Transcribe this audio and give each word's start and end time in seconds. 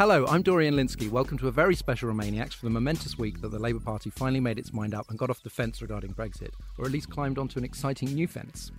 Hello, 0.00 0.24
I'm 0.28 0.40
Dorian 0.40 0.76
Lynskey. 0.76 1.10
Welcome 1.10 1.36
to 1.36 1.48
a 1.48 1.52
very 1.52 1.74
special 1.74 2.10
Remainiacs 2.10 2.54
for 2.54 2.64
the 2.64 2.70
momentous 2.70 3.18
week 3.18 3.42
that 3.42 3.50
the 3.50 3.58
Labour 3.58 3.80
Party 3.80 4.08
finally 4.08 4.40
made 4.40 4.58
its 4.58 4.72
mind 4.72 4.94
up 4.94 5.10
and 5.10 5.18
got 5.18 5.28
off 5.28 5.42
the 5.42 5.50
fence 5.50 5.82
regarding 5.82 6.14
Brexit, 6.14 6.54
or 6.78 6.86
at 6.86 6.90
least 6.90 7.10
climbed 7.10 7.36
onto 7.36 7.58
an 7.58 7.66
exciting 7.66 8.14
new 8.14 8.26
fence. 8.26 8.72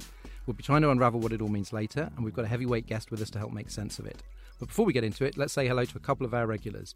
We'll 0.47 0.55
be 0.55 0.63
trying 0.63 0.81
to 0.81 0.89
unravel 0.89 1.19
what 1.19 1.31
it 1.31 1.39
all 1.39 1.47
means 1.47 1.71
later, 1.71 2.09
and 2.15 2.25
we've 2.25 2.33
got 2.33 2.45
a 2.45 2.47
heavyweight 2.47 2.87
guest 2.87 3.11
with 3.11 3.21
us 3.21 3.29
to 3.29 3.37
help 3.37 3.53
make 3.53 3.69
sense 3.69 3.99
of 3.99 4.07
it. 4.07 4.23
But 4.59 4.69
before 4.69 4.83
we 4.83 4.93
get 4.93 5.03
into 5.03 5.23
it, 5.23 5.37
let's 5.37 5.53
say 5.53 5.67
hello 5.67 5.85
to 5.85 5.95
a 5.95 5.99
couple 5.99 6.25
of 6.25 6.33
our 6.33 6.47
regulars. 6.47 6.95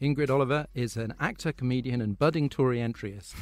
Ingrid 0.00 0.30
Oliver 0.30 0.66
is 0.74 0.96
an 0.96 1.12
actor, 1.20 1.52
comedian, 1.52 2.00
and 2.00 2.18
budding 2.18 2.48
Tory 2.48 2.78
entryist. 2.78 3.34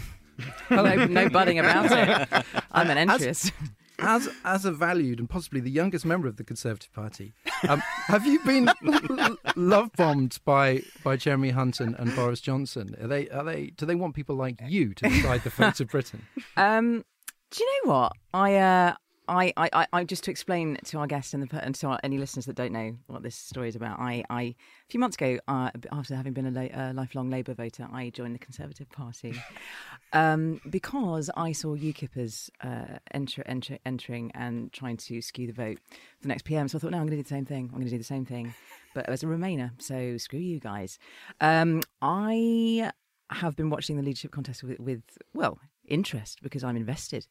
hello, 0.66 1.06
no 1.06 1.28
budding 1.28 1.60
about 1.60 1.92
it. 1.92 2.44
I'm 2.72 2.90
an 2.90 3.08
entryist. 3.08 3.52
As 3.52 3.52
as 3.98 4.28
as 4.44 4.64
a 4.64 4.72
valued 4.72 5.18
and 5.18 5.28
possibly 5.28 5.60
the 5.60 5.70
youngest 5.70 6.04
member 6.04 6.28
of 6.28 6.36
the 6.36 6.44
Conservative 6.44 6.92
Party, 6.92 7.34
um, 7.68 7.80
have 7.80 8.26
you 8.26 8.42
been 8.44 8.70
love 9.56 9.90
bombed 9.96 10.38
by 10.44 10.82
by 11.02 11.16
Jeremy 11.16 11.50
Hunt 11.50 11.80
and, 11.80 11.94
and, 11.98 12.14
Boris 12.14 12.40
Johnson? 12.40 12.94
Are 13.00 13.08
they 13.08 13.28
are 13.28 13.44
they 13.44 13.68
do 13.76 13.86
they 13.86 13.94
want 13.94 14.14
people 14.14 14.36
like 14.36 14.60
you 14.66 14.94
to 14.94 15.08
decide 15.08 15.42
the 15.44 15.50
fate 15.50 15.80
of 15.80 15.88
Britain? 15.88 16.26
Um, 16.56 17.04
do 17.50 17.62
you 17.62 17.82
know 17.84 17.92
what 17.92 18.12
I 18.32 18.56
uh, 18.56 18.94
I, 19.28 19.52
I, 19.56 19.86
I, 19.92 20.04
just 20.04 20.24
to 20.24 20.30
explain 20.30 20.78
to 20.84 20.98
our 20.98 21.06
guests 21.06 21.34
and, 21.34 21.48
the, 21.48 21.64
and 21.64 21.74
to 21.76 21.88
our, 21.88 22.00
any 22.02 22.18
listeners 22.18 22.46
that 22.46 22.54
don't 22.54 22.72
know 22.72 22.96
what 23.06 23.22
this 23.22 23.34
story 23.34 23.68
is 23.68 23.76
about, 23.76 23.98
I, 23.98 24.24
I 24.30 24.42
a 24.42 24.54
few 24.88 25.00
months 25.00 25.16
ago, 25.16 25.38
uh, 25.48 25.70
after 25.90 26.14
having 26.14 26.32
been 26.32 26.46
a 26.46 26.50
la- 26.50 26.80
uh, 26.80 26.92
lifelong 26.94 27.30
Labour 27.30 27.54
voter, 27.54 27.88
I 27.92 28.10
joined 28.10 28.34
the 28.34 28.38
Conservative 28.38 28.90
Party 28.90 29.34
um, 30.12 30.60
because 30.70 31.30
I 31.36 31.52
saw 31.52 31.76
UKIPers 31.76 32.50
uh, 32.62 32.98
enter, 33.12 33.42
enter, 33.46 33.78
entering 33.84 34.30
and 34.34 34.72
trying 34.72 34.96
to 34.98 35.20
skew 35.20 35.46
the 35.46 35.52
vote 35.52 35.78
for 35.90 36.22
the 36.22 36.28
next 36.28 36.44
PM. 36.44 36.68
So 36.68 36.78
I 36.78 36.80
thought, 36.80 36.92
no, 36.92 36.98
I'm 36.98 37.06
going 37.06 37.16
to 37.18 37.22
do 37.22 37.22
the 37.22 37.28
same 37.28 37.46
thing. 37.46 37.70
I'm 37.72 37.78
going 37.78 37.86
to 37.86 37.90
do 37.90 37.98
the 37.98 38.04
same 38.04 38.24
thing, 38.24 38.54
but 38.94 39.08
as 39.08 39.22
a 39.22 39.26
Remainer, 39.26 39.70
so 39.78 40.16
screw 40.18 40.38
you 40.38 40.60
guys. 40.60 40.98
Um, 41.40 41.82
I 42.00 42.92
have 43.30 43.56
been 43.56 43.70
watching 43.70 43.96
the 43.96 44.02
leadership 44.02 44.30
contest 44.30 44.62
with, 44.62 44.78
with 44.78 45.02
well 45.34 45.58
interest 45.88 46.42
because 46.42 46.64
I'm 46.64 46.76
invested. 46.76 47.26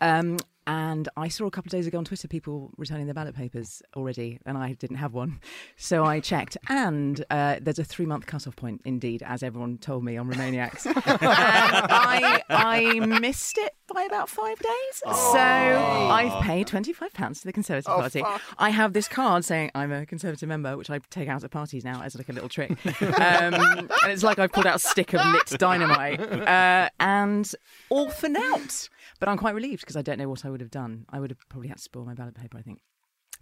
Um, 0.00 0.38
and 0.66 1.08
I 1.16 1.28
saw 1.28 1.46
a 1.46 1.50
couple 1.50 1.68
of 1.68 1.72
days 1.72 1.86
ago 1.86 1.98
on 1.98 2.04
Twitter 2.04 2.28
people 2.28 2.70
returning 2.76 3.06
their 3.06 3.14
ballot 3.14 3.34
papers 3.34 3.82
already, 3.96 4.38
and 4.46 4.56
I 4.56 4.72
didn't 4.72 4.96
have 4.96 5.14
one. 5.14 5.40
So 5.76 6.04
I 6.04 6.20
checked, 6.20 6.56
and 6.68 7.24
uh, 7.30 7.56
there's 7.60 7.78
a 7.78 7.84
three 7.84 8.06
month 8.06 8.26
cut-off 8.26 8.56
point, 8.56 8.80
indeed, 8.84 9.22
as 9.26 9.42
everyone 9.42 9.78
told 9.78 10.04
me 10.04 10.16
on 10.16 10.30
Remainiacs. 10.30 10.86
I, 10.96 12.42
I 12.48 13.00
missed 13.00 13.58
it 13.58 13.74
by 13.92 14.02
about 14.02 14.28
five 14.28 14.58
days. 14.58 15.02
Oh. 15.04 15.32
So 15.32 15.38
I've 15.38 16.42
paid 16.42 16.66
£25 16.68 17.40
to 17.40 17.44
the 17.44 17.52
Conservative 17.52 17.92
oh, 17.92 18.00
Party. 18.00 18.20
Fuck. 18.20 18.40
I 18.58 18.70
have 18.70 18.92
this 18.92 19.08
card 19.08 19.44
saying 19.44 19.70
I'm 19.74 19.92
a 19.92 20.06
Conservative 20.06 20.48
member, 20.48 20.76
which 20.76 20.90
I 20.90 21.00
take 21.10 21.28
out 21.28 21.44
at 21.44 21.50
parties 21.50 21.84
now 21.84 22.02
as 22.02 22.14
like 22.14 22.28
a 22.28 22.32
little 22.32 22.48
trick. 22.48 22.72
Um, 23.14 23.54
and 23.54 23.90
it's 24.06 24.22
like 24.22 24.38
I've 24.38 24.52
pulled 24.52 24.66
out 24.66 24.76
a 24.76 24.78
stick 24.78 25.12
of 25.14 25.24
lit 25.26 25.58
dynamite. 25.58 26.20
Uh, 26.20 26.88
and 27.00 27.50
all 27.90 28.10
for 28.10 28.28
naught. 28.28 28.88
But 29.20 29.28
I'm 29.28 29.36
quite 29.36 29.54
relieved 29.54 29.82
because 29.82 29.96
I 29.96 30.02
don't 30.02 30.18
know 30.18 30.28
what 30.28 30.44
I 30.44 30.50
would 30.54 30.60
have 30.60 30.70
done. 30.70 31.04
I 31.10 31.18
would 31.18 31.30
have 31.30 31.40
probably 31.48 31.66
had 31.66 31.78
to 31.78 31.82
spoil 31.82 32.04
my 32.04 32.14
ballot 32.14 32.36
paper, 32.36 32.56
I 32.56 32.62
think. 32.62 32.78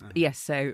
Uh. 0.02 0.08
Yes, 0.14 0.38
so 0.38 0.72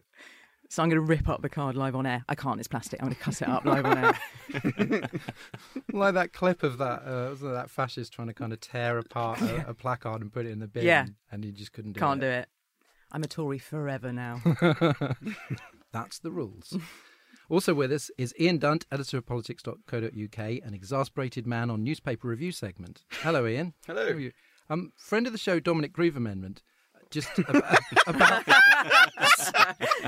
so 0.69 0.85
I'm 0.85 0.89
going 0.89 1.01
to 1.01 1.05
rip 1.05 1.29
up 1.29 1.43
the 1.43 1.49
card 1.49 1.75
live 1.75 1.97
on 1.97 2.07
air. 2.07 2.23
I 2.29 2.37
can't; 2.37 2.61
it's 2.61 2.69
plastic. 2.69 3.03
I'm 3.03 3.09
going 3.09 3.17
to 3.17 3.21
cut 3.21 3.43
it 3.43 3.49
up 3.49 3.65
live 3.65 3.85
on 3.85 3.99
air. 3.99 5.11
like 5.93 6.15
that 6.15 6.33
clip 6.33 6.63
of 6.63 6.79
that 6.79 7.03
uh, 7.03 7.35
that 7.53 7.71
fascist 7.71 8.13
trying 8.13 8.29
to 8.29 8.35
kind 8.35 8.53
of 8.53 8.61
tear 8.61 8.99
apart 8.99 9.41
a, 9.41 9.67
a, 9.71 9.75
placard 9.75 10.23
and 10.23 10.33
put 10.33 10.47
it 10.47 10.51
in 10.51 10.61
the 10.61 10.69
bin. 10.69 10.85
Yeah, 10.85 11.07
and 11.33 11.43
he 11.43 11.51
just 11.51 11.73
couldn't 11.73 11.95
do 11.95 11.99
it. 11.99 12.01
Can't 12.01 12.21
do 12.21 12.29
it. 12.29 12.49
I'm 13.11 13.25
a 13.25 13.27
Tory 13.27 13.59
forever 13.59 14.13
now. 14.13 14.41
That's 15.93 16.21
the 16.21 16.31
rules. 16.31 16.77
Also 17.49 17.73
with 17.73 17.91
us 17.91 18.11
is 18.17 18.33
Ian 18.39 18.59
Dunt, 18.59 18.85
editor 18.93 19.17
of 19.17 19.27
politics.co.uk, 19.27 20.39
an 20.39 20.75
exasperated 20.75 21.47
man 21.47 21.71
on 21.71 21.83
newspaper 21.83 22.29
review 22.29 22.53
segment. 22.53 23.05
Hello, 23.23 23.47
Ian. 23.47 23.73
Hello. 23.87 24.31
Um, 24.71 24.93
friend 24.97 25.27
of 25.27 25.33
the 25.33 25.39
show, 25.39 25.61
Dominic 25.61 25.93
Grieve 25.93 26.17
Amendment, 26.17 26.63
just 27.11 27.39
about, 27.49 27.79
about 28.07 28.45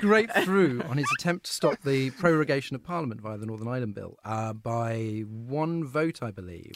great 0.00 0.30
through 0.44 0.82
on 0.82 0.98
his 0.98 1.06
attempt 1.18 1.46
to 1.46 1.52
stop 1.52 1.82
the 1.82 2.10
prorogation 2.12 2.76
of 2.76 2.82
Parliament 2.84 3.20
via 3.20 3.38
the 3.38 3.46
Northern 3.46 3.68
Ireland 3.68 3.94
Bill 3.94 4.16
uh, 4.24 4.52
by 4.52 5.24
one 5.26 5.84
vote, 5.84 6.22
I 6.22 6.30
believe. 6.30 6.74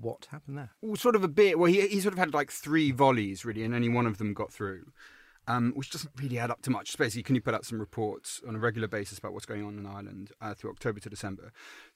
What 0.00 0.28
happened 0.30 0.58
there? 0.58 0.70
Well, 0.80 0.96
sort 0.96 1.16
of 1.16 1.24
a 1.24 1.28
bit. 1.28 1.58
Well, 1.58 1.70
he, 1.70 1.80
he 1.88 2.00
sort 2.00 2.14
of 2.14 2.18
had 2.18 2.32
like 2.32 2.52
three 2.52 2.92
volleys, 2.92 3.44
really, 3.44 3.64
and 3.64 3.74
only 3.74 3.88
one 3.88 4.06
of 4.06 4.18
them 4.18 4.32
got 4.32 4.52
through 4.52 4.92
um, 5.46 5.72
which 5.74 5.90
doesn't 5.90 6.12
really 6.20 6.38
add 6.38 6.50
up 6.50 6.62
to 6.62 6.70
much. 6.70 6.96
Basically, 6.96 7.22
can 7.22 7.34
you 7.34 7.40
put 7.40 7.54
out 7.54 7.64
some 7.64 7.80
reports 7.80 8.40
on 8.46 8.54
a 8.54 8.58
regular 8.58 8.88
basis 8.88 9.18
about 9.18 9.32
what's 9.32 9.46
going 9.46 9.64
on 9.64 9.78
in 9.78 9.86
Ireland 9.86 10.32
uh, 10.40 10.54
through 10.54 10.70
October 10.70 11.00
to 11.00 11.10
December? 11.10 11.52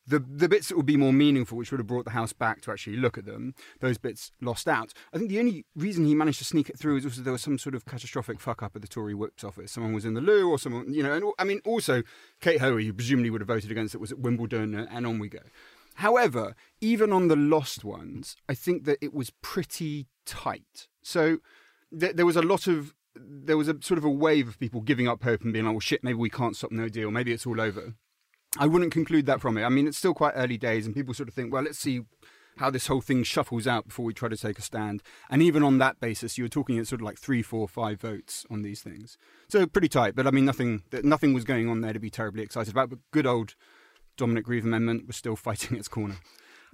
The 0.07 0.19
the 0.19 0.49
bits 0.49 0.69
that 0.69 0.77
would 0.77 0.87
be 0.87 0.97
more 0.97 1.13
meaningful, 1.13 1.59
which 1.59 1.71
would 1.71 1.81
have 1.81 1.87
brought 1.87 2.05
the 2.05 2.13
House 2.13 2.33
back 2.33 2.61
to 2.63 2.73
actually 2.73 2.97
look 2.97 3.19
at 3.19 3.25
them, 3.25 3.55
those 3.81 3.99
bits 3.99 4.33
lost 4.41 4.69
out. 4.69 4.93
I 5.13 5.19
think 5.19 5.31
the 5.31 5.39
only 5.39 5.65
reason 5.75 6.05
he 6.05 6.15
managed 6.15 6.39
to 6.39 6.45
sneak 6.45 6.69
it 6.69 6.79
through 6.79 6.97
is 6.97 7.05
also 7.05 7.23
there 7.23 7.33
was 7.33 7.43
some 7.43 7.59
sort 7.59 7.75
of 7.75 7.85
catastrophic 7.85 8.41
fuck 8.41 8.63
up 8.63 8.77
at 8.77 8.83
the 8.83 8.89
Tory 8.89 9.15
Whip's 9.15 9.45
office. 9.45 9.73
Someone 9.73 9.93
was 9.93 10.05
in 10.05 10.15
the 10.15 10.21
loo, 10.21 10.51
or 10.51 10.59
someone, 10.59 10.93
you 10.93 11.03
know, 11.03 11.13
and 11.13 11.25
I 11.39 11.45
mean, 11.45 11.61
also 11.65 12.03
Kate 12.41 12.61
Hoey, 12.61 12.87
who 12.87 12.93
presumably 12.93 13.31
would 13.31 13.41
have 13.41 13.49
voted 13.49 13.71
against 13.71 13.95
it, 13.95 14.01
was 14.01 14.13
at 14.13 14.19
Wimbledon, 14.19 14.75
and 14.75 15.07
on 15.07 15.19
we 15.19 15.29
go. 15.29 15.41
However, 15.97 16.55
even 16.81 17.13
on 17.13 17.27
the 17.27 17.35
lost 17.35 17.85
ones, 17.85 18.37
I 18.49 18.55
think 18.55 18.85
that 18.85 18.99
it 19.01 19.13
was 19.13 19.31
pretty 19.43 20.07
tight. 20.25 20.87
So 21.03 21.39
there 21.91 22.25
was 22.25 22.37
a 22.37 22.43
lot 22.43 22.69
of 22.69 22.95
there 23.21 23.57
was 23.57 23.69
a 23.69 23.77
sort 23.81 23.99
of 23.99 24.05
a 24.05 24.11
wave 24.11 24.49
of 24.49 24.59
people 24.59 24.81
giving 24.81 25.09
up 25.09 25.23
hope 25.23 25.43
and 25.43 25.53
being 25.53 25.65
like, 25.65 25.73
well, 25.73 25.81
shit, 25.81 26.05
maybe 26.05 26.19
we 26.19 26.31
can't 26.31 26.57
stop 26.57 26.71
no 26.71 26.89
deal. 26.89 27.11
Maybe 27.11 27.33
it's 27.33 27.47
all 27.47 27.61
over. 27.61 27.95
I 28.59 28.67
wouldn't 28.67 28.93
conclude 28.93 29.27
that 29.27 29.41
from 29.41 29.59
it. 29.59 29.65
I 29.65 29.69
mean, 29.69 29.87
it's 29.87 29.99
still 29.99 30.15
quite 30.15 30.33
early 30.35 30.57
days, 30.57 30.87
and 30.87 30.95
people 30.95 31.15
sort 31.15 31.29
of 31.29 31.35
think, 31.35 31.53
well, 31.53 31.63
let's 31.63 31.79
see 31.79 32.03
how 32.59 32.71
this 32.71 32.87
whole 32.87 33.01
thing 33.01 33.23
shuffles 33.23 33.67
out 33.67 33.89
before 33.89 34.05
we 34.05 34.13
try 34.13 34.29
to 34.29 34.37
take 34.37 34.59
a 34.59 34.63
stand. 34.63 35.03
And 35.31 35.43
even 35.43 35.63
on 35.63 35.79
that 35.79 36.01
basis, 36.01 36.37
you 36.37 36.45
were 36.45 36.49
talking 36.49 36.79
at 36.79 36.87
sort 36.87 37.01
of 37.01 37.05
like 37.05 37.19
three, 37.19 37.43
four, 37.43 37.69
five 37.69 38.01
votes 38.01 38.45
on 38.51 38.63
these 38.63 38.83
things. 38.83 39.17
So 39.49 39.67
pretty 39.67 39.89
tight. 39.89 40.15
But 40.15 40.27
I 40.27 40.31
mean, 40.31 40.45
nothing 40.45 40.83
nothing 41.03 41.33
was 41.33 41.45
going 41.45 41.69
on 41.69 41.81
there 41.81 41.93
to 41.93 42.01
be 42.01 42.11
terribly 42.11 42.43
excited 42.43 42.73
about. 42.73 42.91
But 42.91 42.99
good 43.13 43.27
old 43.27 43.55
Dominic 44.17 44.45
Grieve 44.45 44.65
Amendment 44.65 45.07
was 45.07 45.17
still 45.17 45.37
fighting 45.37 45.77
its 45.77 45.89
corner. 45.89 46.17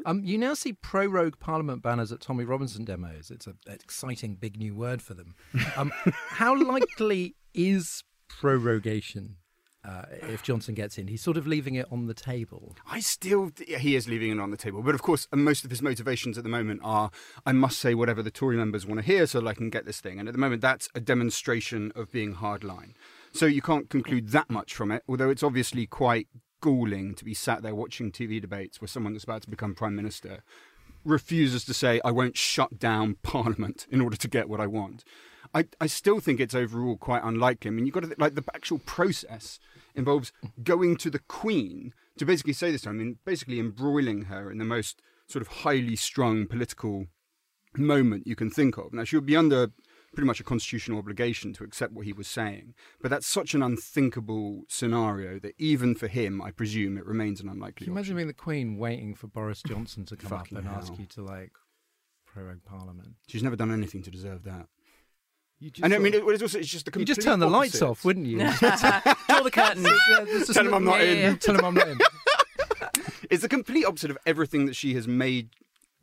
Um, 0.06 0.22
you 0.24 0.38
now 0.38 0.54
see 0.54 0.72
prorogue 0.72 1.38
Parliament 1.38 1.82
banners 1.82 2.12
at 2.12 2.20
Tommy 2.20 2.44
Robinson 2.44 2.84
demos. 2.84 3.30
It's 3.30 3.46
an 3.46 3.56
exciting 3.66 4.36
big 4.36 4.58
new 4.58 4.74
word 4.74 5.02
for 5.02 5.14
them. 5.14 5.34
Um, 5.76 5.92
how 6.28 6.60
likely 6.60 7.36
is 7.54 8.02
prorogation 8.28 9.36
uh, 9.84 10.02
if 10.22 10.42
Johnson 10.42 10.74
gets 10.74 10.98
in. 10.98 11.08
He's 11.08 11.22
sort 11.22 11.36
of 11.36 11.46
leaving 11.46 11.74
it 11.74 11.86
on 11.90 12.06
the 12.06 12.14
table. 12.14 12.74
I 12.90 13.00
still, 13.00 13.50
he 13.66 13.94
is 13.94 14.08
leaving 14.08 14.30
it 14.30 14.40
on 14.40 14.50
the 14.50 14.56
table. 14.56 14.82
But 14.82 14.94
of 14.94 15.02
course, 15.02 15.28
most 15.32 15.64
of 15.64 15.70
his 15.70 15.82
motivations 15.82 16.38
at 16.38 16.44
the 16.44 16.50
moment 16.50 16.80
are 16.82 17.10
I 17.44 17.52
must 17.52 17.78
say 17.78 17.94
whatever 17.94 18.22
the 18.22 18.30
Tory 18.30 18.56
members 18.56 18.86
want 18.86 19.00
to 19.00 19.06
hear 19.06 19.26
so 19.26 19.40
that 19.40 19.46
I 19.46 19.54
can 19.54 19.70
get 19.70 19.84
this 19.84 20.00
thing. 20.00 20.18
And 20.18 20.28
at 20.28 20.32
the 20.32 20.38
moment, 20.38 20.62
that's 20.62 20.88
a 20.94 21.00
demonstration 21.00 21.92
of 21.94 22.10
being 22.10 22.36
hardline. 22.36 22.92
So 23.32 23.46
you 23.46 23.62
can't 23.62 23.90
conclude 23.90 24.28
that 24.28 24.48
much 24.48 24.74
from 24.74 24.90
it, 24.90 25.02
although 25.08 25.30
it's 25.30 25.42
obviously 25.42 25.86
quite 25.86 26.28
galling 26.64 27.14
to 27.14 27.26
be 27.26 27.34
sat 27.34 27.62
there 27.62 27.74
watching 27.74 28.10
TV 28.10 28.40
debates 28.40 28.80
where 28.80 28.88
someone 28.88 29.12
that's 29.12 29.24
about 29.24 29.42
to 29.42 29.50
become 29.50 29.74
prime 29.74 29.94
minister 29.94 30.42
refuses 31.04 31.62
to 31.66 31.74
say, 31.74 32.00
I 32.02 32.10
won't 32.10 32.38
shut 32.38 32.78
down 32.78 33.16
Parliament 33.22 33.86
in 33.90 34.00
order 34.00 34.16
to 34.16 34.28
get 34.28 34.48
what 34.48 34.62
I 34.62 34.66
want. 34.66 35.04
I, 35.54 35.66
I 35.78 35.86
still 35.86 36.20
think 36.20 36.40
it's 36.40 36.54
overall 36.54 36.96
quite 36.96 37.22
unlikely. 37.22 37.68
I 37.68 37.72
mean, 37.72 37.84
you've 37.84 37.94
got 37.94 38.04
to, 38.04 38.14
like, 38.16 38.34
the 38.34 38.42
actual 38.54 38.78
process 38.78 39.60
involves 39.94 40.32
going 40.62 40.96
to 40.96 41.10
the 41.10 41.18
Queen 41.18 41.92
to 42.16 42.24
basically 42.24 42.54
say 42.54 42.72
this 42.72 42.80
to 42.82 42.88
her. 42.88 42.94
I 42.94 42.98
mean, 42.98 43.18
basically 43.26 43.60
embroiling 43.60 44.22
her 44.22 44.50
in 44.50 44.56
the 44.56 44.64
most 44.64 45.02
sort 45.28 45.42
of 45.42 45.48
highly 45.48 45.96
strung 45.96 46.46
political 46.46 47.08
moment 47.76 48.26
you 48.26 48.36
can 48.36 48.48
think 48.48 48.78
of. 48.78 48.94
Now, 48.94 49.04
she 49.04 49.16
would 49.16 49.26
be 49.26 49.36
under 49.36 49.70
pretty 50.14 50.26
much 50.26 50.40
a 50.40 50.44
constitutional 50.44 50.98
obligation 50.98 51.52
to 51.54 51.64
accept 51.64 51.92
what 51.92 52.06
he 52.06 52.12
was 52.12 52.26
saying. 52.26 52.74
But 53.00 53.10
that's 53.10 53.26
such 53.26 53.54
an 53.54 53.62
unthinkable 53.62 54.62
scenario 54.68 55.38
that 55.40 55.54
even 55.58 55.94
for 55.94 56.08
him, 56.08 56.40
I 56.40 56.50
presume, 56.50 56.96
it 56.96 57.06
remains 57.06 57.40
an 57.40 57.48
unlikely. 57.48 57.84
Can 57.84 57.86
you 57.86 57.92
imagine 57.92 58.16
being 58.16 58.28
the 58.28 58.34
Queen 58.34 58.76
waiting 58.78 59.14
for 59.14 59.26
Boris 59.26 59.62
Johnson 59.66 60.04
to 60.06 60.16
come 60.16 60.32
up 60.32 60.50
and 60.50 60.66
hell. 60.66 60.76
ask 60.76 60.98
you 60.98 61.06
to 61.06 61.22
like 61.22 61.52
prorogue 62.26 62.64
Parliament? 62.64 63.14
She's 63.28 63.42
never 63.42 63.56
done 63.56 63.72
anything 63.72 64.02
to 64.02 64.10
deserve 64.10 64.44
that. 64.44 64.66
and 65.82 65.94
I 65.94 65.98
mean, 65.98 66.14
it, 66.14 66.22
it's 66.26 66.42
also 66.42 66.58
it's 66.58 66.68
just 66.68 66.90
the 66.90 66.98
You 66.98 67.04
just 67.04 67.22
turn 67.22 67.40
the 67.40 67.48
lights 67.48 67.82
off, 67.82 68.04
wouldn't 68.04 68.26
you? 68.26 68.38
Draw 68.58 69.42
the 69.42 69.50
curtains. 69.52 70.46
Tell 70.54 70.66
him 70.66 70.74
I'm 70.74 70.84
not 70.84 71.00
in. 71.00 71.38
Tell 71.38 71.54
him 71.56 71.64
I'm 71.64 71.74
not 71.74 71.88
in. 71.88 71.98
it's 73.30 73.42
the 73.42 73.48
complete 73.48 73.84
opposite 73.84 74.10
of 74.10 74.18
everything 74.26 74.66
that 74.66 74.76
she 74.76 74.94
has 74.94 75.08
made 75.08 75.50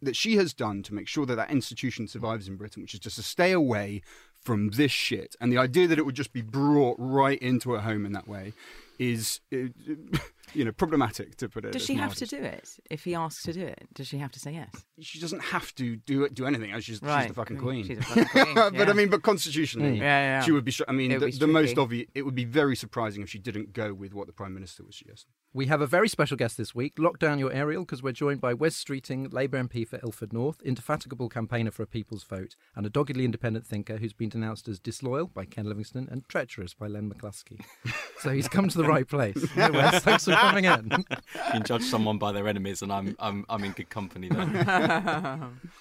that 0.01 0.15
she 0.15 0.35
has 0.37 0.53
done 0.53 0.83
to 0.83 0.93
make 0.93 1.07
sure 1.07 1.25
that 1.25 1.35
that 1.35 1.51
institution 1.51 2.07
survives 2.07 2.47
in 2.47 2.55
Britain, 2.55 2.81
which 2.81 2.93
is 2.93 2.99
just 2.99 3.17
to 3.17 3.23
stay 3.23 3.51
away 3.51 4.01
from 4.39 4.69
this 4.69 4.91
shit. 4.91 5.35
And 5.39 5.51
the 5.51 5.57
idea 5.57 5.87
that 5.87 5.99
it 5.99 6.05
would 6.05 6.15
just 6.15 6.33
be 6.33 6.41
brought 6.41 6.95
right 6.99 7.39
into 7.39 7.71
her 7.71 7.81
home 7.81 8.05
in 8.05 8.13
that 8.13 8.27
way 8.27 8.53
is. 8.97 9.39
It, 9.51 9.73
uh, 9.89 10.17
you 10.53 10.65
know, 10.65 10.71
problematic 10.71 11.35
to 11.37 11.49
put 11.49 11.65
it. 11.65 11.71
Does 11.71 11.85
she 11.85 11.95
have 11.95 12.15
to 12.15 12.25
do 12.25 12.37
it? 12.37 12.69
If 12.89 13.03
he 13.03 13.15
asks 13.15 13.43
to 13.43 13.53
do 13.53 13.61
it, 13.65 13.87
does 13.93 14.07
she 14.07 14.17
have 14.17 14.31
to 14.31 14.39
say 14.39 14.51
yes? 14.53 14.69
She 14.99 15.19
doesn't 15.19 15.39
have 15.41 15.73
to 15.75 15.95
do 15.95 16.29
do 16.29 16.45
anything. 16.45 16.71
She's, 16.75 16.83
she's 16.85 16.99
the 16.99 17.31
fucking 17.33 17.57
queen. 17.57 17.85
She's 17.85 17.97
a 17.99 18.03
fucking 18.03 18.25
queen. 18.25 18.55
but. 18.55 18.89
I 18.89 18.93
mean, 18.93 19.09
but 19.09 19.23
constitutionally, 19.23 19.97
Yeah, 19.97 20.03
yeah, 20.03 20.19
yeah. 20.39 20.41
she 20.41 20.51
would 20.51 20.65
be. 20.65 20.73
I 20.87 20.91
mean, 20.91 21.17
the, 21.19 21.31
the 21.31 21.47
most 21.47 21.77
obvious. 21.77 22.07
It 22.13 22.23
would 22.23 22.35
be 22.35 22.45
very 22.45 22.75
surprising 22.75 23.21
if 23.21 23.29
she 23.29 23.39
didn't 23.39 23.73
go 23.73 23.93
with 23.93 24.13
what 24.13 24.27
the 24.27 24.33
prime 24.33 24.53
minister 24.53 24.83
was 24.83 24.95
suggesting. 24.95 25.31
We 25.53 25.65
have 25.65 25.81
a 25.81 25.87
very 25.87 26.07
special 26.07 26.37
guest 26.37 26.57
this 26.57 26.73
week. 26.73 26.93
Lock 26.97 27.19
down 27.19 27.37
your 27.37 27.51
aerial 27.51 27.83
because 27.83 28.01
we're 28.01 28.13
joined 28.13 28.39
by 28.39 28.53
Wes 28.53 28.81
Streeting, 28.81 29.33
Labour 29.33 29.61
MP 29.61 29.85
for 29.85 29.99
Ilford 30.01 30.31
North, 30.31 30.61
indefatigable 30.61 31.27
campaigner 31.27 31.71
for 31.71 31.83
a 31.83 31.87
people's 31.87 32.23
vote, 32.23 32.55
and 32.73 32.85
a 32.85 32.89
doggedly 32.89 33.25
independent 33.25 33.65
thinker 33.65 33.97
who's 33.97 34.13
been 34.13 34.29
denounced 34.29 34.69
as 34.69 34.79
disloyal 34.79 35.27
by 35.27 35.43
Ken 35.43 35.65
Livingstone 35.65 36.07
and 36.09 36.27
treacherous 36.29 36.73
by 36.73 36.87
Len 36.87 37.09
McCluskey. 37.11 37.59
so 38.19 38.29
he's 38.29 38.47
come 38.47 38.69
to 38.69 38.77
the 38.77 38.85
right 38.87 39.07
place. 39.07 39.45
Hey, 39.51 39.69
Wes, 39.69 40.01
thanks 40.03 40.25
for 40.25 40.31
coming 40.41 40.65
in. 40.65 41.05
You 41.35 41.51
can 41.51 41.63
judge 41.63 41.83
someone 41.83 42.17
by 42.17 42.31
their 42.31 42.47
enemies, 42.47 42.81
and 42.81 42.91
I'm 42.91 43.15
I'm 43.19 43.45
I'm 43.49 43.63
in 43.63 43.71
good 43.71 43.89
company 43.89 44.29
there. 44.29 45.49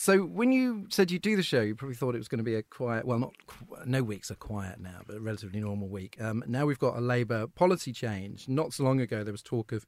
So 0.00 0.22
when 0.22 0.50
you 0.50 0.86
said 0.88 1.10
you'd 1.10 1.20
do 1.20 1.36
the 1.36 1.42
show, 1.42 1.60
you 1.60 1.74
probably 1.74 1.94
thought 1.94 2.14
it 2.14 2.18
was 2.18 2.28
going 2.28 2.38
to 2.38 2.44
be 2.44 2.54
a 2.54 2.62
quiet. 2.62 3.04
Well, 3.04 3.18
not 3.18 3.34
no 3.84 4.02
weeks 4.02 4.30
are 4.30 4.34
quiet 4.36 4.80
now, 4.80 5.02
but 5.06 5.16
a 5.16 5.20
relatively 5.20 5.60
normal 5.60 5.90
week. 5.90 6.16
Um, 6.18 6.42
now 6.46 6.64
we've 6.64 6.78
got 6.78 6.96
a 6.96 7.02
Labour 7.02 7.48
policy 7.48 7.92
change. 7.92 8.48
Not 8.48 8.72
so 8.72 8.82
long 8.82 8.98
ago, 8.98 9.22
there 9.24 9.32
was 9.32 9.42
talk 9.42 9.72
of 9.72 9.84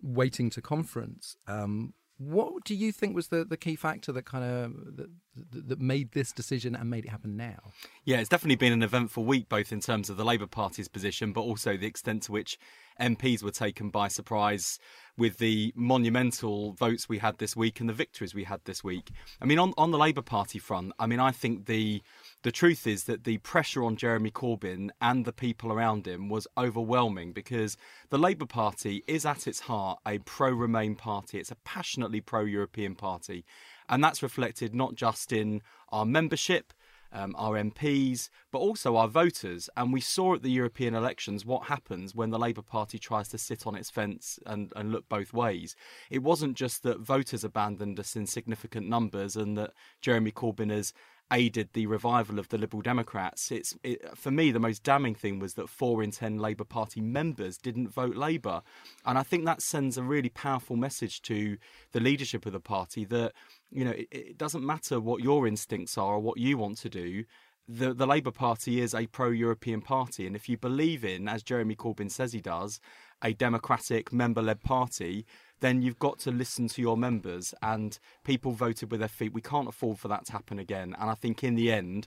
waiting 0.00 0.50
to 0.50 0.62
conference. 0.62 1.36
Um, 1.48 1.94
what 2.20 2.64
do 2.64 2.74
you 2.74 2.92
think 2.92 3.16
was 3.16 3.28
the, 3.28 3.44
the 3.44 3.56
key 3.56 3.76
factor 3.76 4.12
that 4.12 4.26
kind 4.26 4.44
of 4.44 4.96
that, 4.96 5.08
that, 5.52 5.68
that 5.70 5.80
made 5.80 6.12
this 6.12 6.32
decision 6.32 6.76
and 6.76 6.90
made 6.90 7.06
it 7.06 7.08
happen 7.08 7.34
now? 7.34 7.72
Yeah, 8.04 8.18
it's 8.18 8.28
definitely 8.28 8.56
been 8.56 8.74
an 8.74 8.82
eventful 8.82 9.24
week, 9.24 9.48
both 9.48 9.72
in 9.72 9.80
terms 9.80 10.10
of 10.10 10.18
the 10.18 10.24
Labour 10.24 10.46
Party's 10.46 10.86
position, 10.86 11.32
but 11.32 11.40
also 11.40 11.76
the 11.76 11.86
extent 11.86 12.24
to 12.24 12.32
which 12.32 12.58
MPs 13.00 13.42
were 13.42 13.50
taken 13.50 13.90
by 13.90 14.08
surprise 14.08 14.78
with 15.16 15.38
the 15.38 15.72
monumental 15.76 16.72
votes 16.72 17.08
we 17.08 17.18
had 17.18 17.38
this 17.38 17.54
week 17.54 17.80
and 17.80 17.88
the 17.88 17.94
victories 17.94 18.34
we 18.34 18.44
had 18.44 18.60
this 18.64 18.82
week. 18.82 19.10
I 19.40 19.44
mean, 19.44 19.58
on, 19.58 19.74
on 19.76 19.90
the 19.90 19.98
Labour 19.98 20.22
Party 20.22 20.58
front, 20.58 20.92
I 20.98 21.06
mean, 21.06 21.20
I 21.20 21.30
think 21.30 21.66
the 21.66 22.02
the 22.42 22.52
truth 22.52 22.86
is 22.86 23.04
that 23.04 23.24
the 23.24 23.36
pressure 23.38 23.84
on 23.84 23.96
Jeremy 23.96 24.30
Corbyn 24.30 24.88
and 25.00 25.26
the 25.26 25.32
people 25.32 25.70
around 25.72 26.06
him 26.06 26.30
was 26.30 26.46
overwhelming 26.56 27.32
because 27.32 27.76
the 28.08 28.18
Labour 28.18 28.46
Party 28.46 29.04
is 29.06 29.26
at 29.26 29.46
its 29.46 29.60
heart 29.60 29.98
a 30.06 30.18
pro 30.20 30.50
Remain 30.50 30.94
party. 30.94 31.38
It's 31.38 31.50
a 31.50 31.56
passionately 31.64 32.22
pro 32.22 32.44
European 32.44 32.94
party. 32.94 33.44
And 33.90 34.02
that's 34.02 34.22
reflected 34.22 34.74
not 34.74 34.94
just 34.94 35.32
in 35.32 35.60
our 35.90 36.06
membership, 36.06 36.72
um, 37.12 37.34
our 37.38 37.56
MPs, 37.56 38.28
but 38.52 38.58
also 38.58 38.96
our 38.96 39.08
voters. 39.08 39.68
And 39.76 39.92
we 39.92 40.00
saw 40.00 40.34
at 40.34 40.42
the 40.42 40.50
European 40.50 40.94
elections 40.94 41.44
what 41.44 41.64
happens 41.64 42.14
when 42.14 42.30
the 42.30 42.38
Labour 42.38 42.62
Party 42.62 42.98
tries 42.98 43.28
to 43.28 43.38
sit 43.38 43.66
on 43.66 43.74
its 43.74 43.90
fence 43.90 44.38
and, 44.46 44.72
and 44.76 44.92
look 44.92 45.08
both 45.08 45.32
ways. 45.32 45.76
It 46.10 46.22
wasn't 46.22 46.56
just 46.56 46.82
that 46.82 47.00
voters 47.00 47.44
abandoned 47.44 47.98
us 47.98 48.16
in 48.16 48.26
significant 48.26 48.88
numbers 48.88 49.36
and 49.36 49.56
that 49.58 49.72
Jeremy 50.00 50.32
Corbyn 50.32 50.70
has 50.70 50.92
aided 51.32 51.70
the 51.72 51.86
revival 51.86 52.38
of 52.38 52.48
the 52.48 52.58
Liberal 52.58 52.82
Democrats. 52.82 53.50
It's 53.50 53.76
it, 53.82 54.16
for 54.16 54.30
me 54.30 54.50
the 54.50 54.58
most 54.58 54.82
damning 54.82 55.14
thing 55.14 55.38
was 55.38 55.54
that 55.54 55.68
four 55.68 56.02
in 56.02 56.10
ten 56.10 56.38
Labour 56.38 56.64
Party 56.64 57.00
members 57.00 57.56
didn't 57.56 57.88
vote 57.88 58.16
Labour, 58.16 58.62
and 59.04 59.18
I 59.18 59.22
think 59.22 59.44
that 59.44 59.62
sends 59.62 59.96
a 59.96 60.02
really 60.02 60.28
powerful 60.28 60.76
message 60.76 61.22
to 61.22 61.56
the 61.92 62.00
leadership 62.00 62.46
of 62.46 62.52
the 62.52 62.60
party 62.60 63.04
that 63.06 63.32
you 63.70 63.84
know 63.84 63.92
it, 63.92 64.08
it 64.10 64.38
doesn't 64.38 64.64
matter 64.64 65.00
what 65.00 65.22
your 65.22 65.46
instincts 65.46 65.96
are 65.96 66.14
or 66.14 66.20
what 66.20 66.38
you 66.38 66.58
want 66.58 66.78
to 66.78 66.88
do. 66.88 67.24
The, 67.68 67.94
the 67.94 68.06
Labour 68.06 68.32
Party 68.32 68.80
is 68.80 68.94
a 68.94 69.06
pro 69.06 69.28
European 69.30 69.80
party, 69.80 70.26
and 70.26 70.34
if 70.34 70.48
you 70.48 70.56
believe 70.56 71.04
in, 71.04 71.28
as 71.28 71.44
Jeremy 71.44 71.76
Corbyn 71.76 72.10
says 72.10 72.32
he 72.32 72.40
does, 72.40 72.80
a 73.22 73.32
democratic 73.32 74.12
member 74.12 74.42
led 74.42 74.60
party, 74.62 75.24
then 75.60 75.82
you've 75.82 75.98
got 75.98 76.18
to 76.20 76.30
listen 76.30 76.68
to 76.68 76.82
your 76.82 76.96
members. 76.96 77.54
And 77.62 77.98
people 78.24 78.52
voted 78.52 78.90
with 78.90 79.00
their 79.00 79.08
feet. 79.08 79.32
We 79.32 79.42
can't 79.42 79.68
afford 79.68 79.98
for 79.98 80.08
that 80.08 80.26
to 80.26 80.32
happen 80.32 80.58
again. 80.58 80.94
And 80.98 81.10
I 81.10 81.14
think 81.14 81.44
in 81.44 81.54
the 81.54 81.72
end, 81.72 82.06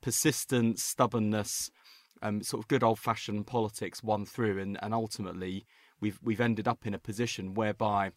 persistence, 0.00 0.82
stubbornness, 0.82 1.70
um, 2.22 2.42
sort 2.42 2.62
of 2.62 2.68
good 2.68 2.82
old 2.82 2.98
fashioned 2.98 3.46
politics 3.46 4.02
won 4.02 4.26
through, 4.26 4.58
and, 4.58 4.78
and 4.82 4.92
ultimately 4.92 5.64
we've 6.00 6.18
we've 6.22 6.40
ended 6.40 6.68
up 6.68 6.86
in 6.86 6.94
a 6.94 6.98
position 6.98 7.54
whereby. 7.54 8.12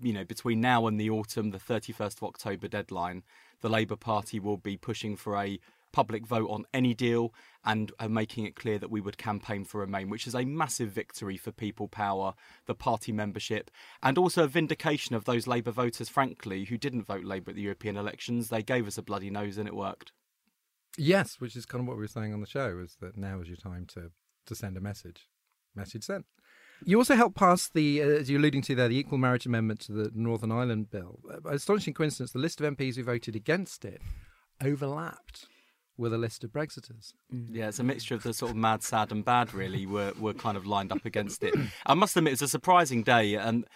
You 0.00 0.12
know, 0.12 0.24
between 0.24 0.60
now 0.60 0.86
and 0.86 1.00
the 1.00 1.10
autumn, 1.10 1.50
the 1.50 1.58
31st 1.58 2.18
of 2.18 2.22
October 2.22 2.68
deadline, 2.68 3.24
the 3.60 3.68
Labour 3.68 3.96
Party 3.96 4.38
will 4.38 4.56
be 4.56 4.76
pushing 4.76 5.16
for 5.16 5.36
a 5.36 5.58
public 5.94 6.26
vote 6.26 6.50
on 6.50 6.64
any 6.74 6.92
deal 6.92 7.32
and 7.64 7.92
uh, 8.00 8.08
making 8.08 8.44
it 8.44 8.56
clear 8.56 8.80
that 8.80 8.90
we 8.90 9.00
would 9.00 9.16
campaign 9.16 9.64
for 9.64 9.78
Remain, 9.78 10.10
which 10.10 10.26
is 10.26 10.34
a 10.34 10.44
massive 10.44 10.90
victory 10.90 11.36
for 11.36 11.52
people 11.52 11.86
power, 11.86 12.34
the 12.66 12.74
party 12.74 13.12
membership, 13.12 13.70
and 14.02 14.18
also 14.18 14.42
a 14.42 14.48
vindication 14.48 15.14
of 15.14 15.24
those 15.24 15.46
Labour 15.46 15.70
voters, 15.70 16.08
frankly, 16.08 16.64
who 16.64 16.76
didn't 16.76 17.06
vote 17.06 17.24
Labour 17.24 17.52
at 17.52 17.54
the 17.54 17.62
European 17.62 17.96
elections. 17.96 18.48
They 18.48 18.62
gave 18.62 18.88
us 18.88 18.98
a 18.98 19.02
bloody 19.02 19.30
nose 19.30 19.56
and 19.56 19.68
it 19.68 19.76
worked. 19.76 20.10
Yes, 20.98 21.36
which 21.40 21.54
is 21.54 21.64
kind 21.64 21.80
of 21.80 21.86
what 21.86 21.96
we 21.96 22.02
were 22.02 22.08
saying 22.08 22.34
on 22.34 22.40
the 22.40 22.46
show, 22.46 22.80
is 22.84 22.96
that 23.00 23.16
now 23.16 23.40
is 23.40 23.48
your 23.48 23.56
time 23.56 23.86
to, 23.94 24.10
to 24.46 24.54
send 24.56 24.76
a 24.76 24.80
message. 24.80 25.28
Message 25.76 26.02
sent. 26.02 26.26
You 26.84 26.98
also 26.98 27.14
helped 27.14 27.36
pass 27.36 27.68
the, 27.68 28.02
uh, 28.02 28.06
as 28.06 28.28
you're 28.28 28.40
alluding 28.40 28.62
to 28.62 28.74
there, 28.74 28.88
the 28.88 28.98
Equal 28.98 29.18
Marriage 29.18 29.46
Amendment 29.46 29.80
to 29.82 29.92
the 29.92 30.10
Northern 30.12 30.50
Ireland 30.50 30.90
Bill. 30.90 31.20
By 31.42 31.52
astonishing 31.52 31.94
coincidence, 31.94 32.32
the 32.32 32.40
list 32.40 32.60
of 32.60 32.76
MPs 32.76 32.96
who 32.96 33.04
voted 33.04 33.36
against 33.36 33.84
it 33.84 34.02
overlapped 34.60 35.46
with 35.96 36.12
a 36.12 36.18
list 36.18 36.44
of 36.44 36.50
Brexiters. 36.50 37.12
Mm. 37.32 37.48
Yeah, 37.50 37.68
it's 37.68 37.78
a 37.78 37.84
mixture 37.84 38.14
of 38.14 38.22
the 38.22 38.34
sort 38.34 38.50
of 38.50 38.56
mad, 38.56 38.82
sad, 38.82 39.12
and 39.12 39.24
bad. 39.24 39.54
Really, 39.54 39.86
were 39.86 40.12
were 40.18 40.34
kind 40.34 40.56
of 40.56 40.66
lined 40.66 40.92
up 40.92 41.04
against 41.04 41.42
it. 41.42 41.54
I 41.86 41.94
must 41.94 42.16
admit, 42.16 42.32
it 42.32 42.34
was 42.34 42.42
a 42.42 42.48
surprising 42.48 43.02
day, 43.02 43.34
and 43.34 43.66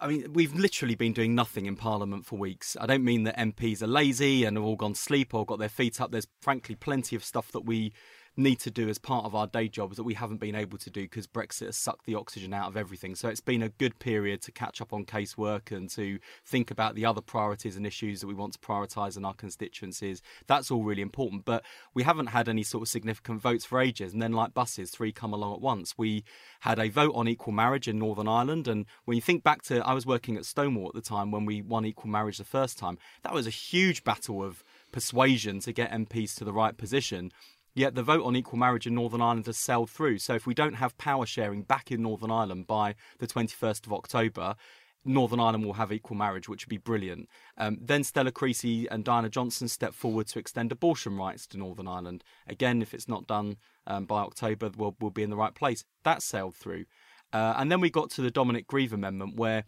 I 0.00 0.06
mean, 0.06 0.32
we've 0.32 0.54
literally 0.54 0.94
been 0.94 1.12
doing 1.12 1.34
nothing 1.34 1.66
in 1.66 1.76
Parliament 1.76 2.24
for 2.24 2.38
weeks. 2.38 2.76
I 2.80 2.86
don't 2.86 3.04
mean 3.04 3.24
that 3.24 3.36
MPs 3.36 3.82
are 3.82 3.86
lazy 3.86 4.44
and 4.44 4.56
have 4.56 4.64
all 4.64 4.76
gone 4.76 4.94
sleep 4.94 5.34
or 5.34 5.44
got 5.44 5.58
their 5.58 5.68
feet 5.68 6.00
up. 6.00 6.10
There's 6.10 6.28
frankly 6.40 6.74
plenty 6.74 7.16
of 7.16 7.24
stuff 7.24 7.52
that 7.52 7.64
we 7.64 7.92
need 8.36 8.58
to 8.60 8.70
do 8.70 8.88
as 8.88 8.98
part 8.98 9.24
of 9.24 9.34
our 9.34 9.46
day 9.46 9.68
jobs 9.68 9.96
that 9.96 10.04
we 10.04 10.14
haven't 10.14 10.40
been 10.40 10.54
able 10.54 10.78
to 10.78 10.90
do 10.90 11.02
because 11.02 11.26
Brexit 11.26 11.66
has 11.66 11.76
sucked 11.76 12.06
the 12.06 12.14
oxygen 12.14 12.54
out 12.54 12.68
of 12.68 12.76
everything. 12.76 13.14
So 13.14 13.28
it's 13.28 13.40
been 13.40 13.62
a 13.62 13.68
good 13.68 13.98
period 13.98 14.40
to 14.42 14.52
catch 14.52 14.80
up 14.80 14.92
on 14.92 15.04
casework 15.04 15.70
and 15.70 15.90
to 15.90 16.18
think 16.44 16.70
about 16.70 16.94
the 16.94 17.04
other 17.04 17.20
priorities 17.20 17.76
and 17.76 17.86
issues 17.86 18.20
that 18.20 18.26
we 18.26 18.34
want 18.34 18.54
to 18.54 18.58
prioritise 18.58 19.16
in 19.16 19.24
our 19.24 19.34
constituencies. 19.34 20.22
That's 20.46 20.70
all 20.70 20.82
really 20.82 21.02
important. 21.02 21.44
But 21.44 21.64
we 21.92 22.04
haven't 22.04 22.28
had 22.28 22.48
any 22.48 22.62
sort 22.62 22.82
of 22.82 22.88
significant 22.88 23.42
votes 23.42 23.66
for 23.66 23.80
ages. 23.80 24.12
And 24.12 24.22
then, 24.22 24.32
like 24.32 24.54
buses, 24.54 24.90
three 24.90 25.12
come 25.12 25.34
along 25.34 25.54
at 25.54 25.60
once. 25.60 25.94
We 25.98 26.24
had 26.60 26.78
a 26.78 26.88
vote 26.88 27.12
on 27.14 27.28
equal 27.28 27.52
marriage 27.52 27.86
in 27.88 27.98
Northern 27.98 28.28
Ireland. 28.28 28.66
And 28.66 28.86
when 29.04 29.16
you 29.16 29.22
think 29.22 29.42
back 29.42 29.62
to, 29.64 29.86
I 29.86 29.92
was 29.92 30.06
working 30.06 30.36
at 30.36 30.46
Stonewall 30.46 30.88
at 30.88 30.94
the 30.94 31.02
time 31.02 31.30
when 31.30 31.44
we 31.44 31.60
won 31.60 31.84
equal 31.84 32.10
marriage 32.10 32.38
the 32.38 32.44
first 32.44 32.78
time, 32.78 32.98
that 33.24 33.34
was 33.34 33.46
a 33.46 33.50
huge 33.50 34.04
battle 34.04 34.42
of 34.42 34.64
persuasion 34.90 35.60
to 35.60 35.72
get 35.72 35.90
MPs 35.90 36.34
to 36.36 36.44
the 36.44 36.52
right 36.52 36.76
position. 36.76 37.30
Yet 37.74 37.94
the 37.94 38.02
vote 38.02 38.24
on 38.24 38.36
equal 38.36 38.58
marriage 38.58 38.86
in 38.86 38.94
Northern 38.94 39.22
Ireland 39.22 39.46
has 39.46 39.56
sailed 39.56 39.90
through. 39.90 40.18
So 40.18 40.34
if 40.34 40.46
we 40.46 40.54
don't 40.54 40.74
have 40.74 40.98
power 40.98 41.24
sharing 41.24 41.62
back 41.62 41.90
in 41.90 42.02
Northern 42.02 42.30
Ireland 42.30 42.66
by 42.66 42.94
the 43.18 43.26
21st 43.26 43.86
of 43.86 43.92
October, 43.92 44.56
Northern 45.04 45.40
Ireland 45.40 45.64
will 45.64 45.72
have 45.74 45.90
equal 45.90 46.16
marriage, 46.16 46.48
which 46.48 46.64
would 46.64 46.70
be 46.70 46.76
brilliant. 46.76 47.28
Um, 47.56 47.78
then 47.80 48.04
Stella 48.04 48.30
Creasy 48.30 48.86
and 48.88 49.04
Diana 49.04 49.28
Johnson 49.28 49.68
step 49.68 49.94
forward 49.94 50.28
to 50.28 50.38
extend 50.38 50.70
abortion 50.70 51.16
rights 51.16 51.46
to 51.48 51.58
Northern 51.58 51.88
Ireland. 51.88 52.22
Again, 52.46 52.82
if 52.82 52.94
it's 52.94 53.08
not 53.08 53.26
done 53.26 53.56
um, 53.86 54.04
by 54.04 54.20
October, 54.20 54.70
we'll, 54.76 54.96
we'll 55.00 55.10
be 55.10 55.22
in 55.22 55.30
the 55.30 55.36
right 55.36 55.54
place. 55.54 55.84
That 56.04 56.22
sailed 56.22 56.54
through. 56.54 56.84
Uh, 57.32 57.54
and 57.56 57.72
then 57.72 57.80
we 57.80 57.90
got 57.90 58.10
to 58.10 58.22
the 58.22 58.30
Dominic 58.30 58.66
Grieve 58.66 58.92
Amendment, 58.92 59.36
where 59.36 59.64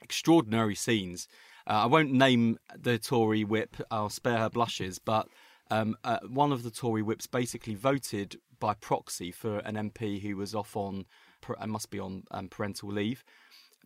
extraordinary 0.00 0.74
scenes. 0.74 1.28
Uh, 1.66 1.82
I 1.82 1.86
won't 1.86 2.12
name 2.12 2.58
the 2.76 2.98
Tory 2.98 3.44
whip, 3.44 3.76
I'll 3.90 4.08
spare 4.08 4.38
her 4.38 4.48
blushes, 4.50 4.98
but 4.98 5.28
um, 5.70 5.96
uh, 6.04 6.18
one 6.28 6.52
of 6.52 6.62
the 6.62 6.70
Tory 6.70 7.02
whips 7.02 7.26
basically 7.26 7.74
voted 7.74 8.38
by 8.60 8.74
proxy 8.74 9.30
for 9.30 9.58
an 9.58 9.74
MP 9.74 10.20
who 10.20 10.36
was 10.36 10.54
off 10.54 10.76
on, 10.76 11.06
and 11.46 11.56
uh, 11.58 11.66
must 11.66 11.90
be 11.90 11.98
on 11.98 12.24
um, 12.30 12.48
parental 12.48 12.90
leave, 12.90 13.24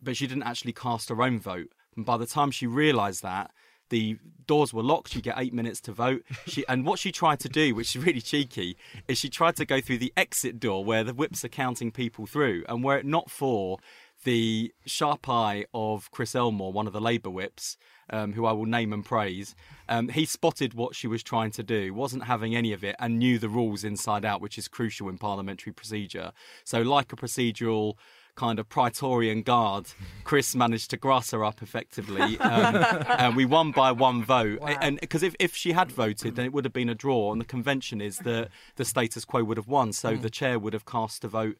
but 0.01 0.17
she 0.17 0.27
didn't 0.27 0.43
actually 0.43 0.73
cast 0.73 1.09
her 1.09 1.21
own 1.21 1.39
vote. 1.39 1.71
And 1.95 2.05
by 2.05 2.17
the 2.17 2.25
time 2.25 2.51
she 2.51 2.67
realised 2.67 3.21
that, 3.23 3.51
the 3.89 4.17
doors 4.47 4.73
were 4.73 4.81
locked. 4.81 5.15
You 5.15 5.21
get 5.21 5.35
eight 5.37 5.53
minutes 5.53 5.79
to 5.81 5.91
vote. 5.91 6.23
She 6.47 6.65
and 6.67 6.85
what 6.85 6.99
she 6.99 7.11
tried 7.11 7.39
to 7.41 7.49
do, 7.49 7.75
which 7.75 7.95
is 7.95 8.03
really 8.03 8.21
cheeky, 8.21 8.75
is 9.07 9.17
she 9.17 9.29
tried 9.29 9.55
to 9.57 9.65
go 9.65 9.81
through 9.81 9.99
the 9.99 10.13
exit 10.17 10.59
door 10.59 10.83
where 10.83 11.03
the 11.03 11.13
whips 11.13 11.45
are 11.45 11.49
counting 11.49 11.91
people 11.91 12.25
through, 12.25 12.63
and 12.67 12.83
were 12.83 12.97
it 12.97 13.05
not 13.05 13.29
for 13.29 13.77
the 14.23 14.73
sharp 14.85 15.29
eye 15.29 15.65
of 15.73 16.09
Chris 16.11 16.33
Elmore, 16.33 16.71
one 16.71 16.87
of 16.87 16.93
the 16.93 17.01
Labour 17.01 17.29
whips, 17.29 17.77
um, 18.09 18.33
who 18.33 18.45
I 18.45 18.51
will 18.51 18.65
name 18.65 18.93
and 18.93 19.03
praise, 19.03 19.55
um, 19.89 20.09
he 20.09 20.25
spotted 20.25 20.73
what 20.73 20.95
she 20.95 21.07
was 21.07 21.23
trying 21.23 21.51
to 21.51 21.63
do, 21.63 21.93
wasn't 21.93 22.25
having 22.25 22.55
any 22.55 22.73
of 22.73 22.83
it, 22.83 22.95
and 22.99 23.19
knew 23.19 23.39
the 23.39 23.49
rules 23.49 23.83
inside 23.83 24.25
out, 24.25 24.41
which 24.41 24.57
is 24.57 24.67
crucial 24.67 25.09
in 25.09 25.17
parliamentary 25.17 25.73
procedure. 25.73 26.31
So, 26.63 26.81
like 26.81 27.11
a 27.11 27.15
procedural 27.15 27.95
kind 28.35 28.59
of 28.59 28.67
Praetorian 28.67 29.41
guard, 29.43 29.87
Chris 30.23 30.55
managed 30.55 30.89
to 30.91 30.97
grass 30.97 31.31
her 31.31 31.43
up 31.43 31.61
effectively, 31.61 32.37
um, 32.39 32.75
and 33.17 33.35
we 33.35 33.45
won 33.45 33.71
by 33.71 33.91
one 33.91 34.23
vote. 34.23 34.61
Wow. 34.61 34.77
And 34.81 34.99
because 34.99 35.23
if, 35.23 35.35
if 35.39 35.55
she 35.55 35.73
had 35.73 35.91
voted, 35.91 36.35
then 36.35 36.45
it 36.45 36.53
would 36.53 36.65
have 36.65 36.73
been 36.73 36.89
a 36.89 36.95
draw, 36.95 37.31
and 37.31 37.39
the 37.39 37.45
convention 37.45 38.01
is 38.01 38.17
that 38.19 38.49
the 38.75 38.85
status 38.85 39.25
quo 39.25 39.43
would 39.43 39.57
have 39.57 39.67
won, 39.67 39.93
so 39.93 40.15
the 40.15 40.29
chair 40.29 40.57
would 40.57 40.73
have 40.73 40.85
cast 40.85 41.23
a 41.23 41.27
vote 41.27 41.57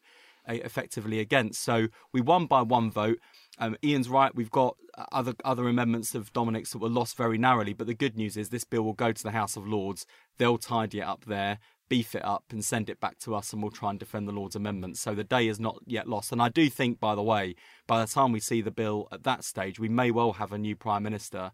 uh, 0.48 0.54
effectively 0.54 1.20
against. 1.20 1.62
So 1.62 1.88
we 2.12 2.20
won 2.20 2.46
by 2.46 2.62
one 2.62 2.90
vote. 2.90 3.18
Um, 3.58 3.76
Ian's 3.84 4.08
right. 4.08 4.34
We've 4.34 4.50
got 4.50 4.76
other 5.12 5.34
other 5.44 5.68
amendments 5.68 6.14
of 6.14 6.32
Dominic's 6.32 6.72
that 6.72 6.78
were 6.78 6.88
lost 6.88 7.16
very 7.16 7.38
narrowly. 7.38 7.72
But 7.72 7.86
the 7.86 7.94
good 7.94 8.16
news 8.16 8.36
is 8.36 8.48
this 8.48 8.64
bill 8.64 8.82
will 8.82 8.94
go 8.94 9.12
to 9.12 9.22
the 9.22 9.30
House 9.30 9.56
of 9.56 9.66
Lords. 9.66 10.06
They'll 10.38 10.58
tidy 10.58 10.98
it 10.98 11.04
up 11.04 11.24
there, 11.26 11.58
beef 11.88 12.14
it 12.14 12.24
up, 12.24 12.44
and 12.50 12.64
send 12.64 12.90
it 12.90 13.00
back 13.00 13.18
to 13.20 13.34
us, 13.34 13.52
and 13.52 13.62
we'll 13.62 13.70
try 13.70 13.90
and 13.90 13.98
defend 13.98 14.26
the 14.26 14.32
Lords' 14.32 14.56
amendments. 14.56 15.00
So 15.00 15.14
the 15.14 15.24
day 15.24 15.46
is 15.48 15.60
not 15.60 15.78
yet 15.86 16.08
lost. 16.08 16.32
And 16.32 16.42
I 16.42 16.48
do 16.48 16.68
think, 16.68 16.98
by 16.98 17.14
the 17.14 17.22
way, 17.22 17.54
by 17.86 18.04
the 18.04 18.10
time 18.10 18.32
we 18.32 18.40
see 18.40 18.60
the 18.60 18.70
bill 18.70 19.08
at 19.12 19.22
that 19.24 19.44
stage, 19.44 19.78
we 19.78 19.88
may 19.88 20.10
well 20.10 20.32
have 20.32 20.52
a 20.52 20.58
new 20.58 20.74
Prime 20.74 21.02
Minister. 21.02 21.52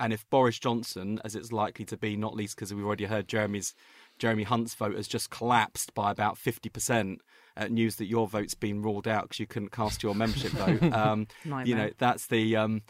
And 0.00 0.12
if 0.12 0.28
Boris 0.30 0.58
Johnson, 0.58 1.20
as 1.24 1.34
it's 1.34 1.52
likely 1.52 1.84
to 1.86 1.96
be, 1.96 2.16
not 2.16 2.34
least 2.34 2.56
because 2.56 2.72
we've 2.72 2.84
already 2.84 3.04
heard 3.04 3.28
Jeremy's 3.28 3.74
Jeremy 4.22 4.44
Hunt's 4.44 4.72
vote 4.74 4.94
has 4.94 5.08
just 5.08 5.30
collapsed 5.30 5.94
by 5.94 6.12
about 6.12 6.38
fifty 6.38 6.68
percent 6.68 7.20
uh, 7.56 7.66
news 7.66 7.96
that 7.96 8.06
your 8.06 8.28
vote's 8.28 8.54
been 8.54 8.80
ruled 8.80 9.08
out 9.08 9.24
because 9.24 9.40
you 9.40 9.48
couldn't 9.48 9.72
cast 9.72 10.00
your 10.00 10.14
membership 10.14 10.52
vote. 10.52 10.80
Um, 10.92 11.26
you 11.64 11.74
know, 11.74 11.90
that's 11.98 12.28
the. 12.28 12.54
Um, 12.54 12.82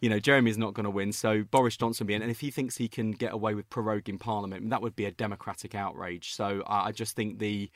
you 0.00 0.08
know, 0.08 0.18
Jeremy's 0.18 0.58
not 0.58 0.74
going 0.74 0.84
to 0.84 0.90
win, 0.90 1.12
so 1.12 1.44
Boris 1.44 1.76
Johnson 1.76 2.06
will 2.06 2.08
be 2.08 2.14
in. 2.14 2.22
And 2.22 2.30
if 2.30 2.40
he 2.40 2.50
thinks 2.50 2.76
he 2.76 2.88
can 2.88 3.12
get 3.12 3.32
away 3.32 3.54
with 3.54 3.70
proroguing 3.70 4.18
Parliament, 4.18 4.70
that 4.70 4.82
would 4.82 4.96
be 4.96 5.04
a 5.04 5.12
democratic 5.12 5.74
outrage. 5.74 6.32
So 6.32 6.64
I 6.66 6.90
just 6.90 7.14
think 7.14 7.38
the 7.38 7.70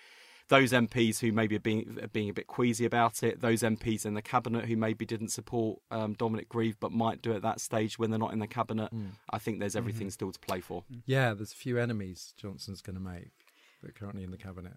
those 0.49 0.73
MPs 0.73 1.21
who 1.21 1.33
maybe 1.33 1.57
are 1.57 1.61
being 1.61 1.99
are 2.03 2.09
being 2.09 2.29
a 2.29 2.35
bit 2.35 2.47
queasy 2.47 2.85
about 2.85 3.23
it, 3.23 3.41
those 3.41 3.63
MPs 3.63 4.05
in 4.05 4.15
the 4.15 4.23
cabinet 4.23 4.67
who 4.67 4.77
maybe 4.77 5.07
didn't 5.07 5.29
support 5.29 5.81
um, 5.91 6.15
Dominic 6.15 6.49
Grieve 6.49 6.77
but 6.79 6.93
might 6.93 7.23
do 7.23 7.33
at 7.33 7.43
that 7.43 7.61
stage 7.61 7.99
when 7.99 8.11
they're 8.11 8.19
not 8.19 8.33
in 8.33 8.39
the 8.39 8.47
cabinet, 8.47 8.95
mm. 8.95 9.13
I 9.31 9.39
think 9.39 9.61
there's 9.61 9.77
everything 9.77 10.09
mm-hmm. 10.09 10.13
still 10.13 10.33
to 10.33 10.39
play 10.39 10.61
for. 10.61 10.85
Yeah, 11.07 11.35
there's 11.35 11.53
a 11.53 11.57
few 11.57 11.79
enemies 11.79 12.35
Johnson's 12.37 12.83
going 12.83 12.97
to 12.97 13.03
make 13.03 13.33
that 13.83 13.91
are 13.91 13.93
currently 13.93 14.23
in 14.23 14.31
the 14.31 14.37
cabinet. 14.37 14.75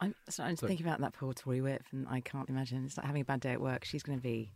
I'm 0.00 0.14
starting 0.28 0.56
to 0.56 0.60
so, 0.60 0.66
think 0.68 0.80
about 0.80 1.00
that 1.00 1.12
poor 1.12 1.32
Tory 1.32 1.60
whip, 1.60 1.82
and 1.90 2.06
I 2.08 2.20
can't 2.20 2.48
imagine. 2.48 2.84
It's 2.84 2.96
like 2.96 3.06
having 3.06 3.22
a 3.22 3.24
bad 3.24 3.40
day 3.40 3.52
at 3.52 3.60
work. 3.60 3.84
She's 3.84 4.02
going 4.02 4.18
to 4.18 4.22
be. 4.22 4.52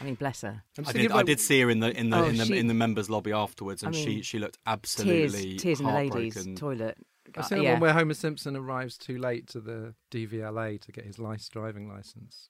I 0.00 0.04
mean, 0.04 0.14
bless 0.14 0.40
her. 0.42 0.62
I 0.86 0.92
did, 0.92 1.12
I 1.12 1.22
did 1.22 1.40
see 1.40 1.60
her 1.60 1.68
in 1.68 1.80
the 1.80 1.90
in 1.90 2.10
the 2.10 2.18
oh, 2.18 2.24
in 2.24 2.36
the 2.36 2.46
she, 2.46 2.58
in 2.58 2.68
the 2.68 2.74
members' 2.74 3.10
lobby 3.10 3.32
afterwards, 3.32 3.82
and 3.82 3.94
I 3.94 3.98
mean, 3.98 4.06
she 4.06 4.22
she 4.22 4.38
looked 4.38 4.56
absolutely 4.66 5.58
tears, 5.58 5.62
tears 5.62 5.80
in 5.80 5.86
the 5.86 5.92
ladies' 5.92 6.48
toilet. 6.58 6.96
I've 7.36 7.46
seen 7.46 7.62
yeah. 7.62 7.72
one 7.72 7.80
where 7.80 7.92
Homer 7.92 8.14
Simpson 8.14 8.56
arrives 8.56 8.96
too 8.98 9.18
late 9.18 9.46
to 9.48 9.60
the 9.60 9.94
DVLA 10.10 10.80
to 10.80 10.92
get 10.92 11.04
his 11.04 11.18
license, 11.18 11.48
driving 11.48 11.88
license 11.88 12.48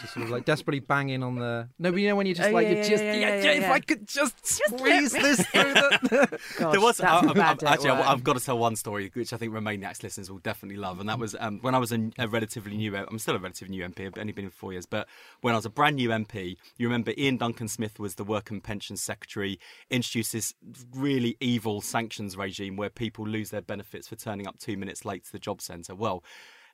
just 0.00 0.14
sort 0.14 0.24
of 0.24 0.30
like 0.30 0.44
desperately 0.44 0.80
banging 0.80 1.22
on 1.22 1.36
the. 1.36 1.68
No, 1.78 1.90
but 1.90 2.00
you 2.00 2.08
know 2.08 2.16
when 2.16 2.26
you're 2.26 2.34
just 2.34 2.50
oh, 2.50 2.52
like 2.52 2.66
yeah, 2.66 2.74
you 2.74 2.84
just 2.84 3.02
yeah, 3.02 3.14
yeah, 3.14 3.42
yeah, 3.42 3.50
if 3.52 3.70
I 3.70 3.80
could 3.80 4.06
just 4.06 4.46
squeeze 4.46 5.12
this 5.12 5.46
through 5.46 5.72
the. 5.72 6.38
Gosh, 6.58 6.72
there 6.72 6.80
was 6.80 7.00
I, 7.00 7.20
I, 7.20 7.72
actually 7.72 7.90
I, 7.90 8.02
have 8.02 8.22
got 8.22 8.36
to 8.36 8.44
tell 8.44 8.58
one 8.58 8.76
story 8.76 9.10
which 9.14 9.32
I 9.32 9.38
think 9.38 9.54
Remainiacs 9.54 10.02
listeners 10.02 10.30
will 10.30 10.38
definitely 10.38 10.76
love, 10.76 11.00
and 11.00 11.08
that 11.08 11.18
was 11.18 11.34
um, 11.40 11.60
when 11.60 11.74
I 11.74 11.78
was 11.78 11.92
a, 11.92 12.10
a, 12.18 12.28
relatively 12.28 12.76
new. 12.76 12.94
I'm 12.94 13.18
still 13.18 13.36
a 13.36 13.38
relatively 13.38 13.74
new 13.76 13.88
MP. 13.88 14.06
I've 14.06 14.18
only 14.18 14.32
been 14.32 14.44
in 14.44 14.50
four 14.50 14.72
years, 14.72 14.86
but 14.86 15.08
when 15.40 15.54
I 15.54 15.56
was 15.56 15.66
a 15.66 15.70
brand 15.70 15.96
new 15.96 16.10
MP, 16.10 16.56
you 16.76 16.86
remember 16.86 17.12
Iain 17.18 17.38
Duncan 17.38 17.68
Smith 17.68 17.98
was 17.98 18.16
the 18.16 18.24
Work 18.24 18.50
and 18.50 18.62
Pensions 18.62 19.00
Secretary, 19.00 19.58
introduced 19.90 20.32
this 20.32 20.54
really 20.94 21.36
evil 21.40 21.80
sanctions 21.80 22.36
regime 22.36 22.76
where 22.76 22.90
people 22.90 23.26
lose 23.26 23.50
their 23.50 23.62
benefits 23.62 24.08
for 24.08 24.16
turning 24.16 24.46
up 24.46 24.58
two 24.58 24.76
minutes 24.76 25.04
late 25.04 25.24
to 25.24 25.32
the 25.32 25.38
job 25.38 25.62
centre. 25.62 25.94
Well, 25.94 26.22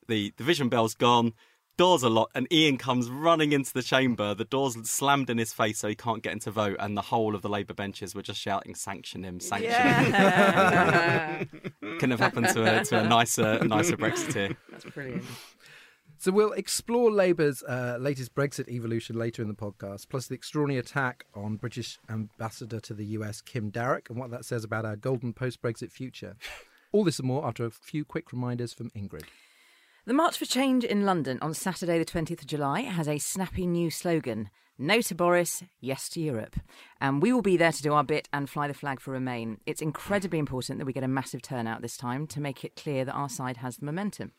the 0.09 0.33
division 0.37 0.69
bell's 0.69 0.95
gone 0.95 1.35
doors 1.77 2.03
a 2.03 2.09
lot, 2.09 2.31
and 2.35 2.47
Iain 2.53 2.79
comes 2.79 3.09
running 3.09 3.53
into 3.53 3.73
the 3.73 3.83
chamber. 3.83 4.35
The 4.35 4.45
door's 4.45 4.77
slammed 4.89 5.31
in 5.31 5.39
his 5.39 5.53
face, 5.53 5.79
so 5.79 5.89
he 5.89 5.95
can't 5.95 6.23
get 6.23 6.33
into 6.33 6.51
vote, 6.51 6.77
and 6.81 6.97
the 6.97 7.03
whole 7.03 7.35
of 7.35 7.43
the 7.43 7.49
Labour 7.49 7.75
benches 7.75 8.15
were 8.15 8.23
just 8.23 8.41
shouting, 8.41 8.75
"Sanction 8.75 9.25
him! 9.25 9.41
Sanction 9.41 9.71
yeah. 9.71 11.39
him!" 11.39 11.49
Couldn't 11.81 12.11
have 12.11 12.21
happened 12.21 12.49
to 12.49 12.81
a 12.81 12.85
to 12.85 13.01
a 13.01 13.05
nicer 13.05 13.65
nicer 13.65 13.97
Brexiteer. 13.97 14.57
That's 14.71 14.85
brilliant. 14.85 15.25
So 16.19 16.33
we'll 16.33 16.53
explore 16.53 17.11
Labour's 17.11 17.63
uh, 17.63 17.99
latest 18.01 18.35
Brexit 18.35 18.69
evolution 18.69 19.17
later 19.17 19.43
in 19.43 19.49
the 19.49 19.55
podcast, 19.55 20.09
plus 20.09 20.27
the 20.27 20.35
extraordinary 20.35 20.81
attack 20.81 21.27
on 21.35 21.57
British 21.57 21.99
ambassador 22.09 22.81
to 22.81 22.95
the 22.95 23.05
US 23.19 23.43
Kim 23.43 23.71
Darroch 23.71 24.09
and 24.09 24.19
what 24.19 24.31
that 24.31 24.47
says 24.47 24.65
about 24.65 24.87
our 24.87 24.97
golden 24.97 25.35
post-Brexit 25.35 25.93
future. 25.93 26.37
All 26.91 27.05
this 27.05 27.19
and 27.19 27.29
more 27.29 27.47
after 27.47 27.67
a 27.67 27.71
few 27.71 28.05
quick 28.05 28.33
reminders 28.33 28.73
from 28.73 28.91
Ingrid. 28.91 29.25
The 30.07 30.15
March 30.15 30.39
for 30.39 30.45
Change 30.45 30.85
in 30.85 31.05
London 31.05 31.37
on 31.43 31.53
Saturday, 31.53 31.99
the 31.99 32.05
20th 32.05 32.43
of 32.43 32.47
July, 32.47 32.83
has 32.83 33.09
a 33.09 33.19
snappy 33.19 33.67
new 33.67 33.91
slogan 33.91 34.51
No 34.79 35.01
to 35.01 35.17
Boris, 35.17 35.65
yes 35.81 36.09
to 36.11 36.21
Europe. 36.21 36.55
And 37.01 37.21
we 37.21 37.33
will 37.33 37.43
be 37.43 37.57
there 37.57 37.73
to 37.73 37.83
do 37.83 37.93
our 37.93 38.05
bit 38.05 38.29
and 38.33 38.49
fly 38.49 38.69
the 38.69 38.75
flag 38.75 39.01
for 39.01 39.11
Remain. 39.11 39.59
It's 39.67 39.83
incredibly 39.83 40.39
important 40.39 40.79
that 40.79 40.85
we 40.85 40.93
get 40.93 41.03
a 41.03 41.09
massive 41.09 41.43
turnout 41.43 41.83
this 41.83 41.97
time 41.97 42.29
to 42.29 42.41
make 42.41 42.65
it 42.65 42.77
clear 42.77 43.05
that 43.05 43.15
our 43.15 43.29
side 43.29 43.57
has 43.57 43.79
the 43.79 43.85
momentum. 43.85 44.31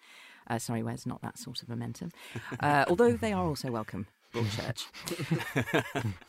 Uh, 0.49 0.57
sorry, 0.57 0.83
where's 0.83 1.05
not 1.05 1.21
that 1.21 1.37
sort 1.37 1.61
of 1.61 1.67
momentum. 1.67 2.11
Uh, 2.61 2.85
although 2.87 3.17
they 3.17 3.33
are 3.33 3.45
also 3.45 3.69
welcome, 3.69 4.07
Broadchurch. 4.33 4.85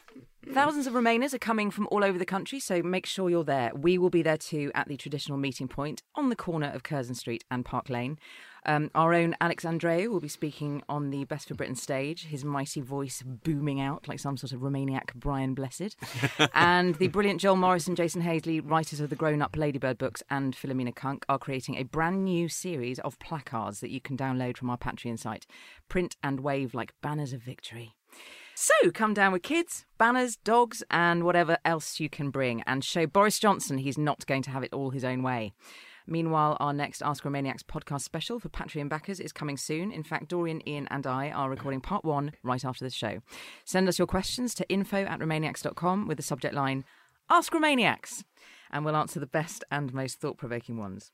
Thousands 0.59 0.89
of 0.89 0.95
Remainers 0.95 1.33
are 1.33 1.39
coming 1.39 1.71
from 1.71 1.87
all 1.93 2.03
over 2.03 2.19
the 2.19 2.27
country, 2.27 2.59
so 2.59 2.83
make 2.83 3.07
sure 3.07 3.31
you're 3.31 3.45
there. 3.45 3.71
We 3.77 3.97
will 3.97 4.11
be 4.11 4.23
there 4.23 4.37
too 4.37 4.73
at 4.75 4.89
the 4.89 4.97
traditional 4.97 5.39
meeting 5.39 5.69
point 5.69 6.03
on 6.17 6.31
the 6.31 6.35
corner 6.35 6.67
of 6.75 6.83
Curzon 6.83 7.15
Street 7.15 7.45
and 7.49 7.65
Park 7.65 7.89
Lane. 7.89 8.19
Um, 8.67 8.91
our 8.93 9.15
own 9.15 9.37
Alex 9.41 9.63
Andreou 9.63 10.09
will 10.09 10.19
be 10.19 10.27
speaking 10.27 10.83
on 10.89 11.11
the 11.11 11.23
Best 11.27 11.47
for 11.47 11.55
Britain 11.55 11.77
stage, 11.77 12.25
his 12.25 12.45
mighty 12.45 12.81
voice 12.81 13.23
booming 13.25 13.81
out 13.81 14.09
like 14.09 14.19
some 14.19 14.37
sort 14.37 14.51
of 14.51 14.59
Remainiac 14.59 15.15
Brian 15.15 15.55
Blessed. 15.55 15.97
and 16.53 16.97
the 16.97 17.07
brilliant 17.07 17.41
Joel 17.41 17.55
Morris 17.55 17.87
and 17.87 17.97
Jason 17.97 18.23
Hazeley, 18.23 18.59
writers 18.59 18.99
of 18.99 19.11
the 19.11 19.17
Grown 19.17 19.41
Up 19.41 19.57
Ladybird 19.57 19.97
books 19.97 20.25
and 20.29 20.57
Philomena 20.57 20.93
Cunk, 20.93 21.25
are 21.29 21.39
creating 21.39 21.77
a 21.77 21.85
brand 21.85 22.25
new 22.25 22.49
series 22.49 22.99
of 22.99 23.17
placards 23.21 23.79
that 23.79 23.91
you 23.91 24.01
can 24.01 24.17
download 24.17 24.57
from 24.57 24.71
our 24.71 24.77
Patreon 24.77 25.21
site. 25.21 25.47
Print 25.89 26.17
and 26.21 26.41
wave 26.41 26.75
like 26.75 26.95
banners 27.01 27.33
of 27.33 27.43
victory. 27.43 27.95
So 28.61 28.91
come 28.93 29.15
down 29.15 29.33
with 29.33 29.45
kids, 29.45 29.87
banners, 29.99 30.35
dogs, 30.35 30.83
and 30.91 31.23
whatever 31.23 31.59
else 31.65 32.01
you 32.01 32.11
can 32.11 32.31
bring, 32.31 32.61
and 32.63 32.83
show 32.83 33.07
Boris 33.07 33.39
Johnson 33.39 33.79
he's 33.79 33.97
not 33.97 34.27
going 34.27 34.43
to 34.43 34.51
have 34.51 34.65
it 34.65 34.73
all 34.73 34.91
his 34.91 35.05
own 35.05 35.23
way. 35.23 35.53
Meanwhile, 36.09 36.57
our 36.59 36.73
next 36.73 37.01
Ask 37.01 37.23
Remainiacs 37.23 37.63
podcast 37.63 38.01
special 38.01 38.41
for 38.41 38.49
Patreon 38.49 38.89
backers 38.89 39.21
is 39.21 39.31
coming 39.31 39.57
soon. 39.57 39.93
In 39.93 40.03
fact, 40.03 40.27
Dorian, 40.27 40.69
Ian, 40.69 40.89
and 40.91 41.07
I 41.07 41.31
are 41.31 41.49
recording 41.49 41.81
part 41.81 42.05
one 42.05 42.33
right 42.43 42.65
after 42.65 42.85
this 42.85 42.95
show. 42.95 43.21
Send 43.65 43.87
us 43.87 43.97
your 43.97 44.09
questions 44.09 44.55
to 44.55 44.69
info 44.69 45.05
at 45.05 45.21
Remainiacs.com 45.21 46.09
with 46.09 46.17
the 46.17 46.25
subject 46.25 46.53
line 46.53 46.85
Ask 47.31 47.53
Remainiacs, 47.53 48.25
and 48.73 48.85
we'll 48.85 48.97
answer 48.97 49.21
the 49.21 49.27
best 49.27 49.63
and 49.71 49.95
most 49.95 50.19
thought 50.19 50.37
provoking 50.37 50.79
ones. 50.79 51.13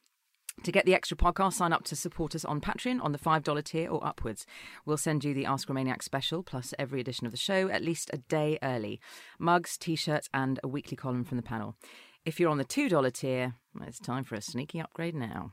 To 0.62 0.72
get 0.72 0.86
the 0.86 0.94
extra 0.94 1.16
podcast, 1.16 1.54
sign 1.54 1.72
up 1.72 1.84
to 1.84 1.96
support 1.96 2.34
us 2.34 2.44
on 2.44 2.60
Patreon 2.60 3.02
on 3.02 3.12
the 3.12 3.18
$5 3.18 3.64
tier 3.64 3.90
or 3.90 4.06
upwards. 4.06 4.46
We'll 4.86 4.96
send 4.96 5.24
you 5.24 5.34
the 5.34 5.44
Ask 5.44 5.68
Remainiac 5.68 6.02
special, 6.02 6.42
plus 6.42 6.72
every 6.78 7.00
edition 7.00 7.26
of 7.26 7.32
the 7.32 7.38
show, 7.38 7.68
at 7.68 7.82
least 7.82 8.10
a 8.12 8.18
day 8.18 8.58
early. 8.62 9.00
Mugs, 9.38 9.76
t 9.76 9.94
shirts, 9.96 10.28
and 10.32 10.60
a 10.62 10.68
weekly 10.68 10.96
column 10.96 11.24
from 11.24 11.36
the 11.36 11.42
panel. 11.42 11.76
If 12.24 12.40
you're 12.40 12.50
on 12.50 12.56
the 12.56 12.64
$2 12.64 13.12
tier, 13.12 13.54
it's 13.82 13.98
time 13.98 14.24
for 14.24 14.36
a 14.36 14.40
sneaky 14.40 14.80
upgrade 14.80 15.14
now. 15.14 15.52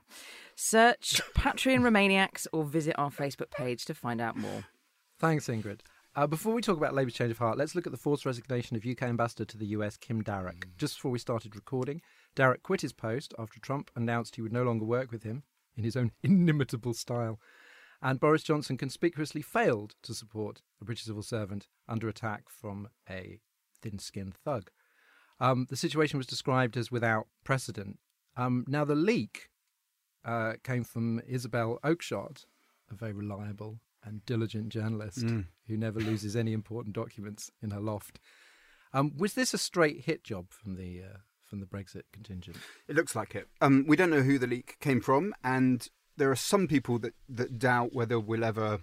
Search 0.55 1.22
Patreon 1.36 1.81
Remainiacs 1.81 2.48
or 2.53 2.63
visit 2.63 2.96
our 2.98 3.10
Facebook 3.10 3.51
page 3.51 3.84
to 3.86 3.93
find 3.93 4.22
out 4.22 4.38
more. 4.38 4.65
Thanks, 5.20 5.48
Ingrid. 5.48 5.81
Uh, 6.15 6.27
before 6.27 6.53
we 6.53 6.62
talk 6.62 6.77
about 6.77 6.93
Labour's 6.93 7.13
change 7.13 7.31
of 7.31 7.38
heart, 7.38 7.58
let's 7.58 7.75
look 7.75 7.86
at 7.86 7.91
the 7.91 7.98
forced 7.98 8.25
resignation 8.25 8.77
of 8.77 8.86
UK 8.86 9.03
Ambassador 9.03 9.46
to 9.46 9.58
the 9.58 9.67
US, 9.67 9.98
Kim 9.98 10.24
Darroch. 10.24 10.60
Mm. 10.60 10.77
Just 10.77 10.96
before 10.96 11.12
we 11.12 11.20
started 11.20 11.55
recording, 11.55 12.01
Darroch 12.35 12.63
quit 12.63 12.81
his 12.81 12.93
post 12.93 13.33
after 13.38 13.59
Trump 13.59 13.91
announced 13.95 14.35
he 14.35 14.41
would 14.41 14.53
no 14.53 14.63
longer 14.63 14.85
work 14.85 15.11
with 15.11 15.23
him 15.23 15.43
in 15.75 15.83
his 15.83 15.95
own 15.95 16.11
inimitable 16.23 16.93
style. 16.93 17.39
And 18.01 18.19
Boris 18.19 18.43
Johnson 18.43 18.77
conspicuously 18.77 19.41
failed 19.41 19.95
to 20.03 20.13
support 20.13 20.61
a 20.81 20.85
British 20.85 21.05
civil 21.05 21.21
servant 21.21 21.67
under 21.88 22.07
attack 22.07 22.50
from 22.50 22.89
a 23.09 23.39
thin 23.81 24.00
skinned 24.00 24.35
thug. 24.35 24.71
Um, 25.39 25.67
the 25.69 25.75
situation 25.75 26.17
was 26.17 26.27
described 26.27 26.77
as 26.77 26.91
without 26.91 27.27
precedent. 27.43 28.00
Um, 28.38 28.65
now, 28.67 28.85
the 28.85 28.95
leak 28.95 29.50
uh, 30.25 30.53
came 30.63 30.83
from 30.83 31.21
Isabel 31.27 31.79
Oakeshott, 31.83 32.45
a 32.89 32.95
very 32.95 33.13
reliable 33.13 33.79
and 34.03 34.25
diligent 34.25 34.69
journalist 34.69 35.19
mm. 35.19 35.45
who 35.67 35.77
never 35.77 36.00
loses 36.00 36.35
any 36.35 36.53
important 36.53 36.95
documents 36.95 37.51
in 37.61 37.71
her 37.71 37.79
loft. 37.79 38.19
Um, 38.93 39.13
was 39.15 39.33
this 39.33 39.53
a 39.53 39.57
straight 39.57 40.01
hit 40.01 40.23
job 40.23 40.51
from 40.51 40.75
the 40.75 41.01
uh, 41.03 41.17
from 41.51 41.60
the 41.60 41.67
Brexit 41.67 42.03
contingent? 42.12 42.58
It 42.88 42.96
looks 42.96 43.15
like 43.15 43.36
it. 43.36 43.48
Um, 43.62 43.86
we 43.88 43.96
don't 43.96 44.10
know 44.10 44.24
who 44.24 44.39
the 44.39 44.48
leak 44.48 44.77
came 44.79 45.01
from, 45.01 45.36
and 45.43 45.88
there 46.17 46.31
are 46.31 46.36
some 46.36 46.67
people 46.67 46.98
that, 47.00 47.13
that 47.29 47.60
doubt 47.60 47.93
whether 47.93 48.20
we'll 48.20 48.43
ever 48.43 48.79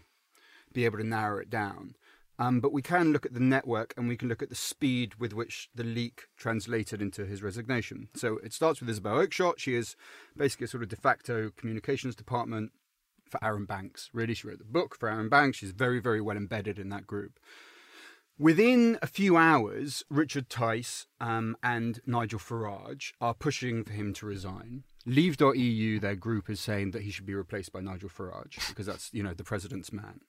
be 0.72 0.84
able 0.84 0.98
to 0.98 1.04
narrow 1.04 1.38
it 1.38 1.50
down. 1.50 1.96
Um, 2.38 2.60
but 2.60 2.72
we 2.72 2.82
can 2.82 3.12
look 3.12 3.26
at 3.26 3.34
the 3.34 3.40
network 3.40 3.94
and 3.96 4.06
we 4.06 4.16
can 4.16 4.28
look 4.28 4.42
at 4.42 4.48
the 4.48 4.54
speed 4.54 5.16
with 5.16 5.32
which 5.32 5.68
the 5.74 5.82
leak 5.82 6.28
translated 6.36 7.02
into 7.02 7.26
his 7.26 7.42
resignation. 7.42 8.08
So 8.14 8.38
it 8.44 8.52
starts 8.52 8.80
with 8.80 8.88
Isabel 8.88 9.16
Oakeshott. 9.16 9.58
She 9.58 9.74
is 9.74 9.96
basically 10.36 10.66
a 10.66 10.68
sort 10.68 10.84
of 10.84 10.88
de 10.88 10.96
facto 10.96 11.50
communications 11.56 12.14
department 12.14 12.70
for 13.28 13.42
Arron 13.42 13.64
Banks. 13.64 14.08
Really, 14.12 14.34
she 14.34 14.46
wrote 14.46 14.58
the 14.58 14.64
book 14.64 14.96
for 14.96 15.08
Arron 15.08 15.28
Banks. 15.28 15.58
She's 15.58 15.72
very, 15.72 16.00
very 16.00 16.20
well 16.20 16.36
embedded 16.36 16.78
in 16.78 16.90
that 16.90 17.08
group. 17.08 17.40
Within 18.40 19.00
a 19.02 19.08
few 19.08 19.36
hours, 19.36 20.04
Richard 20.08 20.48
Tice 20.48 21.08
um, 21.20 21.56
and 21.60 21.98
Nigel 22.06 22.38
Farage 22.38 23.10
are 23.20 23.34
pushing 23.34 23.82
for 23.82 23.92
him 23.92 24.14
to 24.14 24.26
resign. 24.26 24.84
Leave.eu, 25.04 25.98
their 25.98 26.14
group, 26.14 26.48
is 26.48 26.60
saying 26.60 26.92
that 26.92 27.02
he 27.02 27.10
should 27.10 27.26
be 27.26 27.34
replaced 27.34 27.72
by 27.72 27.80
Nigel 27.80 28.08
Farage 28.08 28.68
because 28.68 28.86
that's, 28.86 29.12
you 29.12 29.24
know, 29.24 29.34
the 29.34 29.42
president's 29.42 29.92
man. 29.92 30.20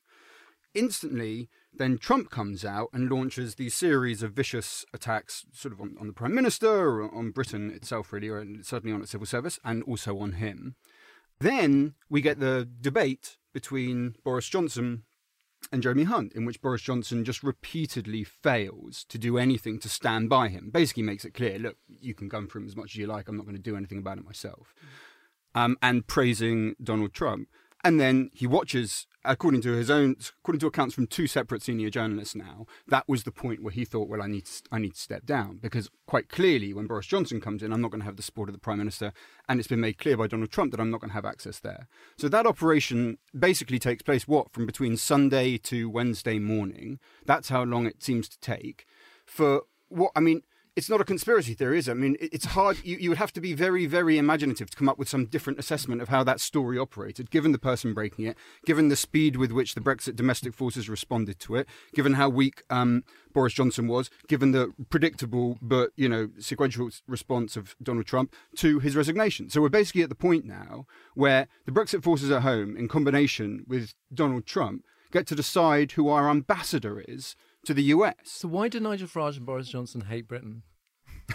Instantly, 0.73 1.49
then 1.71 1.99
Trump 1.99 2.31
comes 2.31 2.65
out 2.65 2.89
and 2.93 3.11
launches 3.11 3.55
these 3.55 3.75
series 3.75 4.23
of 4.23 4.33
vicious 4.33 4.85
attacks, 4.91 5.45
sort 5.53 5.73
of 5.75 5.79
on, 5.79 5.95
on 5.99 6.07
the 6.07 6.13
prime 6.13 6.33
minister 6.33 6.67
or 6.67 7.13
on 7.15 7.29
Britain 7.29 7.69
itself, 7.69 8.11
really, 8.11 8.29
or 8.29 8.43
certainly 8.63 8.93
on 8.93 9.03
its 9.03 9.11
civil 9.11 9.27
service, 9.27 9.59
and 9.63 9.83
also 9.83 10.17
on 10.17 10.33
him. 10.33 10.75
Then 11.39 11.93
we 12.09 12.21
get 12.21 12.39
the 12.39 12.67
debate 12.81 13.37
between 13.53 14.15
Boris 14.23 14.47
Johnson 14.47 15.03
and 15.71 15.83
Jeremy 15.83 16.03
Hunt, 16.03 16.33
in 16.33 16.45
which 16.45 16.61
Boris 16.61 16.81
Johnson 16.81 17.23
just 17.23 17.43
repeatedly 17.43 18.23
fails 18.23 19.03
to 19.05 19.17
do 19.17 19.37
anything 19.37 19.79
to 19.79 19.89
stand 19.89 20.29
by 20.29 20.47
him. 20.47 20.69
Basically, 20.71 21.03
makes 21.03 21.25
it 21.25 21.33
clear: 21.33 21.59
look, 21.59 21.77
you 21.99 22.13
can 22.13 22.27
gun 22.27 22.47
for 22.47 22.59
him 22.59 22.67
as 22.67 22.75
much 22.75 22.91
as 22.91 22.95
you 22.95 23.07
like. 23.07 23.27
I'm 23.27 23.37
not 23.37 23.45
going 23.45 23.55
to 23.55 23.61
do 23.61 23.75
anything 23.75 23.99
about 23.99 24.17
it 24.17 24.25
myself. 24.25 24.73
Um, 25.55 25.77
and 25.81 26.05
praising 26.05 26.75
Donald 26.81 27.13
Trump. 27.13 27.49
And 27.83 27.99
then 27.99 28.29
he 28.33 28.45
watches, 28.45 29.07
according 29.23 29.61
to 29.61 29.71
his 29.71 29.89
own, 29.89 30.17
according 30.39 30.59
to 30.59 30.67
accounts 30.67 30.93
from 30.93 31.07
two 31.07 31.27
separate 31.27 31.63
senior 31.63 31.89
journalists 31.89 32.35
now, 32.35 32.65
that 32.87 33.07
was 33.07 33.23
the 33.23 33.31
point 33.31 33.63
where 33.63 33.71
he 33.71 33.85
thought, 33.85 34.09
well, 34.09 34.21
I 34.21 34.27
need 34.27 34.45
to, 34.45 34.63
I 34.71 34.79
need 34.79 34.95
to 34.95 34.99
step 34.99 35.25
down 35.25 35.59
because 35.61 35.89
quite 36.05 36.27
clearly, 36.27 36.73
when 36.73 36.87
Boris 36.87 37.05
Johnson 37.05 37.39
comes 37.39 37.63
in, 37.63 37.71
I'm 37.71 37.81
not 37.81 37.91
going 37.91 38.01
to 38.01 38.05
have 38.05 38.17
the 38.17 38.23
support 38.23 38.49
of 38.49 38.53
the 38.53 38.59
prime 38.59 38.79
minister, 38.79 39.13
and 39.47 39.59
it's 39.59 39.69
been 39.69 39.79
made 39.79 39.97
clear 39.97 40.17
by 40.17 40.27
Donald 40.27 40.51
Trump 40.51 40.71
that 40.71 40.81
I'm 40.81 40.91
not 40.91 40.99
going 40.99 41.09
to 41.09 41.15
have 41.15 41.25
access 41.25 41.59
there. 41.59 41.87
So 42.17 42.27
that 42.27 42.45
operation 42.45 43.17
basically 43.37 43.79
takes 43.79 44.03
place 44.03 44.27
what 44.27 44.51
from 44.51 44.65
between 44.65 44.97
Sunday 44.97 45.57
to 45.59 45.89
Wednesday 45.89 46.37
morning. 46.37 46.99
That's 47.25 47.49
how 47.49 47.63
long 47.63 47.85
it 47.85 48.03
seems 48.03 48.27
to 48.29 48.39
take 48.39 48.85
for 49.25 49.63
what 49.87 50.11
I 50.15 50.19
mean 50.19 50.41
it's 50.79 50.89
not 50.89 51.01
a 51.01 51.03
conspiracy 51.03 51.53
theory, 51.53 51.77
is 51.77 51.89
it? 51.89 51.91
I 51.91 51.95
mean, 51.95 52.15
it's 52.21 52.45
hard. 52.45 52.77
You, 52.85 52.95
you 52.95 53.09
would 53.09 53.17
have 53.17 53.33
to 53.33 53.41
be 53.41 53.53
very, 53.53 53.85
very 53.85 54.17
imaginative 54.17 54.69
to 54.69 54.77
come 54.77 54.87
up 54.87 54.97
with 54.97 55.09
some 55.09 55.25
different 55.25 55.59
assessment 55.59 56.01
of 56.01 56.07
how 56.07 56.23
that 56.23 56.39
story 56.39 56.79
operated, 56.79 57.29
given 57.31 57.51
the 57.51 57.59
person 57.59 57.93
breaking 57.93 58.23
it, 58.23 58.37
given 58.65 58.87
the 58.87 58.95
speed 58.95 59.35
with 59.35 59.51
which 59.51 59.75
the 59.75 59.81
Brexit 59.81 60.15
domestic 60.15 60.53
forces 60.53 60.87
responded 60.87 61.37
to 61.41 61.57
it, 61.57 61.67
given 61.93 62.13
how 62.13 62.29
weak 62.29 62.63
um, 62.69 63.03
Boris 63.33 63.51
Johnson 63.51 63.89
was, 63.89 64.09
given 64.29 64.53
the 64.53 64.73
predictable 64.89 65.57
but 65.61 65.91
you 65.97 66.07
know 66.07 66.29
sequential 66.39 66.89
response 67.07 67.57
of 67.57 67.75
Donald 67.83 68.05
Trump 68.05 68.33
to 68.55 68.79
his 68.79 68.95
resignation. 68.95 69.49
So 69.49 69.59
we're 69.59 69.67
basically 69.67 70.03
at 70.03 70.09
the 70.09 70.15
point 70.15 70.45
now 70.45 70.85
where 71.13 71.49
the 71.65 71.73
Brexit 71.73 72.03
forces 72.03 72.31
at 72.31 72.43
home, 72.43 72.77
in 72.77 72.87
combination 72.87 73.65
with 73.67 73.95
Donald 74.13 74.45
Trump, 74.45 74.85
get 75.11 75.27
to 75.27 75.35
decide 75.35 75.91
who 75.93 76.07
our 76.07 76.29
ambassador 76.29 77.01
is 77.05 77.35
to 77.65 77.73
the 77.73 77.83
US. 77.83 78.15
So 78.23 78.47
why 78.47 78.69
do 78.69 78.79
Nigel 78.79 79.09
Farage 79.09 79.35
and 79.35 79.45
Boris 79.45 79.67
Johnson 79.67 80.01
hate 80.01 80.25
Britain? 80.25 80.63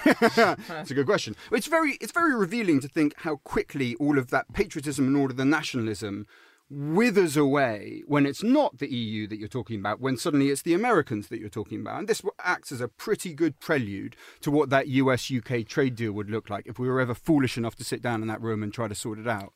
It's 0.05 0.91
a 0.91 0.95
good 0.95 1.07
question. 1.07 1.37
It's 1.53 1.67
very 1.67 1.93
it's 2.01 2.13
very 2.13 2.35
revealing 2.35 2.81
to 2.81 2.89
think 2.89 3.15
how 3.19 3.37
quickly 3.37 3.95
all 3.97 4.19
of 4.19 4.31
that 4.31 4.53
patriotism 4.53 5.07
and 5.07 5.17
all 5.17 5.31
of 5.31 5.37
the 5.37 5.45
nationalism 5.45 6.27
withers 6.71 7.37
away 7.37 8.03
when 8.07 8.27
it's 8.27 8.43
not 8.43 8.79
the 8.79 8.93
EU 8.93 9.27
that 9.29 9.39
you're 9.39 9.49
talking 9.49 9.79
about, 9.79 10.01
when 10.01 10.17
suddenly 10.17 10.49
it's 10.49 10.63
the 10.63 10.75
Americans 10.75 11.29
that 11.29 11.39
you're 11.39 11.49
talking 11.49 11.81
about. 11.81 11.99
And 11.99 12.09
this 12.09 12.23
acts 12.41 12.73
as 12.73 12.81
a 12.81 12.89
pretty 12.89 13.35
good 13.35 13.61
prelude 13.61 14.17
to 14.41 14.51
what 14.51 14.71
that 14.71 14.89
US 14.89 15.31
UK 15.31 15.67
trade 15.67 15.95
deal 15.95 16.13
would 16.13 16.31
look 16.31 16.51
like 16.51 16.67
if 16.67 16.79
we 16.79 16.89
were 16.89 17.01
ever 17.01 17.15
foolish 17.15 17.57
enough 17.57 17.77
to 17.77 17.85
sit 17.85 18.03
down 18.03 18.23
in 18.23 18.29
that 18.29 18.41
room 18.41 18.63
and 18.63 18.73
try 18.73 18.89
to 18.89 18.95
sort 18.95 19.19
it 19.19 19.29
out. 19.29 19.53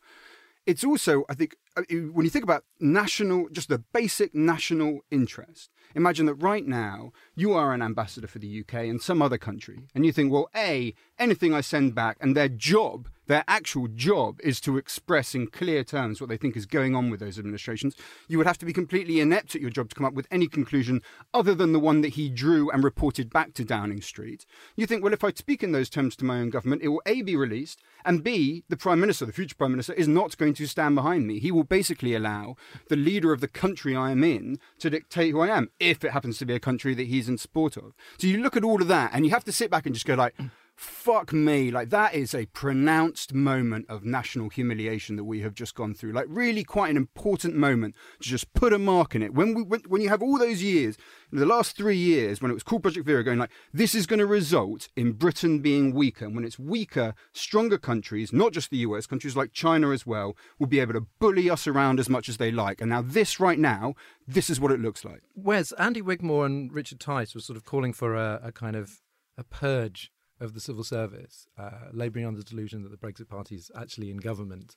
It's 0.68 0.84
also, 0.84 1.24
I 1.30 1.34
think, 1.34 1.56
uh, 1.78 1.82
when 2.12 2.26
you 2.26 2.30
think 2.30 2.44
about 2.44 2.64
national, 2.78 3.48
just 3.48 3.70
the 3.70 3.78
basic 3.78 4.34
national 4.34 5.00
interest, 5.10 5.70
imagine 5.94 6.26
that 6.26 6.34
right 6.34 6.66
now 6.66 7.12
you 7.34 7.54
are 7.54 7.72
an 7.72 7.80
ambassador 7.80 8.26
for 8.26 8.38
the 8.38 8.60
UK 8.60 8.74
and 8.74 9.00
some 9.00 9.22
other 9.22 9.38
country, 9.38 9.88
and 9.94 10.04
you 10.04 10.12
think, 10.12 10.30
well, 10.30 10.50
A, 10.54 10.92
anything 11.18 11.54
I 11.54 11.62
send 11.62 11.94
back, 11.94 12.18
and 12.20 12.36
their 12.36 12.50
job 12.50 13.08
their 13.28 13.44
actual 13.46 13.88
job 13.88 14.40
is 14.42 14.60
to 14.62 14.76
express 14.76 15.34
in 15.34 15.46
clear 15.46 15.84
terms 15.84 16.20
what 16.20 16.28
they 16.28 16.36
think 16.36 16.56
is 16.56 16.66
going 16.66 16.94
on 16.94 17.10
with 17.10 17.20
those 17.20 17.38
administrations. 17.38 17.94
You 18.26 18.38
would 18.38 18.46
have 18.46 18.58
to 18.58 18.66
be 18.66 18.72
completely 18.72 19.20
inept 19.20 19.54
at 19.54 19.60
your 19.60 19.70
job 19.70 19.90
to 19.90 19.94
come 19.94 20.06
up 20.06 20.14
with 20.14 20.26
any 20.30 20.48
conclusion 20.48 21.02
other 21.32 21.54
than 21.54 21.72
the 21.72 21.78
one 21.78 22.00
that 22.00 22.14
he 22.14 22.28
drew 22.28 22.70
and 22.70 22.82
reported 22.82 23.30
back 23.30 23.54
to 23.54 23.64
Downing 23.64 24.00
Street. 24.00 24.44
You 24.76 24.86
think, 24.86 25.04
well, 25.04 25.12
if 25.12 25.22
I 25.22 25.32
speak 25.32 25.62
in 25.62 25.72
those 25.72 25.88
terms 25.88 26.16
to 26.16 26.24
my 26.24 26.40
own 26.40 26.50
government, 26.50 26.82
it 26.82 26.88
will 26.88 27.02
A, 27.06 27.22
be 27.22 27.36
released, 27.36 27.80
and 28.04 28.24
B, 28.24 28.64
the 28.68 28.76
Prime 28.76 29.00
Minister, 29.00 29.26
the 29.26 29.32
future 29.32 29.54
Prime 29.56 29.72
Minister, 29.72 29.92
is 29.92 30.08
not 30.08 30.36
going 30.38 30.54
to 30.54 30.66
stand 30.66 30.94
behind 30.94 31.26
me. 31.26 31.38
He 31.38 31.52
will 31.52 31.64
basically 31.64 32.14
allow 32.14 32.56
the 32.88 32.96
leader 32.96 33.32
of 33.32 33.40
the 33.40 33.48
country 33.48 33.94
I 33.94 34.10
am 34.10 34.24
in 34.24 34.58
to 34.78 34.90
dictate 34.90 35.32
who 35.32 35.40
I 35.40 35.48
am, 35.48 35.70
if 35.78 36.02
it 36.04 36.12
happens 36.12 36.38
to 36.38 36.46
be 36.46 36.54
a 36.54 36.60
country 36.60 36.94
that 36.94 37.06
he's 37.06 37.28
in 37.28 37.38
support 37.38 37.76
of. 37.76 37.94
So 38.16 38.26
you 38.26 38.38
look 38.42 38.56
at 38.56 38.64
all 38.64 38.80
of 38.80 38.88
that, 38.88 39.10
and 39.12 39.24
you 39.24 39.30
have 39.32 39.44
to 39.44 39.52
sit 39.52 39.70
back 39.70 39.84
and 39.84 39.94
just 39.94 40.06
go 40.06 40.14
like, 40.14 40.34
fuck 40.78 41.32
me. 41.32 41.72
Like 41.72 41.90
that 41.90 42.14
is 42.14 42.34
a 42.34 42.46
pronounced 42.46 43.34
moment 43.34 43.86
of 43.88 44.04
national 44.04 44.48
humiliation 44.48 45.16
that 45.16 45.24
we 45.24 45.40
have 45.40 45.52
just 45.52 45.74
gone 45.74 45.92
through. 45.92 46.12
Like 46.12 46.26
really 46.28 46.62
quite 46.62 46.90
an 46.90 46.96
important 46.96 47.56
moment 47.56 47.96
to 48.20 48.28
just 48.28 48.52
put 48.54 48.72
a 48.72 48.78
mark 48.78 49.16
in 49.16 49.22
it. 49.22 49.34
When 49.34 49.54
we 49.54 49.62
when, 49.62 49.80
when 49.88 50.00
you 50.00 50.08
have 50.08 50.22
all 50.22 50.38
those 50.38 50.62
years 50.62 50.96
the 51.32 51.44
last 51.44 51.76
three 51.76 51.96
years 51.96 52.40
when 52.40 52.50
it 52.50 52.54
was 52.54 52.62
called 52.62 52.82
project 52.82 53.04
vera 53.04 53.24
going 53.24 53.38
like 53.38 53.50
this 53.72 53.94
is 53.94 54.06
going 54.06 54.20
to 54.20 54.24
result 54.26 54.88
in 54.94 55.12
britain 55.12 55.58
being 55.58 55.92
weaker. 55.92 56.26
And 56.26 56.36
when 56.36 56.44
it's 56.44 56.60
weaker 56.60 57.14
stronger 57.32 57.76
countries 57.76 58.32
not 58.32 58.52
just 58.52 58.70
the 58.70 58.78
us 58.78 59.06
countries 59.06 59.36
like 59.36 59.52
china 59.52 59.90
as 59.90 60.06
well 60.06 60.36
will 60.60 60.68
be 60.68 60.78
able 60.78 60.94
to 60.94 61.06
bully 61.18 61.50
us 61.50 61.66
around 61.66 61.98
as 61.98 62.08
much 62.08 62.28
as 62.28 62.36
they 62.36 62.52
like. 62.52 62.80
And 62.80 62.90
now 62.90 63.02
this 63.02 63.40
right 63.40 63.58
now 63.58 63.94
this 64.28 64.48
is 64.48 64.60
what 64.60 64.70
it 64.70 64.80
looks 64.80 65.04
like. 65.04 65.22
Wes 65.34 65.72
andy 65.72 66.02
wigmore 66.02 66.46
and 66.46 66.72
richard 66.72 67.00
tice 67.00 67.34
were 67.34 67.40
sort 67.40 67.56
of 67.56 67.64
calling 67.64 67.92
for 67.92 68.14
a, 68.14 68.40
a 68.44 68.52
kind 68.52 68.76
of 68.76 69.00
a 69.36 69.42
purge 69.42 70.12
of 70.40 70.54
the 70.54 70.60
civil 70.60 70.84
service, 70.84 71.46
uh, 71.58 71.88
labouring 71.92 72.24
on 72.24 72.34
the 72.34 72.44
delusion 72.44 72.82
that 72.82 72.90
the 72.90 72.96
Brexit 72.96 73.28
Party 73.28 73.56
is 73.56 73.70
actually 73.76 74.10
in 74.10 74.18
government. 74.18 74.76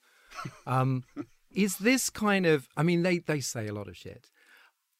Um, 0.65 1.03
is 1.53 1.77
this 1.77 2.09
kind 2.09 2.45
of? 2.45 2.67
I 2.75 2.83
mean, 2.83 3.03
they 3.03 3.19
they 3.19 3.39
say 3.39 3.67
a 3.67 3.73
lot 3.73 3.87
of 3.87 3.97
shit, 3.97 4.29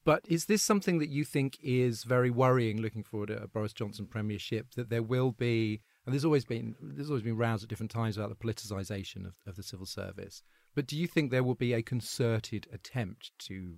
but 0.04 0.26
is 0.28 0.46
this 0.46 0.64
something 0.64 1.00
that 1.00 1.10
you 1.10 1.24
think 1.24 1.58
is 1.62 2.04
very 2.04 2.30
worrying? 2.30 2.82
Looking 2.82 3.04
forward 3.04 3.28
to 3.28 3.44
a 3.44 3.48
Boris 3.48 3.74
Johnson 3.74 4.08
premiership, 4.08 4.72
that 4.76 4.90
there 4.90 5.04
will 5.04 5.32
be, 5.32 5.82
and 6.06 6.14
there's 6.14 6.26
always 6.26 6.46
been 6.46 6.76
there's 6.82 7.10
always 7.10 7.24
been 7.24 7.38
rows 7.38 7.64
at 7.64 7.70
different 7.70 7.92
times 7.92 8.18
about 8.18 8.30
the 8.30 8.36
politicisation 8.36 9.26
of, 9.26 9.34
of 9.46 9.56
the 9.56 9.64
civil 9.64 9.86
service. 9.86 10.44
But 10.74 10.88
do 10.88 10.98
you 10.98 11.08
think 11.08 11.32
there 11.32 11.44
will 11.44 11.56
be 11.56 11.74
a 11.74 11.82
concerted 11.82 12.68
attempt 12.74 13.32
to 13.48 13.76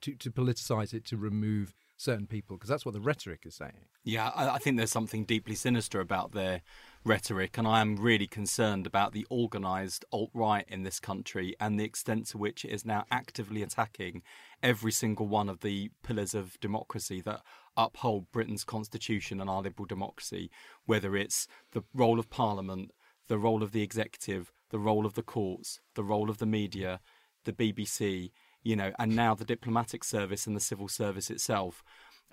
to, 0.00 0.14
to 0.14 0.30
politicise 0.30 0.92
it 0.92 1.04
to 1.06 1.16
remove 1.16 1.74
certain 1.96 2.26
people 2.26 2.56
because 2.56 2.68
that's 2.68 2.84
what 2.84 2.94
the 2.94 3.00
rhetoric 3.00 3.42
is 3.44 3.54
saying. 3.54 3.86
Yeah, 4.04 4.30
I, 4.34 4.50
I, 4.50 4.58
think 4.58 4.76
there's 4.76 4.90
something 4.90 5.24
deeply 5.24 5.54
sinister 5.54 6.00
about 6.00 6.32
their 6.32 6.62
rhetoric, 7.04 7.56
and 7.56 7.66
I 7.66 7.80
am 7.80 7.96
really 7.96 8.26
concerned 8.26 8.86
about 8.86 9.12
the 9.12 9.26
organised 9.30 10.04
alt 10.12 10.30
right 10.34 10.64
in 10.68 10.82
this 10.82 10.98
country 10.98 11.54
and 11.60 11.78
the 11.78 11.84
extent 11.84 12.26
to 12.28 12.38
which 12.38 12.64
it 12.64 12.70
is 12.70 12.84
now 12.84 13.04
actively 13.10 13.62
attacking 13.62 14.22
every 14.62 14.92
single 14.92 15.26
one 15.28 15.48
of 15.48 15.60
the 15.60 15.90
pillars 16.02 16.34
of 16.34 16.58
democracy 16.60 17.20
that 17.20 17.42
uphold 17.76 18.30
Britain's 18.32 18.64
constitution 18.64 19.40
and 19.40 19.48
our 19.48 19.62
liberal 19.62 19.86
democracy, 19.86 20.50
whether 20.84 21.16
it's 21.16 21.46
the 21.72 21.82
role 21.94 22.18
of 22.18 22.30
Parliament, 22.30 22.90
the 23.28 23.38
role 23.38 23.62
of 23.62 23.72
the 23.72 23.82
executive, 23.82 24.52
the 24.70 24.78
role 24.78 25.06
of 25.06 25.14
the 25.14 25.22
courts, 25.22 25.80
the 25.94 26.04
role 26.04 26.28
of 26.28 26.38
the 26.38 26.46
media, 26.46 27.00
the 27.44 27.52
BBC 27.52 28.30
you 28.62 28.76
know, 28.76 28.92
and 28.98 29.14
now 29.14 29.34
the 29.34 29.44
diplomatic 29.44 30.04
service 30.04 30.46
and 30.46 30.56
the 30.56 30.60
civil 30.60 30.88
service 30.88 31.30
itself. 31.30 31.82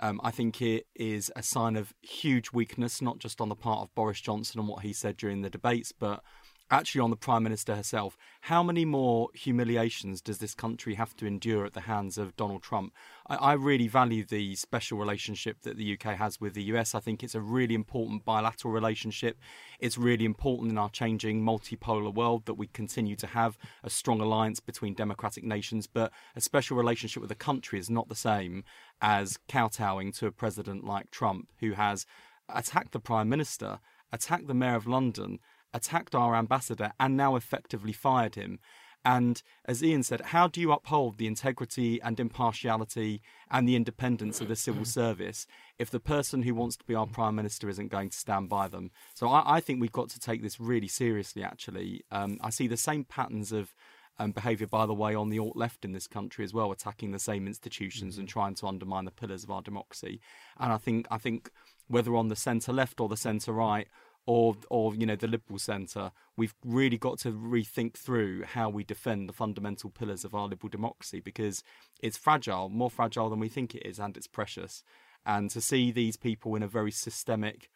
Um, 0.02 0.22
I 0.24 0.32
think 0.32 0.62
it 0.62 0.86
is 0.96 1.30
a 1.36 1.44
sign 1.44 1.76
of 1.76 1.94
huge 2.02 2.54
weakness, 2.54 3.02
not 3.02 3.20
just 3.20 3.42
on 3.42 3.50
the 3.50 3.56
part 3.56 3.82
of 3.82 3.94
Boris 3.96 4.22
Johnson 4.22 4.60
and 4.60 4.70
what 4.70 4.84
he 4.84 4.94
said 4.94 5.18
during 5.18 5.42
the 5.42 5.50
debates, 5.50 5.92
but 5.92 6.24
actually 6.72 7.02
on 7.02 7.10
the 7.10 7.16
Prime 7.16 7.44
Minister 7.44 7.76
herself. 7.76 8.18
How 8.42 8.62
many 8.62 8.86
more 8.86 9.30
humiliations 9.34 10.22
does 10.22 10.38
this 10.38 10.54
country 10.54 10.96
have 10.96 11.16
to 11.18 11.26
endure 11.26 11.66
at 11.66 11.74
the 11.74 11.82
hands 11.82 12.18
of 12.18 12.36
Donald 12.36 12.62
Trump? 12.62 12.94
I, 13.28 13.36
I, 13.36 13.54
really 13.54 13.88
value 13.88 14.24
the 14.24 14.56
special 14.56 14.98
relationship 14.98 15.62
that 15.64 15.78
the 15.78 15.94
UK 15.94 16.16
has 16.18 16.40
with 16.40 16.54
the 16.54 16.64
US. 16.64 16.94
I 16.94 17.00
think 17.00 17.24
it's 17.24 17.36
a 17.36 17.42
really 17.42 17.76
important 17.76 18.24
bilateral 18.24 18.74
relationship. 18.74 19.38
It's 19.80 19.98
really 19.98 20.26
important 20.26 20.72
in 20.72 20.78
our 20.78 20.90
changing 20.90 21.44
multipolar 21.44 22.14
world 22.14 22.46
that 22.46 22.54
we 22.54 22.68
continue 22.68 23.16
to 23.18 23.28
have 23.28 23.58
a 23.84 23.90
strong 23.90 24.22
alliance 24.22 24.60
between 24.60 24.94
democratic 24.94 25.44
nations, 25.44 25.88
but 25.88 26.12
a 26.36 26.42
special 26.42 26.78
relationship 26.78 27.22
with 27.22 27.32
a 27.32 27.36
country 27.36 27.80
is 27.80 27.90
not 27.90 28.10
the 28.10 28.16
same 28.16 28.64
as 29.02 29.40
kowtowing 29.48 30.12
to 30.12 30.28
a 30.28 30.32
president 30.32 30.84
like 30.84 31.10
Trump 31.12 31.50
who 31.60 31.74
has 31.74 32.06
attacked 32.48 32.92
the 32.92 33.00
Prime 33.00 33.30
Minister, 33.30 33.80
attacked 34.12 34.48
the 34.48 34.54
Mayor 34.54 34.76
of 34.76 34.88
London 34.88 35.40
attacked 35.74 36.16
our 36.16 36.36
ambassador 36.36 36.92
and 37.00 37.16
now 37.16 37.36
effectively 37.36 37.94
fired 37.94 38.36
him. 38.36 38.60
And 39.06 39.42
as 39.66 39.84
Ian 39.84 40.04
said, 40.04 40.22
how 40.22 40.48
do 40.48 40.60
you 40.60 40.72
uphold 40.72 41.18
the 41.18 41.28
integrity 41.28 42.02
and 42.02 42.20
impartiality 42.20 43.22
and 43.50 43.68
the 43.68 43.76
independence 43.76 44.42
of 44.42 44.50
the 44.50 44.56
civil 44.56 44.86
service 45.00 45.48
if 45.78 45.90
the 45.90 46.02
person 46.02 46.44
who 46.44 46.54
wants 46.54 46.76
to 46.78 46.86
be 46.86 46.96
our 46.96 47.08
prime 47.08 47.36
minister 47.36 47.70
isn't 47.70 47.92
going 47.92 48.10
to 48.10 48.18
stand 48.18 48.50
by 48.50 48.68
them? 48.68 48.92
So 49.14 49.30
I, 49.30 49.58
I 49.58 49.60
think 49.62 49.80
we've 49.80 49.92
got 49.92 50.10
to 50.10 50.20
take 50.20 50.42
this 50.42 50.60
really 50.60 50.90
seriously. 50.90 51.44
Actually, 51.44 52.04
um, 52.12 52.40
I 52.42 52.50
see 52.50 52.68
the 52.68 52.78
same 52.78 53.06
patterns 53.06 53.54
of 53.54 53.74
um, 54.20 54.32
behaviour, 54.32 54.68
by 54.68 54.86
the 54.86 54.94
way, 54.94 55.16
on 55.16 55.30
the 55.30 55.40
alt 55.40 55.56
left 55.56 55.86
in 55.86 55.94
this 55.94 56.08
country 56.08 56.44
as 56.44 56.54
well, 56.54 56.72
attacking 56.72 57.12
the 57.12 57.20
same 57.20 57.48
institutions 57.48 58.16
mm-hmm. 58.16 58.22
and 58.22 58.30
trying 58.30 58.56
to 58.56 58.68
undermine 58.68 59.06
the 59.06 59.12
pillars 59.12 59.46
of 59.46 59.52
our 59.52 59.62
democracy. 59.62 60.20
And 60.60 60.74
I 60.74 60.78
think 60.78 61.08
I 61.10 61.18
think 61.18 61.50
whether 61.88 62.16
on 62.16 62.28
the 62.28 62.36
centre 62.36 62.74
left 62.74 63.00
or 63.00 63.08
the 63.08 63.18
centre 63.18 63.54
right 63.54 63.88
or 64.26 64.56
or 64.70 64.96
you 64.96 65.06
know 65.06 65.16
the 65.16 65.28
liberal 65.28 65.60
centre, 65.60 66.12
we've 66.38 66.54
really 66.64 66.98
got 66.98 67.20
to 67.20 67.32
rethink 67.32 67.96
through 67.96 68.44
how 68.44 68.70
we 68.70 68.84
defend 68.84 69.28
the 69.28 69.34
fundamental 69.34 69.90
pillars 69.90 70.24
of 70.24 70.36
our 70.36 70.48
liberal 70.48 70.70
democracy 70.70 71.20
because 71.20 71.64
it's 72.02 72.18
fragile, 72.18 72.70
more 72.70 72.90
fragile 72.90 73.30
than 73.30 73.40
we 73.40 73.50
think 73.50 73.76
it 73.76 73.86
is, 73.86 74.00
and 74.00 74.16
it's 74.16 74.28
precious. 74.28 74.84
And 75.26 75.50
to 75.52 75.62
see 75.62 75.92
these 75.92 76.18
people 76.18 76.56
in 76.56 76.64
a 76.64 76.68
very 76.68 76.92
systemic, 76.92 77.70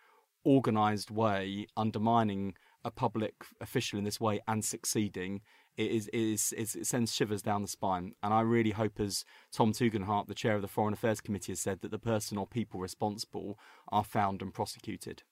organised 0.45 1.11
way 1.11 1.67
undermining 1.75 2.55
a 2.85 2.91
public 2.91 3.45
official 3.61 3.97
in 3.97 4.05
this 4.05 4.19
way 4.19 4.41
and 4.47 4.63
succeeding 4.63 5.41
it 5.77 5.91
is, 5.91 6.07
it 6.09 6.19
is, 6.19 6.53
it 6.53 6.85
sends 6.85 7.13
shivers 7.13 7.41
down 7.41 7.63
the 7.63 7.67
spine. 7.67 8.13
And 8.21 8.33
I 8.33 8.41
really 8.41 8.71
hope, 8.71 8.99
as 8.99 9.25
Tom 9.51 9.73
Tugendhat, 9.73 10.27
the 10.27 10.35
chair 10.35 10.55
of 10.55 10.61
the 10.61 10.67
Foreign 10.67 10.93
Affairs 10.93 11.21
Committee, 11.21 11.51
has 11.51 11.59
said, 11.59 11.81
that 11.81 11.91
the 11.91 11.99
person 11.99 12.37
or 12.37 12.45
people 12.45 12.79
responsible 12.79 13.57
are 13.91 14.03
found 14.03 14.41
and 14.41 14.53
prosecuted. 14.53 15.23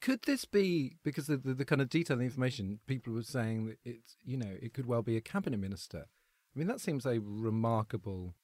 Could 0.00 0.22
this 0.22 0.44
be 0.44 0.96
because 1.04 1.26
the, 1.26 1.36
the, 1.36 1.54
the 1.54 1.64
kind 1.64 1.80
of 1.80 1.88
detailed 1.88 2.20
information 2.20 2.80
people 2.86 3.12
were 3.12 3.22
saying 3.22 3.66
that 3.66 3.78
it's 3.84 4.16
you 4.24 4.36
know 4.36 4.56
it 4.60 4.74
could 4.74 4.86
well 4.86 5.02
be 5.02 5.16
a 5.16 5.20
cabinet 5.20 5.58
minister? 5.58 6.06
I 6.54 6.58
mean 6.58 6.68
that 6.68 6.80
seems 6.80 7.06
a 7.06 7.20
remarkable 7.20 8.34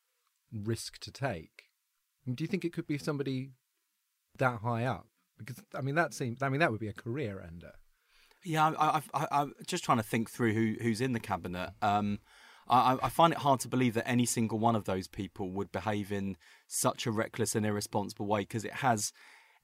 risk 0.52 0.98
to 1.00 1.10
take. 1.10 1.64
I 2.24 2.30
mean, 2.30 2.36
do 2.36 2.44
you 2.44 2.48
think 2.48 2.64
it 2.64 2.72
could 2.72 2.86
be 2.86 2.98
somebody 2.98 3.50
that 4.38 4.60
high 4.60 4.84
up? 4.84 5.06
Because 5.38 5.62
I 5.74 5.80
mean 5.80 5.94
that 5.96 6.14
seems 6.14 6.42
I 6.42 6.48
mean 6.48 6.60
that 6.60 6.70
would 6.70 6.80
be 6.80 6.88
a 6.88 6.94
career 6.94 7.40
ender. 7.46 7.72
Yeah, 8.44 8.72
I, 8.78 9.02
am 9.42 9.54
just 9.66 9.82
trying 9.82 9.98
to 9.98 10.04
think 10.04 10.30
through 10.30 10.52
who, 10.52 10.76
who's 10.80 11.00
in 11.00 11.14
the 11.14 11.20
cabinet. 11.20 11.70
Um, 11.82 12.20
I, 12.68 12.96
I, 13.02 13.08
find 13.08 13.32
it 13.32 13.40
hard 13.40 13.58
to 13.60 13.68
believe 13.68 13.94
that 13.94 14.08
any 14.08 14.24
single 14.24 14.60
one 14.60 14.76
of 14.76 14.84
those 14.84 15.08
people 15.08 15.50
would 15.50 15.72
behave 15.72 16.12
in 16.12 16.36
such 16.68 17.06
a 17.06 17.10
reckless 17.10 17.56
and 17.56 17.66
irresponsible 17.66 18.26
way 18.26 18.42
because 18.42 18.64
it 18.64 18.74
has. 18.74 19.12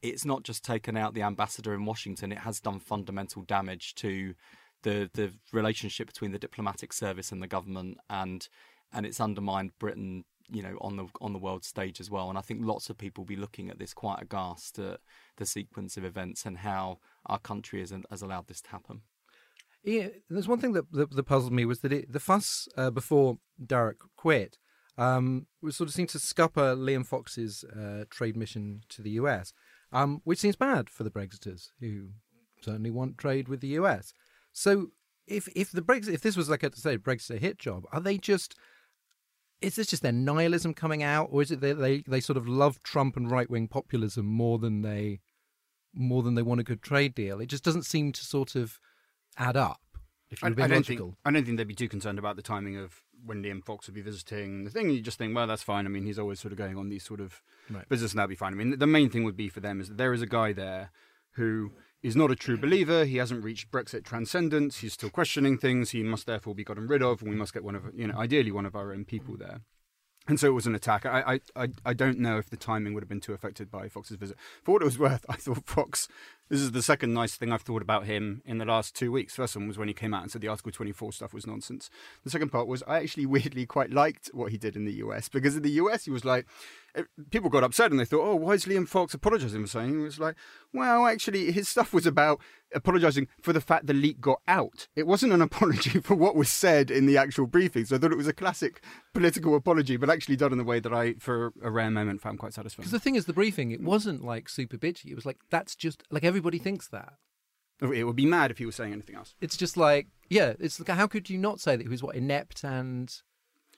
It's 0.03 0.25
not 0.25 0.43
just 0.43 0.65
taken 0.65 0.97
out 0.97 1.15
the 1.15 1.23
ambassador 1.23 1.75
in 1.75 1.85
Washington; 1.85 2.33
it 2.33 2.39
has 2.39 2.61
done 2.61 2.81
fundamental 2.81 3.43
damage 3.43 3.95
to 3.97 4.35
the 4.83 5.11
the 5.15 5.33
relationship 5.53 6.09
between 6.09 6.33
the 6.33 6.39
diplomatic 6.39 6.93
service 6.93 7.33
and 7.33 7.43
the 7.43 7.47
government, 7.47 7.99
and 8.11 8.49
and 8.93 9.07
it's 9.07 9.21
undermined 9.21 9.73
Britain 9.79 10.25
you 10.51 10.63
know 10.63 10.77
on 10.81 10.97
the 10.97 11.07
on 11.21 11.33
the 11.33 11.39
world 11.39 11.65
stage 11.65 12.01
as 12.01 12.11
well. 12.11 12.29
And 12.29 12.39
I 12.39 12.43
think 12.43 12.65
lots 12.65 12.91
of 12.91 12.99
people 12.99 13.23
will 13.23 13.29
be 13.29 13.37
looking 13.37 13.71
at 13.71 13.79
this 13.79 13.95
quite 13.95 14.21
aghast 14.21 14.79
at 14.79 15.01
the 15.37 15.47
sequence 15.47 15.97
of 15.97 16.05
events 16.05 16.45
and 16.45 16.59
how 16.59 16.99
our 17.27 17.39
country 17.39 17.81
has, 17.81 17.93
has 18.11 18.23
allowed 18.23 18.49
this 18.49 18.61
to 18.63 18.71
happen. 18.71 19.03
Yeah, 19.85 20.09
there's 20.31 20.49
one 20.49 20.61
thing 20.61 20.73
that 20.73 20.91
that, 20.93 21.11
that 21.11 21.23
puzzled 21.25 21.53
me 21.53 21.65
was 21.65 21.81
that 21.81 21.93
it, 21.93 22.13
the 22.13 22.21
fuss 22.21 22.69
uh, 22.77 22.91
before 22.91 23.39
Darroch 23.65 23.97
quit 24.17 24.59
um, 24.99 25.47
was 25.61 25.77
sort 25.77 25.89
of 25.89 25.95
seemed 25.95 26.11
to 26.11 26.19
scupper 26.19 26.77
Liam 26.77 27.07
Fox's 27.07 27.65
uh, 27.65 28.05
trade 28.11 28.37
mission 28.37 28.83
to 28.91 29.03
the 29.03 29.11
US, 29.11 29.53
um, 29.93 30.21
which 30.25 30.39
seems 30.39 30.57
bad 30.57 30.89
for 30.89 31.05
the 31.05 31.11
Brexiters 31.11 31.69
who 31.81 32.09
certainly 32.61 32.91
want 32.91 33.19
trade 33.19 33.49
with 33.49 33.61
the 33.61 33.69
US. 33.69 34.13
So 34.53 34.89
if 35.27 35.49
if 35.55 35.71
the 35.73 35.83
Brexit 35.83 36.15
if 36.15 36.23
this 36.23 36.37
was 36.37 36.49
like 36.49 36.63
a 36.63 36.75
say 36.75 36.99
Brexit 36.99 37.41
hit 37.41 37.59
job, 37.59 37.85
are 37.93 38.01
they 38.01 38.19
just 38.19 38.57
is 39.61 39.77
this 39.77 39.87
just 39.87 40.03
their 40.03 40.13
nihilism 40.13 40.75
coming 40.75 41.03
out, 41.03 41.29
or 41.31 41.43
is 41.43 41.51
it 41.51 41.61
they 41.61 41.73
they, 41.73 42.03
they 42.07 42.21
sort 42.21 42.37
of 42.37 42.49
love 42.49 42.83
Trump 42.83 43.17
and 43.17 43.31
right 43.31 43.49
wing 43.49 43.69
populism 43.69 44.27
more 44.27 44.59
than 44.59 44.83
they 44.83 45.21
more 45.95 46.23
than 46.23 46.35
they 46.35 46.43
want 46.43 46.61
a 46.61 46.65
good 46.65 46.83
trade 46.83 47.15
deal? 47.15 47.41
It 47.41 47.47
just 47.47 47.65
doesn't 47.65 47.85
seem 47.85 48.13
to 48.13 48.25
sort 48.25 48.55
of 48.57 48.79
add 49.39 49.57
up. 49.57 49.81
If 50.31 50.43
you're 50.43 50.53
I, 50.59 50.65
I 50.65 50.67
don't 50.67 50.87
think 50.87 51.01
I 51.25 51.31
don't 51.31 51.45
think 51.45 51.59
they'd 51.59 51.69
be 51.69 51.75
too 51.75 51.89
concerned 51.89 52.19
about 52.19 52.37
the 52.37 52.43
timing 52.43 52.77
of 52.77 53.03
when 53.25 53.43
Liam 53.43 53.65
Fox 53.65 53.87
would 53.87 53.95
be 53.95 54.03
visiting. 54.03 54.65
The 54.65 54.71
thing 54.71 54.91
you 54.91 55.01
just 55.01 55.19
think, 55.19 55.35
well, 55.35 55.47
that's 55.47 55.63
fine. 55.63 55.87
I 55.87 55.89
mean, 55.89 56.05
he's 56.05 56.19
always 56.19 56.41
sort 56.41 56.53
of 56.53 56.59
going 56.59 56.77
on 56.77 56.89
these 56.89 57.05
sort 57.05 57.21
of 57.21 57.43
right. 57.71 57.89
business, 57.89 58.13
and 58.13 58.19
that'd 58.19 58.31
be 58.31 58.37
fine. 58.37 58.53
I 58.53 58.57
mean, 58.57 58.79
the 58.79 58.87
main 58.87 59.11
thing 59.11 59.25
would 59.25 59.37
be 59.37 59.49
for 59.49 59.61
them 59.61 59.81
is 59.81 59.89
that 59.89 59.99
there 59.99 60.13
is 60.13 60.23
a 60.23 60.27
guy 60.27 60.53
there 60.53 60.91
who 61.33 61.73
is 62.03 62.17
not 62.17 62.31
a 62.31 62.37
true 62.37 62.57
believer. 62.57 63.05
He 63.05 63.19
hasn't 63.19 63.45
reached 63.45 63.71
Brexit 63.71 64.05
transcendence. 64.05 64.79
He's 64.79 64.95
still 64.95 65.11
questioning 65.11 65.57
things. 65.57 65.91
He 65.91 66.03
must 66.03 66.27
therefore 66.27 66.55
be 66.55 66.65
gotten 66.65 66.89
rid 66.89 67.03
of, 67.03 67.23
and 67.23 67.31
we 67.31 67.37
must 67.37 67.55
get 67.55 67.65
one 67.65 67.75
of, 67.75 67.85
you 67.95 68.09
know, 68.09 68.19
ideally 68.19 68.51
one 68.51 68.67
of 68.67 68.75
our 68.75 68.93
own 68.93 69.05
people 69.05 69.37
there. 69.37 69.61
And 70.29 70.39
so 70.39 70.47
it 70.47 70.53
was 70.53 70.67
an 70.67 70.75
attack. 70.75 71.05
I, 71.05 71.41
I, 71.57 71.69
I 71.85 71.95
don't 71.95 72.19
know 72.19 72.39
if 72.39 72.49
the 72.49 72.57
timing 72.57 72.95
would 72.95 73.03
have 73.03 73.09
been 73.09 73.21
too 73.21 73.33
affected 73.33 73.71
by 73.71 73.89
Fox's 73.89 74.17
visit. 74.17 74.37
For 74.63 74.73
what 74.73 74.83
it 74.83 74.85
was 74.85 74.99
worth, 74.99 75.25
I 75.29 75.35
thought 75.35 75.67
Fox. 75.67 76.09
This 76.53 76.61
is 76.61 76.73
the 76.73 76.83
second 76.83 77.15
nice 77.15 77.35
thing 77.35 77.51
I've 77.51 77.63
thought 77.63 77.81
about 77.81 78.05
him 78.05 78.43
in 78.45 78.59
the 78.59 78.67
last 78.67 78.95
two 78.95 79.11
weeks. 79.11 79.35
First 79.35 79.57
one 79.57 79.69
was 79.69 79.79
when 79.79 79.89
he 79.89 79.95
came 79.95 80.13
out 80.13 80.21
and 80.21 80.31
said 80.31 80.43
the 80.43 80.49
Article 80.49 80.71
24 80.71 81.11
stuff 81.13 81.33
was 81.33 81.47
nonsense. 81.47 81.89
The 82.25 82.31
second 82.31 82.51
part 82.51 82.67
was 82.67 82.83
I 82.87 82.99
actually 82.99 83.25
weirdly 83.35 83.65
quite 83.65 83.91
liked 83.91 84.29
what 84.35 84.53
he 84.53 84.59
did 84.59 84.77
in 84.77 84.85
the 84.85 84.93
US 84.97 85.31
because 85.31 85.57
in 85.57 85.63
the 85.63 85.71
US 85.71 86.05
he 86.05 86.11
was 86.11 86.27
like, 86.27 86.45
Uh, 86.97 87.03
people 87.31 87.49
got 87.49 87.65
upset 87.65 87.91
and 87.91 87.99
they 87.99 88.05
thought, 88.05 88.23
oh, 88.23 88.37
why 88.37 88.53
is 88.53 88.67
Liam 88.67 88.87
Fox 88.87 89.15
apologising 89.15 89.63
for 89.63 89.67
saying? 89.67 89.91
He 89.91 90.05
was 90.05 90.19
like, 90.19 90.37
well, 90.73 91.07
actually, 91.07 91.51
his 91.51 91.69
stuff 91.69 91.93
was 91.93 92.07
about 92.07 92.41
apologising 92.75 93.29
for 93.41 93.53
the 93.53 93.61
fact 93.61 93.87
the 93.87 93.95
leak 93.95 94.21
got 94.21 94.41
out. 94.47 94.89
It 94.95 95.07
wasn't 95.07 95.33
an 95.33 95.41
apology 95.49 96.01
for 96.01 96.15
what 96.15 96.37
was 96.37 96.51
said 96.51 96.91
in 96.91 97.07
the 97.07 97.17
actual 97.17 97.47
briefing. 97.47 97.87
So 97.87 97.97
I 97.97 97.99
thought 97.99 98.13
it 98.13 98.19
was 98.19 98.29
a 98.29 98.35
classic 98.35 98.83
political 99.15 99.55
apology, 99.57 99.97
but 99.97 100.11
actually 100.11 100.37
done 100.37 100.53
in 100.53 100.59
the 100.59 100.65
way 100.65 100.81
that 100.81 100.93
I, 100.93 101.15
for 101.15 101.53
a 101.63 101.71
rare 101.71 101.91
moment, 101.91 102.21
found 102.21 102.39
quite 102.39 102.53
satisfying. 102.53 102.85
Because 102.85 102.93
the 102.93 103.01
thing 103.01 103.15
is, 103.15 103.25
the 103.25 103.33
briefing, 103.33 103.71
it 103.71 103.81
wasn't 103.81 104.23
like 104.25 104.49
super 104.49 104.77
bitchy. 104.77 105.07
It 105.07 105.15
was 105.15 105.27
like, 105.27 105.39
that's 105.51 105.75
just, 105.75 106.03
like, 106.11 106.25
everybody 106.25 106.59
thinks 106.59 106.89
that. 106.89 107.15
Oh, 107.81 107.91
it 107.91 108.05
would 108.05 108.17
be 108.17 108.27
mad 108.27 108.51
if 108.51 108.59
he 108.59 108.67
was 108.67 108.77
saying 108.77 108.93
anything 108.93 109.17
else. 109.17 109.35
It's 109.41 109.57
just 109.57 109.77
like, 109.77 110.07
yeah, 110.31 110.55
it's 110.61 110.79
like, 110.79 110.89
how 110.89 111.09
could 111.09 111.29
you 111.29 111.37
not 111.37 111.59
say 111.59 111.75
that 111.75 111.83
he 111.83 111.89
was 111.89 112.03
what 112.03 112.15
inept 112.15 112.63
and 112.63 113.13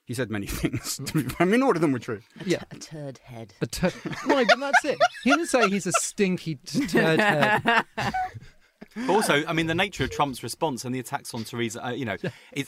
he 0.07 0.15
said 0.15 0.31
many 0.31 0.47
things. 0.49 1.01
I 1.39 1.45
mean, 1.45 1.63
all 1.63 1.73
of 1.73 1.81
them 1.81 1.93
were 1.93 1.99
true. 1.99 2.21
A, 2.41 2.45
yeah. 2.49 2.63
a 2.71 2.77
turd 2.77 3.19
head. 3.19 3.55
A 3.61 3.67
tur- 3.67 3.93
no, 4.27 4.45
but 4.45 4.61
that's 4.61 4.85
it. 4.85 4.99
He 5.23 5.31
didn't 5.31 5.47
say 5.47 5.69
he's 5.69 5.87
a 5.87 5.93
stinky 5.93 6.57
t- 6.57 6.87
turd 6.87 7.21
head. 7.21 7.85
But 8.97 9.11
also, 9.11 9.45
I 9.47 9.53
mean, 9.53 9.67
the 9.67 9.75
nature 9.75 10.05
of 10.05 10.11
Trump's 10.11 10.43
response 10.43 10.85
and 10.85 10.95
the 10.95 11.01
attacks 11.01 11.35
on 11.35 11.43
Theresa, 11.43 11.85
uh, 11.85 11.91
you 11.91 12.05
know, 12.05 12.17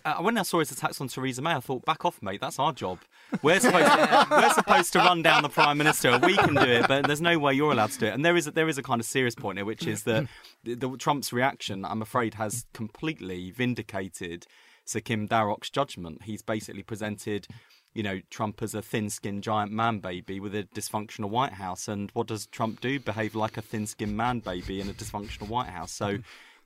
uh, 0.04 0.16
when 0.16 0.36
I 0.36 0.42
saw 0.42 0.58
his 0.58 0.72
attacks 0.72 1.00
on 1.00 1.06
Theresa 1.08 1.40
May, 1.40 1.52
I 1.52 1.60
thought, 1.60 1.84
back 1.84 2.04
off, 2.04 2.20
mate, 2.20 2.40
that's 2.40 2.58
our 2.58 2.72
job. 2.72 2.98
We're 3.42 3.60
supposed, 3.60 3.86
to, 3.86 4.26
we're 4.30 4.50
supposed 4.50 4.92
to 4.94 4.98
run 4.98 5.22
down 5.22 5.42
the 5.42 5.48
Prime 5.48 5.78
Minister. 5.78 6.18
We 6.18 6.36
can 6.36 6.54
do 6.54 6.62
it, 6.62 6.88
but 6.88 7.06
there's 7.06 7.20
no 7.20 7.38
way 7.38 7.54
you're 7.54 7.70
allowed 7.70 7.92
to 7.92 7.98
do 7.98 8.06
it. 8.06 8.14
And 8.14 8.24
there 8.24 8.36
is 8.36 8.48
a, 8.48 8.50
there 8.50 8.68
is 8.68 8.76
a 8.76 8.82
kind 8.82 9.00
of 9.00 9.06
serious 9.06 9.36
point 9.36 9.58
here, 9.58 9.64
which 9.64 9.86
is 9.86 10.02
that 10.04 10.26
the, 10.64 10.74
the 10.74 10.96
Trump's 10.96 11.32
reaction, 11.32 11.84
I'm 11.84 12.02
afraid, 12.02 12.34
has 12.34 12.66
completely 12.72 13.52
vindicated 13.52 14.46
Sir 14.86 15.00
Kim 15.00 15.26
Darroch's 15.26 15.68
judgment. 15.68 16.22
He's 16.22 16.40
basically 16.40 16.82
presented, 16.82 17.46
you 17.92 18.02
know, 18.02 18.20
Trump 18.30 18.62
as 18.62 18.74
a 18.74 18.80
thin-skinned 18.80 19.42
giant 19.42 19.72
man 19.72 19.98
baby 19.98 20.40
with 20.40 20.54
a 20.54 20.62
dysfunctional 20.74 21.28
White 21.28 21.52
House. 21.52 21.88
And 21.88 22.10
what 22.12 22.28
does 22.28 22.46
Trump 22.46 22.80
do? 22.80 22.98
Behave 22.98 23.34
like 23.34 23.56
a 23.56 23.62
thin-skinned 23.62 24.16
man 24.16 24.40
baby 24.40 24.80
in 24.80 24.88
a 24.88 24.94
dysfunctional 24.94 25.48
White 25.48 25.68
House. 25.68 25.92
So, 25.92 26.18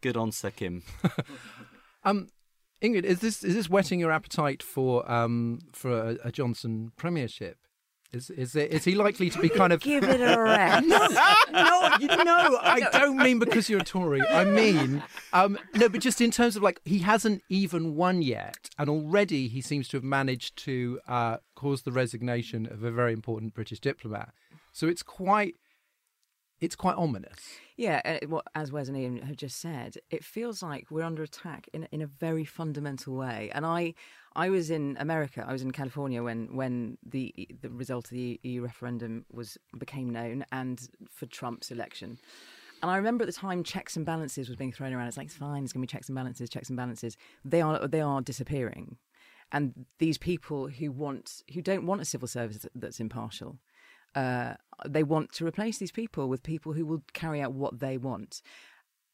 good 0.02 0.16
on 0.16 0.30
Sir 0.30 0.50
Kim. 0.50 0.82
um, 2.04 2.28
Ingrid, 2.82 3.04
is 3.04 3.20
this 3.20 3.42
is 3.42 3.54
this 3.54 3.68
whetting 3.68 4.00
your 4.00 4.10
appetite 4.10 4.62
for 4.62 5.10
um 5.10 5.58
for 5.72 5.90
a, 5.90 6.16
a 6.24 6.32
Johnson 6.32 6.92
premiership? 6.96 7.58
Is 8.12 8.28
is 8.30 8.56
it, 8.56 8.72
is 8.72 8.84
he 8.84 8.96
likely 8.96 9.30
to 9.30 9.38
be 9.38 9.48
kind 9.48 9.72
of 9.72 9.80
give 9.80 10.02
it 10.02 10.20
a 10.20 10.40
rest? 10.40 10.86
no, 10.88 11.06
no, 11.06 12.22
no. 12.24 12.58
I 12.60 12.88
don't 12.92 13.18
mean 13.18 13.38
because 13.38 13.70
you're 13.70 13.80
a 13.80 13.84
Tory. 13.84 14.20
I 14.26 14.44
mean, 14.44 15.02
um, 15.32 15.56
no, 15.76 15.88
but 15.88 16.00
just 16.00 16.20
in 16.20 16.32
terms 16.32 16.56
of 16.56 16.62
like 16.62 16.80
he 16.84 16.98
hasn't 16.98 17.42
even 17.48 17.94
won 17.94 18.20
yet, 18.20 18.68
and 18.78 18.90
already 18.90 19.46
he 19.46 19.60
seems 19.60 19.86
to 19.88 19.96
have 19.96 20.04
managed 20.04 20.56
to 20.64 20.98
uh, 21.06 21.36
cause 21.54 21.82
the 21.82 21.92
resignation 21.92 22.66
of 22.66 22.82
a 22.82 22.90
very 22.90 23.12
important 23.12 23.54
British 23.54 23.78
diplomat. 23.78 24.32
So 24.72 24.88
it's 24.88 25.04
quite 25.04 25.54
it's 26.60 26.76
quite 26.76 26.96
ominous. 26.96 27.38
Yeah, 27.76 28.02
uh, 28.04 28.40
as 28.54 28.70
Wes 28.70 28.88
and 28.88 28.96
Ian 28.96 29.22
have 29.22 29.36
just 29.36 29.60
said, 29.60 29.96
it 30.10 30.24
feels 30.24 30.62
like 30.62 30.90
we're 30.90 31.04
under 31.04 31.22
attack 31.22 31.68
in 31.72 31.88
in 31.92 32.02
a 32.02 32.06
very 32.06 32.44
fundamental 32.44 33.14
way. 33.14 33.50
And 33.54 33.64
I, 33.64 33.94
I 34.36 34.48
was 34.48 34.70
in 34.70 34.96
America, 35.00 35.44
I 35.46 35.52
was 35.52 35.62
in 35.62 35.70
California 35.72 36.22
when 36.22 36.54
when 36.54 36.98
the 37.04 37.34
the 37.60 37.70
result 37.70 38.06
of 38.06 38.10
the 38.10 38.38
EU 38.42 38.62
referendum 38.62 39.24
was 39.32 39.58
became 39.78 40.10
known, 40.10 40.44
and 40.52 40.80
for 41.08 41.26
Trump's 41.26 41.70
election. 41.70 42.18
And 42.82 42.90
I 42.90 42.96
remember 42.96 43.24
at 43.24 43.26
the 43.26 43.32
time 43.32 43.62
checks 43.62 43.96
and 43.96 44.06
balances 44.06 44.48
was 44.48 44.56
being 44.56 44.72
thrown 44.72 44.92
around. 44.92 45.08
It's 45.08 45.16
like 45.16 45.26
it's 45.26 45.36
fine, 45.36 45.64
it's 45.64 45.72
going 45.72 45.82
to 45.82 45.86
be 45.86 45.92
checks 45.92 46.08
and 46.08 46.16
balances, 46.16 46.48
checks 46.48 46.70
and 46.70 46.76
balances. 46.76 47.16
They 47.44 47.60
are 47.60 47.86
they 47.86 48.00
are 48.00 48.20
disappearing, 48.20 48.96
and 49.52 49.86
these 49.98 50.18
people 50.18 50.68
who 50.68 50.90
want 50.90 51.42
who 51.52 51.60
don't 51.60 51.86
want 51.86 52.00
a 52.00 52.04
civil 52.04 52.28
service 52.28 52.66
that's 52.74 53.00
impartial 53.00 53.58
uh, 54.14 54.54
they 54.86 55.02
want 55.02 55.32
to 55.32 55.46
replace 55.46 55.78
these 55.78 55.92
people 55.92 56.28
with 56.28 56.42
people 56.42 56.72
who 56.72 56.86
will 56.86 57.02
carry 57.12 57.40
out 57.40 57.52
what 57.52 57.80
they 57.80 57.96
want. 57.98 58.42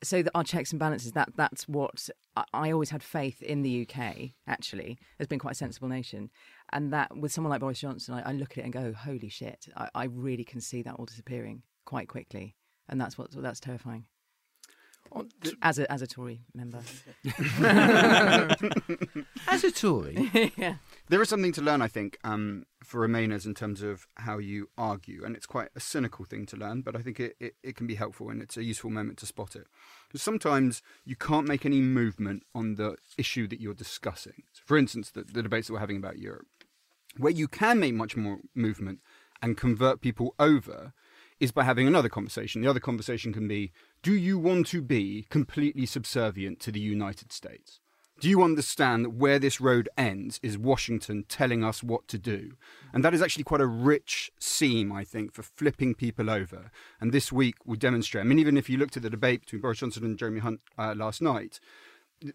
So 0.02 0.22
that 0.22 0.30
our 0.34 0.44
checks 0.44 0.72
and 0.72 0.78
balances, 0.78 1.12
that 1.12 1.30
that's 1.36 1.66
what 1.66 2.08
I, 2.36 2.44
I 2.52 2.70
always 2.70 2.90
had 2.90 3.02
faith 3.02 3.42
in 3.42 3.62
the 3.62 3.88
UK. 3.88 4.30
Actually, 4.46 4.98
has 5.18 5.26
been 5.26 5.38
quite 5.38 5.52
a 5.52 5.56
sensible 5.56 5.88
nation, 5.88 6.30
and 6.70 6.92
that 6.92 7.16
with 7.16 7.32
someone 7.32 7.50
like 7.50 7.60
Boris 7.60 7.80
Johnson, 7.80 8.14
I, 8.14 8.30
I 8.30 8.32
look 8.32 8.52
at 8.52 8.58
it 8.58 8.64
and 8.64 8.72
go, 8.72 8.92
"Holy 8.92 9.28
shit!" 9.28 9.68
I, 9.76 9.88
I 9.94 10.04
really 10.04 10.44
can 10.44 10.60
see 10.60 10.82
that 10.82 10.94
all 10.94 11.06
disappearing 11.06 11.62
quite 11.86 12.08
quickly, 12.08 12.56
and 12.88 13.00
that's 13.00 13.16
what 13.16 13.30
that's 13.42 13.60
terrifying. 13.60 14.04
As 15.62 15.78
a 15.78 15.90
as 15.90 16.02
a 16.02 16.06
Tory 16.06 16.40
member. 16.54 16.80
As 19.48 19.64
a 19.64 19.70
Tory, 19.70 20.30
yeah. 20.56 20.76
There 21.08 21.22
is 21.22 21.28
something 21.28 21.52
to 21.52 21.62
learn, 21.62 21.80
I 21.80 21.88
think, 21.88 22.18
um, 22.24 22.66
for 22.82 23.06
Remainers 23.06 23.46
in 23.46 23.54
terms 23.54 23.80
of 23.80 24.06
how 24.16 24.38
you 24.38 24.68
argue, 24.76 25.24
and 25.24 25.36
it's 25.36 25.46
quite 25.46 25.68
a 25.76 25.80
cynical 25.80 26.24
thing 26.24 26.46
to 26.46 26.56
learn, 26.56 26.82
but 26.82 26.96
I 26.96 27.00
think 27.00 27.20
it, 27.20 27.36
it, 27.38 27.54
it 27.62 27.76
can 27.76 27.86
be 27.86 27.94
helpful 27.94 28.28
and 28.28 28.42
it's 28.42 28.56
a 28.56 28.64
useful 28.64 28.90
moment 28.90 29.18
to 29.18 29.26
spot 29.26 29.54
it. 29.54 29.66
Because 30.08 30.22
sometimes 30.22 30.82
you 31.04 31.16
can't 31.16 31.46
make 31.46 31.64
any 31.64 31.80
movement 31.80 32.42
on 32.54 32.74
the 32.74 32.96
issue 33.16 33.46
that 33.48 33.60
you're 33.60 33.74
discussing. 33.74 34.42
So 34.52 34.62
for 34.66 34.76
instance, 34.76 35.10
the, 35.10 35.22
the 35.22 35.42
debates 35.42 35.68
that 35.68 35.74
we're 35.74 35.80
having 35.80 35.96
about 35.96 36.18
Europe. 36.18 36.46
Where 37.16 37.32
you 37.32 37.48
can 37.48 37.80
make 37.80 37.94
much 37.94 38.16
more 38.16 38.40
movement 38.54 39.00
and 39.40 39.56
convert 39.56 40.00
people 40.00 40.34
over 40.38 40.92
is 41.40 41.52
by 41.52 41.64
having 41.64 41.86
another 41.86 42.08
conversation. 42.08 42.62
The 42.62 42.70
other 42.70 42.80
conversation 42.80 43.32
can 43.32 43.48
be 43.48 43.72
Do 44.02 44.14
you 44.14 44.38
want 44.38 44.66
to 44.68 44.82
be 44.82 45.26
completely 45.30 45.86
subservient 45.86 46.60
to 46.60 46.72
the 46.72 46.80
United 46.80 47.32
States? 47.32 47.80
Do 48.18 48.30
you 48.30 48.42
understand 48.42 49.04
that 49.04 49.10
where 49.10 49.38
this 49.38 49.60
road 49.60 49.90
ends 49.98 50.40
is 50.42 50.56
Washington 50.56 51.26
telling 51.28 51.62
us 51.62 51.82
what 51.82 52.08
to 52.08 52.16
do? 52.16 52.52
And 52.94 53.04
that 53.04 53.12
is 53.12 53.20
actually 53.20 53.44
quite 53.44 53.60
a 53.60 53.66
rich 53.66 54.32
seam, 54.38 54.90
I 54.90 55.04
think, 55.04 55.34
for 55.34 55.42
flipping 55.42 55.94
people 55.94 56.30
over. 56.30 56.70
And 56.98 57.12
this 57.12 57.30
week 57.30 57.56
will 57.66 57.76
demonstrate. 57.76 58.24
I 58.24 58.26
mean, 58.26 58.38
even 58.38 58.56
if 58.56 58.70
you 58.70 58.78
looked 58.78 58.96
at 58.96 59.02
the 59.02 59.10
debate 59.10 59.42
between 59.42 59.60
Boris 59.60 59.80
Johnson 59.80 60.06
and 60.06 60.18
Jeremy 60.18 60.40
Hunt 60.40 60.60
uh, 60.78 60.94
last 60.96 61.20
night, 61.20 61.60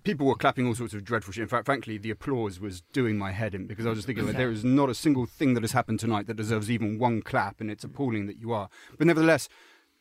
people 0.04 0.28
were 0.28 0.36
clapping 0.36 0.67
all 0.67 0.76
sorts 0.76 0.94
of 0.94 1.04
dreadful 1.04 1.34
shit. 1.34 1.41
In 1.41 1.48
fact, 1.48 1.65
frankly, 1.65 1.98
the 1.98 2.12
applause 2.12 2.60
was 2.60 2.82
doing 2.94 3.17
my 3.17 3.32
head 3.32 3.56
in 3.56 3.67
because 3.67 3.86
I 3.86 3.89
was 3.89 4.00
just 4.00 4.08
thinking, 4.08 4.26
like, 4.26 4.38
there 4.38 4.52
is 4.52 4.63
not 4.63 4.89
a 4.89 4.96
single 4.96 5.26
thing 5.26 5.54
that 5.54 5.63
has 5.63 5.72
happened 5.72 6.00
tonight 6.00 6.28
that 6.28 6.38
deserves 6.38 6.70
even 6.70 7.00
one 7.00 7.22
clap, 7.22 7.60
and 7.60 7.72
it's 7.72 7.84
appalling 7.84 8.28
that 8.28 8.38
you 8.38 8.52
are. 8.52 8.70
But 8.98 9.08
nevertheless, 9.08 9.50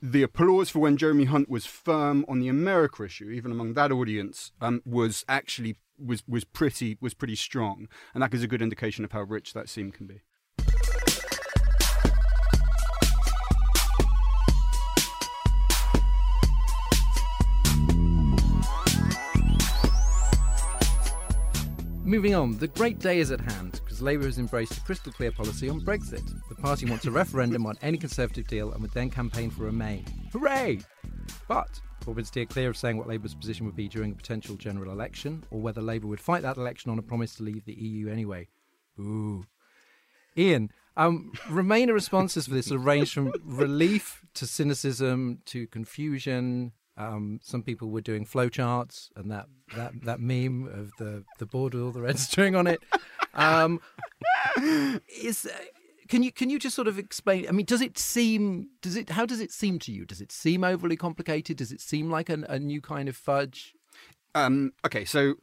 the 0.03 0.23
applause 0.23 0.71
for 0.71 0.79
when 0.79 0.97
Jeremy 0.97 1.25
Hunt 1.25 1.49
was 1.49 1.67
firm 1.67 2.25
on 2.29 2.41
the 2.41 2.49
America 2.49 3.05
issue, 3.05 3.31
even 3.31 3.53
among 3.53 3.75
that 3.75 3.93
audience, 3.93 4.53
um, 4.61 4.83
was 4.85 5.25
actually 5.29 5.77
was 5.99 6.23
was 6.27 6.45
pretty 6.45 6.97
was 7.01 7.15
pretty 7.15 7.37
strong, 7.37 7.89
and 8.15 8.23
that 8.23 8.31
gives 8.31 8.43
a 8.43 8.49
good 8.49 8.63
indication 8.63 9.05
of 9.05 9.13
how 9.13 9.23
rich 9.23 9.53
that 9.53 9.69
scene 9.69 9.91
can 9.93 10.07
be. 10.07 10.23
Moving 22.11 22.35
on, 22.35 22.59
the 22.59 22.67
great 22.67 22.99
day 22.99 23.21
is 23.21 23.31
at 23.31 23.41
hand 23.41 23.81
because 23.85 24.03
Labour 24.03 24.25
has 24.25 24.41
embraced 24.41 24.77
a 24.77 24.81
crystal 24.81 25.13
clear 25.13 25.31
policy 25.31 25.69
on 25.69 25.81
Brexit. 25.81 26.29
The 26.49 26.57
party 26.57 26.85
wants 26.85 27.05
a 27.05 27.11
referendum 27.13 27.67
on 27.67 27.79
any 27.83 27.99
Conservative 27.99 28.49
deal 28.49 28.73
and 28.73 28.83
would 28.83 28.91
then 28.91 29.11
campaign 29.11 29.49
for 29.49 29.63
Remain. 29.63 30.05
Hooray! 30.33 30.81
But 31.47 31.81
Corbyn 32.05 32.27
steered 32.27 32.49
clear 32.49 32.69
of 32.69 32.77
saying 32.77 32.97
what 32.97 33.07
Labour's 33.07 33.37
position 33.37 33.65
would 33.65 33.77
be 33.77 33.87
during 33.87 34.11
a 34.11 34.17
potential 34.17 34.57
general 34.57 34.91
election 34.91 35.45
or 35.53 35.61
whether 35.61 35.81
Labour 35.81 36.09
would 36.09 36.21
fight 36.21 36.43
that 36.43 36.57
election 36.57 36.91
on 36.91 36.99
a 36.99 37.03
promise 37.03 37.37
to 37.37 37.45
leave 37.45 37.65
the 37.65 37.75
EU 37.75 38.09
anyway. 38.09 38.49
Ooh. 38.99 39.45
Ian, 40.37 40.73
um, 40.97 41.31
Remainer 41.47 41.93
responses 41.93 42.49
for 42.49 42.55
this 42.55 42.73
range 42.73 43.15
from 43.15 43.33
relief 43.45 44.25
to 44.35 44.49
cynicism 44.49 45.43
to 45.45 45.69
confusion. 45.69 46.73
Um, 47.01 47.41
some 47.43 47.63
people 47.63 47.89
were 47.89 48.03
doing 48.03 48.27
flowcharts 48.27 49.09
and 49.17 49.31
that, 49.31 49.47
that, 49.75 49.93
that 50.05 50.21
meme 50.21 50.67
of 50.67 50.93
the, 50.99 51.25
the 51.39 51.47
board 51.47 51.73
with 51.73 51.83
all 51.83 51.93
the 51.93 52.03
red 52.03 52.19
string 52.19 52.55
on 52.61 52.67
it. 52.67 52.81
Um, 53.33 53.81
is 55.09 55.47
uh, 55.47 55.57
can 56.09 56.23
you 56.23 56.33
can 56.33 56.51
you 56.51 56.59
just 56.59 56.75
sort 56.75 56.89
of 56.89 56.99
explain? 56.99 57.47
I 57.49 57.53
mean, 57.53 57.65
does 57.65 57.81
it 57.81 57.97
seem 57.97 58.69
does 58.83 58.97
it 58.97 59.11
how 59.11 59.25
does 59.25 59.41
it 59.41 59.53
seem 59.53 59.79
to 59.81 59.93
you? 59.93 60.05
Does 60.05 60.21
it 60.21 60.33
seem 60.33 60.65
overly 60.65 60.97
complicated? 60.97 61.57
Does 61.57 61.73
it 61.73 61.81
seem 61.81 62.11
like 62.11 62.29
a, 62.29 62.45
a 62.49 62.59
new 62.59 62.81
kind 62.81 63.09
of 63.09 63.17
fudge? 63.17 63.75
Um, 64.35 64.73
okay, 64.85 65.05
so 65.05 65.37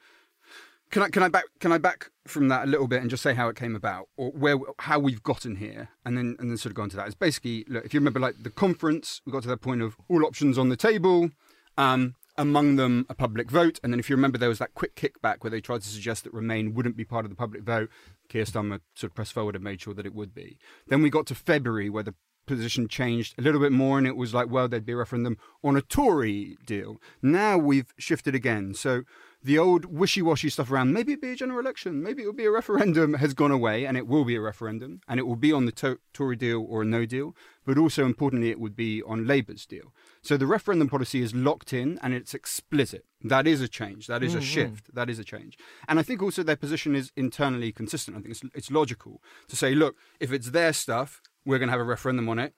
can 0.92 1.02
I 1.02 1.10
can 1.10 1.24
I 1.24 1.30
back 1.30 1.46
can 1.60 1.72
I 1.72 1.78
back 1.78 2.12
from 2.28 2.50
that 2.50 2.66
a 2.66 2.68
little 2.68 2.88
bit 2.88 3.02
and 3.02 3.10
just 3.10 3.24
say 3.24 3.34
how 3.34 3.48
it 3.48 3.56
came 3.56 3.76
about 3.76 4.10
or 4.18 4.32
where 4.32 4.58
how 4.80 5.00
we've 5.00 5.24
gotten 5.24 5.56
here 5.56 5.90
and 6.06 6.18
then 6.18 6.36
and 6.40 6.50
then 6.50 6.58
sort 6.58 6.72
of 6.72 6.76
go 6.76 6.84
into 6.84 6.98
that. 6.98 7.08
It's 7.08 7.16
basically 7.16 7.66
look, 7.68 7.86
if 7.86 7.94
you 7.94 8.00
remember 8.00 8.20
like 8.20 8.44
the 8.44 8.50
conference, 8.50 9.22
we 9.26 9.32
got 9.32 9.44
to 9.44 9.48
that 9.48 9.62
point 9.62 9.82
of 9.82 9.96
all 10.10 10.26
options 10.26 10.58
on 10.58 10.70
the 10.70 10.78
table. 10.78 11.32
Um, 11.78 12.16
among 12.38 12.76
them 12.76 13.06
a 13.10 13.16
public 13.16 13.50
vote. 13.50 13.80
And 13.84 13.92
then, 13.92 14.00
if 14.00 14.10
you 14.10 14.16
remember, 14.16 14.38
there 14.38 14.50
was 14.50 14.60
that 14.60 14.76
quick 14.76 14.96
kickback 14.96 15.38
where 15.42 15.52
they 15.52 15.62
tried 15.62 15.82
to 15.82 15.88
suggest 15.88 16.24
that 16.24 16.34
Remain 16.34 16.74
wouldn't 16.74 16.96
be 16.96 17.04
part 17.04 17.26
of 17.26 17.32
the 17.32 17.36
public 17.36 17.64
vote. 17.64 17.90
Keir 18.30 18.46
Starmer 18.46 18.82
sort 18.94 19.12
of 19.12 19.16
pressed 19.16 19.34
forward 19.34 19.56
and 19.56 19.64
made 19.64 19.82
sure 19.82 19.94
that 19.94 20.06
it 20.06 20.14
would 20.14 20.34
be. 20.36 20.58
Then 20.88 21.02
we 21.02 21.10
got 21.10 21.26
to 21.28 21.36
February 21.36 21.90
where 21.90 22.04
the 22.04 22.14
position 22.48 22.88
changed 22.88 23.36
a 23.38 23.42
little 23.42 23.62
bit 23.62 23.72
more 23.72 23.98
and 23.98 24.08
it 24.08 24.18
was 24.18 24.34
like, 24.34 24.50
well, 24.50 24.68
there'd 24.68 24.86
be 24.86 24.94
a 24.94 24.98
referendum 24.98 25.38
on 25.64 25.78
a 25.78 25.82
Tory 25.82 26.58
deal. 26.66 27.00
Now 27.22 27.58
we've 27.58 27.94
shifted 27.98 28.34
again. 28.34 28.74
So 28.74 29.04
the 29.44 29.60
old 29.60 29.86
wishy-washy 29.86 30.50
stuff 30.50 30.72
around 30.72 30.94
maybe 30.94 31.14
it'd 31.14 31.22
be 31.22 31.32
a 31.32 31.36
general 31.36 31.60
election, 31.60 32.02
maybe 32.02 32.22
it'll 32.22 32.34
be 32.34 32.46
a 32.46 32.52
referendum 32.52 33.14
has 33.16 33.34
gone 33.34 33.52
away, 33.52 33.86
and 33.86 33.96
it 33.96 34.08
will 34.08 34.26
be 34.26 34.36
a 34.36 34.42
referendum, 34.42 35.00
and 35.08 35.20
it 35.20 35.28
will 35.28 35.36
be 35.36 35.54
on 35.54 35.66
the 35.66 35.72
to- 35.72 36.00
Tory 36.12 36.36
deal 36.36 36.66
or 36.68 36.82
a 36.82 36.86
no 36.86 37.06
deal, 37.06 37.36
but 37.66 37.78
also 37.78 38.06
importantly, 38.06 38.50
it 38.50 38.60
would 38.60 38.76
be 38.76 39.04
on 39.04 39.28
Labour's 39.28 39.66
deal. 39.66 39.94
So 40.22 40.38
the 40.38 40.48
referendum 40.48 40.90
policy 40.90 41.22
is 41.22 41.34
locked 41.34 41.72
in 41.72 42.00
and 42.02 42.14
it's 42.14 42.34
explicit. 42.34 43.06
That 43.22 43.48
is 43.48 43.62
a 43.62 43.68
change. 43.68 44.08
That 44.08 44.24
is 44.24 44.34
a 44.34 44.38
mm-hmm. 44.38 44.46
shift. 44.46 44.94
That 44.94 45.10
is 45.10 45.20
a 45.20 45.24
change. 45.24 45.58
And 45.88 46.00
I 46.00 46.04
think 46.04 46.22
also 46.22 46.44
their 46.44 46.56
position 46.56 46.96
is 46.96 47.12
internally 47.16 47.72
consistent. 47.72 48.18
I 48.18 48.22
think 48.22 48.32
it's, 48.32 48.44
it's 48.54 48.72
logical 48.72 49.22
to 49.48 49.56
say, 49.56 49.74
look, 49.74 49.96
if 50.20 50.32
it's 50.32 50.52
their 50.52 50.74
stuff, 50.74 51.22
we're 51.48 51.58
going 51.58 51.68
to 51.68 51.72
have 51.72 51.82
a 51.82 51.84
referendum 51.84 52.30
on 52.30 52.38
it 52.38 52.54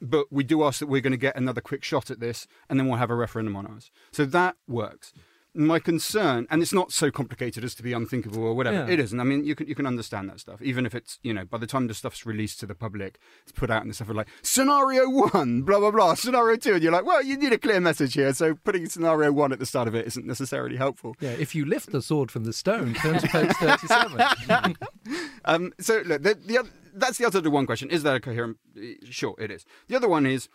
but 0.00 0.26
we 0.30 0.44
do 0.44 0.64
ask 0.64 0.80
that 0.80 0.86
we're 0.86 1.00
going 1.00 1.12
to 1.12 1.16
get 1.16 1.36
another 1.36 1.60
quick 1.60 1.82
shot 1.82 2.10
at 2.10 2.20
this 2.20 2.46
and 2.68 2.78
then 2.78 2.86
we'll 2.88 2.98
have 2.98 3.10
a 3.10 3.14
referendum 3.14 3.56
on 3.56 3.66
ours. 3.66 3.90
So 4.12 4.24
that 4.26 4.56
works. 4.66 5.12
My 5.56 5.78
concern, 5.78 6.46
and 6.50 6.62
it's 6.62 6.72
not 6.72 6.90
so 6.90 7.10
complicated 7.12 7.62
as 7.62 7.74
to 7.76 7.82
be 7.84 7.92
unthinkable 7.92 8.42
or 8.42 8.54
whatever. 8.54 8.78
Yeah. 8.78 8.92
It 8.92 8.98
isn't. 8.98 9.20
I 9.20 9.22
mean, 9.24 9.44
you 9.44 9.54
can 9.54 9.68
you 9.68 9.74
can 9.76 9.86
understand 9.86 10.28
that 10.30 10.40
stuff, 10.40 10.60
even 10.60 10.84
if 10.84 10.94
it's 10.94 11.18
you 11.22 11.32
know 11.32 11.44
by 11.44 11.58
the 11.58 11.66
time 11.66 11.86
the 11.86 11.94
stuff's 11.94 12.26
released 12.26 12.58
to 12.60 12.66
the 12.66 12.74
public, 12.74 13.18
it's 13.44 13.52
put 13.52 13.70
out 13.70 13.82
and 13.82 13.90
the 13.90 13.94
stuff 13.94 14.08
are 14.10 14.14
like 14.14 14.28
scenario 14.42 15.08
one, 15.08 15.62
blah 15.62 15.78
blah 15.78 15.92
blah, 15.92 16.14
scenario 16.14 16.56
two, 16.56 16.74
and 16.74 16.82
you're 16.82 16.90
like, 16.92 17.04
well, 17.06 17.22
you 17.22 17.36
need 17.36 17.52
a 17.52 17.58
clear 17.58 17.78
message 17.80 18.14
here. 18.14 18.34
So 18.34 18.54
putting 18.54 18.86
scenario 18.88 19.30
one 19.30 19.52
at 19.52 19.58
the 19.60 19.66
start 19.66 19.86
of 19.86 19.94
it 19.94 20.06
isn't 20.06 20.26
necessarily 20.26 20.76
helpful. 20.76 21.14
Yeah, 21.20 21.30
if 21.38 21.54
you 21.54 21.64
lift 21.64 21.92
the 21.92 22.02
sword 22.02 22.30
from 22.32 22.44
the 22.44 22.52
stone, 22.52 22.94
turn 22.94 23.18
to 23.20 23.28
page 23.28 23.52
thirty-seven. 23.52 24.76
Um, 25.44 25.74
so 25.78 26.02
look, 26.06 26.22
the, 26.22 26.34
the 26.34 26.58
oth- 26.60 26.72
that's 26.94 27.18
the 27.18 27.26
answer 27.26 27.42
to 27.42 27.50
one 27.50 27.66
question. 27.66 27.90
Is 27.90 28.02
that 28.02 28.16
a 28.16 28.20
coherent? 28.20 28.56
Sure, 29.10 29.34
it 29.38 29.50
is. 29.50 29.66
The 29.88 29.96
other 29.96 30.08
one 30.08 30.24
is, 30.24 30.48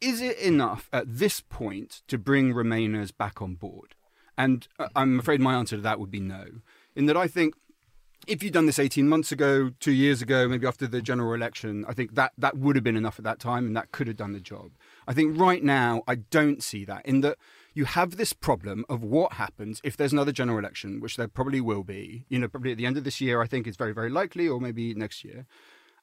is 0.00 0.20
it 0.20 0.38
enough 0.38 0.88
at 0.92 1.04
this 1.08 1.40
point 1.40 2.02
to 2.06 2.16
bring 2.16 2.54
Remainers 2.54 3.10
back 3.16 3.42
on 3.42 3.56
board? 3.56 3.95
And 4.38 4.66
uh, 4.78 4.88
I'm 4.94 5.18
afraid 5.18 5.40
my 5.40 5.54
answer 5.54 5.76
to 5.76 5.82
that 5.82 6.00
would 6.00 6.10
be 6.10 6.20
no. 6.20 6.46
In 6.94 7.06
that 7.06 7.16
I 7.16 7.26
think 7.26 7.54
if 8.26 8.42
you'd 8.42 8.52
done 8.52 8.66
this 8.66 8.78
18 8.78 9.08
months 9.08 9.30
ago, 9.30 9.70
two 9.78 9.92
years 9.92 10.20
ago, 10.20 10.48
maybe 10.48 10.66
after 10.66 10.86
the 10.86 11.00
general 11.00 11.32
election, 11.32 11.84
I 11.88 11.92
think 11.92 12.14
that 12.14 12.32
that 12.38 12.58
would 12.58 12.74
have 12.76 12.82
been 12.82 12.96
enough 12.96 13.18
at 13.18 13.24
that 13.24 13.38
time 13.38 13.66
and 13.66 13.76
that 13.76 13.92
could 13.92 14.08
have 14.08 14.16
done 14.16 14.32
the 14.32 14.40
job. 14.40 14.72
I 15.06 15.12
think 15.12 15.38
right 15.38 15.62
now, 15.62 16.02
I 16.08 16.16
don't 16.16 16.62
see 16.62 16.84
that 16.86 17.06
in 17.06 17.20
that 17.20 17.38
you 17.74 17.84
have 17.84 18.16
this 18.16 18.32
problem 18.32 18.84
of 18.88 19.02
what 19.02 19.34
happens 19.34 19.80
if 19.84 19.96
there's 19.96 20.12
another 20.12 20.32
general 20.32 20.58
election, 20.58 21.00
which 21.00 21.16
there 21.16 21.28
probably 21.28 21.60
will 21.60 21.84
be, 21.84 22.24
you 22.28 22.38
know, 22.38 22.48
probably 22.48 22.72
at 22.72 22.78
the 22.78 22.86
end 22.86 22.96
of 22.96 23.04
this 23.04 23.20
year, 23.20 23.40
I 23.40 23.46
think 23.46 23.66
it's 23.66 23.76
very, 23.76 23.92
very 23.92 24.10
likely, 24.10 24.48
or 24.48 24.60
maybe 24.60 24.94
next 24.94 25.24
year. 25.24 25.46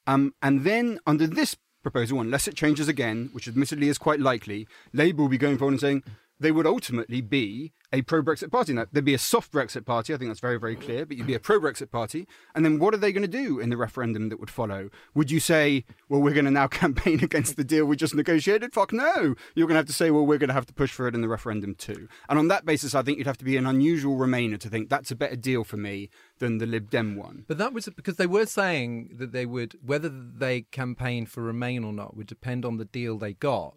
Um, 0.08 0.34
and 0.41 0.63
then 0.63 1.00
under 1.06 1.28
this 1.28 1.58
proposal, 1.82 2.22
unless 2.22 2.48
it 2.48 2.56
changes 2.56 2.88
again, 2.88 3.30
which 3.34 3.48
admittedly 3.48 3.89
is 3.89 3.98
quite 3.98 4.19
likely, 4.19 4.67
Labour 4.93 5.24
will 5.24 5.30
be 5.30 5.38
going 5.38 5.58
forward 5.58 5.74
and 5.74 5.82
saying 5.82 6.04
they 6.43 6.51
would 6.51 6.67
ultimately 6.67 7.21
be 7.21 7.71
a 7.93 8.01
pro-Brexit 8.01 8.51
party. 8.51 8.73
Now, 8.73 8.86
there'd 8.91 9.06
be 9.06 9.13
a 9.13 9.19
soft 9.19 9.51
Brexit 9.51 9.86
party. 9.86 10.13
I 10.13 10.17
think 10.17 10.29
that's 10.29 10.39
very, 10.39 10.60
very 10.60 10.75
clear. 10.75 11.06
But 11.06 11.17
you'd 11.17 11.27
be 11.27 11.36
a 11.36 11.39
pro-Brexit 11.39 11.89
party. 11.89 12.27
And 12.53 12.65
then 12.65 12.79
what 12.79 12.93
are 12.93 12.97
they 12.97 13.12
going 13.12 13.23
to 13.23 13.27
do 13.27 13.60
in 13.60 13.69
the 13.69 13.77
referendum 13.77 14.29
that 14.29 14.39
would 14.39 14.49
follow? 14.49 14.89
Would 15.15 15.32
you 15.32 15.39
say, 15.39 15.86
well, 16.10 16.21
we're 16.21 16.34
going 16.34 16.45
to 16.45 16.51
now 16.51 16.67
campaign 16.84 17.23
against 17.23 17.56
the 17.56 17.63
deal 17.63 17.86
we 17.86 17.95
just 17.95 18.13
negotiated? 18.13 18.73
Fuck 18.73 18.91
no. 18.91 19.36
You're 19.56 19.67
going 19.67 19.75
to 19.75 19.79
have 19.79 19.86
to 19.88 19.93
say, 19.93 20.12
well, 20.12 20.25
we're 20.25 20.38
going 20.38 20.49
to 20.49 20.53
have 20.53 20.65
to 20.65 20.73
push 20.73 20.91
for 20.91 21.08
it 21.08 21.15
in 21.15 21.21
the 21.21 21.29
referendum 21.29 21.75
too. 21.75 22.08
And 22.27 22.38
on 22.38 22.49
that 22.49 22.65
basis, 22.65 22.93
I 22.93 23.03
think 23.03 23.17
you'd 23.17 23.27
have 23.27 23.38
to 23.38 23.45
be 23.45 23.58
an 23.58 23.65
unusual 23.65 24.17
Remainer 24.17 24.60
to 24.60 24.69
think 24.69 24.89
that's 24.89 25.12
a 25.12 25.15
better 25.15 25.38
deal 25.38 25.63
for 25.63 25.77
me 25.77 26.10
than 26.39 26.58
the 26.58 26.65
Lib 26.65 26.89
Dem 26.89 27.15
one. 27.15 27.45
But 27.47 27.58
that 27.58 27.73
was 27.73 27.88
because 27.95 28.17
they 28.17 28.27
were 28.27 28.45
saying 28.45 29.15
that 29.17 29.32
they 29.32 29.45
would 29.45 29.77
whether 29.82 30.10
they 30.10 30.62
campaign 30.62 31.25
for 31.25 31.41
Remain 31.41 31.84
or 31.84 31.93
not 31.93 32.17
would 32.17 32.27
depend 32.27 32.65
on 32.65 32.77
the 32.77 32.86
deal 32.86 33.17
they 33.17 33.34
got. 33.34 33.75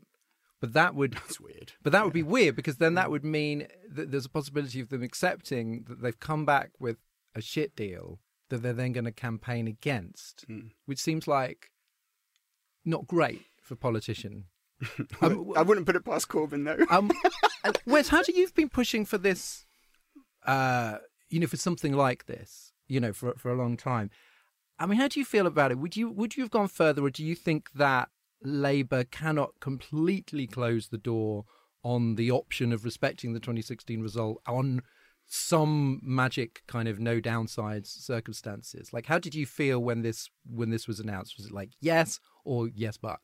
But 0.60 0.72
that 0.72 0.94
would 0.94 1.12
That's 1.26 1.40
weird. 1.40 1.72
But 1.82 1.92
that 1.92 2.04
would 2.04 2.14
be 2.14 2.22
weird 2.22 2.56
because 2.56 2.76
then 2.76 2.94
that 2.94 3.10
would 3.10 3.24
mean 3.24 3.66
that 3.90 4.10
there's 4.10 4.26
a 4.26 4.30
possibility 4.30 4.80
of 4.80 4.88
them 4.88 5.02
accepting 5.02 5.84
that 5.88 6.00
they've 6.00 6.18
come 6.18 6.44
back 6.44 6.70
with 6.78 6.96
a 7.34 7.40
shit 7.40 7.76
deal 7.76 8.20
that 8.48 8.62
they're 8.62 8.72
then 8.72 8.92
going 8.92 9.04
to 9.04 9.12
campaign 9.12 9.66
against, 9.66 10.44
which 10.86 10.98
seems 11.00 11.26
like 11.26 11.70
not 12.84 13.06
great 13.06 13.42
for 13.60 13.74
a 13.74 13.76
politician. 13.76 14.44
Um, 15.22 15.52
I 15.56 15.62
wouldn't 15.62 15.86
put 15.86 15.96
it 15.96 16.04
past 16.04 16.28
Corbyn, 16.28 16.66
though. 16.66 16.84
um, 16.94 17.10
Wes, 17.86 18.08
how 18.08 18.22
do 18.22 18.32
you've 18.32 18.54
been 18.54 18.68
pushing 18.68 19.06
for 19.06 19.16
this? 19.16 19.64
Uh, 20.44 20.98
you 21.30 21.40
know, 21.40 21.46
for 21.46 21.56
something 21.56 21.94
like 21.94 22.26
this, 22.26 22.72
you 22.86 23.00
know, 23.00 23.14
for 23.14 23.32
for 23.38 23.50
a 23.50 23.56
long 23.56 23.78
time. 23.78 24.10
I 24.78 24.84
mean, 24.84 24.98
how 24.98 25.08
do 25.08 25.18
you 25.18 25.24
feel 25.24 25.46
about 25.46 25.70
it? 25.70 25.78
Would 25.78 25.96
you 25.96 26.10
would 26.10 26.36
you 26.36 26.42
have 26.42 26.50
gone 26.50 26.68
further, 26.68 27.02
or 27.02 27.08
do 27.10 27.24
you 27.24 27.34
think 27.34 27.70
that 27.72 28.10
Labour 28.42 29.04
cannot 29.04 29.60
completely 29.60 30.46
close 30.46 30.88
the 30.88 30.98
door 30.98 31.44
on 31.82 32.16
the 32.16 32.30
option 32.30 32.72
of 32.72 32.84
respecting 32.84 33.32
the 33.32 33.40
2016 33.40 34.00
result 34.02 34.42
on 34.46 34.82
some 35.26 36.00
magic 36.02 36.62
kind 36.66 36.88
of 36.88 37.00
no 37.00 37.20
downsides 37.20 37.86
circumstances. 37.86 38.92
Like, 38.92 39.06
how 39.06 39.18
did 39.18 39.34
you 39.34 39.46
feel 39.46 39.80
when 39.80 40.02
this 40.02 40.28
when 40.48 40.70
this 40.70 40.86
was 40.86 41.00
announced? 41.00 41.36
Was 41.36 41.46
it 41.46 41.52
like 41.52 41.70
yes 41.80 42.20
or 42.44 42.68
yes 42.68 42.96
but? 42.96 43.20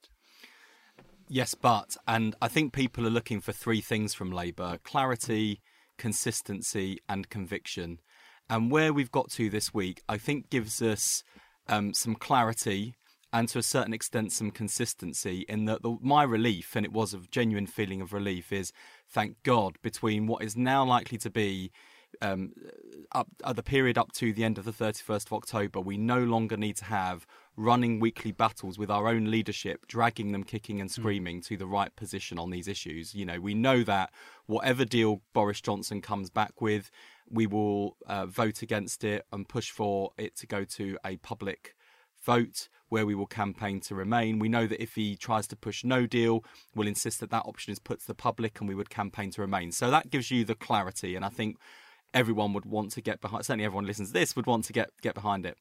Yes, 1.29 1.55
but 1.55 1.97
and 2.07 2.35
I 2.43 2.49
think 2.49 2.73
people 2.73 3.07
are 3.07 3.11
looking 3.11 3.41
for 3.41 3.53
three 3.53 3.81
things 3.81 4.15
from 4.15 4.33
Labour: 4.33 4.79
clarity, 4.83 5.61
consistency, 5.97 6.99
and 7.09 7.31
conviction. 7.31 8.01
And 8.51 8.71
where 8.71 8.93
we've 8.93 9.11
got 9.11 9.31
to 9.33 9.49
this 9.49 9.73
week, 9.73 10.03
I 10.09 10.19
think 10.19 10.51
gives 10.51 10.83
us 10.83 11.23
um, 11.69 11.95
some 11.95 12.17
clarity 12.17 12.97
and 13.33 13.49
to 13.49 13.59
a 13.59 13.63
certain 13.63 13.95
extent 13.95 14.33
some 14.33 14.51
consistency 14.51 15.45
in 15.49 15.65
that 15.65 15.83
the, 15.83 15.97
my 16.01 16.23
relief 16.23 16.77
and 16.77 16.85
it 16.85 16.93
was 16.93 17.15
a 17.15 17.21
genuine 17.31 17.67
feeling 17.67 18.01
of 18.01 18.13
relief 18.13 18.53
is 18.53 18.73
thank 19.09 19.43
god 19.43 19.77
between 19.83 20.27
what 20.27 20.43
is 20.43 20.57
now 20.57 20.85
likely 20.85 21.19
to 21.19 21.31
be 21.31 21.71
um, 22.21 22.53
up 23.13 23.29
at 23.45 23.57
the 23.57 23.63
period 23.63 23.97
up 23.97 24.13
to 24.13 24.33
the 24.33 24.45
end 24.45 24.59
of 24.59 24.65
the 24.65 24.73
31st 24.73 25.27
of 25.27 25.33
October, 25.33 25.81
we 25.81 25.97
no 25.97 26.19
longer 26.19 26.57
need 26.57 26.77
to 26.77 26.85
have 26.85 27.27
running 27.57 28.01
weekly 28.01 28.33
battles 28.33 28.79
with 28.79 28.91
our 28.91 29.09
own 29.09 29.31
leadership, 29.31 29.87
dragging 29.87 30.33
them 30.33 30.45
kicking 30.45 30.81
and 30.81 30.91
hmm. 30.91 31.01
screaming 31.01 31.41
mm. 31.41 31.47
to 31.47 31.57
the 31.57 31.67
right 31.67 31.95
position 31.97 32.39
on 32.39 32.51
these 32.51 32.69
issues. 32.69 33.15
You 33.15 33.27
know, 33.27 33.41
we 33.41 33.55
know 33.55 33.83
that 33.85 34.11
whatever 34.47 34.85
deal 34.85 35.23
Boris 35.33 35.61
Johnson 35.61 36.01
comes 36.01 36.31
back 36.31 36.61
with, 36.61 36.91
we 37.31 37.47
will 37.47 37.97
uh, 38.07 38.27
vote 38.27 38.63
against 38.63 39.05
it 39.05 39.25
and 39.33 39.49
push 39.49 39.71
for 39.71 40.13
it 40.19 40.37
to 40.37 40.47
go 40.47 40.65
to 40.65 40.99
a 41.05 41.17
public 41.19 41.75
vote 42.25 42.69
where 42.89 43.07
we 43.07 43.15
will 43.15 43.27
campaign 43.27 43.81
to 43.81 43.95
remain. 43.95 44.39
We 44.39 44.49
know 44.49 44.67
that 44.67 44.83
if 44.83 44.95
he 44.95 45.17
tries 45.17 45.47
to 45.49 45.57
push 45.57 45.83
no 45.83 46.07
deal, 46.07 46.45
we'll 46.75 46.89
insist 46.89 47.21
that 47.21 47.31
that 47.31 47.45
option 47.47 47.73
is 47.73 47.79
put 47.79 48.01
to 48.01 48.07
the 48.07 48.15
public 48.15 48.61
and 48.61 48.69
we 48.69 48.75
would 48.75 48.91
campaign 48.91 49.31
to 49.31 49.41
remain. 49.41 49.73
So 49.73 49.91
that 49.91 50.11
gives 50.11 50.31
you 50.31 50.45
the 50.45 50.55
clarity. 50.55 51.17
And 51.17 51.25
I 51.25 51.31
think 51.31 51.57
everyone 52.15 52.53
would 52.53 52.67
want 52.67 52.93
to 52.93 53.01
get 53.01 53.21
behind. 53.21 53.45
Certainly, 53.45 53.65
everyone 53.65 53.87
listens 53.87 54.09
to 54.09 54.15
this 54.15 54.37
would 54.37 54.47
want 54.47 54.65
to 54.67 54.73
get 54.73 54.91
get 55.01 55.15
behind 55.15 55.47
it. 55.47 55.57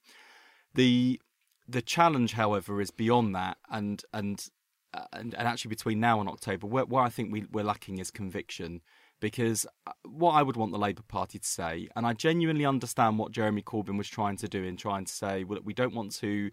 The 0.74 1.22
the 1.68 1.82
challenge, 1.82 2.34
however, 2.34 2.82
is 2.82 2.92
beyond 2.92 3.36
that, 3.36 3.58
and 3.70 4.04
and 4.14 4.46
uh, 4.94 5.06
and, 5.14 5.34
and 5.34 5.48
actually 5.48 5.70
between 5.70 6.00
now 6.00 6.20
and 6.20 6.30
October, 6.30 6.68
where, 6.68 6.86
where 6.86 7.04
I 7.04 7.10
think 7.10 7.32
we, 7.32 7.46
we're 7.52 7.64
lacking 7.64 8.00
is 8.00 8.12
conviction. 8.12 8.82
Because 9.22 9.66
uh, 9.88 9.94
what 10.04 10.34
I 10.34 10.44
would 10.44 10.58
want 10.58 10.74
the 10.74 10.78
Labour 10.78 11.04
Party 11.08 11.40
to 11.40 11.48
say, 11.48 11.88
and 11.96 12.06
I 12.06 12.12
genuinely 12.12 12.66
understand 12.66 13.18
what 13.18 13.32
Jeremy 13.32 13.62
Corbyn 13.62 13.98
was 13.98 14.10
trying 14.10 14.36
to 14.38 14.50
do 14.50 14.64
in 14.64 14.76
trying 14.76 15.06
to 15.06 15.14
say, 15.14 15.46
well, 15.46 15.60
we 15.64 15.74
don't 15.74 15.96
want 15.96 16.12
to 16.18 16.52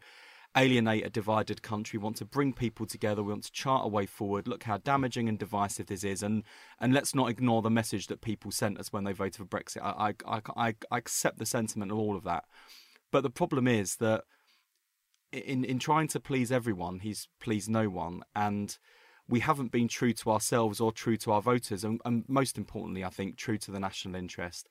alienate 0.56 1.04
a 1.04 1.10
divided 1.10 1.62
country, 1.62 1.98
we 1.98 2.04
want 2.04 2.16
to 2.16 2.24
bring 2.24 2.52
people 2.52 2.86
together, 2.86 3.22
we 3.22 3.32
want 3.32 3.44
to 3.44 3.52
chart 3.52 3.84
a 3.84 3.88
way 3.88 4.06
forward, 4.06 4.48
look 4.48 4.64
how 4.64 4.78
damaging 4.78 5.28
and 5.28 5.38
divisive 5.38 5.86
this 5.86 6.04
is, 6.04 6.22
and, 6.22 6.42
and 6.80 6.94
let's 6.94 7.14
not 7.14 7.30
ignore 7.30 7.62
the 7.62 7.70
message 7.70 8.06
that 8.06 8.22
people 8.22 8.50
sent 8.50 8.78
us 8.78 8.92
when 8.92 9.04
they 9.04 9.12
voted 9.12 9.36
for 9.36 9.44
Brexit. 9.44 9.82
I, 9.82 10.14
I, 10.26 10.40
I, 10.56 10.74
I 10.90 10.96
accept 10.96 11.38
the 11.38 11.46
sentiment 11.46 11.92
of 11.92 11.98
all 11.98 12.16
of 12.16 12.24
that. 12.24 12.44
But 13.10 13.22
the 13.22 13.30
problem 13.30 13.66
is 13.66 13.96
that 13.96 14.24
in, 15.32 15.64
in 15.64 15.78
trying 15.78 16.08
to 16.08 16.20
please 16.20 16.50
everyone, 16.50 17.00
he's 17.00 17.28
pleased 17.40 17.68
no 17.68 17.88
one. 17.88 18.22
And 18.34 18.76
we 19.28 19.40
haven't 19.40 19.70
been 19.70 19.88
true 19.88 20.12
to 20.14 20.30
ourselves 20.30 20.80
or 20.80 20.92
true 20.92 21.16
to 21.18 21.32
our 21.32 21.42
voters, 21.42 21.84
and, 21.84 22.00
and 22.04 22.24
most 22.28 22.56
importantly, 22.56 23.04
I 23.04 23.10
think, 23.10 23.36
true 23.36 23.58
to 23.58 23.70
the 23.70 23.80
national 23.80 24.14
interest 24.16 24.68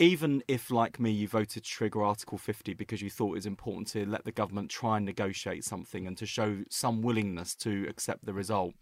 even 0.00 0.42
if, 0.48 0.70
like 0.70 0.98
me, 0.98 1.10
you 1.10 1.28
voted 1.28 1.50
to 1.50 1.60
trigger 1.60 2.02
Article 2.02 2.38
50 2.38 2.72
because 2.72 3.02
you 3.02 3.10
thought 3.10 3.32
it 3.32 3.34
was 3.34 3.46
important 3.46 3.86
to 3.88 4.06
let 4.06 4.24
the 4.24 4.32
government 4.32 4.70
try 4.70 4.96
and 4.96 5.04
negotiate 5.04 5.62
something 5.62 6.06
and 6.06 6.16
to 6.16 6.24
show 6.24 6.62
some 6.70 7.02
willingness 7.02 7.54
to 7.56 7.86
accept 7.86 8.24
the 8.24 8.32
result, 8.32 8.72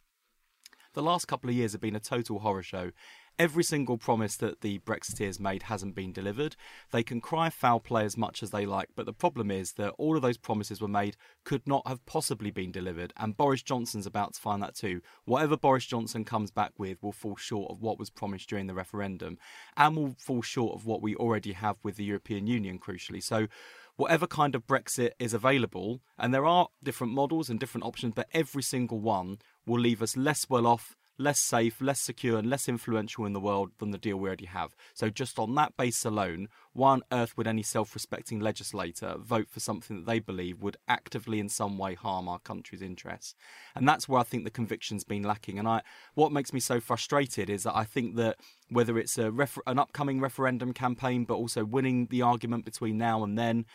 the 0.95 1.03
last 1.03 1.27
couple 1.27 1.51
of 1.51 1.57
years 1.57 1.73
have 1.73 1.81
been 1.81 1.97
a 1.97 2.01
total 2.01 2.39
horror 2.39 2.63
show. 2.63 2.93
Every 3.39 3.63
single 3.63 3.99
promise 3.99 4.35
that 4.39 4.63
the 4.63 4.81
Brexiteers 4.81 5.39
made 5.39 5.65
hasn't 5.65 5.95
been 5.95 6.13
delivered. 6.13 6.57
They 6.91 7.05
can 7.05 7.21
cry 7.21 7.51
foul 7.51 7.79
play 7.79 8.05
as 8.05 8.17
much 8.17 8.43
as 8.43 8.51
they 8.51 8.67
like, 8.67 8.89
but 8.97 9.07
the 9.07 9.13
problem 9.13 9.49
is 9.49 9.75
that 9.75 9.95
all 9.97 10.17
of 10.17 10.23
those 10.23 10.37
promises 10.37 10.81
were 10.81 10.89
made 10.89 11.17
could 11.45 11.65
not 11.65 11.87
have 11.87 12.05
possibly 12.05 12.51
been 12.51 12.73
delivered, 12.73 13.13
and 13.17 13.37
Boris 13.37 13.63
Johnson's 13.63 14.07
about 14.07 14.35
to 14.35 14.41
find 14.41 14.61
that 14.63 14.75
too. 14.75 15.03
Whatever 15.25 15.57
Boris 15.57 15.87
Johnson 15.87 16.25
comes 16.25 16.51
back 16.51 16.73
with 16.79 17.01
will 17.01 17.13
fall 17.13 17.37
short 17.37 17.71
of 17.71 17.81
what 17.81 17.97
was 17.97 18.11
promised 18.11 18.49
during 18.49 18.67
the 18.67 18.75
referendum, 18.75 19.39
and 19.77 19.97
will 19.97 20.17
fall 20.19 20.43
short 20.43 20.75
of 20.75 20.85
what 20.85 21.01
we 21.01 21.15
already 21.15 21.53
have 21.53 21.77
with 21.85 21.95
the 21.95 22.05
European 22.05 22.49
Union, 22.49 22.81
crucially. 22.81 23.23
So, 23.23 23.47
whatever 23.95 24.27
kind 24.27 24.57
of 24.57 24.67
Brexit 24.67 25.11
is 25.21 25.33
available, 25.33 26.01
and 26.19 26.35
there 26.35 26.47
are 26.47 26.71
different 26.83 27.13
models 27.13 27.49
and 27.49 27.61
different 27.61 27.85
options, 27.85 28.15
but 28.17 28.27
every 28.33 28.65
single 28.65 28.99
one 28.99 29.39
will 29.65 29.79
leave 29.79 30.03
us 30.03 30.17
less 30.17 30.51
well 30.51 30.67
off 30.67 30.97
less 31.19 31.41
safe, 31.41 31.81
less 31.81 32.01
secure, 32.01 32.39
and 32.39 32.49
less 32.49 32.69
influential 32.69 33.27
in 33.27 33.33
the 33.33 33.41
world 33.41 33.71
than 33.79 33.91
the 33.91 33.99
deal 33.99 34.17
we 34.17 34.29
already 34.29 34.47
have. 34.47 34.75
So, 34.95 35.11
just 35.11 35.39
on 35.39 35.55
that 35.57 35.77
base 35.77 36.05
alone, 36.05 36.49
why 36.73 36.93
on 36.93 37.03
earth 37.13 37.37
would 37.37 37.47
any 37.47 37.63
self 37.63 37.95
respecting 37.95 38.41
legislator 38.41 39.17
vote 39.19 39.49
for 39.51 39.61
something 39.61 39.97
that 39.97 40.07
they 40.07 40.21
believe 40.21 40.63
would 40.63 40.77
actively 40.87 41.41
in 41.41 41.49
some 41.49 41.77
way 41.77 41.95
harm 41.95 42.29
our 42.29 42.39
country's 42.39 42.83
interests? 42.83 43.35
And 43.75 43.89
that's 43.89 44.09
where 44.09 44.21
I 44.21 44.25
think 44.25 44.45
the 44.45 44.51
conviction's 44.51 45.05
been 45.05 45.23
lacking. 45.23 45.59
And 45.59 45.69
I, 45.69 45.83
what 46.15 46.33
makes 46.33 46.53
me 46.53 46.61
so 46.61 46.81
frustrated 46.81 47.51
is 47.51 47.65
that 47.65 47.77
I 47.77 47.85
think 47.85 48.17
that 48.17 48.37
whether 48.71 48.99
it's 48.99 49.19
a 49.19 49.31
refer- 49.31 49.63
an 49.67 49.79
upcoming 49.79 50.21
referendum 50.21 50.73
campaign, 50.73 51.25
but 51.25 51.35
also 51.35 51.65
winning 51.65 52.07
the 52.11 52.23
argument 52.23 52.65
between 52.65 52.97
now 52.99 53.25
and 53.25 53.39
then, 53.39 53.67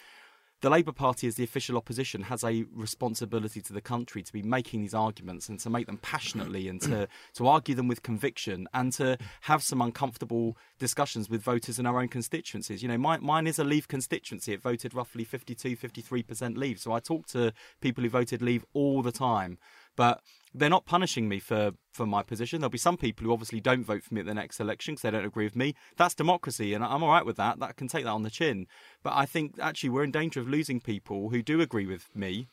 the 0.64 0.70
Labour 0.70 0.94
Party, 0.94 1.28
as 1.28 1.36
the 1.36 1.44
official 1.44 1.76
opposition, 1.76 2.22
has 2.22 2.42
a 2.42 2.66
responsibility 2.74 3.60
to 3.60 3.74
the 3.74 3.82
country 3.82 4.24
to 4.24 4.32
be 4.32 4.42
making 4.42 4.80
these 4.80 4.94
arguments 4.94 5.50
and 5.50 5.60
to 5.60 5.70
make 5.70 5.88
them 5.88 5.98
passionately 5.98 6.70
and 6.70 6.82
to, 6.84 7.06
to 7.34 7.48
argue 7.48 7.76
them 7.76 7.90
with 7.90 8.02
conviction 8.02 8.66
and 8.74 8.94
to 8.94 9.18
have 9.42 9.62
some 9.62 9.82
uncomfortable 9.82 10.56
discussions 10.80 11.30
with 11.30 11.42
voters 11.42 11.80
in 11.80 11.86
our 11.86 12.00
own 12.00 12.08
constituencies. 12.08 12.82
You 12.82 12.88
know, 12.88 12.98
my, 12.98 13.18
mine 13.18 13.46
is 13.46 13.60
a 13.60 13.66
Leave 13.66 13.90
constituency. 13.90 14.54
It 14.54 14.62
voted 14.62 14.94
roughly 14.94 15.26
52, 15.26 15.76
53% 15.76 16.56
Leave. 16.56 16.80
So 16.80 16.94
I 16.94 17.02
talk 17.02 17.28
to 17.28 17.52
people 17.82 18.02
who 18.02 18.10
voted 18.10 18.42
Leave 18.42 18.64
all 18.74 19.02
the 19.02 19.12
time. 19.12 19.58
But 19.98 20.22
they're 20.54 20.70
not 20.70 20.86
punishing 20.86 21.28
me 21.28 21.40
for, 21.40 21.72
for 21.92 22.06
my 22.06 22.22
position. 22.24 22.62
There'll 22.62 22.70
be 22.70 22.78
some 22.78 22.98
people 22.98 23.26
who 23.26 23.34
obviously 23.34 23.60
don't 23.60 23.84
vote 23.84 24.04
for 24.04 24.14
me 24.14 24.22
at 24.22 24.28
the 24.28 24.34
next 24.34 24.60
election 24.60 24.94
because 24.94 25.02
they 25.02 25.12
don't 25.12 25.26
agree 25.26 25.46
with 25.46 25.56
me. 25.56 25.76
That's 25.98 26.14
democracy, 26.14 26.74
and 26.74 26.84
I'm 26.84 27.04
all 27.04 27.10
right 27.10 27.26
with 27.26 27.38
that. 27.38 27.60
That 27.60 27.76
can 27.76 27.88
take 27.88 28.04
that 28.06 28.12
on 28.12 28.24
the 28.24 28.30
chin. 28.30 28.68
But 29.02 29.14
I 29.14 29.26
think 29.26 29.56
actually 29.60 29.90
we're 29.90 30.04
in 30.04 30.12
danger 30.12 30.40
of 30.40 30.48
losing 30.48 30.80
people 30.80 31.30
who 31.30 31.42
do 31.42 31.62
agree 31.62 31.86
with 31.86 32.10
me. 32.16 32.48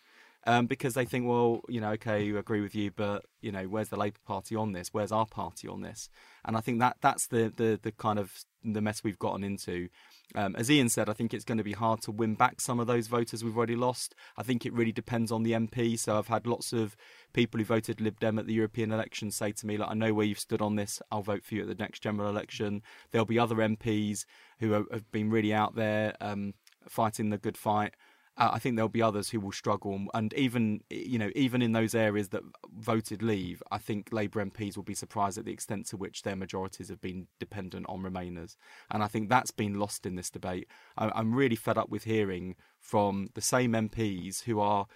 Um, 0.46 0.64
because 0.64 0.94
they 0.94 1.04
think, 1.04 1.28
well, 1.28 1.60
you 1.68 1.82
know, 1.82 1.90
okay, 1.90 2.24
you 2.24 2.38
agree 2.38 2.62
with 2.62 2.74
you, 2.74 2.90
but 2.90 3.26
you 3.42 3.52
know, 3.52 3.64
where's 3.64 3.90
the 3.90 3.98
Labour 3.98 4.20
Party 4.26 4.56
on 4.56 4.72
this? 4.72 4.88
Where's 4.90 5.12
our 5.12 5.26
party 5.26 5.68
on 5.68 5.82
this? 5.82 6.08
And 6.46 6.56
I 6.56 6.60
think 6.60 6.78
that 6.80 6.96
that's 7.02 7.26
the 7.26 7.52
the, 7.54 7.78
the 7.82 7.92
kind 7.92 8.18
of 8.18 8.32
the 8.64 8.80
mess 8.80 9.04
we've 9.04 9.18
gotten 9.18 9.44
into. 9.44 9.90
Um, 10.34 10.54
as 10.56 10.70
Ian 10.70 10.88
said, 10.88 11.08
I 11.08 11.12
think 11.12 11.34
it's 11.34 11.44
going 11.44 11.58
to 11.58 11.64
be 11.64 11.72
hard 11.72 12.02
to 12.02 12.12
win 12.12 12.34
back 12.34 12.60
some 12.60 12.78
of 12.78 12.86
those 12.86 13.08
voters 13.08 13.42
we've 13.42 13.56
already 13.56 13.76
lost. 13.76 14.14
I 14.36 14.42
think 14.42 14.64
it 14.64 14.72
really 14.72 14.92
depends 14.92 15.32
on 15.32 15.42
the 15.42 15.52
MP. 15.52 15.98
So 15.98 16.16
I've 16.16 16.28
had 16.28 16.46
lots 16.46 16.72
of 16.72 16.96
people 17.32 17.58
who 17.58 17.64
voted 17.64 18.00
Lib 18.00 18.20
Dem 18.20 18.38
at 18.38 18.46
the 18.46 18.54
European 18.54 18.92
election 18.92 19.30
say 19.30 19.52
to 19.52 19.66
me, 19.66 19.76
like, 19.76 19.90
I 19.90 19.94
know 19.94 20.14
where 20.14 20.26
you've 20.26 20.38
stood 20.38 20.62
on 20.62 20.76
this. 20.76 21.02
I'll 21.10 21.22
vote 21.22 21.44
for 21.44 21.54
you 21.54 21.62
at 21.62 21.68
the 21.68 21.74
next 21.74 22.00
general 22.00 22.28
election. 22.28 22.82
There'll 23.10 23.26
be 23.26 23.38
other 23.38 23.56
MPs 23.56 24.24
who 24.60 24.72
have 24.72 25.10
been 25.10 25.30
really 25.30 25.52
out 25.52 25.74
there 25.74 26.14
um, 26.20 26.54
fighting 26.88 27.30
the 27.30 27.38
good 27.38 27.56
fight 27.56 27.94
uh, 28.36 28.50
I 28.52 28.58
think 28.58 28.76
there'll 28.76 28.88
be 28.88 29.02
others 29.02 29.30
who 29.30 29.40
will 29.40 29.52
struggle, 29.52 30.06
and 30.14 30.32
even 30.34 30.80
you 30.88 31.18
know 31.18 31.30
even 31.34 31.62
in 31.62 31.72
those 31.72 31.94
areas 31.94 32.28
that 32.30 32.42
voted 32.72 33.22
Leave, 33.22 33.62
I 33.70 33.78
think 33.78 34.08
Labour 34.12 34.44
MPs 34.44 34.76
will 34.76 34.84
be 34.84 34.94
surprised 34.94 35.38
at 35.38 35.44
the 35.44 35.52
extent 35.52 35.86
to 35.86 35.96
which 35.96 36.22
their 36.22 36.36
majorities 36.36 36.88
have 36.88 37.00
been 37.00 37.26
dependent 37.38 37.86
on 37.88 38.02
Remainers, 38.02 38.56
and 38.90 39.02
I 39.02 39.08
think 39.08 39.28
that's 39.28 39.50
been 39.50 39.78
lost 39.78 40.06
in 40.06 40.14
this 40.14 40.30
debate. 40.30 40.68
I, 40.96 41.10
I'm 41.14 41.34
really 41.34 41.56
fed 41.56 41.78
up 41.78 41.90
with 41.90 42.04
hearing 42.04 42.56
from 42.80 43.28
the 43.34 43.40
same 43.40 43.72
MPs 43.72 44.44
who 44.44 44.60
are, 44.60 44.86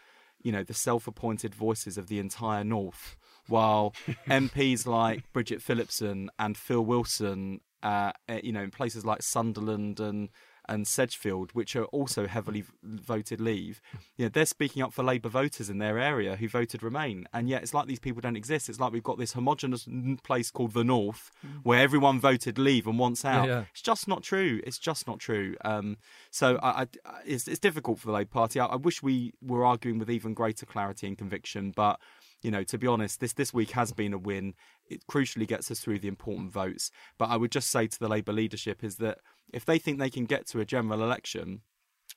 you 0.42 0.53
know, 0.53 0.62
the 0.62 0.75
self-appointed 0.75 1.55
voices 1.55 1.99
of 1.99 2.07
the 2.07 2.18
entire 2.18 2.64
North, 2.64 3.16
while 3.49 3.94
MPs 4.27 4.87
like 4.87 5.31
Bridget 5.33 5.61
Phillipson 5.61 6.31
and 6.38 6.57
Phil 6.57 6.85
Wilson, 6.85 7.61
uh, 7.83 8.12
eh, 8.29 8.40
you 8.42 8.53
know, 8.53 8.62
in 8.62 8.70
places 8.70 9.05
like 9.05 9.23
Sunderland 9.23 10.01
and 10.01 10.31
and 10.68 10.87
Sedgefield, 10.87 11.50
which 11.53 11.77
are 11.77 11.85
also 11.87 12.27
heavily 12.27 12.64
voted 12.83 13.40
Leave, 13.40 13.81
you 14.16 14.24
know, 14.24 14.29
they're 14.29 14.46
speaking 14.46 14.83
up 14.83 14.92
for 14.92 15.03
Labour 15.03 15.29
voters 15.29 15.70
in 15.70 15.79
their 15.79 15.98
area 15.98 16.37
who 16.37 16.48
voted 16.48 16.83
Remain, 16.83 17.27
and 17.33 17.48
yet 17.48 17.62
it's 17.62 17.74
like 17.74 17.87
these 17.87 17.98
people 17.98 18.20
don't 18.20 18.37
exist. 18.37 18.68
It's 18.68 18.81
like 18.81 18.92
we've 18.92 19.03
got 19.03 19.18
this 19.18 19.33
homogenous 19.33 19.88
place 20.22 20.50
called 20.50 20.72
the 20.72 20.85
North, 20.85 21.31
mm. 21.44 21.61
where 21.62 21.81
everyone 21.81 22.20
voted 22.20 22.59
Leave 22.59 22.87
and 22.87 22.98
wants 22.98 23.24
out. 23.24 23.48
Yeah, 23.48 23.55
yeah. 23.55 23.64
It's 23.72 23.83
just 23.83 24.09
not 24.09 24.22
true. 24.22 24.61
It's 24.64 24.79
just 24.79 25.07
not 25.07 25.18
true. 25.18 25.57
Um, 25.64 25.96
so 26.31 26.59
I, 26.62 26.83
I, 26.83 26.87
it's, 27.27 27.48
it's, 27.48 27.59
difficult 27.59 27.98
for 27.98 28.08
the 28.08 28.12
Labour 28.12 28.31
Party. 28.31 28.60
I, 28.60 28.67
I 28.67 28.77
wish 28.77 29.02
we 29.02 29.33
were 29.40 29.65
arguing 29.65 29.98
with 29.98 30.10
even 30.10 30.35
greater 30.35 30.67
clarity 30.67 31.06
and 31.06 31.17
conviction, 31.17 31.73
but 31.75 31.98
you 32.45 32.51
know, 32.51 32.63
to 32.63 32.79
be 32.79 32.87
honest, 32.87 33.21
this 33.21 33.33
this 33.33 33.55
week 33.55 33.71
has 33.71 33.92
been 33.92 34.13
a 34.13 34.19
win. 34.19 34.53
It 34.87 35.01
crucially 35.11 35.49
gets 35.49 35.71
us 35.71 35.81
through 35.81 36.01
the 36.01 36.09
important 36.09 36.53
votes. 36.53 36.90
But 37.19 37.31
I 37.31 37.37
would 37.37 37.51
just 37.51 37.71
say 37.71 37.87
to 37.87 37.99
the 37.99 38.07
Labour 38.07 38.35
leadership 38.35 38.85
is 38.85 38.97
that 38.97 39.19
if 39.53 39.65
they 39.65 39.79
think 39.79 39.99
they 39.99 40.11
can 40.11 40.27
get 40.27 40.47
to 40.49 40.61
a 40.61 40.67
general 40.67 41.03
election 41.03 41.63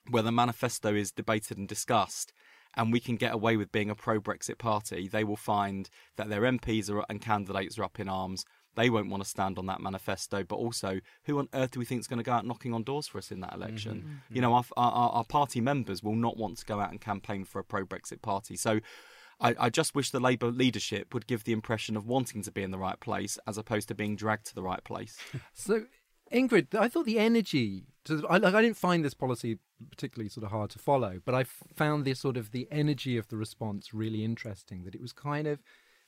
where 0.10 0.24
the 0.24 0.32
manifesto 0.32 0.94
is 0.94 1.12
debated 1.12 1.58
and 1.58 1.68
discussed 1.68 2.34
and 2.76 2.92
we 2.92 3.00
can 3.00 3.16
get 3.16 3.34
away 3.34 3.56
with 3.56 3.72
being 3.72 3.90
a 3.90 3.96
pro 3.96 4.20
Brexit 4.20 4.58
party, 4.58 5.08
they 5.08 5.24
will 5.24 5.38
find 5.38 5.90
that 6.18 6.30
their 6.30 6.42
MPs 6.42 6.90
are, 6.90 7.06
and 7.10 7.22
candidates 7.22 7.80
are 7.80 7.84
up 7.84 7.98
in 7.98 8.10
arms. 8.10 8.44
They 8.76 8.90
won't 8.90 9.10
want 9.10 9.24
to 9.24 9.30
stand 9.30 9.58
on 9.58 9.66
that 9.68 9.80
manifesto, 9.80 10.44
but 10.44 10.58
also, 10.58 11.00
who 11.24 11.40
on 11.40 11.48
earth 11.54 11.72
do 11.72 11.80
we 11.80 11.86
think 11.86 12.02
is 12.02 12.08
going 12.08 12.20
to 12.20 12.24
go 12.24 12.34
out 12.34 12.46
knocking 12.46 12.74
on 12.74 12.84
doors 12.84 13.08
for 13.08 13.18
us 13.18 13.32
in 13.32 13.40
that 13.40 13.54
election? 13.54 14.04
Mm-hmm. 14.06 14.36
You 14.36 14.42
know, 14.42 14.54
our, 14.54 14.66
our, 14.76 15.10
our 15.10 15.24
party 15.24 15.62
members 15.62 16.04
will 16.04 16.16
not 16.16 16.38
want 16.38 16.58
to 16.58 16.66
go 16.66 16.80
out 16.80 16.92
and 16.92 17.02
campaign 17.02 17.46
for 17.46 17.60
a 17.60 17.64
pro 17.64 17.86
Brexit 17.86 18.22
party. 18.22 18.56
So 18.56 18.82
I, 19.40 19.56
I, 19.60 19.70
just 19.70 19.94
wish 19.94 20.10
the 20.12 20.20
Labour 20.20 20.48
leadership 20.48 21.14
would 21.14 21.28
give 21.28 21.44
the 21.44 21.52
impression 21.52 21.96
of 21.96 22.08
wanting 22.08 22.42
to 22.44 22.52
be 22.52 22.64
in 22.64 22.72
the 22.72 22.78
right 22.78 23.00
place 23.00 23.38
as 23.46 23.58
opposed 23.58 23.88
to 23.90 23.96
being 23.96 24.16
dragged 24.16 24.48
to 24.48 24.56
the 24.56 24.64
right 24.64 24.84
place. 24.84 25.18
so, 25.54 25.86
Ingrid, 26.34 26.74
I 26.76 26.88
thought 26.88 27.06
the 27.06 27.20
energy. 27.20 27.86
To, 28.06 28.26
I, 28.30 28.38
like, 28.38 28.54
I 28.54 28.62
didn't 28.62 28.78
find 28.78 29.06
this 29.06 29.14
policy 29.14 29.60
particularly 29.92 30.30
sort 30.30 30.44
of 30.44 30.52
hard 30.52 30.72
to 30.72 30.80
follow, 30.80 31.20
but 31.24 31.36
I 31.36 31.44
found 31.76 32.04
this 32.04 32.20
sort 32.20 32.38
of 32.38 32.52
the 32.52 32.68
energy 32.72 33.18
of 33.18 33.28
the 33.28 33.38
response 33.38 33.94
really 33.94 34.24
interesting. 34.24 34.84
That 34.84 34.96
it 34.96 35.02
was 35.02 35.14
kind 35.14 35.48
of 35.48 35.62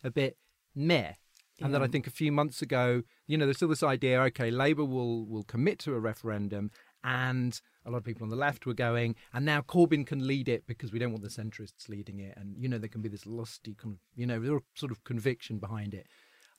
a 0.03 0.09
bit 0.09 0.37
meh 0.75 1.13
and 1.61 1.73
then 1.73 1.81
I 1.81 1.87
mm. 1.87 1.91
think 1.91 2.07
a 2.07 2.11
few 2.11 2.31
months 2.31 2.61
ago, 2.61 3.03
you 3.27 3.37
know, 3.37 3.45
there's 3.45 3.57
still 3.57 3.67
this 3.67 3.83
idea, 3.83 4.21
okay, 4.21 4.51
Labour 4.51 4.85
will 4.85 5.25
will 5.25 5.43
commit 5.43 5.79
to 5.79 5.93
a 5.93 5.99
referendum, 5.99 6.71
and 7.03 7.59
a 7.85 7.91
lot 7.91 7.97
of 7.97 8.03
people 8.03 8.23
on 8.23 8.29
the 8.29 8.35
left 8.35 8.65
were 8.65 8.73
going, 8.73 9.15
and 9.33 9.45
now 9.45 9.61
Corbyn 9.61 10.05
can 10.05 10.27
lead 10.27 10.49
it 10.49 10.65
because 10.67 10.91
we 10.91 10.99
don't 10.99 11.11
want 11.11 11.23
the 11.23 11.29
centrists 11.29 11.89
leading 11.89 12.19
it, 12.19 12.35
and 12.37 12.55
you 12.57 12.67
know 12.67 12.77
there 12.77 12.89
can 12.89 13.01
be 13.01 13.09
this 13.09 13.25
lusty, 13.25 13.73
kind 13.73 13.95
of 13.95 13.99
you 14.15 14.25
know, 14.25 14.59
sort 14.75 14.91
of 14.91 15.03
conviction 15.03 15.59
behind 15.59 15.93
it. 15.93 16.07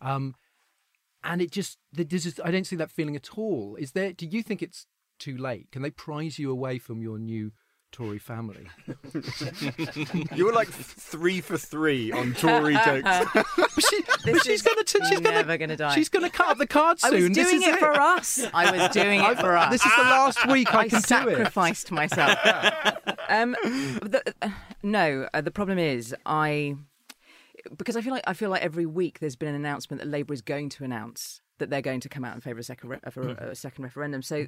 Um, 0.01 0.35
and 1.23 1.43
it 1.43 1.51
just, 1.51 1.79
this 1.93 2.25
is, 2.25 2.41
I 2.43 2.51
don't 2.51 2.67
see 2.67 2.77
that 2.77 2.91
feeling 2.91 3.17
at 3.17 3.37
all. 3.37 3.77
Is 3.79 3.93
there? 3.93 4.13
Do 4.13 4.27
you 4.27 4.43
think 4.43 4.63
it's 4.63 4.87
too 5.19 5.37
late? 5.37 5.71
Can 5.71 5.83
they 5.83 5.91
prize 5.91 6.39
you 6.39 6.51
away 6.51 6.79
from 6.79 7.03
your 7.03 7.19
new 7.19 7.53
Tory 7.93 8.19
family. 8.19 8.67
you 10.35 10.45
were 10.45 10.53
like 10.53 10.69
three 10.69 11.41
for 11.41 11.59
three 11.59 12.13
on 12.13 12.35
Tory 12.35 12.75
jokes. 12.85 13.27
but, 13.35 13.47
she, 13.91 14.03
but 14.25 14.45
she's 14.45 14.63
going 14.63 14.85
to. 14.85 15.05
She's 15.09 15.21
never 15.21 15.59
going 15.59 15.71
to 15.71 15.77
die. 15.77 15.95
She's 15.95 16.09
going 16.09 16.25
to 16.25 16.31
cut 16.31 16.49
up 16.49 16.59
the 16.59 16.67
card 16.67 17.01
soon. 17.01 17.15
I 17.15 17.29
was 17.29 17.31
doing 17.31 17.63
it, 17.63 17.75
it, 17.75 17.79
for 17.79 17.93
us. 17.93 18.45
I 18.55 18.71
was 18.71 18.91
doing 18.91 19.21
it 19.21 19.39
for 19.39 19.57
us. 19.57 19.71
This 19.73 19.85
is 19.85 19.93
the 19.97 20.03
last 20.03 20.47
week 20.49 20.75
I, 20.75 20.81
I 20.81 20.89
can 20.89 21.01
do 21.01 21.01
it. 21.01 21.07
Sacrificed 21.07 21.91
myself. 21.91 22.39
um, 23.29 23.57
the, 23.63 24.35
uh, 24.43 24.51
no, 24.83 25.29
uh, 25.35 25.41
the 25.41 25.51
problem 25.51 25.79
is 25.79 26.15
I 26.25 26.77
because 27.77 27.97
I 27.97 28.03
feel 28.03 28.13
like 28.13 28.25
I 28.27 28.35
feel 28.35 28.51
like 28.51 28.63
every 28.63 28.87
week 28.87 29.19
there's 29.19 29.37
been 29.37 29.49
an 29.49 29.55
announcement 29.55 30.01
that 30.01 30.09
Labour 30.09 30.33
is 30.33 30.43
going 30.43 30.69
to 30.71 30.85
announce 30.85 31.41
that 31.59 31.71
they're 31.71 31.83
going 31.83 32.01
to 32.01 32.09
come 32.09 32.25
out 32.25 32.35
in 32.35 32.41
favour 32.41 32.55
of 32.55 32.61
a 32.61 32.65
second, 32.65 32.89
re- 32.89 33.01
of 33.05 33.17
a, 33.17 33.51
a 33.51 33.55
second 33.55 33.85
referendum. 33.85 34.23
So 34.23 34.47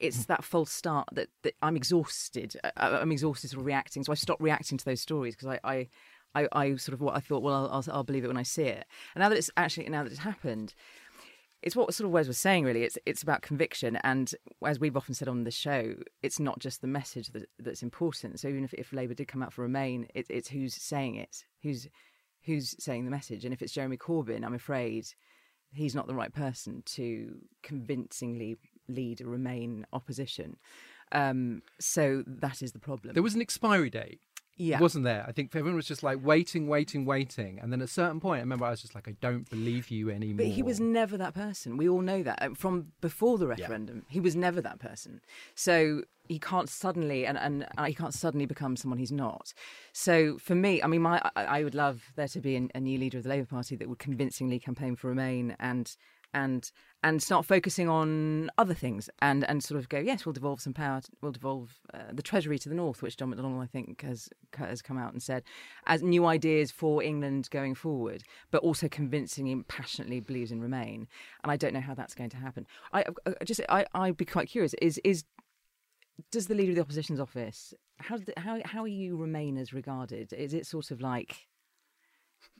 it's 0.00 0.26
that 0.26 0.44
false 0.44 0.72
start 0.72 1.08
that, 1.12 1.28
that 1.42 1.54
I'm 1.62 1.76
exhausted. 1.76 2.56
Uh, 2.62 2.70
uh, 2.76 2.98
I, 2.98 3.02
am 3.02 3.12
exhausted 3.12 3.50
sort 3.50 3.60
of 3.60 3.66
reacting. 3.66 4.04
So 4.04 4.12
I 4.12 4.16
stopped 4.16 4.42
reacting 4.42 4.78
to 4.78 4.84
those 4.84 5.00
stories 5.00 5.34
because 5.34 5.58
I, 5.62 5.70
I, 5.70 5.88
I, 6.34 6.48
I, 6.52 6.76
sort 6.76 6.94
of 6.94 7.00
what 7.00 7.16
I 7.16 7.20
thought. 7.20 7.42
Well, 7.42 7.54
I'll, 7.54 7.68
I'll, 7.68 7.96
I'll, 7.96 8.04
believe 8.04 8.24
it 8.24 8.28
when 8.28 8.36
I 8.36 8.42
see 8.42 8.64
it. 8.64 8.86
And 9.14 9.22
now 9.22 9.28
that 9.28 9.38
it's 9.38 9.50
actually 9.56 9.88
now 9.88 10.02
that 10.04 10.12
it's 10.12 10.20
happened, 10.20 10.74
it's 11.62 11.74
what 11.74 11.92
sort 11.92 12.06
of 12.06 12.12
Wes 12.12 12.28
was 12.28 12.38
saying. 12.38 12.64
Really, 12.64 12.84
it's 12.84 12.98
it's 13.06 13.22
about 13.22 13.42
conviction. 13.42 13.96
And 14.04 14.32
as 14.64 14.78
we've 14.78 14.96
often 14.96 15.14
said 15.14 15.28
on 15.28 15.44
the 15.44 15.50
show, 15.50 15.94
it's 16.22 16.38
not 16.38 16.58
just 16.58 16.80
the 16.80 16.86
message 16.86 17.28
that, 17.28 17.48
that's 17.58 17.82
important. 17.82 18.40
So 18.40 18.48
even 18.48 18.64
if, 18.64 18.74
if 18.74 18.92
Labour 18.92 19.14
did 19.14 19.28
come 19.28 19.42
out 19.42 19.52
for 19.52 19.62
Remain, 19.62 20.06
it, 20.14 20.26
it's 20.28 20.48
who's 20.48 20.74
saying 20.74 21.16
it, 21.16 21.44
who's 21.62 21.88
who's 22.42 22.74
saying 22.78 23.04
the 23.04 23.10
message. 23.10 23.44
And 23.44 23.52
if 23.52 23.62
it's 23.62 23.72
Jeremy 23.72 23.96
Corbyn, 23.96 24.44
I'm 24.44 24.54
afraid 24.54 25.06
he's 25.72 25.94
not 25.94 26.06
the 26.06 26.14
right 26.14 26.32
person 26.32 26.82
to 26.84 27.36
convincingly 27.62 28.56
lead 28.88 29.20
Remain 29.20 29.86
opposition. 29.92 30.56
Um, 31.12 31.62
so 31.78 32.22
that 32.26 32.62
is 32.62 32.72
the 32.72 32.78
problem. 32.78 33.14
There 33.14 33.22
was 33.22 33.34
an 33.34 33.40
expiry 33.40 33.90
date. 33.90 34.20
Yeah. 34.60 34.80
Wasn't 34.80 35.04
there? 35.04 35.24
I 35.26 35.30
think 35.30 35.54
everyone 35.54 35.76
was 35.76 35.86
just 35.86 36.02
like 36.02 36.18
waiting, 36.20 36.66
waiting, 36.66 37.04
waiting. 37.04 37.60
And 37.62 37.72
then 37.72 37.80
at 37.80 37.84
a 37.84 37.90
certain 37.90 38.18
point, 38.18 38.38
I 38.38 38.40
remember 38.40 38.64
I 38.64 38.70
was 38.70 38.82
just 38.82 38.92
like, 38.92 39.06
I 39.06 39.14
don't 39.20 39.48
believe 39.48 39.88
you 39.88 40.10
anymore. 40.10 40.38
But 40.38 40.46
he 40.46 40.64
was 40.64 40.80
never 40.80 41.16
that 41.16 41.32
person. 41.32 41.76
We 41.76 41.88
all 41.88 42.00
know 42.00 42.24
that. 42.24 42.56
From 42.56 42.88
before 43.00 43.38
the 43.38 43.46
referendum, 43.46 43.98
yeah. 43.98 44.12
he 44.12 44.18
was 44.18 44.34
never 44.34 44.60
that 44.60 44.80
person. 44.80 45.20
So 45.54 46.02
he 46.26 46.40
can't 46.40 46.68
suddenly, 46.68 47.24
and, 47.24 47.38
and 47.38 47.66
he 47.86 47.94
can't 47.94 48.12
suddenly 48.12 48.46
become 48.46 48.74
someone 48.74 48.98
he's 48.98 49.12
not. 49.12 49.54
So 49.92 50.38
for 50.38 50.56
me, 50.56 50.82
I 50.82 50.88
mean, 50.88 51.02
my 51.02 51.22
I, 51.36 51.44
I 51.44 51.64
would 51.64 51.76
love 51.76 52.02
there 52.16 52.28
to 52.28 52.40
be 52.40 52.56
a, 52.56 52.68
a 52.74 52.80
new 52.80 52.98
leader 52.98 53.18
of 53.18 53.24
the 53.24 53.30
Labour 53.30 53.46
Party 53.46 53.76
that 53.76 53.88
would 53.88 54.00
convincingly 54.00 54.58
campaign 54.58 54.96
for 54.96 55.06
Remain 55.06 55.54
and 55.60 55.96
and 56.34 56.70
and 57.02 57.22
start 57.22 57.46
focusing 57.46 57.88
on 57.88 58.50
other 58.58 58.74
things 58.74 59.08
and 59.22 59.48
and 59.48 59.62
sort 59.62 59.78
of 59.78 59.88
go 59.88 59.98
yes 59.98 60.26
we'll 60.26 60.32
devolve 60.32 60.60
some 60.60 60.74
power 60.74 61.00
we'll 61.22 61.32
devolve 61.32 61.78
uh, 61.94 61.98
the 62.12 62.22
treasury 62.22 62.58
to 62.58 62.68
the 62.68 62.74
north 62.74 63.02
which 63.02 63.16
John 63.16 63.32
McDonnell 63.32 63.62
I 63.62 63.66
think 63.66 64.02
has 64.02 64.28
has 64.56 64.82
come 64.82 64.98
out 64.98 65.12
and 65.12 65.22
said 65.22 65.42
as 65.86 66.02
new 66.02 66.26
ideas 66.26 66.70
for 66.70 67.02
England 67.02 67.48
going 67.50 67.74
forward 67.74 68.24
but 68.50 68.62
also 68.62 68.88
convincingly 68.88 69.52
and 69.52 69.66
passionately 69.68 70.20
believes 70.20 70.50
in 70.50 70.60
remain. 70.60 71.06
And 71.42 71.52
I 71.52 71.56
don't 71.56 71.74
know 71.74 71.80
how 71.80 71.94
that's 71.94 72.14
going 72.14 72.30
to 72.30 72.36
happen. 72.36 72.66
I, 72.92 73.04
I 73.26 73.44
just 73.44 73.60
I 73.68 73.86
I'd 73.94 74.16
be 74.16 74.24
quite 74.24 74.48
curious 74.48 74.74
is 74.74 74.98
is 75.04 75.24
does 76.30 76.48
the 76.48 76.54
leader 76.54 76.70
of 76.70 76.76
the 76.76 76.82
opposition's 76.82 77.20
office 77.20 77.74
how 78.00 78.18
how 78.36 78.60
how 78.64 78.82
are 78.82 78.88
you 78.88 79.16
remainers 79.16 79.72
regarded? 79.72 80.32
Is 80.32 80.54
it 80.54 80.66
sort 80.66 80.90
of 80.90 81.00
like 81.00 81.47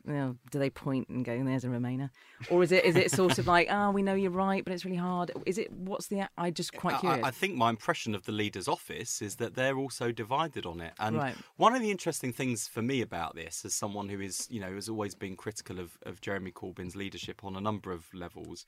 you 0.08 0.14
know, 0.14 0.36
do 0.50 0.58
they 0.58 0.70
point 0.70 1.08
and 1.08 1.24
go, 1.24 1.42
"There's 1.44 1.64
a 1.64 1.68
Remainer," 1.68 2.10
or 2.50 2.62
is 2.62 2.72
it 2.72 2.84
is 2.84 2.96
it 2.96 3.10
sort 3.10 3.38
of 3.38 3.46
like, 3.46 3.68
"Oh, 3.70 3.90
we 3.98 4.02
know 4.02 4.14
you're 4.14 4.30
right, 4.30 4.64
but 4.64 4.72
it's 4.72 4.84
really 4.84 4.96
hard"? 4.96 5.30
Is 5.46 5.58
it 5.58 5.70
what's 5.70 6.08
the? 6.08 6.28
I 6.36 6.50
just 6.50 6.72
quite 6.72 6.98
curious. 7.00 7.24
I, 7.24 7.28
I 7.28 7.30
think 7.30 7.54
my 7.54 7.70
impression 7.70 8.14
of 8.14 8.24
the 8.24 8.32
leader's 8.32 8.68
office 8.68 9.20
is 9.20 9.36
that 9.36 9.54
they're 9.54 9.76
also 9.76 10.10
divided 10.10 10.66
on 10.66 10.80
it. 10.80 10.94
And 10.98 11.16
right. 11.16 11.36
one 11.56 11.74
of 11.74 11.82
the 11.82 11.90
interesting 11.90 12.32
things 12.32 12.66
for 12.66 12.82
me 12.82 13.02
about 13.02 13.34
this, 13.34 13.64
as 13.64 13.74
someone 13.74 14.08
who 14.08 14.20
is, 14.20 14.48
you 14.50 14.60
know, 14.60 14.74
has 14.74 14.88
always 14.88 15.14
been 15.14 15.36
critical 15.36 15.78
of, 15.78 15.98
of 16.04 16.20
Jeremy 16.20 16.50
Corbyn's 16.50 16.96
leadership 16.96 17.44
on 17.44 17.54
a 17.54 17.60
number 17.60 17.92
of 17.92 18.06
levels, 18.14 18.66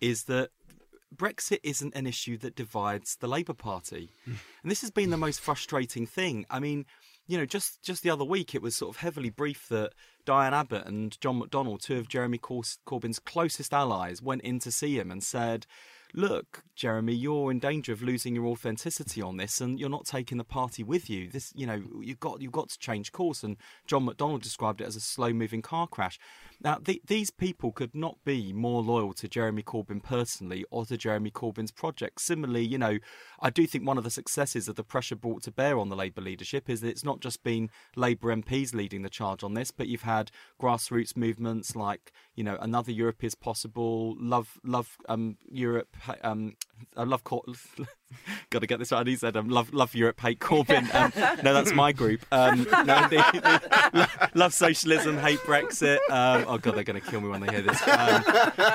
is 0.00 0.24
that 0.24 0.50
Brexit 1.14 1.60
isn't 1.62 1.94
an 1.94 2.06
issue 2.06 2.38
that 2.38 2.56
divides 2.56 3.16
the 3.16 3.28
Labour 3.28 3.54
Party. 3.54 4.10
and 4.26 4.70
this 4.70 4.80
has 4.80 4.90
been 4.90 5.10
the 5.10 5.16
most 5.16 5.40
frustrating 5.40 6.06
thing. 6.06 6.46
I 6.50 6.58
mean, 6.58 6.86
you 7.26 7.38
know, 7.38 7.46
just 7.46 7.82
just 7.82 8.02
the 8.02 8.10
other 8.10 8.24
week, 8.24 8.54
it 8.54 8.62
was 8.62 8.76
sort 8.76 8.94
of 8.94 9.00
heavily 9.00 9.30
briefed 9.30 9.68
that 9.68 9.92
Diane 10.24 10.54
Abbott 10.54 10.86
and 10.86 11.18
John 11.20 11.40
McDonnell, 11.40 11.80
two 11.80 11.98
of 11.98 12.08
Jeremy 12.08 12.38
Corbyn's 12.38 13.18
closest 13.18 13.72
allies, 13.72 14.22
went 14.22 14.42
in 14.42 14.58
to 14.60 14.70
see 14.70 14.98
him 14.98 15.10
and 15.10 15.22
said, 15.22 15.66
look, 16.14 16.62
Jeremy, 16.76 17.14
you're 17.14 17.50
in 17.50 17.58
danger 17.58 17.92
of 17.92 18.02
losing 18.02 18.34
your 18.34 18.46
authenticity 18.46 19.22
on 19.22 19.38
this, 19.38 19.60
and 19.60 19.80
you're 19.80 19.88
not 19.88 20.04
taking 20.04 20.38
the 20.38 20.44
party 20.44 20.82
with 20.82 21.08
you. 21.08 21.28
This, 21.28 21.52
you 21.56 21.66
know, 21.66 21.82
you've 22.00 22.20
got 22.20 22.42
you've 22.42 22.52
got 22.52 22.68
to 22.70 22.78
change 22.78 23.12
course. 23.12 23.42
And 23.42 23.56
John 23.86 24.06
McDonnell 24.06 24.42
described 24.42 24.80
it 24.80 24.86
as 24.86 24.96
a 24.96 25.00
slow-moving 25.00 25.62
car 25.62 25.86
crash. 25.86 26.18
Now, 26.64 26.78
the, 26.80 27.02
these 27.04 27.30
people 27.30 27.72
could 27.72 27.94
not 27.94 28.18
be 28.24 28.52
more 28.52 28.82
loyal 28.82 29.12
to 29.14 29.28
Jeremy 29.28 29.62
Corbyn 29.62 30.02
personally 30.02 30.64
or 30.70 30.86
to 30.86 30.96
Jeremy 30.96 31.30
Corbyn's 31.30 31.72
project. 31.72 32.20
Similarly, 32.20 32.64
you 32.64 32.78
know, 32.78 32.98
I 33.40 33.50
do 33.50 33.66
think 33.66 33.86
one 33.86 33.98
of 33.98 34.04
the 34.04 34.10
successes 34.10 34.68
of 34.68 34.76
the 34.76 34.84
pressure 34.84 35.16
brought 35.16 35.42
to 35.42 35.50
bear 35.50 35.78
on 35.78 35.88
the 35.88 35.96
Labour 35.96 36.20
leadership 36.20 36.70
is 36.70 36.80
that 36.80 36.88
it's 36.88 37.04
not 37.04 37.20
just 37.20 37.42
been 37.42 37.68
Labour 37.96 38.34
MPs 38.34 38.74
leading 38.74 39.02
the 39.02 39.10
charge 39.10 39.42
on 39.42 39.54
this, 39.54 39.72
but 39.72 39.88
you've 39.88 40.02
had 40.02 40.30
grassroots 40.60 41.16
movements 41.16 41.74
like, 41.74 42.12
you 42.36 42.44
know, 42.44 42.56
another 42.60 42.92
Europe 42.92 43.24
is 43.24 43.34
possible, 43.34 44.16
love, 44.20 44.60
love 44.64 44.96
um, 45.08 45.36
Europe, 45.50 45.96
um, 46.22 46.54
I 46.96 47.04
love 47.04 47.24
Cor- 47.24 47.44
got 48.50 48.58
to 48.60 48.66
get 48.66 48.78
this 48.78 48.92
right. 48.92 49.06
He 49.06 49.16
said, 49.16 49.36
um, 49.36 49.48
"Love, 49.48 49.72
love 49.72 49.94
Europe, 49.94 50.20
hate 50.20 50.40
Corbyn." 50.40 50.92
Um, 50.94 51.12
no, 51.42 51.54
that's 51.54 51.72
my 51.72 51.92
group. 51.92 52.24
Um, 52.30 52.64
no, 52.64 53.08
the, 53.08 53.70
the, 53.92 54.30
love 54.34 54.52
socialism, 54.52 55.16
hate 55.18 55.38
Brexit. 55.40 55.98
Um, 56.10 56.44
oh 56.48 56.58
god, 56.58 56.74
they're 56.74 56.84
going 56.84 57.00
to 57.00 57.06
kill 57.06 57.20
me 57.20 57.28
when 57.28 57.40
they 57.40 57.52
hear 57.52 57.62
this. 57.62 57.80
Um, 57.88 58.22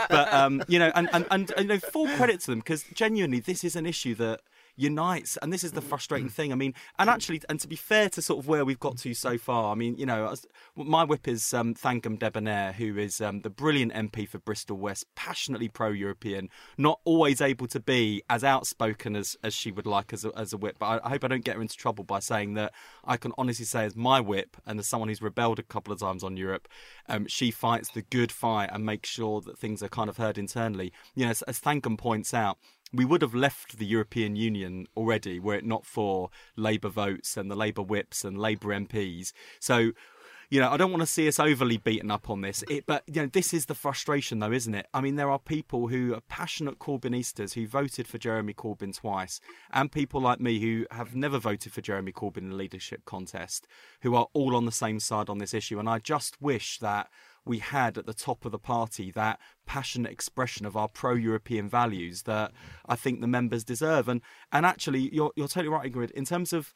but 0.09 0.33
um, 0.33 0.63
you 0.67 0.79
know, 0.79 0.91
and, 0.95 1.09
and, 1.13 1.25
and 1.29 1.53
you 1.57 1.65
know, 1.65 1.79
full 1.79 2.07
credit 2.07 2.39
to 2.41 2.51
them 2.51 2.59
because 2.59 2.83
genuinely, 2.93 3.39
this 3.39 3.63
is 3.63 3.75
an 3.75 3.85
issue 3.85 4.15
that 4.15 4.41
unites. 4.77 5.37
And 5.41 5.51
this 5.51 5.63
is 5.63 5.73
the 5.73 5.81
frustrating 5.81 6.29
thing. 6.29 6.51
I 6.51 6.55
mean, 6.55 6.73
and 6.97 7.09
actually, 7.09 7.41
and 7.49 7.59
to 7.59 7.67
be 7.67 7.75
fair 7.75 8.09
to 8.09 8.21
sort 8.21 8.39
of 8.39 8.47
where 8.47 8.63
we've 8.63 8.79
got 8.79 8.97
to 8.99 9.13
so 9.13 9.37
far, 9.37 9.71
I 9.71 9.75
mean, 9.75 9.97
you 9.97 10.05
know, 10.05 10.33
my 10.75 11.03
whip 11.03 11.27
is 11.27 11.53
um, 11.53 11.73
Thangam 11.73 12.17
Debbonaire, 12.17 12.73
who 12.73 12.97
is 12.97 13.19
um, 13.19 13.41
the 13.41 13.49
brilliant 13.49 13.93
MP 13.93 14.27
for 14.27 14.37
Bristol 14.39 14.77
West, 14.77 15.05
passionately 15.15 15.67
pro-European, 15.67 16.49
not 16.77 16.99
always 17.03 17.41
able 17.41 17.67
to 17.67 17.79
be 17.79 18.23
as 18.29 18.43
outspoken 18.43 19.15
as, 19.15 19.35
as 19.43 19.53
she 19.53 19.71
would 19.71 19.87
like 19.87 20.13
as 20.13 20.23
a, 20.23 20.31
as 20.37 20.53
a 20.53 20.57
whip. 20.57 20.77
But 20.79 20.85
I, 20.85 21.07
I 21.07 21.09
hope 21.09 21.23
I 21.23 21.27
don't 21.27 21.43
get 21.43 21.55
her 21.55 21.61
into 21.61 21.75
trouble 21.75 22.03
by 22.03 22.19
saying 22.19 22.53
that 22.53 22.73
I 23.03 23.17
can 23.17 23.33
honestly 23.37 23.65
say, 23.65 23.85
as 23.85 23.95
my 23.95 24.21
whip 24.21 24.55
and 24.65 24.79
as 24.79 24.87
someone 24.87 25.09
who's 25.09 25.21
rebelled 25.21 25.59
a 25.59 25.63
couple 25.63 25.91
of 25.91 25.99
times 25.99 26.23
on 26.23 26.37
Europe, 26.37 26.67
um, 27.09 27.25
she 27.27 27.51
fights 27.51 27.89
the 27.89 28.03
good 28.03 28.31
fight 28.31 28.69
and 28.71 28.85
makes 28.85 29.09
sure 29.09 29.41
that 29.41 29.57
things 29.57 29.81
are 29.81 29.89
kind 29.89 30.09
of 30.09 30.17
heard 30.17 30.37
internally. 30.37 30.93
You 31.15 31.25
know, 31.25 31.31
as, 31.31 31.41
as 31.43 31.59
points 31.97 32.33
out, 32.33 32.57
we 32.93 33.05
would 33.05 33.21
have 33.21 33.35
left 33.35 33.77
the 33.77 33.85
European 33.85 34.35
Union 34.35 34.87
already 34.95 35.39
were 35.39 35.55
it 35.55 35.65
not 35.65 35.85
for 35.85 36.29
Labour 36.55 36.89
votes 36.89 37.35
and 37.37 37.51
the 37.51 37.55
Labour 37.55 37.81
whips 37.81 38.23
and 38.23 38.37
Labour 38.37 38.69
MPs. 38.69 39.33
So 39.59 39.91
you 40.49 40.61
know, 40.61 40.71
I 40.71 40.77
don't 40.77 40.91
want 40.91 41.01
to 41.01 41.07
see 41.07 41.27
us 41.27 41.39
overly 41.39 41.77
beaten 41.77 42.09
up 42.09 42.29
on 42.29 42.41
this. 42.41 42.63
It, 42.69 42.85
but 42.85 43.03
you 43.07 43.21
know, 43.21 43.27
this 43.27 43.53
is 43.53 43.65
the 43.65 43.75
frustration, 43.75 44.39
though, 44.39 44.51
isn't 44.51 44.73
it? 44.73 44.87
I 44.93 45.01
mean, 45.01 45.17
there 45.17 45.29
are 45.29 45.39
people 45.39 45.87
who 45.87 46.13
are 46.15 46.21
passionate 46.29 46.79
Corbynistas 46.79 47.53
who 47.53 47.67
voted 47.67 48.07
for 48.07 48.17
Jeremy 48.17 48.53
Corbyn 48.53 48.95
twice, 48.95 49.41
and 49.71 49.91
people 49.91 50.21
like 50.21 50.39
me 50.39 50.59
who 50.59 50.85
have 50.91 51.15
never 51.15 51.37
voted 51.37 51.73
for 51.73 51.81
Jeremy 51.81 52.13
Corbyn 52.13 52.37
in 52.37 52.51
a 52.51 52.55
leadership 52.55 53.03
contest, 53.03 53.67
who 54.01 54.15
are 54.15 54.27
all 54.33 54.55
on 54.55 54.65
the 54.65 54.71
same 54.71 55.01
side 55.01 55.29
on 55.29 55.39
this 55.39 55.53
issue. 55.53 55.79
And 55.79 55.89
I 55.89 55.99
just 55.99 56.41
wish 56.41 56.79
that 56.79 57.09
we 57.47 57.59
had 57.59 57.97
at 57.97 58.05
the 58.05 58.13
top 58.13 58.45
of 58.45 58.51
the 58.51 58.59
party 58.59 59.11
that 59.11 59.39
passionate 59.65 60.11
expression 60.11 60.65
of 60.65 60.75
our 60.75 60.87
pro-European 60.87 61.69
values 61.69 62.23
that 62.23 62.51
I 62.87 62.95
think 62.95 63.21
the 63.21 63.27
members 63.27 63.63
deserve. 63.63 64.07
And 64.07 64.21
and 64.51 64.65
actually, 64.65 65.13
you're 65.13 65.31
you're 65.35 65.47
totally 65.47 65.73
right, 65.73 65.91
Ingrid. 65.91 66.11
In 66.11 66.25
terms 66.25 66.53
of 66.53 66.73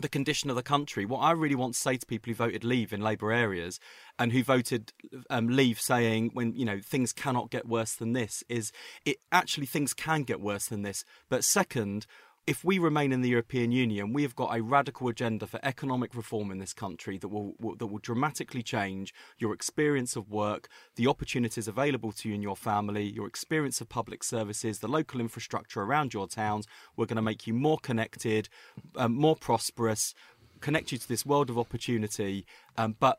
the 0.00 0.08
condition 0.08 0.48
of 0.50 0.56
the 0.56 0.62
country. 0.62 1.04
What 1.04 1.18
I 1.18 1.32
really 1.32 1.54
want 1.54 1.74
to 1.74 1.80
say 1.80 1.96
to 1.96 2.06
people 2.06 2.30
who 2.30 2.34
voted 2.34 2.64
Leave 2.64 2.92
in 2.92 3.00
Labour 3.00 3.30
areas 3.30 3.78
and 4.18 4.32
who 4.32 4.42
voted 4.42 4.92
um, 5.28 5.48
Leave, 5.48 5.80
saying 5.80 6.30
when 6.32 6.54
you 6.54 6.64
know 6.64 6.80
things 6.80 7.12
cannot 7.12 7.50
get 7.50 7.68
worse 7.68 7.94
than 7.94 8.12
this, 8.12 8.42
is 8.48 8.72
it 9.04 9.18
actually 9.30 9.66
things 9.66 9.92
can 9.92 10.22
get 10.22 10.40
worse 10.40 10.66
than 10.66 10.82
this. 10.82 11.04
But 11.28 11.44
second, 11.44 12.06
if 12.46 12.64
we 12.64 12.78
remain 12.78 13.12
in 13.12 13.20
the 13.20 13.28
European 13.28 13.70
Union, 13.70 14.12
we 14.12 14.22
have 14.22 14.34
got 14.34 14.56
a 14.56 14.62
radical 14.62 15.06
agenda 15.08 15.46
for 15.46 15.60
economic 15.62 16.14
reform 16.14 16.50
in 16.50 16.58
this 16.58 16.72
country 16.72 17.16
that 17.18 17.28
will, 17.28 17.54
will, 17.60 17.76
that 17.76 17.86
will 17.86 17.98
dramatically 17.98 18.62
change 18.62 19.14
your 19.38 19.54
experience 19.54 20.16
of 20.16 20.28
work, 20.28 20.68
the 20.96 21.06
opportunities 21.06 21.68
available 21.68 22.10
to 22.10 22.28
you 22.28 22.34
and 22.34 22.42
your 22.42 22.56
family, 22.56 23.04
your 23.04 23.28
experience 23.28 23.80
of 23.80 23.88
public 23.88 24.24
services, 24.24 24.80
the 24.80 24.88
local 24.88 25.20
infrastructure 25.20 25.82
around 25.82 26.12
your 26.12 26.26
towns. 26.26 26.66
We're 26.96 27.06
going 27.06 27.16
to 27.16 27.22
make 27.22 27.46
you 27.46 27.54
more 27.54 27.78
connected, 27.78 28.48
um, 28.96 29.14
more 29.14 29.36
prosperous, 29.36 30.12
connect 30.60 30.90
you 30.90 30.98
to 30.98 31.08
this 31.08 31.24
world 31.24 31.48
of 31.48 31.58
opportunity. 31.58 32.44
Um, 32.76 32.96
but 32.98 33.18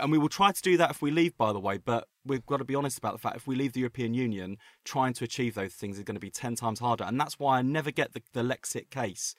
and 0.00 0.12
we 0.12 0.18
will 0.18 0.28
try 0.28 0.52
to 0.52 0.62
do 0.62 0.76
that 0.76 0.90
if 0.90 1.02
we 1.02 1.10
leave, 1.10 1.36
by 1.36 1.52
the 1.52 1.60
way. 1.60 1.78
But 1.78 2.08
we've 2.28 2.46
got 2.46 2.58
to 2.58 2.64
be 2.64 2.74
honest 2.74 2.98
about 2.98 3.12
the 3.12 3.18
fact 3.18 3.36
if 3.36 3.46
we 3.46 3.56
leave 3.56 3.72
the 3.72 3.80
European 3.80 4.14
Union, 4.14 4.58
trying 4.84 5.14
to 5.14 5.24
achieve 5.24 5.54
those 5.54 5.74
things 5.74 5.98
is 5.98 6.04
going 6.04 6.14
to 6.14 6.20
be 6.20 6.30
ten 6.30 6.54
times 6.54 6.80
harder, 6.80 7.04
and 7.04 7.20
that's 7.20 7.38
why 7.38 7.58
I 7.58 7.62
never 7.62 7.90
get 7.90 8.12
the, 8.12 8.22
the 8.32 8.42
Lexit 8.42 8.90
case. 8.90 9.34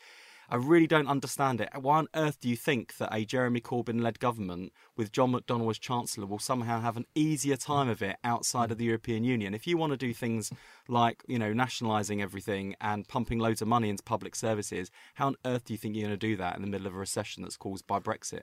I 0.52 0.56
really 0.56 0.88
don't 0.88 1.08
understand 1.08 1.62
it. 1.62 1.70
Why 1.80 2.00
on 2.00 2.08
earth 2.16 2.40
do 2.40 2.50
you 2.50 2.56
think 2.56 2.98
that 2.98 3.14
a 3.14 3.24
Jeremy 3.24 3.62
Corbyn-led 3.62 4.20
government 4.20 4.74
with 4.98 5.12
John 5.12 5.34
McDonnell 5.34 5.70
as 5.70 5.78
Chancellor 5.78 6.26
will 6.26 6.40
somehow 6.40 6.82
have 6.82 6.98
an 6.98 7.06
easier 7.14 7.56
time 7.56 7.88
of 7.88 8.02
it 8.02 8.16
outside 8.24 8.72
of 8.72 8.80
the 8.80 8.86
European 8.86 9.24
Union? 9.24 9.54
If 9.54 9.68
you 9.68 9.78
want 9.78 9.92
to 9.94 9.98
do 9.98 10.12
things 10.12 10.52
like, 10.88 11.24
you 11.28 11.38
know, 11.38 11.54
nationalising 11.54 12.20
everything 12.20 12.74
and 12.82 13.08
pumping 13.08 13.38
loads 13.38 13.62
of 13.62 13.68
money 13.68 13.90
into 13.90 14.02
public 14.02 14.36
services, 14.36 14.90
how 15.14 15.28
on 15.28 15.36
earth 15.46 15.66
do 15.66 15.74
you 15.76 15.78
think 15.78 15.96
you're 15.96 16.08
going 16.08 16.18
to 16.20 16.28
do 16.28 16.36
that 16.38 16.56
in 16.56 16.64
the 16.64 16.68
middle 16.68 16.88
of 16.88 16.96
a 16.96 16.98
recession 16.98 17.44
that's 17.44 17.56
caused 17.56 17.86
by 17.86 18.00
Brexit? 18.00 18.42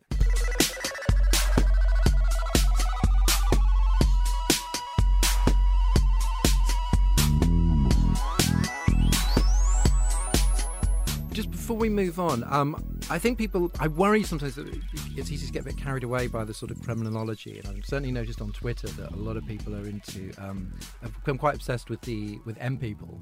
Before 11.76 11.90
we 11.90 11.94
move 11.94 12.18
on, 12.18 12.42
um, 12.44 12.98
I 13.10 13.18
think 13.18 13.36
people, 13.36 13.70
I 13.78 13.88
worry 13.88 14.22
sometimes 14.22 14.54
that 14.54 14.66
it's 15.14 15.30
easy 15.30 15.46
to 15.46 15.52
get 15.52 15.60
a 15.60 15.64
bit 15.66 15.76
carried 15.76 16.04
away 16.04 16.26
by 16.26 16.42
the 16.42 16.54
sort 16.54 16.70
of 16.70 16.78
Kremlinology, 16.78 17.62
and 17.62 17.76
I've 17.76 17.84
certainly 17.84 18.12
noticed 18.12 18.40
on 18.40 18.50
Twitter 18.52 18.88
that 18.88 19.12
a 19.12 19.16
lot 19.16 19.36
of 19.36 19.46
people 19.46 19.74
are 19.74 19.86
into, 19.86 20.32
um, 20.38 20.72
have 21.02 21.12
become 21.12 21.36
quite 21.36 21.54
obsessed 21.54 21.90
with 21.90 22.00
the 22.00 22.38
with 22.46 22.56
M 22.62 22.78
people, 22.78 23.20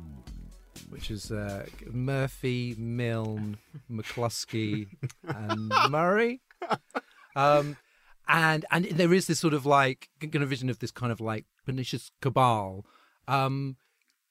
which 0.88 1.10
is 1.10 1.32
uh, 1.32 1.66
Murphy, 1.90 2.76
Milne, 2.78 3.58
McCluskey, 3.90 4.86
and 5.26 5.72
Murray. 5.90 6.40
Um, 7.34 7.76
and 8.28 8.64
and 8.70 8.84
there 8.84 9.12
is 9.12 9.26
this 9.26 9.40
sort 9.40 9.54
of 9.54 9.66
like 9.66 10.10
kind 10.20 10.44
of 10.44 10.48
vision 10.48 10.70
of 10.70 10.78
this 10.78 10.92
kind 10.92 11.10
of 11.10 11.20
like 11.20 11.44
pernicious 11.66 12.12
cabal. 12.20 12.86
Um, 13.26 13.78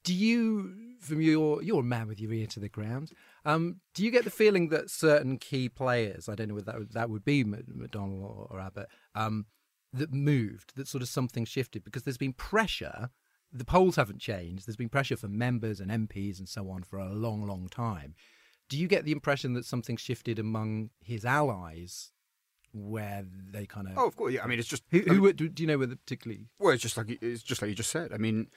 do 0.06 0.14
you, 0.14 0.96
from 1.02 1.22
your 1.22 1.62
you're 1.62 1.82
a 1.82 1.84
man 1.84 2.08
with 2.08 2.22
your 2.22 2.32
ear 2.32 2.48
to 2.48 2.62
the 2.62 2.70
ground, 2.70 3.12
um, 3.46 3.82
do 3.94 4.04
you 4.04 4.12
get 4.12 4.24
the 4.24 4.30
feeling 4.30 4.70
that 4.70 4.89
certain 4.89 5.38
key 5.38 5.70
players, 5.70 6.30
I 6.30 6.36
don't 6.36 6.50
know 6.50 6.56
whether 6.56 6.72
that 6.72 6.80
would, 6.80 6.94
that 6.94 7.10
would 7.10 7.26
be 7.26 7.44
McDonnell 7.44 8.22
or, 8.22 8.48
or 8.50 8.60
Abbott, 8.60 8.88
um, 9.16 9.46
that 9.91 10.14
moved, 10.14 10.76
that 10.76 10.88
sort 10.88 11.02
of 11.02 11.10
something 11.10 11.46
shifted? 11.46 11.84
Because 11.84 12.04
there's 12.04 12.18
been 12.18 12.34
pressure. 12.34 13.10
The 13.52 13.66
polls 13.66 13.98
haven't 13.98 14.20
changed. 14.20 14.68
There's 14.68 14.78
been 14.78 14.89
pressure 14.89 15.18
for 15.18 15.28
members 15.28 15.80
and 15.80 15.91
MPs 15.91 16.39
and 16.39 16.48
so 16.48 16.70
on 16.70 16.84
for 16.84 16.98
a 17.00 17.14
long, 17.14 17.46
long 17.46 17.68
time. 17.70 18.16
Do 18.70 18.78
you 18.78 18.88
get 18.88 19.06
the 19.06 19.12
impression 19.12 19.54
that 19.54 19.66
something 19.66 19.98
shifted 19.98 20.39
among 20.39 20.89
his 21.02 21.26
allies 21.26 22.14
where 22.74 23.24
they 23.52 23.66
kind 23.66 23.88
of. 23.88 23.98
Oh, 23.98 24.08
of 24.08 24.16
course. 24.16 24.34
Yeah. 24.34 24.44
I 24.44 24.48
mean, 24.48 24.60
it's 24.60 24.68
just. 24.68 24.84
Who, 24.89 25.04
I 25.08 25.14
mean, 25.14 25.36
do 25.36 25.52
you 25.58 25.68
know 25.68 25.78
whether 25.78 25.96
particularly? 25.96 26.48
Well, 26.60 26.74
it's 26.74 26.82
just 26.82 26.98
like 26.98 27.18
it's 27.22 27.44
just 27.44 27.62
like 27.62 27.70
you 27.70 27.76
just 27.76 27.91
said. 27.91 28.12
I 28.12 28.18
mean, 28.18 28.48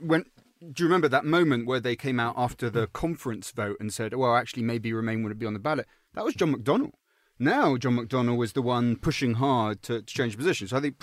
when 0.00 0.24
do 0.72 0.82
you 0.82 0.88
remember 0.88 1.08
that 1.08 1.24
moment 1.24 1.66
where 1.66 1.80
they 1.80 1.96
came 1.96 2.20
out 2.20 2.34
after 2.36 2.70
the 2.70 2.86
conference 2.88 3.50
vote 3.50 3.76
and 3.80 3.92
said, 3.92 4.14
"Well, 4.14 4.36
actually, 4.36 4.62
maybe 4.62 4.92
Remain 4.92 5.22
wouldn't 5.22 5.40
be 5.40 5.46
on 5.46 5.54
the 5.54 5.58
ballot"? 5.58 5.86
That 6.14 6.24
was 6.24 6.34
John 6.34 6.54
McDonnell. 6.54 6.92
Now 7.38 7.76
John 7.76 7.96
McDonnell 7.96 8.42
is 8.44 8.52
the 8.52 8.62
one 8.62 8.96
pushing 8.96 9.34
hard 9.34 9.82
to, 9.82 10.02
to 10.02 10.14
change 10.14 10.36
position. 10.36 10.68
So 10.68 10.76
I 10.76 10.80
think, 10.80 10.96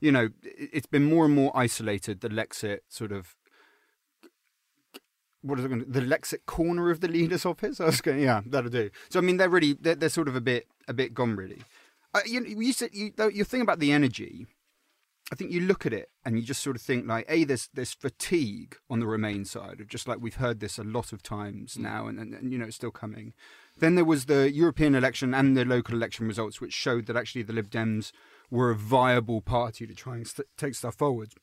you 0.00 0.10
know, 0.10 0.30
it's 0.42 0.86
been 0.86 1.04
more 1.04 1.26
and 1.26 1.34
more 1.34 1.52
isolated. 1.54 2.20
The 2.20 2.28
Lexit 2.28 2.78
sort 2.88 3.12
of 3.12 3.36
what 5.42 5.58
is 5.58 5.64
it 5.64 5.68
going 5.68 5.84
to, 5.84 5.90
the 5.90 6.00
Lexit 6.00 6.46
corner 6.46 6.90
of 6.90 7.00
the 7.00 7.08
leaders' 7.08 7.46
office? 7.46 7.80
I 7.80 7.86
was 7.86 8.00
going, 8.00 8.20
yeah, 8.20 8.40
that'll 8.46 8.70
do. 8.70 8.90
So 9.10 9.18
I 9.18 9.22
mean, 9.22 9.36
they're 9.36 9.50
really 9.50 9.74
they're, 9.74 9.94
they're 9.94 10.08
sort 10.08 10.28
of 10.28 10.36
a 10.36 10.40
bit 10.40 10.66
a 10.88 10.94
bit 10.94 11.14
gone 11.14 11.36
really. 11.36 11.62
Uh, 12.14 12.20
you, 12.24 12.42
you 12.44 12.72
said 12.72 12.90
you, 12.92 13.12
your 13.32 13.44
thing 13.44 13.60
about 13.60 13.78
the 13.78 13.92
energy 13.92 14.46
I 15.32 15.34
think 15.34 15.50
you 15.50 15.60
look 15.60 15.84
at 15.84 15.92
it 15.92 16.10
and 16.24 16.36
you 16.36 16.42
just 16.42 16.62
sort 16.62 16.76
of 16.76 16.82
think 16.82 17.06
like, 17.06 17.26
a 17.28 17.42
there's 17.44 17.68
there's 17.74 17.92
fatigue 17.92 18.76
on 18.88 19.00
the 19.00 19.06
Remain 19.06 19.44
side 19.44 19.80
of 19.80 19.88
just 19.88 20.06
like 20.06 20.18
we've 20.20 20.36
heard 20.36 20.60
this 20.60 20.78
a 20.78 20.84
lot 20.84 21.12
of 21.12 21.22
times 21.22 21.74
mm. 21.74 21.82
now, 21.82 22.06
and, 22.06 22.18
and, 22.18 22.32
and 22.32 22.52
you 22.52 22.58
know 22.58 22.66
it's 22.66 22.76
still 22.76 22.92
coming. 22.92 23.34
Then 23.76 23.96
there 23.96 24.04
was 24.04 24.26
the 24.26 24.50
European 24.52 24.94
election 24.94 25.34
and 25.34 25.56
the 25.56 25.64
local 25.64 25.96
election 25.96 26.28
results, 26.28 26.60
which 26.60 26.72
showed 26.72 27.06
that 27.06 27.16
actually 27.16 27.42
the 27.42 27.52
Lib 27.52 27.70
Dems 27.70 28.12
were 28.50 28.70
a 28.70 28.76
viable 28.76 29.40
party 29.40 29.86
to 29.86 29.94
try 29.94 30.14
and 30.14 30.26
st- 30.26 30.48
take 30.56 30.74
stuff 30.74 30.94
forward 30.94 31.34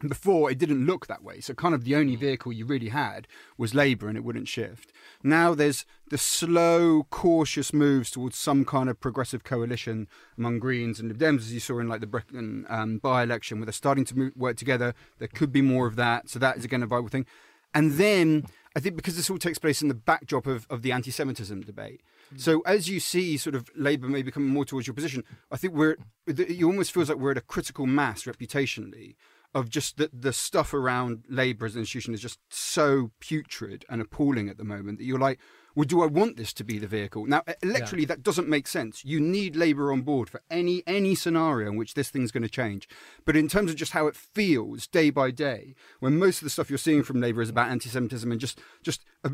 before 0.00 0.50
it 0.50 0.58
didn't 0.58 0.84
look 0.84 1.06
that 1.06 1.22
way. 1.22 1.40
So 1.40 1.54
kind 1.54 1.74
of 1.74 1.84
the 1.84 1.96
only 1.96 2.16
mm. 2.16 2.20
vehicle 2.20 2.52
you 2.52 2.66
really 2.66 2.90
had 2.90 3.26
was 3.56 3.74
Labour 3.74 4.08
and 4.08 4.16
it 4.16 4.24
wouldn't 4.24 4.48
shift. 4.48 4.92
Now 5.22 5.54
there's 5.54 5.84
the 6.08 6.18
slow, 6.18 7.04
cautious 7.10 7.72
moves 7.72 8.10
towards 8.10 8.36
some 8.36 8.64
kind 8.64 8.88
of 8.88 9.00
progressive 9.00 9.42
coalition 9.42 10.06
among 10.36 10.58
Greens 10.58 11.00
and 11.00 11.08
Lib 11.08 11.18
Dems, 11.18 11.38
as 11.38 11.52
you 11.52 11.60
saw 11.60 11.78
in 11.78 11.88
like 11.88 12.00
the 12.00 12.06
Brecon 12.06 12.66
um, 12.68 12.98
by-election, 12.98 13.58
where 13.58 13.66
they're 13.66 13.72
starting 13.72 14.04
to 14.04 14.16
move, 14.16 14.32
work 14.36 14.56
together. 14.56 14.94
There 15.18 15.28
could 15.28 15.52
be 15.52 15.62
more 15.62 15.86
of 15.86 15.96
that. 15.96 16.28
So 16.28 16.38
that 16.38 16.58
is 16.58 16.64
again 16.64 16.82
a 16.82 16.86
viable 16.86 17.08
thing. 17.08 17.26
And 17.74 17.92
then 17.92 18.46
I 18.74 18.80
think 18.80 18.96
because 18.96 19.16
this 19.16 19.30
all 19.30 19.38
takes 19.38 19.58
place 19.58 19.82
in 19.82 19.88
the 19.88 19.94
backdrop 19.94 20.46
of, 20.46 20.66
of 20.68 20.82
the 20.82 20.92
anti-Semitism 20.92 21.62
debate. 21.62 22.02
Mm. 22.34 22.40
So 22.40 22.60
as 22.60 22.88
you 22.88 23.00
see 23.00 23.36
sort 23.36 23.54
of 23.54 23.70
Labour 23.74 24.08
maybe 24.08 24.30
coming 24.30 24.50
more 24.50 24.64
towards 24.64 24.86
your 24.86 24.94
position, 24.94 25.24
I 25.50 25.56
think 25.56 25.74
we're, 25.74 25.96
it 26.26 26.62
almost 26.62 26.92
feels 26.92 27.08
like 27.08 27.18
we're 27.18 27.32
at 27.32 27.38
a 27.38 27.42
critical 27.42 27.86
mass 27.86 28.24
reputationally 28.24 29.16
of 29.56 29.70
just 29.70 29.96
the, 29.96 30.10
the 30.12 30.34
stuff 30.34 30.74
around 30.74 31.24
Labour 31.30 31.64
as 31.64 31.74
an 31.74 31.80
institution 31.80 32.12
is 32.12 32.20
just 32.20 32.38
so 32.50 33.10
putrid 33.20 33.86
and 33.88 34.02
appalling 34.02 34.50
at 34.50 34.58
the 34.58 34.64
moment 34.64 34.98
that 34.98 35.04
you're 35.04 35.18
like, 35.18 35.40
well, 35.74 35.84
do 35.84 36.02
I 36.02 36.06
want 36.06 36.36
this 36.36 36.52
to 36.54 36.64
be 36.64 36.78
the 36.78 36.86
vehicle? 36.86 37.24
Now, 37.24 37.40
electorally, 37.62 38.00
yeah. 38.00 38.08
that 38.08 38.22
doesn't 38.22 38.48
make 38.48 38.66
sense. 38.66 39.02
You 39.02 39.18
need 39.18 39.56
Labour 39.56 39.92
on 39.92 40.02
board 40.02 40.28
for 40.28 40.42
any 40.50 40.82
any 40.86 41.14
scenario 41.14 41.70
in 41.70 41.76
which 41.76 41.94
this 41.94 42.10
thing's 42.10 42.30
going 42.30 42.42
to 42.42 42.50
change. 42.50 42.86
But 43.24 43.34
in 43.34 43.48
terms 43.48 43.70
of 43.70 43.76
just 43.76 43.92
how 43.92 44.06
it 44.08 44.16
feels 44.16 44.86
day 44.86 45.08
by 45.08 45.30
day, 45.30 45.74
when 46.00 46.18
most 46.18 46.38
of 46.38 46.44
the 46.44 46.50
stuff 46.50 46.70
you're 46.70 46.78
seeing 46.78 47.02
from 47.02 47.20
Labour 47.20 47.40
is 47.40 47.50
about 47.50 47.70
anti-Semitism 47.70 48.30
and 48.30 48.40
just 48.40 48.58
just 48.82 49.04
a, 49.24 49.30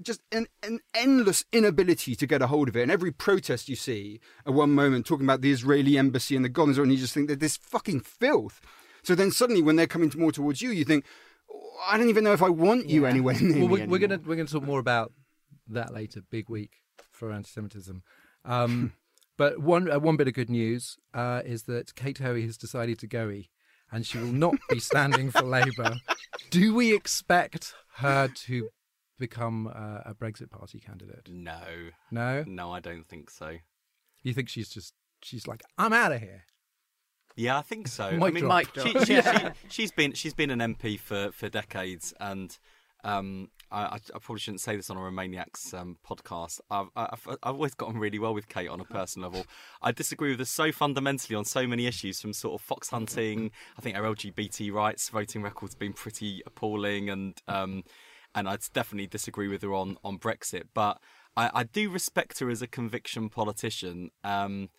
just 0.00 0.22
an, 0.32 0.46
an 0.62 0.80
endless 0.94 1.44
inability 1.52 2.14
to 2.16 2.26
get 2.26 2.42
a 2.42 2.46
hold 2.46 2.68
of 2.68 2.76
it, 2.76 2.82
and 2.82 2.90
every 2.90 3.12
protest 3.12 3.68
you 3.68 3.76
see 3.76 4.20
at 4.46 4.54
one 4.54 4.72
moment 4.72 5.04
talking 5.04 5.26
about 5.26 5.42
the 5.42 5.52
Israeli 5.52 5.98
embassy 5.98 6.36
and 6.36 6.44
the 6.44 6.50
Golan 6.50 6.78
and 6.78 6.92
you 6.92 6.98
just 6.98 7.14
think 7.14 7.28
that 7.28 7.40
this 7.40 7.56
fucking 7.58 8.00
filth 8.00 8.60
so 9.06 9.14
then 9.14 9.30
suddenly, 9.30 9.62
when 9.62 9.76
they're 9.76 9.86
coming 9.86 10.12
more 10.16 10.32
towards 10.32 10.60
you, 10.60 10.70
you 10.70 10.84
think, 10.84 11.04
oh, 11.48 11.78
I 11.86 11.96
don't 11.96 12.08
even 12.08 12.24
know 12.24 12.32
if 12.32 12.42
I 12.42 12.48
want 12.48 12.88
you 12.88 13.04
yeah. 13.04 13.10
anywhere 13.10 13.36
near 13.40 13.60
well, 13.60 13.68
we're, 13.68 13.86
we're, 13.86 13.98
gonna 13.98 14.18
we're 14.26 14.34
gonna 14.34 14.48
talk 14.48 14.64
more 14.64 14.80
about 14.80 15.12
that 15.68 15.94
later. 15.94 16.22
Big 16.28 16.48
week 16.48 16.72
for 17.12 17.30
anti-Semitism. 17.30 18.02
Um, 18.44 18.94
but 19.38 19.60
one 19.60 19.88
uh, 19.88 20.00
one 20.00 20.16
bit 20.16 20.26
of 20.26 20.34
good 20.34 20.50
news 20.50 20.96
uh, 21.14 21.42
is 21.44 21.62
that 21.64 21.94
Kate 21.94 22.18
Hoey 22.18 22.42
has 22.46 22.56
decided 22.56 22.98
to 22.98 23.06
go 23.06 23.30
and 23.92 24.04
she 24.04 24.18
will 24.18 24.26
not 24.26 24.56
be 24.68 24.80
standing 24.80 25.30
for 25.30 25.42
Labour. 25.42 25.94
Do 26.50 26.74
we 26.74 26.92
expect 26.92 27.74
her 27.98 28.26
to 28.46 28.70
become 29.20 29.68
uh, 29.68 30.00
a 30.04 30.14
Brexit 30.14 30.50
Party 30.50 30.80
candidate? 30.80 31.28
No. 31.30 31.60
No? 32.10 32.42
No, 32.44 32.72
I 32.72 32.80
don't 32.80 33.06
think 33.06 33.30
so. 33.30 33.58
You 34.24 34.34
think 34.34 34.48
she's 34.48 34.68
just, 34.68 34.94
she's 35.22 35.46
like, 35.46 35.62
I'm 35.78 35.92
out 35.92 36.10
of 36.10 36.20
here? 36.20 36.44
Yeah, 37.36 37.58
I 37.58 37.62
think 37.62 37.86
so. 37.86 38.10
Mic 38.12 38.22
I 38.22 38.30
mean, 38.30 38.44
drop. 38.44 38.66
She, 38.74 38.92
she, 39.04 39.22
she, 39.22 39.38
she's 39.68 39.92
been 39.92 40.12
she's 40.12 40.34
been 40.34 40.50
an 40.50 40.74
MP 40.74 40.98
for, 40.98 41.30
for 41.32 41.50
decades, 41.50 42.14
and 42.18 42.56
um, 43.04 43.50
I, 43.70 43.82
I, 43.82 43.94
I 44.14 44.18
probably 44.18 44.40
shouldn't 44.40 44.62
say 44.62 44.74
this 44.74 44.88
on 44.88 44.96
a 44.96 45.00
Remainiacs 45.00 45.74
um, 45.74 45.98
podcast. 46.08 46.60
I've, 46.70 46.88
I've, 46.96 47.28
I've 47.42 47.54
always 47.54 47.74
gotten 47.74 47.98
really 47.98 48.18
well 48.18 48.34
with 48.34 48.48
Kate 48.48 48.68
on 48.68 48.80
a 48.80 48.84
personal 48.84 49.28
level. 49.28 49.46
I 49.82 49.92
disagree 49.92 50.30
with 50.30 50.38
her 50.38 50.46
so 50.46 50.72
fundamentally 50.72 51.36
on 51.36 51.44
so 51.44 51.66
many 51.66 51.86
issues, 51.86 52.20
from 52.20 52.32
sort 52.32 52.60
of 52.60 52.66
fox 52.66 52.88
hunting. 52.88 53.50
I 53.78 53.82
think 53.82 53.96
her 53.96 54.02
LGBT 54.02 54.72
rights 54.72 55.10
voting 55.10 55.42
record's 55.42 55.74
been 55.74 55.92
pretty 55.92 56.42
appalling, 56.46 57.10
and 57.10 57.40
um, 57.48 57.84
and 58.34 58.48
I'd 58.48 58.60
definitely 58.72 59.08
disagree 59.08 59.48
with 59.48 59.60
her 59.62 59.74
on 59.74 59.98
on 60.02 60.18
Brexit. 60.18 60.64
But 60.72 60.98
I, 61.36 61.50
I 61.52 61.62
do 61.64 61.90
respect 61.90 62.38
her 62.40 62.48
as 62.48 62.62
a 62.62 62.66
conviction 62.66 63.28
politician, 63.28 64.10
um, 64.24 64.70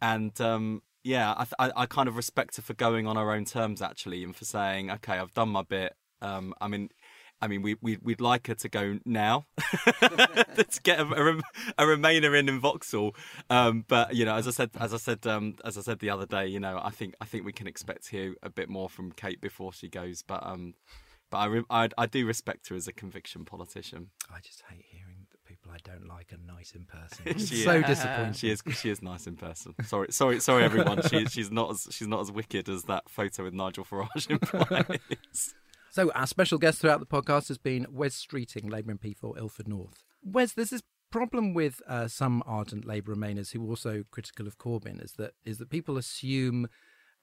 and 0.00 0.40
um, 0.40 0.82
yeah, 1.06 1.32
I, 1.32 1.66
I, 1.66 1.72
I 1.76 1.86
kind 1.86 2.08
of 2.08 2.16
respect 2.16 2.56
her 2.56 2.62
for 2.62 2.74
going 2.74 3.06
on 3.06 3.16
her 3.16 3.32
own 3.32 3.44
terms 3.44 3.80
actually, 3.80 4.24
and 4.24 4.34
for 4.34 4.44
saying, 4.44 4.90
okay, 4.90 5.18
I've 5.18 5.32
done 5.32 5.48
my 5.48 5.62
bit. 5.62 5.94
Um, 6.20 6.52
I 6.60 6.66
mean, 6.66 6.90
I 7.40 7.46
mean, 7.46 7.62
we, 7.62 7.76
we 7.80 7.98
would 8.02 8.20
like 8.20 8.48
her 8.48 8.54
to 8.54 8.68
go 8.68 8.98
now 9.04 9.46
to 10.00 10.80
get 10.82 10.98
a, 10.98 11.04
a, 11.04 11.38
a, 11.78 11.84
Remainer 11.84 12.36
in 12.36 12.48
in 12.48 12.58
Vauxhall. 12.58 13.14
Um, 13.48 13.84
but 13.86 14.16
you 14.16 14.24
know, 14.24 14.34
as 14.34 14.48
I 14.48 14.50
said, 14.50 14.70
as 14.80 14.92
I 14.92 14.96
said, 14.96 15.26
um, 15.26 15.54
as 15.64 15.78
I 15.78 15.82
said 15.82 16.00
the 16.00 16.10
other 16.10 16.26
day, 16.26 16.46
you 16.46 16.58
know, 16.58 16.80
I 16.82 16.90
think 16.90 17.14
I 17.20 17.24
think 17.24 17.44
we 17.44 17.52
can 17.52 17.68
expect 17.68 18.06
to 18.06 18.10
hear 18.10 18.34
a 18.42 18.50
bit 18.50 18.68
more 18.68 18.88
from 18.88 19.12
Kate 19.12 19.40
before 19.40 19.72
she 19.72 19.88
goes. 19.88 20.22
But 20.22 20.44
um, 20.44 20.74
but 21.30 21.38
I, 21.38 21.84
I, 21.84 21.88
I 21.98 22.06
do 22.06 22.26
respect 22.26 22.68
her 22.68 22.74
as 22.74 22.88
a 22.88 22.92
conviction 22.92 23.44
politician. 23.44 24.10
I 24.28 24.40
just 24.40 24.64
hate 24.68 24.84
hearing 24.88 25.15
people 25.66 25.74
I 25.74 25.96
don't 25.96 26.08
like 26.08 26.32
are 26.32 26.54
nice 26.54 26.72
in 26.72 26.84
person. 26.84 27.38
she 27.46 27.62
so 27.62 27.82
disappointing. 27.82 28.32
She 28.34 28.50
is 28.50 28.62
she 28.78 28.90
is 28.90 29.02
nice 29.02 29.26
in 29.26 29.36
person. 29.36 29.74
Sorry 29.84 30.08
sorry 30.10 30.40
sorry 30.40 30.64
everyone. 30.64 31.02
She, 31.02 31.26
she's 31.26 31.50
not 31.50 31.70
as 31.70 31.88
she's 31.90 32.08
not 32.08 32.20
as 32.20 32.32
wicked 32.32 32.68
as 32.68 32.84
that 32.84 33.08
photo 33.08 33.44
with 33.44 33.54
Nigel 33.54 33.84
Farage 33.84 34.30
implies. 34.30 35.54
So, 35.88 36.12
our 36.14 36.26
special 36.26 36.58
guest 36.58 36.80
throughout 36.80 37.00
the 37.00 37.06
podcast 37.06 37.48
has 37.48 37.56
been 37.56 37.86
Wes 37.90 38.22
Streeting, 38.22 38.70
Labour 38.70 38.92
MP 38.92 39.16
for 39.16 39.38
Ilford 39.38 39.66
North. 39.66 40.04
Wes, 40.22 40.52
there's 40.52 40.68
this 40.68 40.82
problem 41.10 41.54
with 41.54 41.80
uh, 41.88 42.06
some 42.06 42.42
ardent 42.44 42.84
Labour 42.84 43.14
Remainers 43.14 43.52
who 43.52 43.64
are 43.64 43.70
also 43.70 44.04
critical 44.10 44.46
of 44.46 44.58
Corbyn 44.58 45.02
is 45.02 45.12
that 45.12 45.32
is 45.46 45.56
that 45.56 45.70
people 45.70 45.96
assume 45.96 46.68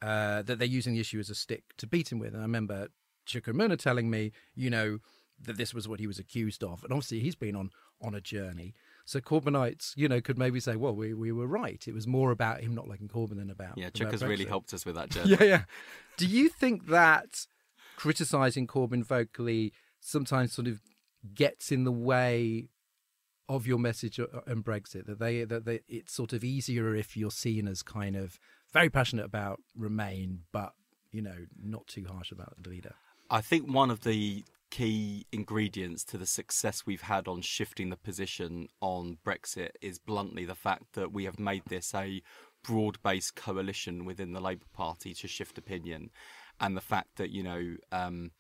uh, 0.01 0.41
that 0.41 0.57
they're 0.57 0.67
using 0.67 0.93
the 0.93 0.99
issue 0.99 1.19
as 1.19 1.29
a 1.29 1.35
stick 1.35 1.65
to 1.77 1.85
beat 1.85 2.11
him 2.11 2.17
with. 2.17 2.33
And 2.33 2.39
I 2.39 2.45
remember 2.45 2.87
Chuka 3.27 3.53
Umunna 3.53 3.77
telling 3.77 4.09
me, 4.09 4.31
you 4.55 4.71
know, 4.71 4.97
that 5.39 5.57
this 5.57 5.73
was 5.73 5.87
what 5.87 5.99
he 5.99 6.07
was 6.07 6.17
accused 6.17 6.63
of, 6.63 6.83
and 6.83 6.91
obviously 6.91 7.19
he's 7.19 7.35
been 7.35 7.55
on 7.55 7.69
on 8.01 8.15
a 8.15 8.21
journey. 8.21 8.73
So 9.05 9.19
Corbynites, 9.19 9.93
you 9.97 10.07
know, 10.07 10.21
could 10.21 10.37
maybe 10.37 10.59
say, 10.59 10.75
well, 10.77 10.95
we, 10.95 11.13
we 11.13 11.31
were 11.31 11.47
right. 11.47 11.83
It 11.87 11.93
was 11.93 12.07
more 12.07 12.31
about 12.31 12.61
him 12.61 12.73
not 12.73 12.87
liking 12.87 13.09
Corbyn 13.09 13.37
than 13.37 13.49
about 13.49 13.77
yeah. 13.77 13.89
Chuck 13.89 14.11
has 14.11 14.23
really 14.23 14.45
helped 14.45 14.73
us 14.73 14.85
with 14.85 14.95
that 14.95 15.09
journey. 15.11 15.31
yeah, 15.31 15.43
yeah. 15.43 15.63
Do 16.17 16.25
you 16.25 16.47
think 16.47 16.87
that 16.87 17.47
criticizing 17.97 18.67
Corbyn 18.67 19.03
vocally 19.03 19.73
sometimes 19.99 20.53
sort 20.53 20.67
of 20.67 20.81
gets 21.33 21.71
in 21.71 21.83
the 21.83 21.91
way 21.91 22.69
of 23.49 23.67
your 23.67 23.77
message 23.77 24.19
on 24.19 24.63
Brexit. 24.63 25.05
That 25.05 25.19
they 25.19 25.43
that 25.43 25.65
they, 25.65 25.81
it's 25.87 26.13
sort 26.13 26.33
of 26.33 26.43
easier 26.43 26.95
if 26.95 27.17
you're 27.17 27.31
seen 27.31 27.67
as 27.67 27.83
kind 27.83 28.15
of 28.15 28.39
very 28.71 28.89
passionate 28.89 29.25
about 29.25 29.61
Remain, 29.75 30.41
but 30.51 30.73
you 31.11 31.21
know 31.21 31.45
not 31.61 31.87
too 31.87 32.05
harsh 32.09 32.31
about 32.31 32.55
the 32.61 32.69
leader. 32.69 32.95
I 33.29 33.41
think 33.41 33.71
one 33.71 33.89
of 33.89 34.03
the 34.03 34.43
key 34.73 35.27
ingredients 35.31 36.03
to 36.03 36.17
the 36.17 36.25
success 36.25 36.83
we've 36.83 37.03
had 37.03 37.27
on 37.27 37.41
shifting 37.41 37.91
the 37.91 37.95
position 37.95 38.67
on 38.81 39.19
Brexit 39.23 39.69
is 39.83 39.99
bluntly 39.99 40.45
the 40.45 40.55
fact 40.55 40.93
that 40.93 41.13
we 41.13 41.25
have 41.25 41.37
made 41.37 41.61
this 41.67 41.93
a 41.93 42.23
broad 42.63 42.97
based 43.03 43.35
coalition 43.35 44.03
within 44.03 44.33
the 44.33 44.41
Labour 44.41 44.65
Party 44.73 45.13
to 45.13 45.27
shift 45.27 45.59
opinion. 45.59 46.09
And 46.59 46.75
the 46.75 46.81
fact 46.81 47.17
that 47.17 47.29
you 47.29 47.43
know 47.43 47.75
um, 47.91 48.31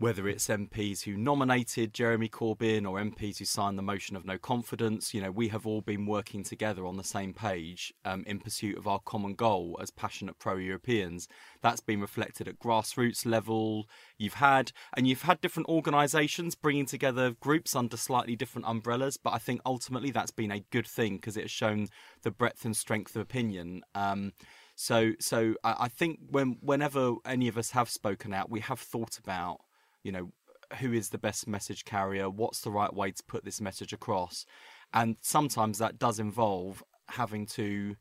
whether 0.00 0.26
it's 0.26 0.48
MPs 0.48 1.02
who 1.02 1.14
nominated 1.14 1.92
Jeremy 1.92 2.30
Corbyn 2.30 2.88
or 2.88 2.98
MPs 2.98 3.36
who 3.36 3.44
signed 3.44 3.76
the 3.76 3.82
motion 3.82 4.16
of 4.16 4.24
no 4.24 4.38
confidence, 4.38 5.12
you 5.12 5.20
know, 5.20 5.30
we 5.30 5.48
have 5.48 5.66
all 5.66 5.82
been 5.82 6.06
working 6.06 6.42
together 6.42 6.86
on 6.86 6.96
the 6.96 7.04
same 7.04 7.34
page 7.34 7.92
um, 8.06 8.24
in 8.26 8.40
pursuit 8.40 8.78
of 8.78 8.88
our 8.88 9.00
common 9.00 9.34
goal 9.34 9.78
as 9.78 9.90
passionate 9.90 10.38
pro-Europeans. 10.38 11.28
That's 11.60 11.82
been 11.82 12.00
reflected 12.00 12.48
at 12.48 12.58
grassroots 12.58 13.26
level. 13.26 13.90
You've 14.16 14.34
had, 14.34 14.72
and 14.96 15.06
you've 15.06 15.20
had 15.20 15.42
different 15.42 15.68
organisations 15.68 16.54
bringing 16.54 16.86
together 16.86 17.32
groups 17.38 17.76
under 17.76 17.98
slightly 17.98 18.36
different 18.36 18.68
umbrellas, 18.68 19.18
but 19.18 19.34
I 19.34 19.38
think 19.38 19.60
ultimately 19.66 20.10
that's 20.10 20.30
been 20.30 20.50
a 20.50 20.64
good 20.70 20.86
thing 20.86 21.16
because 21.16 21.36
it 21.36 21.42
has 21.42 21.50
shown 21.50 21.88
the 22.22 22.30
breadth 22.30 22.64
and 22.64 22.74
strength 22.74 23.14
of 23.16 23.20
opinion. 23.20 23.82
Um, 23.94 24.32
so, 24.76 25.12
so 25.20 25.56
I, 25.62 25.88
think 25.88 26.20
when 26.30 26.56
whenever 26.62 27.16
any 27.26 27.48
of 27.48 27.58
us 27.58 27.72
have 27.72 27.90
spoken 27.90 28.32
out, 28.32 28.48
we 28.48 28.60
have 28.60 28.80
thought 28.80 29.18
about, 29.18 29.60
you 30.02 30.12
know, 30.12 30.32
who 30.78 30.92
is 30.92 31.08
the 31.08 31.18
best 31.18 31.48
message 31.48 31.84
carrier, 31.84 32.30
what's 32.30 32.60
the 32.60 32.70
right 32.70 32.92
way 32.92 33.10
to 33.10 33.22
put 33.24 33.44
this 33.44 33.60
message 33.60 33.92
across, 33.92 34.44
and 34.92 35.16
sometimes 35.20 35.78
that 35.78 35.98
does 35.98 36.18
involve 36.18 36.82
having 37.08 37.46
to 37.46 37.96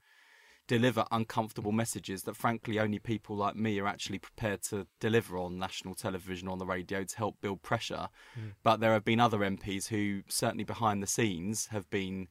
deliver 0.67 1.03
uncomfortable 1.11 1.71
messages 1.71 2.21
that 2.21 2.35
frankly 2.35 2.77
only 2.77 2.99
people 2.99 3.35
like 3.35 3.55
me 3.55 3.79
are 3.79 3.87
actually 3.87 4.19
prepared 4.19 4.61
to 4.61 4.85
deliver 4.99 5.35
on 5.35 5.57
national 5.57 5.95
television 5.95 6.47
on 6.47 6.59
the 6.59 6.65
radio 6.65 7.03
to 7.03 7.17
help 7.17 7.35
build 7.41 7.59
pressure 7.63 8.07
mm. 8.39 8.51
but 8.61 8.79
there 8.79 8.93
have 8.93 9.03
been 9.03 9.19
other 9.19 9.39
MPs 9.39 9.87
who 9.87 10.21
certainly 10.27 10.63
behind 10.63 11.01
the 11.01 11.07
scenes 11.07 11.65
have 11.71 11.89
been 11.89 12.27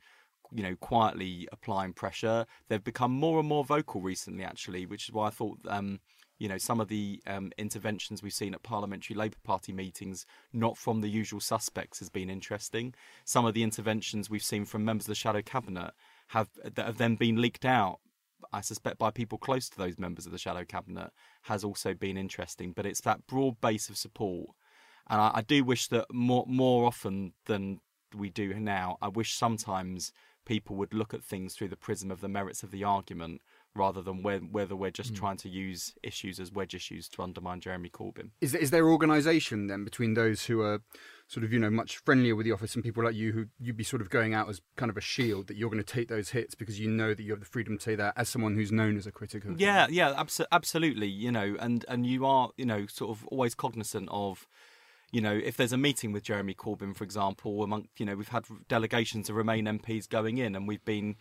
you 0.52 0.62
know, 0.62 0.76
quietly 0.76 1.48
applying 1.52 1.92
pressure. 1.92 2.46
They've 2.68 2.82
become 2.82 3.12
more 3.12 3.38
and 3.38 3.48
more 3.48 3.64
vocal 3.64 4.00
recently, 4.00 4.44
actually, 4.44 4.86
which 4.86 5.08
is 5.08 5.12
why 5.12 5.28
I 5.28 5.30
thought, 5.30 5.58
um, 5.68 6.00
you 6.38 6.48
know, 6.48 6.58
some 6.58 6.80
of 6.80 6.88
the 6.88 7.20
um, 7.26 7.52
interventions 7.58 8.22
we've 8.22 8.32
seen 8.32 8.54
at 8.54 8.62
Parliamentary 8.62 9.16
Labour 9.16 9.36
Party 9.44 9.72
meetings, 9.72 10.24
not 10.52 10.76
from 10.76 11.00
the 11.00 11.08
usual 11.08 11.40
suspects, 11.40 11.98
has 11.98 12.08
been 12.08 12.30
interesting. 12.30 12.94
Some 13.24 13.44
of 13.44 13.54
the 13.54 13.62
interventions 13.62 14.30
we've 14.30 14.42
seen 14.42 14.64
from 14.64 14.84
members 14.84 15.06
of 15.06 15.10
the 15.10 15.14
shadow 15.16 15.42
cabinet 15.42 15.92
have 16.28 16.48
that 16.62 16.86
have 16.86 16.98
then 16.98 17.16
been 17.16 17.40
leaked 17.40 17.64
out. 17.64 17.98
I 18.52 18.60
suspect 18.60 18.98
by 18.98 19.10
people 19.10 19.36
close 19.36 19.68
to 19.68 19.78
those 19.78 19.98
members 19.98 20.26
of 20.26 20.32
the 20.32 20.38
shadow 20.38 20.64
cabinet 20.64 21.10
has 21.42 21.64
also 21.64 21.92
been 21.92 22.16
interesting. 22.16 22.72
But 22.72 22.86
it's 22.86 23.00
that 23.00 23.26
broad 23.26 23.60
base 23.60 23.88
of 23.88 23.96
support, 23.96 24.50
and 25.10 25.20
I, 25.20 25.32
I 25.34 25.40
do 25.42 25.64
wish 25.64 25.88
that 25.88 26.06
more 26.12 26.44
more 26.46 26.86
often 26.86 27.32
than 27.46 27.80
we 28.16 28.30
do 28.30 28.54
now. 28.54 28.96
I 29.02 29.08
wish 29.08 29.34
sometimes 29.34 30.12
people 30.46 30.76
would 30.76 30.94
look 30.94 31.12
at 31.12 31.22
things 31.22 31.54
through 31.54 31.68
the 31.68 31.76
prism 31.76 32.10
of 32.10 32.20
the 32.20 32.28
merits 32.28 32.62
of 32.62 32.70
the 32.70 32.82
argument 32.82 33.42
rather 33.78 34.02
than 34.02 34.22
whether 34.22 34.76
we're 34.76 34.90
just 34.90 35.14
mm. 35.14 35.16
trying 35.16 35.36
to 35.38 35.48
use 35.48 35.94
issues 36.02 36.40
as 36.40 36.52
wedge 36.52 36.74
issues 36.74 37.08
to 37.08 37.22
undermine 37.22 37.60
Jeremy 37.60 37.88
Corbyn. 37.88 38.30
Is, 38.40 38.54
is 38.54 38.70
there 38.70 38.88
organisation 38.88 39.68
then 39.68 39.84
between 39.84 40.14
those 40.14 40.44
who 40.46 40.60
are 40.60 40.80
sort 41.28 41.44
of, 41.44 41.52
you 41.52 41.58
know, 41.58 41.70
much 41.70 41.98
friendlier 41.98 42.34
with 42.34 42.44
the 42.44 42.52
office 42.52 42.74
and 42.74 42.82
people 42.82 43.04
like 43.04 43.14
you 43.14 43.32
who 43.32 43.46
you'd 43.60 43.76
be 43.76 43.84
sort 43.84 44.02
of 44.02 44.10
going 44.10 44.34
out 44.34 44.48
as 44.48 44.60
kind 44.76 44.90
of 44.90 44.96
a 44.96 45.00
shield 45.00 45.46
that 45.46 45.56
you're 45.56 45.70
going 45.70 45.82
to 45.82 45.92
take 45.92 46.08
those 46.08 46.30
hits 46.30 46.54
because 46.54 46.80
you 46.80 46.90
know 46.90 47.14
that 47.14 47.22
you 47.22 47.30
have 47.30 47.40
the 47.40 47.46
freedom 47.46 47.78
to 47.78 47.82
say 47.82 47.94
that 47.94 48.14
as 48.16 48.28
someone 48.28 48.54
who's 48.54 48.72
known 48.72 48.96
as 48.96 49.06
a 49.06 49.12
critic 49.12 49.44
of 49.44 49.60
Yeah, 49.60 49.86
yeah, 49.88 50.12
abso- 50.14 50.46
absolutely, 50.50 51.08
you 51.08 51.30
know, 51.30 51.56
and, 51.60 51.84
and 51.88 52.06
you 52.06 52.26
are, 52.26 52.50
you 52.56 52.66
know, 52.66 52.86
sort 52.86 53.10
of 53.10 53.26
always 53.28 53.54
cognizant 53.54 54.08
of 54.10 54.46
you 55.10 55.22
know, 55.22 55.40
if 55.42 55.56
there's 55.56 55.72
a 55.72 55.78
meeting 55.78 56.12
with 56.12 56.22
Jeremy 56.22 56.54
Corbyn, 56.54 56.94
for 56.94 57.04
example, 57.04 57.62
among 57.62 57.88
you 57.96 58.04
know, 58.04 58.14
we've 58.14 58.28
had 58.28 58.44
delegations 58.68 59.30
of 59.30 59.36
Remain 59.36 59.64
MPs 59.64 60.06
going 60.06 60.36
in, 60.36 60.54
and 60.54 60.68
we've 60.68 60.84
been 60.84 61.16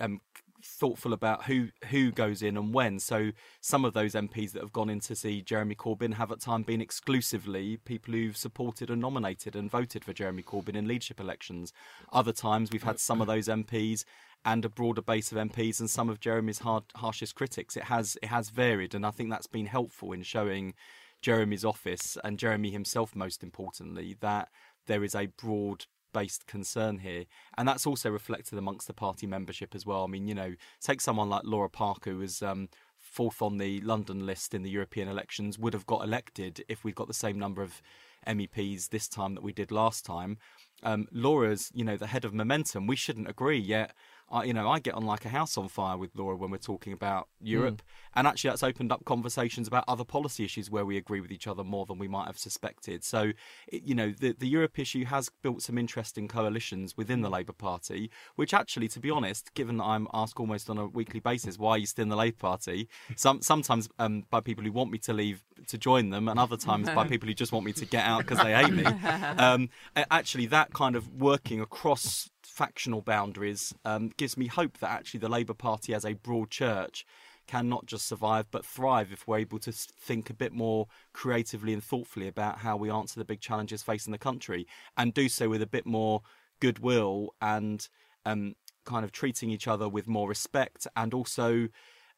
um, 0.00 0.20
thoughtful 0.66 1.12
about 1.12 1.44
who 1.44 1.68
who 1.90 2.10
goes 2.10 2.42
in 2.42 2.56
and 2.56 2.74
when. 2.74 2.98
So 2.98 3.32
some 3.60 3.84
of 3.84 3.94
those 3.94 4.14
MPs 4.14 4.52
that 4.52 4.62
have 4.62 4.72
gone 4.72 4.90
in 4.90 5.00
to 5.00 5.16
see 5.16 5.42
Jeremy 5.42 5.74
Corbyn 5.74 6.14
have 6.14 6.32
at 6.32 6.40
time 6.40 6.62
been 6.62 6.80
exclusively 6.80 7.78
people 7.78 8.14
who've 8.14 8.36
supported 8.36 8.90
and 8.90 9.00
nominated 9.00 9.56
and 9.56 9.70
voted 9.70 10.04
for 10.04 10.12
Jeremy 10.12 10.42
Corbyn 10.42 10.76
in 10.76 10.88
leadership 10.88 11.20
elections. 11.20 11.72
Other 12.12 12.32
times 12.32 12.70
we've 12.70 12.82
had 12.82 13.00
some 13.00 13.20
of 13.20 13.26
those 13.26 13.48
MPs 13.48 14.04
and 14.44 14.64
a 14.64 14.68
broader 14.68 15.02
base 15.02 15.32
of 15.32 15.38
MPs 15.38 15.80
and 15.80 15.90
some 15.90 16.08
of 16.08 16.20
Jeremy's 16.20 16.60
hard, 16.60 16.84
harshest 16.94 17.34
critics. 17.34 17.76
It 17.76 17.84
has 17.84 18.16
it 18.22 18.28
has 18.28 18.50
varied, 18.50 18.94
and 18.94 19.06
I 19.06 19.10
think 19.10 19.30
that's 19.30 19.46
been 19.46 19.66
helpful 19.66 20.12
in 20.12 20.22
showing 20.22 20.74
Jeremy's 21.20 21.64
office 21.64 22.16
and 22.22 22.38
Jeremy 22.38 22.70
himself, 22.70 23.16
most 23.16 23.42
importantly, 23.42 24.16
that 24.20 24.48
there 24.86 25.02
is 25.02 25.14
a 25.14 25.26
broad 25.26 25.86
based 26.16 26.46
concern 26.46 27.00
here. 27.00 27.26
And 27.58 27.68
that's 27.68 27.86
also 27.86 28.08
reflected 28.08 28.58
amongst 28.58 28.86
the 28.86 28.94
party 28.94 29.26
membership 29.26 29.74
as 29.74 29.84
well. 29.84 30.02
I 30.02 30.06
mean, 30.06 30.26
you 30.26 30.34
know, 30.34 30.54
take 30.80 31.02
someone 31.02 31.28
like 31.28 31.42
Laura 31.44 31.68
Parker, 31.68 32.12
who 32.12 32.18
was 32.20 32.40
um, 32.40 32.70
fourth 32.96 33.42
on 33.42 33.58
the 33.58 33.82
London 33.82 34.24
list 34.24 34.54
in 34.54 34.62
the 34.62 34.70
European 34.70 35.08
elections, 35.08 35.58
would 35.58 35.74
have 35.74 35.84
got 35.84 36.02
elected 36.02 36.64
if 36.70 36.84
we'd 36.84 36.94
got 36.94 37.06
the 37.06 37.12
same 37.12 37.38
number 37.38 37.60
of 37.60 37.82
MEPs 38.26 38.88
this 38.88 39.08
time 39.08 39.34
that 39.34 39.44
we 39.44 39.52
did 39.52 39.70
last 39.70 40.06
time. 40.06 40.38
Um, 40.82 41.06
Laura's, 41.12 41.70
you 41.74 41.84
know, 41.84 41.98
the 41.98 42.06
head 42.06 42.24
of 42.24 42.32
Momentum. 42.32 42.86
We 42.86 42.96
shouldn't 42.96 43.28
agree, 43.28 43.58
yet 43.58 43.92
I, 44.30 44.44
you 44.44 44.52
know, 44.52 44.68
I 44.68 44.80
get 44.80 44.94
on 44.94 45.04
like 45.04 45.24
a 45.24 45.28
house 45.28 45.56
on 45.56 45.68
fire 45.68 45.96
with 45.96 46.10
Laura 46.16 46.36
when 46.36 46.50
we're 46.50 46.58
talking 46.58 46.92
about 46.92 47.28
Europe, 47.40 47.76
mm. 47.76 48.10
and 48.14 48.26
actually 48.26 48.50
that's 48.50 48.62
opened 48.62 48.90
up 48.90 49.04
conversations 49.04 49.68
about 49.68 49.84
other 49.86 50.04
policy 50.04 50.44
issues 50.44 50.70
where 50.70 50.84
we 50.84 50.96
agree 50.96 51.20
with 51.20 51.30
each 51.30 51.46
other 51.46 51.62
more 51.62 51.86
than 51.86 51.98
we 51.98 52.08
might 52.08 52.26
have 52.26 52.38
suspected. 52.38 53.04
So, 53.04 53.32
it, 53.68 53.82
you 53.84 53.94
know, 53.94 54.12
the 54.18 54.34
the 54.36 54.48
Europe 54.48 54.78
issue 54.78 55.04
has 55.04 55.30
built 55.42 55.62
some 55.62 55.78
interesting 55.78 56.26
coalitions 56.26 56.96
within 56.96 57.20
the 57.20 57.30
Labour 57.30 57.52
Party, 57.52 58.10
which 58.34 58.52
actually, 58.52 58.88
to 58.88 59.00
be 59.00 59.10
honest, 59.10 59.54
given 59.54 59.76
that 59.76 59.84
I'm 59.84 60.08
asked 60.12 60.40
almost 60.40 60.68
on 60.68 60.78
a 60.78 60.86
weekly 60.86 61.20
basis 61.20 61.58
why 61.58 61.72
are 61.72 61.78
you 61.78 61.86
still 61.86 62.02
in 62.04 62.08
the 62.08 62.16
Labour 62.16 62.38
Party, 62.38 62.88
some 63.16 63.42
sometimes 63.42 63.88
um, 63.98 64.24
by 64.30 64.40
people 64.40 64.64
who 64.64 64.72
want 64.72 64.90
me 64.90 64.98
to 64.98 65.12
leave 65.12 65.44
to 65.68 65.78
join 65.78 66.10
them, 66.10 66.28
and 66.28 66.40
other 66.40 66.56
times 66.56 66.88
by 66.90 67.06
people 67.08 67.28
who 67.28 67.34
just 67.34 67.52
want 67.52 67.64
me 67.64 67.72
to 67.74 67.86
get 67.86 68.04
out 68.04 68.22
because 68.22 68.38
they 68.38 68.54
hate 68.54 68.72
me. 68.72 68.84
Um, 69.38 69.68
actually, 69.96 70.46
that 70.46 70.72
kind 70.72 70.96
of 70.96 71.20
working 71.20 71.60
across 71.60 72.30
factional 72.56 73.02
boundaries 73.02 73.74
um, 73.84 74.10
gives 74.16 74.34
me 74.38 74.46
hope 74.46 74.78
that 74.78 74.90
actually 74.90 75.20
the 75.20 75.28
Labour 75.28 75.52
Party 75.52 75.92
as 75.92 76.06
a 76.06 76.14
broad 76.14 76.50
church 76.50 77.04
can 77.46 77.68
not 77.68 77.84
just 77.84 78.08
survive 78.08 78.46
but 78.50 78.64
thrive 78.64 79.12
if 79.12 79.28
we're 79.28 79.38
able 79.38 79.58
to 79.58 79.70
think 79.70 80.30
a 80.30 80.34
bit 80.34 80.54
more 80.54 80.86
creatively 81.12 81.74
and 81.74 81.84
thoughtfully 81.84 82.26
about 82.26 82.58
how 82.58 82.74
we 82.74 82.90
answer 82.90 83.20
the 83.20 83.26
big 83.26 83.40
challenges 83.40 83.82
facing 83.82 84.10
the 84.10 84.18
country 84.18 84.66
and 84.96 85.12
do 85.12 85.28
so 85.28 85.50
with 85.50 85.60
a 85.60 85.66
bit 85.66 85.84
more 85.84 86.22
goodwill 86.58 87.34
and 87.42 87.88
um, 88.24 88.54
kind 88.86 89.04
of 89.04 89.12
treating 89.12 89.50
each 89.50 89.68
other 89.68 89.86
with 89.86 90.08
more 90.08 90.26
respect 90.26 90.86
and 90.96 91.12
also 91.12 91.68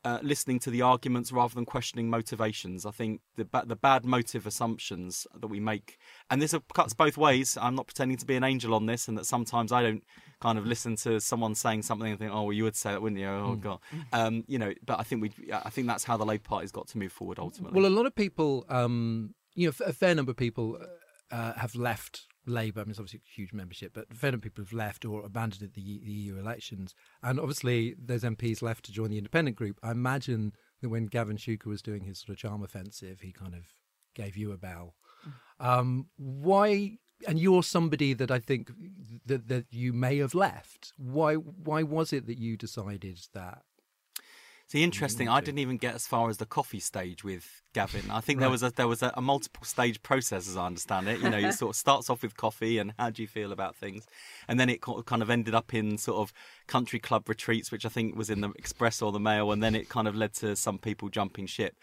uh, 0.04 0.18
listening 0.22 0.58
to 0.60 0.70
the 0.70 0.82
arguments 0.82 1.32
rather 1.32 1.54
than 1.54 1.64
questioning 1.64 2.08
motivations. 2.08 2.86
I 2.86 2.90
think 2.90 3.20
the 3.36 3.44
ba- 3.44 3.64
the 3.66 3.76
bad 3.76 4.04
motive 4.04 4.46
assumptions 4.46 5.26
that 5.34 5.48
we 5.48 5.60
make, 5.60 5.98
and 6.30 6.40
this 6.40 6.54
cuts 6.72 6.94
both 6.94 7.16
ways. 7.16 7.58
I'm 7.60 7.74
not 7.74 7.86
pretending 7.86 8.16
to 8.18 8.26
be 8.26 8.36
an 8.36 8.44
angel 8.44 8.74
on 8.74 8.86
this, 8.86 9.08
and 9.08 9.18
that 9.18 9.26
sometimes 9.26 9.72
I 9.72 9.82
don't 9.82 10.04
kind 10.40 10.58
of 10.58 10.66
listen 10.66 10.94
to 10.96 11.20
someone 11.20 11.54
saying 11.54 11.82
something 11.82 12.10
and 12.10 12.18
think, 12.18 12.32
oh, 12.32 12.44
well, 12.44 12.52
you 12.52 12.64
would 12.64 12.76
say 12.76 12.92
that, 12.92 13.02
wouldn't 13.02 13.20
you? 13.20 13.26
Oh 13.26 13.56
mm. 13.56 13.60
god, 13.60 13.80
um, 14.12 14.44
you 14.46 14.58
know. 14.58 14.72
But 14.86 15.00
I 15.00 15.02
think 15.02 15.22
we, 15.22 15.32
I 15.52 15.70
think 15.70 15.88
that's 15.88 16.04
how 16.04 16.16
the 16.16 16.26
Labour 16.26 16.44
Party's 16.44 16.72
got 16.72 16.86
to 16.88 16.98
move 16.98 17.12
forward 17.12 17.38
ultimately. 17.38 17.80
Well, 17.80 17.90
a 17.90 17.94
lot 17.94 18.06
of 18.06 18.14
people, 18.14 18.66
um, 18.68 19.34
you 19.54 19.66
know, 19.66 19.72
a 19.84 19.92
fair 19.92 20.14
number 20.14 20.30
of 20.30 20.36
people 20.36 20.78
uh, 21.32 21.54
have 21.54 21.74
left 21.74 22.27
Labour. 22.48 22.80
I 22.80 22.84
mean, 22.84 22.90
it's 22.90 22.98
obviously 22.98 23.20
a 23.24 23.30
huge 23.30 23.52
membership, 23.52 23.92
but 23.94 24.12
fair 24.14 24.30
number 24.30 24.46
of 24.46 24.54
people 24.54 24.64
have 24.64 24.72
left 24.72 25.04
or 25.04 25.24
abandoned 25.24 25.70
the, 25.74 26.00
the 26.04 26.10
EU 26.10 26.38
elections. 26.38 26.94
And 27.22 27.38
obviously, 27.38 27.94
those 28.02 28.22
MPs 28.22 28.62
left 28.62 28.84
to 28.86 28.92
join 28.92 29.10
the 29.10 29.18
independent 29.18 29.56
group. 29.56 29.78
I 29.82 29.90
imagine 29.90 30.52
that 30.80 30.88
when 30.88 31.06
Gavin 31.06 31.36
Shuker 31.36 31.66
was 31.66 31.82
doing 31.82 32.04
his 32.04 32.18
sort 32.18 32.30
of 32.30 32.36
charm 32.36 32.62
offensive, 32.62 33.20
he 33.20 33.32
kind 33.32 33.54
of 33.54 33.74
gave 34.14 34.36
you 34.36 34.52
a 34.52 34.58
bell. 34.58 34.94
Mm. 35.60 35.66
Um, 35.66 36.06
why? 36.16 36.98
And 37.26 37.38
you're 37.38 37.64
somebody 37.64 38.14
that 38.14 38.30
I 38.30 38.38
think 38.38 38.70
that 39.26 39.48
that 39.48 39.66
you 39.70 39.92
may 39.92 40.18
have 40.18 40.34
left. 40.34 40.92
Why? 40.96 41.34
Why 41.34 41.82
was 41.82 42.12
it 42.12 42.26
that 42.26 42.38
you 42.38 42.56
decided 42.56 43.20
that 43.34 43.62
See, 44.68 44.82
interesting. 44.82 45.30
I 45.30 45.40
didn't 45.40 45.60
even 45.60 45.78
get 45.78 45.94
as 45.94 46.06
far 46.06 46.28
as 46.28 46.36
the 46.36 46.44
coffee 46.44 46.78
stage 46.78 47.24
with 47.24 47.62
Gavin. 47.72 48.10
I 48.10 48.20
think 48.20 48.38
right. 48.38 48.44
there 48.44 48.50
was 48.50 48.62
a 48.62 48.70
there 48.70 48.86
was 48.86 49.02
a, 49.02 49.10
a, 49.14 49.22
multiple 49.22 49.64
stage 49.64 50.02
process, 50.02 50.46
as 50.46 50.58
I 50.58 50.66
understand 50.66 51.08
it. 51.08 51.20
You 51.20 51.30
know, 51.30 51.38
it 51.38 51.52
sort 51.54 51.70
of 51.70 51.76
starts 51.76 52.10
off 52.10 52.22
with 52.22 52.36
coffee 52.36 52.76
and 52.76 52.92
how 52.98 53.08
do 53.08 53.22
you 53.22 53.28
feel 53.28 53.50
about 53.52 53.76
things, 53.76 54.06
and 54.46 54.60
then 54.60 54.68
it 54.68 54.82
kind 54.82 55.22
of 55.22 55.30
ended 55.30 55.54
up 55.54 55.72
in 55.72 55.96
sort 55.96 56.18
of 56.18 56.34
country 56.66 56.98
club 56.98 57.30
retreats, 57.30 57.72
which 57.72 57.86
I 57.86 57.88
think 57.88 58.14
was 58.14 58.28
in 58.28 58.42
the 58.42 58.50
Express 58.58 59.00
or 59.00 59.10
the 59.10 59.18
Mail, 59.18 59.52
and 59.52 59.62
then 59.62 59.74
it 59.74 59.88
kind 59.88 60.06
of 60.06 60.14
led 60.14 60.34
to 60.34 60.54
some 60.54 60.78
people 60.78 61.08
jumping 61.08 61.46
ship. 61.46 61.74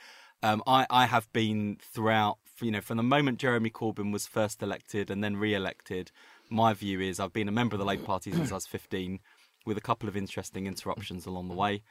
Um, 0.43 0.61
I, 0.67 0.85
I 0.91 1.07
have 1.07 1.31
been 1.33 1.77
throughout, 1.81 2.37
you 2.61 2.69
know, 2.69 2.81
from 2.81 2.97
the 2.97 3.03
moment 3.03 3.39
Jeremy 3.39 3.71
Corbyn 3.71 4.13
was 4.13 4.27
first 4.27 4.61
elected 4.61 5.09
and 5.09 5.23
then 5.23 5.37
re-elected. 5.37 6.11
My 6.51 6.75
view 6.75 7.01
is 7.01 7.19
I've 7.19 7.33
been 7.33 7.47
a 7.47 7.51
member 7.51 7.73
of 7.73 7.79
the 7.79 7.85
Labour 7.85 8.03
Party 8.03 8.31
since 8.31 8.51
I 8.51 8.55
was 8.55 8.67
15, 8.67 9.21
with 9.65 9.75
a 9.75 9.81
couple 9.81 10.07
of 10.07 10.15
interesting 10.15 10.67
interruptions 10.67 11.25
along 11.25 11.47
the 11.47 11.55
way 11.55 11.81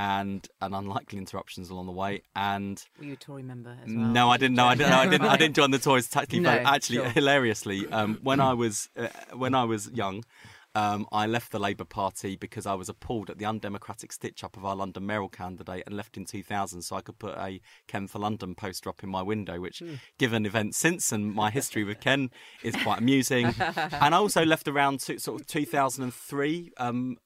and 0.00 0.48
and 0.62 0.74
unlikely 0.74 1.18
interruptions 1.18 1.68
along 1.68 1.84
the 1.84 1.92
way. 1.92 2.22
And 2.34 2.82
were 2.98 3.04
you 3.04 3.12
a 3.12 3.16
Tory 3.16 3.42
member 3.42 3.76
as 3.84 3.94
well? 3.94 4.06
No, 4.06 4.30
I 4.30 4.38
didn't. 4.38 4.56
No, 4.56 4.66
I 4.66 4.74
didn't. 4.74 4.90
No, 4.90 4.98
I 4.98 5.06
didn't. 5.06 5.26
I 5.28 5.36
didn't 5.36 5.56
join 5.56 5.70
the 5.70 5.78
Tories 5.78 6.08
tactically. 6.08 6.40
No, 6.40 6.56
but 6.56 6.74
actually, 6.74 6.96
sure. 6.96 7.10
hilariously, 7.10 7.86
um, 7.88 8.18
when 8.22 8.40
I 8.40 8.54
was 8.54 8.88
uh, 8.96 9.08
when 9.34 9.54
I 9.54 9.64
was 9.64 9.90
young. 9.90 10.24
Um, 10.72 11.08
I 11.10 11.26
left 11.26 11.50
the 11.50 11.58
Labour 11.58 11.84
Party 11.84 12.36
because 12.36 12.64
I 12.64 12.74
was 12.74 12.88
appalled 12.88 13.28
at 13.28 13.38
the 13.38 13.44
undemocratic 13.44 14.12
stitch 14.12 14.44
up 14.44 14.56
of 14.56 14.64
our 14.64 14.76
London 14.76 15.04
mayoral 15.04 15.28
candidate 15.28 15.82
and 15.84 15.96
left 15.96 16.16
in 16.16 16.24
2000 16.24 16.82
so 16.82 16.94
I 16.94 17.00
could 17.00 17.18
put 17.18 17.36
a 17.36 17.60
Ken 17.88 18.06
for 18.06 18.20
London 18.20 18.54
poster 18.54 18.88
up 18.88 19.02
in 19.02 19.10
my 19.10 19.20
window, 19.20 19.58
which, 19.58 19.80
mm. 19.80 19.98
given 20.16 20.46
events 20.46 20.78
since 20.78 21.10
and 21.10 21.34
my 21.34 21.50
history 21.50 21.82
with 21.82 21.98
Ken, 21.98 22.30
is 22.62 22.76
quite 22.76 23.00
amusing. 23.00 23.46
and 23.58 24.14
I 24.14 24.18
also 24.18 24.44
left 24.44 24.68
around 24.68 25.00
to, 25.00 25.18
sort 25.18 25.40
of 25.40 25.48
2003 25.48 26.70
um, 26.76 27.16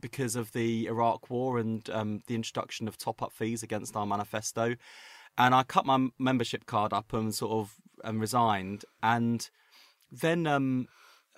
because 0.00 0.36
of 0.36 0.52
the 0.52 0.86
Iraq 0.86 1.30
War 1.30 1.58
and 1.58 1.88
um, 1.90 2.22
the 2.26 2.34
introduction 2.34 2.88
of 2.88 2.96
top 2.96 3.22
up 3.22 3.32
fees 3.32 3.62
against 3.62 3.96
our 3.96 4.06
manifesto. 4.06 4.76
And 5.36 5.54
I 5.54 5.62
cut 5.62 5.86
my 5.86 6.08
membership 6.18 6.66
card 6.66 6.92
up 6.92 7.12
and 7.12 7.34
sort 7.34 7.52
of 7.52 7.74
and 8.04 8.20
resigned. 8.20 8.84
And 9.02 9.48
then 10.10 10.46
um, 10.46 10.88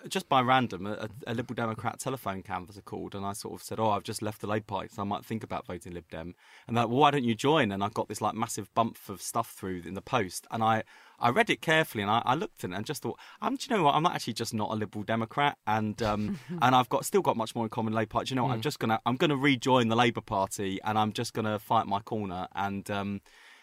just 0.08 0.28
by 0.28 0.40
random, 0.40 0.86
a, 0.86 1.08
a, 1.26 1.34
Liberal 1.34 1.54
Democrat 1.54 1.98
telephone 1.98 2.42
canvasser 2.42 2.82
called, 2.82 3.14
and 3.14 3.24
I 3.24 3.32
sort 3.32 3.54
of 3.54 3.62
said, 3.62 3.78
"Oh, 3.78 3.90
I've 3.90 4.02
just 4.02 4.22
left 4.22 4.40
the 4.40 4.46
Labour 4.46 4.64
Party, 4.66 4.88
so 4.88 5.02
I 5.02 5.04
might 5.04 5.24
think 5.24 5.42
about 5.42 5.66
voting 5.66 5.92
Lib 5.92 6.08
Dem." 6.10 6.34
And 6.66 6.76
like, 6.76 6.88
"Well, 6.88 6.98
why 6.98 7.10
don't 7.10 7.24
you 7.24 7.34
join?" 7.34 7.72
And 7.72 7.84
I 7.84 7.88
got 7.88 8.08
this 8.08 8.20
like 8.20 8.34
massive 8.34 8.72
bump 8.74 8.98
of 9.08 9.20
stuff 9.20 9.50
through 9.50 9.82
in 9.84 9.94
the 9.94 10.02
post, 10.02 10.46
and 10.50 10.62
I 10.62 10.84
I 11.20 11.30
read 11.30 11.50
it 11.50 11.60
carefully, 11.60 12.02
and 12.02 12.10
I, 12.10 12.22
I 12.24 12.34
looked 12.34 12.64
at 12.64 12.70
it 12.70 12.76
and 12.76 12.84
just 12.84 13.02
thought, 13.02 13.18
"I'm, 13.40 13.56
do 13.56 13.66
you 13.68 13.76
know 13.76 13.84
what? 13.84 13.94
I'm 13.94 14.06
actually 14.06 14.32
just 14.32 14.54
not 14.54 14.70
a 14.70 14.74
Liberal 14.74 15.04
Democrat, 15.04 15.58
and 15.66 16.00
um, 16.02 16.38
and 16.62 16.74
I've 16.74 16.88
got 16.88 17.04
still 17.04 17.22
got 17.22 17.36
much 17.36 17.54
more 17.54 17.64
in 17.64 17.70
common 17.70 17.92
with 17.92 17.98
Labour 17.98 18.10
Party. 18.10 18.28
Do 18.28 18.32
you 18.32 18.36
know 18.36 18.44
what? 18.44 18.50
Mm. 18.50 18.54
I'm 18.54 18.60
just 18.62 18.78
gonna 18.78 19.00
I'm 19.04 19.16
gonna 19.16 19.36
rejoin 19.36 19.88
the 19.88 19.96
Labour 19.96 20.22
Party, 20.22 20.80
and 20.84 20.98
I'm 20.98 21.12
just 21.12 21.34
gonna 21.34 21.58
fight 21.58 21.86
my 21.86 22.00
corner, 22.00 22.48
and 22.54 22.90
um, 22.90 23.20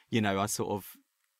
you 0.09 0.21
know, 0.21 0.39
I 0.39 0.45
sort 0.45 0.71
of 0.71 0.97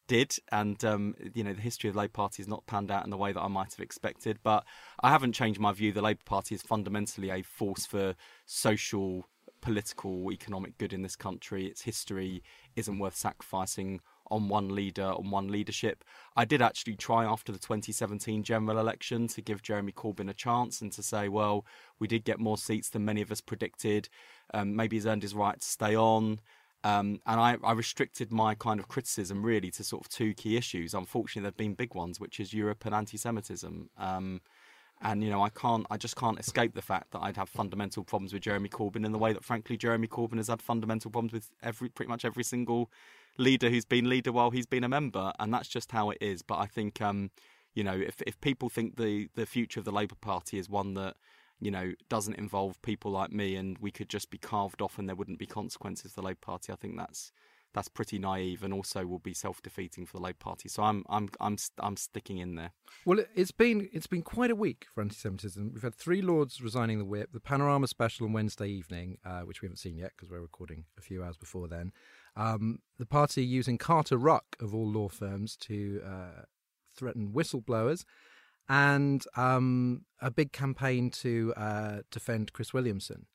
did, 0.08 0.36
and 0.52 0.84
um, 0.84 1.16
you 1.34 1.44
know 1.44 1.54
the 1.54 1.62
history 1.62 1.90
of 1.90 1.94
the 1.94 2.00
Labour 2.00 2.14
Party 2.14 2.42
has 2.42 2.48
not 2.48 2.66
panned 2.66 2.92
out 2.92 3.04
in 3.04 3.10
the 3.10 3.18
way 3.18 3.32
that 3.32 3.42
I 3.42 3.48
might 3.48 3.74
have 3.74 3.84
expected. 3.84 4.40
But 4.44 4.64
I 5.02 5.10
haven't 5.10 5.34
changed 5.34 5.60
my 5.60 5.72
view. 5.72 5.92
The 5.92 6.02
Labour 6.02 6.24
Party 6.26 6.56
is 6.56 6.62
fundamentally 6.62 7.30
a 7.30 7.42
force 7.44 7.86
for 7.86 8.16
social, 8.46 9.28
political, 9.62 10.32
economic 10.32 10.78
good 10.78 10.94
in 10.94 11.02
this 11.02 11.16
country. 11.16 11.68
Its 11.68 11.82
history 11.82 12.44
isn't 12.76 13.00
worth 13.00 13.16
sacrificing 13.16 14.02
on 14.30 14.50
one 14.50 14.74
leader, 14.74 15.06
on 15.06 15.30
one 15.30 15.48
leadership. 15.50 16.04
I 16.36 16.46
did 16.46 16.62
actually 16.62 16.96
try 16.96 17.26
after 17.26 17.52
the 17.52 17.60
2017 17.60 18.44
general 18.44 18.80
election 18.80 19.28
to 19.30 19.42
give 19.42 19.62
Jeremy 19.62 19.92
Corbyn 19.92 20.30
a 20.30 20.34
chance 20.34 20.82
and 20.82 20.92
to 20.94 21.04
say, 21.04 21.30
well, 21.30 21.66
we 22.00 22.08
did 22.08 22.24
get 22.24 22.40
more 22.40 22.58
seats 22.58 22.90
than 22.90 23.06
many 23.06 23.22
of 23.22 23.32
us 23.32 23.42
predicted. 23.42 24.10
Um, 24.54 24.76
maybe 24.76 24.96
he's 24.96 25.06
earned 25.06 25.24
his 25.24 25.34
right 25.34 25.60
to 25.60 25.68
stay 25.68 25.96
on. 25.96 26.40
Um, 26.84 27.20
and 27.26 27.40
I, 27.40 27.58
I, 27.64 27.74
restricted 27.74 28.32
my 28.32 28.54
kind 28.54 28.80
of 28.80 28.88
criticism 28.88 29.44
really 29.44 29.72
to 29.72 29.84
sort 29.84 30.06
of 30.06 30.10
two 30.10 30.34
key 30.36 30.56
issues. 30.58 30.94
Unfortunately, 30.94 31.42
there've 31.42 31.58
been 31.58 31.74
big 31.74 31.96
ones, 31.96 32.20
which 32.20 32.40
is 32.40 32.54
Europe 32.54 32.86
and 32.86 32.94
anti-Semitism. 32.94 33.90
Um, 33.98 34.42
and 35.02 35.24
you 35.24 35.30
know, 35.30 35.44
I 35.44 35.50
can't, 35.50 35.86
I 35.90 35.98
just 35.98 36.16
can't 36.16 36.40
escape 36.40 36.74
the 36.74 36.82
fact 36.82 37.12
that 37.12 37.20
I'd 37.20 37.38
have 37.38 37.50
fundamental 37.50 38.04
problems 38.04 38.34
with 38.34 38.44
Jeremy 38.44 38.70
Corbyn 38.70 39.06
in 39.06 39.12
the 39.12 39.18
way 39.18 39.34
that, 39.34 39.44
frankly, 39.44 39.76
Jeremy 39.76 40.08
Corbyn 40.08 40.38
has 40.38 40.48
had 40.48 40.62
fundamental 40.62 41.12
problems 41.12 41.34
with 41.34 41.50
every, 41.62 41.90
pretty 41.90 42.10
much 42.10 42.26
every 42.26 42.44
single 42.44 42.90
leader 43.38 43.70
who's 43.70 43.86
been 43.86 44.10
leader 44.10 44.32
while 44.32 44.52
he's 44.52 44.66
been 44.66 44.84
a 44.84 44.90
member, 44.90 45.32
and 45.40 45.54
that's 45.54 45.68
just 45.68 45.92
how 45.92 46.10
it 46.10 46.18
is. 46.22 46.42
But 46.42 46.60
I 46.60 46.66
think, 46.66 47.02
um, 47.02 47.32
you 47.74 47.84
know, 47.84 47.96
if 47.96 48.22
if 48.26 48.40
people 48.42 48.70
think 48.70 48.98
the 48.98 49.30
the 49.36 49.46
future 49.46 49.80
of 49.80 49.86
the 49.86 49.92
Labour 49.92 50.16
Party 50.20 50.58
is 50.58 50.70
one 50.70 50.94
that 50.96 51.16
you 51.60 51.72
know, 51.72 51.94
doesn't 52.10 52.36
involve 52.36 52.82
people 52.82 53.12
like 53.12 53.32
me, 53.32 53.56
and 53.56 53.78
we 53.80 53.92
could 53.92 54.10
just 54.10 54.30
be 54.30 54.38
carved 54.38 54.82
off, 54.82 55.00
and 55.00 55.08
there 55.10 55.16
wouldn't 55.16 55.40
be 55.40 55.48
consequences 55.48 56.12
for 56.12 56.22
the 56.22 56.28
Labour 56.28 56.40
Party. 56.42 56.72
I 56.72 56.76
think 56.76 56.98
that's 56.98 57.32
that's 57.74 57.88
pretty 57.88 58.18
naive, 58.18 58.64
and 58.64 58.74
also 58.74 59.06
will 59.06 59.20
be 59.20 59.34
self-defeating 59.34 60.06
for 60.06 60.18
the 60.18 60.24
Labour 60.24 60.38
Party. 60.40 60.70
So 60.70 60.84
I'm 60.84 61.04
I'm 61.10 61.30
I'm 61.40 61.58
I'm 61.80 61.98
sticking 61.98 62.38
in 62.38 62.56
there. 62.56 62.72
Well, 63.06 63.20
it's 63.36 63.52
been 63.52 63.90
it's 63.92 64.08
been 64.08 64.22
quite 64.22 64.52
a 64.52 64.56
week 64.56 64.86
for 64.94 65.02
anti-Semitism. 65.02 65.72
We've 65.74 65.84
had 65.84 65.96
three 65.96 66.22
lords 66.22 66.62
resigning 66.62 67.00
the 67.00 67.06
whip, 67.06 67.32
the 67.34 67.40
Panorama 67.40 67.88
special 67.88 68.28
on 68.28 68.34
Wednesday 68.34 68.68
evening, 68.68 69.18
uh, 69.26 69.42
which 69.42 69.62
we 69.62 69.66
haven't 69.66 69.78
seen 69.78 69.98
yet 69.98 70.12
because 70.16 70.30
we're 70.30 70.42
recording 70.42 70.86
a 70.98 71.02
few 71.02 71.24
hours 71.24 71.38
before 71.38 71.68
then. 71.68 71.92
Um, 72.38 72.80
the 73.00 73.08
party 73.08 73.44
using 73.44 73.78
Carter 73.78 74.18
Ruck 74.18 74.56
of 74.62 74.74
all 74.74 74.88
law 74.88 75.10
firms 75.10 75.58
to 75.58 76.02
uh, 76.06 76.42
threaten 76.96 77.32
whistleblowers 77.34 78.06
and 78.70 79.24
um, 79.36 80.06
a 80.22 80.30
big 80.30 80.52
campaign 80.52 81.10
to 81.10 81.54
uh, 81.58 81.98
defend 82.12 82.54
Chris 82.54 82.74
Williamson. 82.74 83.26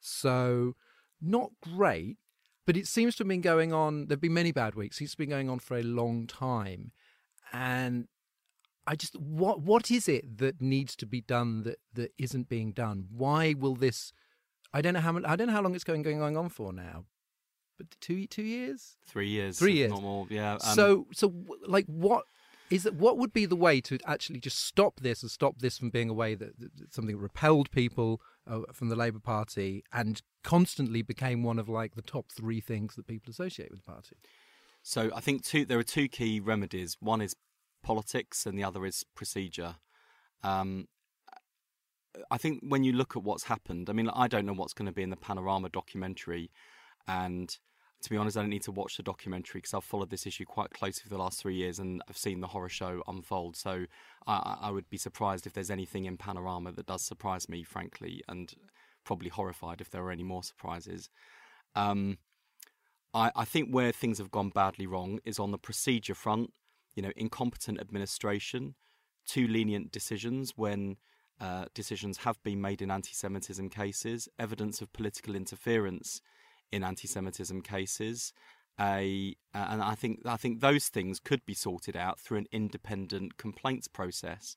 So, 0.00 0.74
not 1.20 1.50
great, 1.62 2.18
but 2.66 2.76
it 2.76 2.86
seems 2.86 3.16
to 3.16 3.22
have 3.22 3.28
been 3.28 3.40
going 3.40 3.72
on. 3.72 4.06
There've 4.06 4.20
been 4.20 4.34
many 4.34 4.52
bad 4.52 4.74
weeks. 4.74 5.00
It's 5.00 5.14
been 5.14 5.30
going 5.30 5.48
on 5.48 5.58
for 5.58 5.78
a 5.78 5.82
long 5.82 6.26
time, 6.26 6.92
and 7.52 8.08
I 8.86 8.96
just 8.96 9.16
what 9.18 9.60
what 9.60 9.90
is 9.90 10.08
it 10.08 10.38
that 10.38 10.60
needs 10.60 10.94
to 10.96 11.06
be 11.06 11.20
done 11.20 11.62
that 11.62 11.78
that 11.94 12.12
isn't 12.18 12.48
being 12.48 12.72
done? 12.72 13.06
Why 13.10 13.54
will 13.56 13.74
this? 13.74 14.12
I 14.72 14.80
don't 14.82 14.94
know 14.94 15.00
how 15.00 15.16
I 15.24 15.36
don't 15.36 15.46
know 15.46 15.54
how 15.54 15.62
long 15.62 15.74
it's 15.74 15.84
going 15.84 16.02
going 16.02 16.36
on 16.36 16.48
for 16.48 16.72
now, 16.72 17.04
but 17.78 17.86
two 18.00 18.26
two 18.26 18.42
years, 18.42 18.96
three 19.06 19.28
years, 19.28 19.58
three 19.58 19.74
years, 19.74 19.90
more. 19.90 20.26
Yeah. 20.30 20.54
Um, 20.54 20.74
so 20.74 21.06
so 21.12 21.32
like 21.66 21.86
what 21.86 22.24
is 22.70 22.82
that 22.82 22.94
what 22.94 23.16
would 23.18 23.32
be 23.32 23.46
the 23.46 23.56
way 23.56 23.80
to 23.80 23.98
actually 24.06 24.40
just 24.40 24.64
stop 24.64 25.00
this 25.00 25.22
and 25.22 25.30
stop 25.30 25.58
this 25.58 25.78
from 25.78 25.90
being 25.90 26.10
a 26.10 26.14
way 26.14 26.34
that, 26.34 26.58
that 26.58 26.92
something 26.92 27.16
repelled 27.16 27.70
people 27.70 28.20
uh, 28.46 28.60
from 28.72 28.88
the 28.88 28.96
Labour 28.96 29.20
Party 29.20 29.84
and 29.92 30.22
constantly 30.42 31.02
became 31.02 31.42
one 31.42 31.58
of 31.58 31.68
like 31.68 31.94
the 31.94 32.02
top 32.02 32.26
three 32.30 32.60
things 32.60 32.94
that 32.96 33.06
people 33.06 33.30
associate 33.30 33.70
with 33.70 33.84
the 33.84 33.92
party? 33.92 34.16
So 34.82 35.10
I 35.14 35.20
think 35.20 35.44
two 35.44 35.64
there 35.64 35.78
are 35.78 35.84
two 35.84 36.08
key 36.08 36.40
remedies. 36.40 36.96
One 37.00 37.20
is 37.20 37.36
politics, 37.82 38.46
and 38.46 38.58
the 38.58 38.64
other 38.64 38.84
is 38.84 39.04
procedure. 39.14 39.76
Um, 40.42 40.88
I 42.30 42.38
think 42.38 42.62
when 42.66 42.84
you 42.84 42.92
look 42.92 43.16
at 43.16 43.22
what's 43.22 43.44
happened, 43.44 43.90
I 43.90 43.92
mean, 43.92 44.08
I 44.08 44.28
don't 44.28 44.46
know 44.46 44.54
what's 44.54 44.72
going 44.72 44.86
to 44.86 44.92
be 44.92 45.02
in 45.02 45.10
the 45.10 45.16
Panorama 45.16 45.68
documentary, 45.68 46.50
and 47.08 47.56
to 48.02 48.10
be 48.10 48.16
honest, 48.16 48.36
I 48.36 48.42
don't 48.42 48.50
need 48.50 48.62
to 48.62 48.72
watch 48.72 48.96
the 48.96 49.02
documentary 49.02 49.58
because 49.58 49.74
I've 49.74 49.84
followed 49.84 50.10
this 50.10 50.26
issue 50.26 50.44
quite 50.44 50.70
closely 50.70 51.02
for 51.02 51.08
the 51.08 51.18
last 51.18 51.40
three 51.40 51.54
years 51.54 51.78
and 51.78 52.02
I've 52.08 52.16
seen 52.16 52.40
the 52.40 52.46
horror 52.46 52.68
show 52.68 53.02
unfold. 53.08 53.56
So 53.56 53.86
I, 54.26 54.58
I 54.62 54.70
would 54.70 54.88
be 54.90 54.98
surprised 54.98 55.46
if 55.46 55.54
there's 55.54 55.70
anything 55.70 56.04
in 56.04 56.16
Panorama 56.16 56.72
that 56.72 56.86
does 56.86 57.02
surprise 57.02 57.48
me, 57.48 57.62
frankly, 57.64 58.22
and 58.28 58.52
probably 59.04 59.28
horrified 59.28 59.80
if 59.80 59.90
there 59.90 60.04
are 60.04 60.10
any 60.10 60.22
more 60.22 60.42
surprises. 60.42 61.08
Um, 61.74 62.18
I, 63.14 63.32
I 63.34 63.44
think 63.44 63.70
where 63.70 63.92
things 63.92 64.18
have 64.18 64.30
gone 64.30 64.50
badly 64.50 64.86
wrong 64.86 65.18
is 65.24 65.38
on 65.38 65.50
the 65.50 65.58
procedure 65.58 66.14
front. 66.14 66.52
You 66.94 67.02
know, 67.02 67.12
incompetent 67.16 67.80
administration, 67.80 68.74
too 69.26 69.46
lenient 69.46 69.90
decisions 69.90 70.52
when 70.56 70.96
uh, 71.40 71.66
decisions 71.74 72.18
have 72.18 72.42
been 72.42 72.60
made 72.60 72.80
in 72.80 72.90
anti 72.90 73.12
Semitism 73.12 73.68
cases, 73.68 74.28
evidence 74.38 74.80
of 74.80 74.92
political 74.92 75.34
interference 75.34 76.20
in 76.72 76.84
anti 76.84 77.08
Semitism 77.08 77.62
cases. 77.62 78.32
A, 78.78 79.34
uh, 79.54 79.66
and 79.70 79.82
I 79.82 79.94
think 79.94 80.20
I 80.26 80.36
think 80.36 80.60
those 80.60 80.88
things 80.88 81.18
could 81.18 81.44
be 81.46 81.54
sorted 81.54 81.96
out 81.96 82.20
through 82.20 82.38
an 82.38 82.46
independent 82.52 83.38
complaints 83.38 83.88
process, 83.88 84.56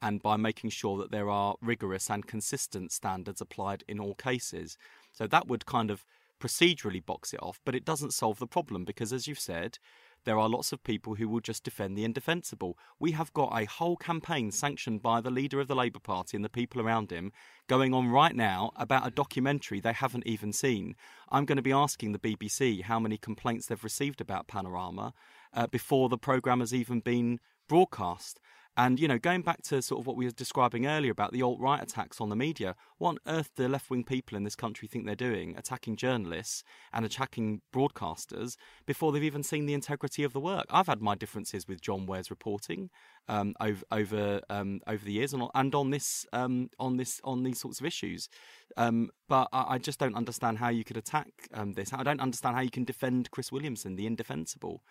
and 0.00 0.22
by 0.22 0.36
making 0.36 0.70
sure 0.70 0.96
that 0.98 1.10
there 1.10 1.28
are 1.28 1.56
rigorous 1.60 2.10
and 2.10 2.26
consistent 2.26 2.92
standards 2.92 3.40
applied 3.40 3.84
in 3.86 4.00
all 4.00 4.14
cases. 4.14 4.78
So 5.12 5.26
that 5.26 5.48
would 5.48 5.66
kind 5.66 5.90
of 5.90 6.06
procedurally 6.40 7.04
box 7.04 7.34
it 7.34 7.42
off, 7.42 7.60
but 7.64 7.74
it 7.74 7.84
doesn't 7.84 8.14
solve 8.14 8.38
the 8.38 8.46
problem 8.46 8.84
because, 8.84 9.12
as 9.12 9.26
you've 9.26 9.38
said, 9.38 9.78
there 10.24 10.38
are 10.38 10.48
lots 10.48 10.72
of 10.72 10.84
people 10.84 11.14
who 11.14 11.28
will 11.28 11.40
just 11.40 11.64
defend 11.64 11.96
the 11.96 12.04
indefensible. 12.04 12.78
We 12.98 13.12
have 13.12 13.32
got 13.32 13.58
a 13.58 13.66
whole 13.66 13.96
campaign 13.96 14.50
sanctioned 14.50 15.02
by 15.02 15.20
the 15.20 15.30
leader 15.30 15.60
of 15.60 15.68
the 15.68 15.76
Labour 15.76 16.00
Party 16.00 16.36
and 16.36 16.44
the 16.44 16.50
people 16.50 16.80
around 16.80 17.10
him 17.10 17.32
going 17.66 17.94
on 17.94 18.08
right 18.08 18.34
now 18.34 18.72
about 18.76 19.06
a 19.06 19.10
documentary 19.10 19.80
they 19.80 19.92
haven't 19.92 20.26
even 20.26 20.52
seen. 20.52 20.96
I'm 21.30 21.44
going 21.44 21.56
to 21.56 21.62
be 21.62 21.72
asking 21.72 22.12
the 22.12 22.18
BBC 22.18 22.82
how 22.82 22.98
many 22.98 23.16
complaints 23.16 23.66
they've 23.66 23.84
received 23.84 24.20
about 24.20 24.48
Panorama 24.48 25.14
uh, 25.54 25.66
before 25.66 26.08
the 26.08 26.18
programme 26.18 26.60
has 26.60 26.74
even 26.74 27.00
been 27.00 27.40
broadcast. 27.68 28.40
And, 28.78 29.00
you 29.00 29.08
know, 29.08 29.18
going 29.18 29.42
back 29.42 29.62
to 29.64 29.82
sort 29.82 30.00
of 30.00 30.06
what 30.06 30.14
we 30.14 30.24
were 30.24 30.30
describing 30.30 30.86
earlier 30.86 31.10
about 31.10 31.32
the 31.32 31.42
alt 31.42 31.58
right 31.58 31.82
attacks 31.82 32.20
on 32.20 32.28
the 32.28 32.36
media, 32.36 32.76
what 32.98 33.08
on 33.08 33.18
earth 33.26 33.50
do 33.56 33.66
left 33.66 33.90
wing 33.90 34.04
people 34.04 34.36
in 34.36 34.44
this 34.44 34.54
country 34.54 34.86
think 34.86 35.04
they're 35.04 35.16
doing, 35.16 35.56
attacking 35.58 35.96
journalists 35.96 36.62
and 36.92 37.04
attacking 37.04 37.60
broadcasters 37.74 38.56
before 38.86 39.10
they've 39.10 39.24
even 39.24 39.42
seen 39.42 39.66
the 39.66 39.74
integrity 39.74 40.22
of 40.22 40.32
the 40.32 40.38
work? 40.38 40.64
I've 40.70 40.86
had 40.86 41.02
my 41.02 41.16
differences 41.16 41.66
with 41.66 41.80
John 41.80 42.06
Ware's 42.06 42.30
reporting 42.30 42.90
um, 43.26 43.56
over 43.60 43.82
over 43.90 44.42
um, 44.48 44.80
over 44.86 45.04
the 45.04 45.12
years 45.12 45.32
and 45.32 45.42
on, 45.42 45.50
and 45.56 45.74
on 45.74 45.90
this 45.90 46.24
um, 46.32 46.70
on 46.78 46.98
this 46.98 47.20
on 47.24 47.42
these 47.42 47.58
sorts 47.58 47.80
of 47.80 47.86
issues. 47.86 48.28
Um, 48.76 49.10
but 49.28 49.48
I, 49.52 49.74
I, 49.74 49.78
just 49.78 49.98
don't 49.98 50.14
understand 50.14 50.58
how 50.58 50.68
you 50.68 50.84
could 50.84 50.96
attack 50.96 51.32
um, 51.52 51.72
this. 51.72 51.92
I 51.92 52.04
don't 52.04 52.20
understand 52.20 52.54
how 52.54 52.62
you 52.62 52.70
can 52.70 52.84
defend 52.84 53.32
Chris 53.32 53.50
Williamson, 53.50 53.96
the 53.96 54.06
indefensible 54.06 54.84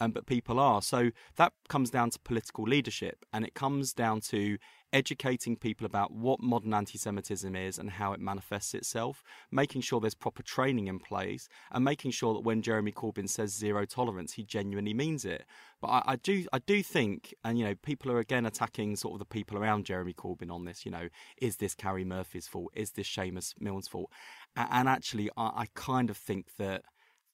um, 0.00 0.10
but 0.12 0.26
people 0.26 0.58
are. 0.58 0.82
So 0.82 1.10
that 1.36 1.52
comes 1.68 1.90
down 1.90 2.10
to 2.10 2.18
political 2.18 2.64
leadership 2.64 3.24
and 3.32 3.44
it 3.44 3.54
comes 3.54 3.92
down 3.92 4.20
to 4.22 4.58
educating 4.92 5.56
people 5.56 5.84
about 5.84 6.12
what 6.12 6.40
modern 6.40 6.72
anti 6.72 6.96
Semitism 6.96 7.54
is 7.56 7.78
and 7.78 7.90
how 7.90 8.12
it 8.12 8.20
manifests 8.20 8.74
itself, 8.74 9.24
making 9.50 9.80
sure 9.80 10.00
there's 10.00 10.14
proper 10.14 10.42
training 10.42 10.86
in 10.86 11.00
place, 11.00 11.48
and 11.72 11.84
making 11.84 12.12
sure 12.12 12.32
that 12.32 12.40
when 12.44 12.62
Jeremy 12.62 12.92
Corbyn 12.92 13.28
says 13.28 13.52
zero 13.52 13.84
tolerance, 13.84 14.34
he 14.34 14.44
genuinely 14.44 14.94
means 14.94 15.24
it. 15.24 15.44
But 15.80 15.88
I, 15.88 16.02
I 16.06 16.16
do 16.16 16.46
I 16.52 16.60
do 16.60 16.82
think, 16.82 17.34
and 17.44 17.58
you 17.58 17.64
know, 17.64 17.74
people 17.74 18.10
are 18.12 18.20
again 18.20 18.46
attacking 18.46 18.94
sort 18.96 19.14
of 19.14 19.18
the 19.18 19.24
people 19.24 19.58
around 19.58 19.84
Jeremy 19.84 20.14
Corbyn 20.14 20.50
on 20.50 20.64
this, 20.64 20.86
you 20.86 20.92
know, 20.92 21.08
is 21.42 21.56
this 21.56 21.74
Karie 21.74 22.04
Murphy's 22.04 22.46
fault? 22.46 22.72
Is 22.74 22.92
this 22.92 23.08
Seamus 23.08 23.54
Milne's 23.60 23.88
fault? 23.88 24.10
And 24.56 24.88
actually 24.88 25.28
I, 25.36 25.46
I 25.46 25.66
kind 25.74 26.08
of 26.08 26.16
think 26.16 26.54
that 26.58 26.82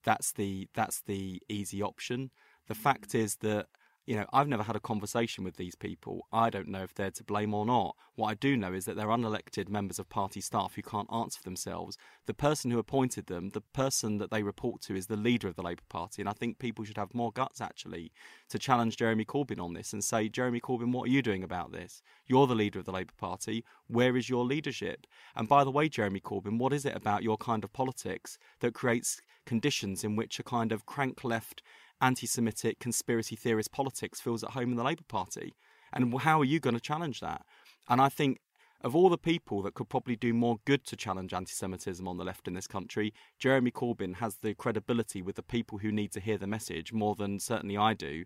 that's 0.03 0.33
the 0.33 0.69
that's 0.75 1.03
the 1.03 1.43
easy 1.49 1.83
option. 1.83 2.31
The 2.71 2.77
fact 2.77 3.17
is 3.17 3.35
that 3.39 3.67
you 4.07 4.15
know, 4.15 4.27
I've 4.33 4.47
never 4.47 4.63
had 4.63 4.77
a 4.77 4.81
conversation 4.81 5.43
with 5.43 5.57
these 5.57 5.75
people. 5.75 6.29
I 6.33 6.51
don't 6.51 6.69
know 6.69 6.85
if 6.85 6.95
they're 6.95 7.11
to 7.11 7.25
blame 7.25 7.53
or 7.53 7.67
not. 7.67 7.97
What 8.15 8.29
I 8.29 8.35
do 8.35 8.57
know 8.57 8.73
is 8.73 8.85
that 8.85 8.95
they're 8.97 9.09
unelected 9.09 9.69
members 9.69 9.99
of 9.99 10.09
party 10.09 10.41
staff 10.41 10.75
who 10.77 10.83
can't 10.83 11.13
answer 11.13 11.39
for 11.39 11.45
themselves. 11.45 11.99
The 12.27 12.35
person 12.35 12.71
who 12.71 12.79
appointed 12.79 13.27
them, 13.27 13.49
the 13.49 13.61
person 13.61 14.19
that 14.19 14.31
they 14.31 14.45
report 14.45 14.83
to, 14.83 14.95
is 14.95 15.09
the 15.09 15.17
leader 15.17 15.49
of 15.49 15.57
the 15.57 15.65
Labour 15.65 15.83
Party. 15.89 16.23
And 16.23 16.29
I 16.29 16.33
think 16.33 16.61
people 16.61 16.85
should 16.85 16.97
have 16.97 17.13
more 17.13 17.33
guts, 17.33 17.61
actually, 17.61 18.13
to 18.51 18.59
challenge 18.59 18.97
Jeremy 18.97 19.25
Corbyn 19.25 19.61
on 19.61 19.75
this 19.75 19.93
and 19.93 20.03
say, 20.03 20.29
Jeremy 20.29 20.61
Corbyn, 20.61 20.93
what 20.93 21.09
are 21.09 21.13
you 21.13 21.23
doing 21.23 21.43
about 21.43 21.73
this? 21.73 22.03
You're 22.27 22.47
the 22.47 22.55
leader 22.55 22.79
of 22.79 22.85
the 22.85 22.93
Labour 22.93 23.15
Party. 23.19 23.65
Where 23.89 24.17
is 24.17 24.29
your 24.29 24.45
leadership? 24.45 25.09
And 25.35 25.49
by 25.49 25.65
the 25.65 25.73
way, 25.73 25.89
Jeremy 25.89 26.21
Corbyn, 26.21 26.59
what 26.59 26.73
is 26.73 26.85
it 26.85 26.97
about 26.97 27.25
your 27.25 27.37
kind 27.37 27.65
of 27.65 27.73
politics 27.73 28.39
that 28.61 28.75
creates 28.75 29.21
conditions 29.47 30.05
in 30.05 30.17
which 30.17 30.39
a 30.39 30.45
kind 30.45 30.73
of 30.73 30.87
crank 30.87 31.25
left 31.25 31.63
anti 32.01 32.27
Semitic 32.27 32.79
conspiracy 32.79 33.37
theorist 33.37 33.73
politics 33.73 34.21
feels 34.21 34.43
at 34.43 34.51
home 34.51 34.71
in 34.71 34.77
the 34.77 34.85
Labour 34.85 35.05
Party. 35.09 35.55
And 35.93 36.19
how 36.21 36.41
are 36.41 36.45
you 36.45 36.61
going 36.61 36.75
to 36.75 36.81
challenge 36.81 37.21
that? 37.21 37.43
And 37.89 38.01
I 38.01 38.09
think 38.09 38.39
of 38.83 38.97
all 38.97 39.09
the 39.11 39.19
people 39.19 39.63
that 39.63 39.75
could 39.75 39.89
probably 39.89 40.17
do 40.17 40.33
more 40.33 40.59
good 40.65 40.85
to 40.87 40.97
challenge 40.97 41.35
anti 41.35 41.53
Semitism 41.53 42.07
on 42.07 42.17
the 42.17 42.25
left 42.25 42.49
in 42.49 42.55
this 42.55 42.67
country, 42.67 43.13
Jeremy 43.39 43.71
Corbyn 43.71 44.17
has 44.17 44.37
the 44.37 44.55
credibility 44.55 45.21
with 45.21 45.37
the 45.37 45.43
people 45.43 45.79
who 45.79 45.93
need 45.93 46.13
to 46.13 46.21
hear 46.21 46.39
the 46.39 46.47
message 46.47 46.93
more 46.93 47.15
than 47.15 47.39
certainly 47.39 47.77
I 47.77 47.95
do 47.95 48.25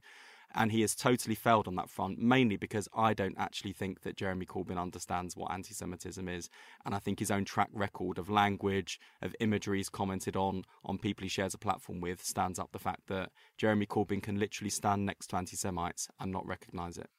and 0.55 0.71
he 0.71 0.81
has 0.83 0.95
totally 0.95 1.35
failed 1.35 1.67
on 1.67 1.75
that 1.77 1.91
front, 1.91 2.19
mainly 2.19 2.57
because 2.57 2.89
I 2.95 3.15
don't 3.15 3.37
actually 3.39 3.73
think 3.73 4.03
that 4.03 4.17
Jeremy 4.17 4.47
Corbyn 4.47 4.81
understands 4.81 5.37
what 5.37 5.51
anti 5.51 5.75
Semitism 5.75 6.29
is. 6.29 6.49
And 6.85 6.95
I 6.95 6.99
think 6.99 7.19
his 7.19 7.31
own 7.31 7.45
track 7.45 7.71
record 7.73 8.19
of 8.19 8.31
language, 8.31 9.01
of 9.23 9.35
imagery 9.41 9.79
he's 9.79 9.89
commented 9.89 10.37
on, 10.37 10.65
on 10.85 10.99
people 10.99 11.25
he 11.25 11.29
shares 11.29 11.55
a 11.55 11.59
platform 11.59 12.01
with, 12.01 12.23
stands 12.25 12.59
up 12.59 12.71
the 12.73 12.79
fact 12.79 13.07
that 13.09 13.31
Jeremy 13.59 13.87
Corbyn 13.87 14.23
can 14.23 14.39
literally 14.39 14.71
stand 14.71 15.05
next 15.05 15.29
to 15.29 15.37
anti 15.37 15.57
Semites 15.57 16.09
and 16.21 16.31
not 16.31 16.47
recognise 16.47 16.97
it. 16.99 17.11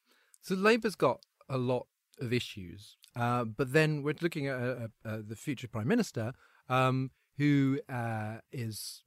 So 0.42 0.56
Labour's 0.56 0.96
got 0.96 1.22
a 1.50 1.58
lot 1.58 1.88
of 2.22 2.32
issues, 2.32 2.96
uh, 3.16 3.44
but 3.44 3.74
then 3.74 4.02
we're 4.02 4.16
looking 4.22 4.48
at 4.48 4.60
uh, 4.60 4.88
uh, 5.04 5.18
the 5.28 5.36
future 5.36 5.68
Prime 5.68 5.88
Minister. 5.88 6.34
Um, 6.70 7.12
who 7.38 7.80
uh, 7.90 8.38
is 8.52 9.04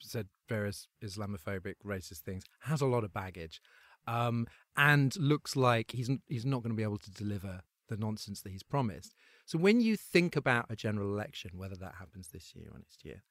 said 0.00 0.28
various 0.48 0.88
Islamophobic, 1.02 1.74
racist 1.84 2.20
things, 2.20 2.44
has 2.60 2.80
a 2.80 2.86
lot 2.86 3.04
of 3.04 3.12
baggage, 3.12 3.60
um, 4.06 4.46
and 4.76 5.16
looks 5.16 5.56
like 5.56 5.92
he's 5.92 6.10
he's 6.28 6.46
not 6.46 6.62
going 6.62 6.72
to 6.72 6.76
be 6.76 6.82
able 6.82 6.98
to 6.98 7.10
deliver 7.10 7.62
the 7.88 7.96
nonsense 7.96 8.40
that 8.42 8.52
he's 8.52 8.62
promised. 8.62 9.14
So 9.44 9.58
when 9.58 9.80
you 9.80 9.96
think 9.96 10.36
about 10.36 10.66
a 10.70 10.76
general 10.76 11.12
election, 11.12 11.50
whether 11.54 11.76
that 11.76 11.96
happens 11.98 12.28
this 12.28 12.54
year 12.54 12.68
or 12.72 12.78
next 12.78 13.04
year, 13.04 13.22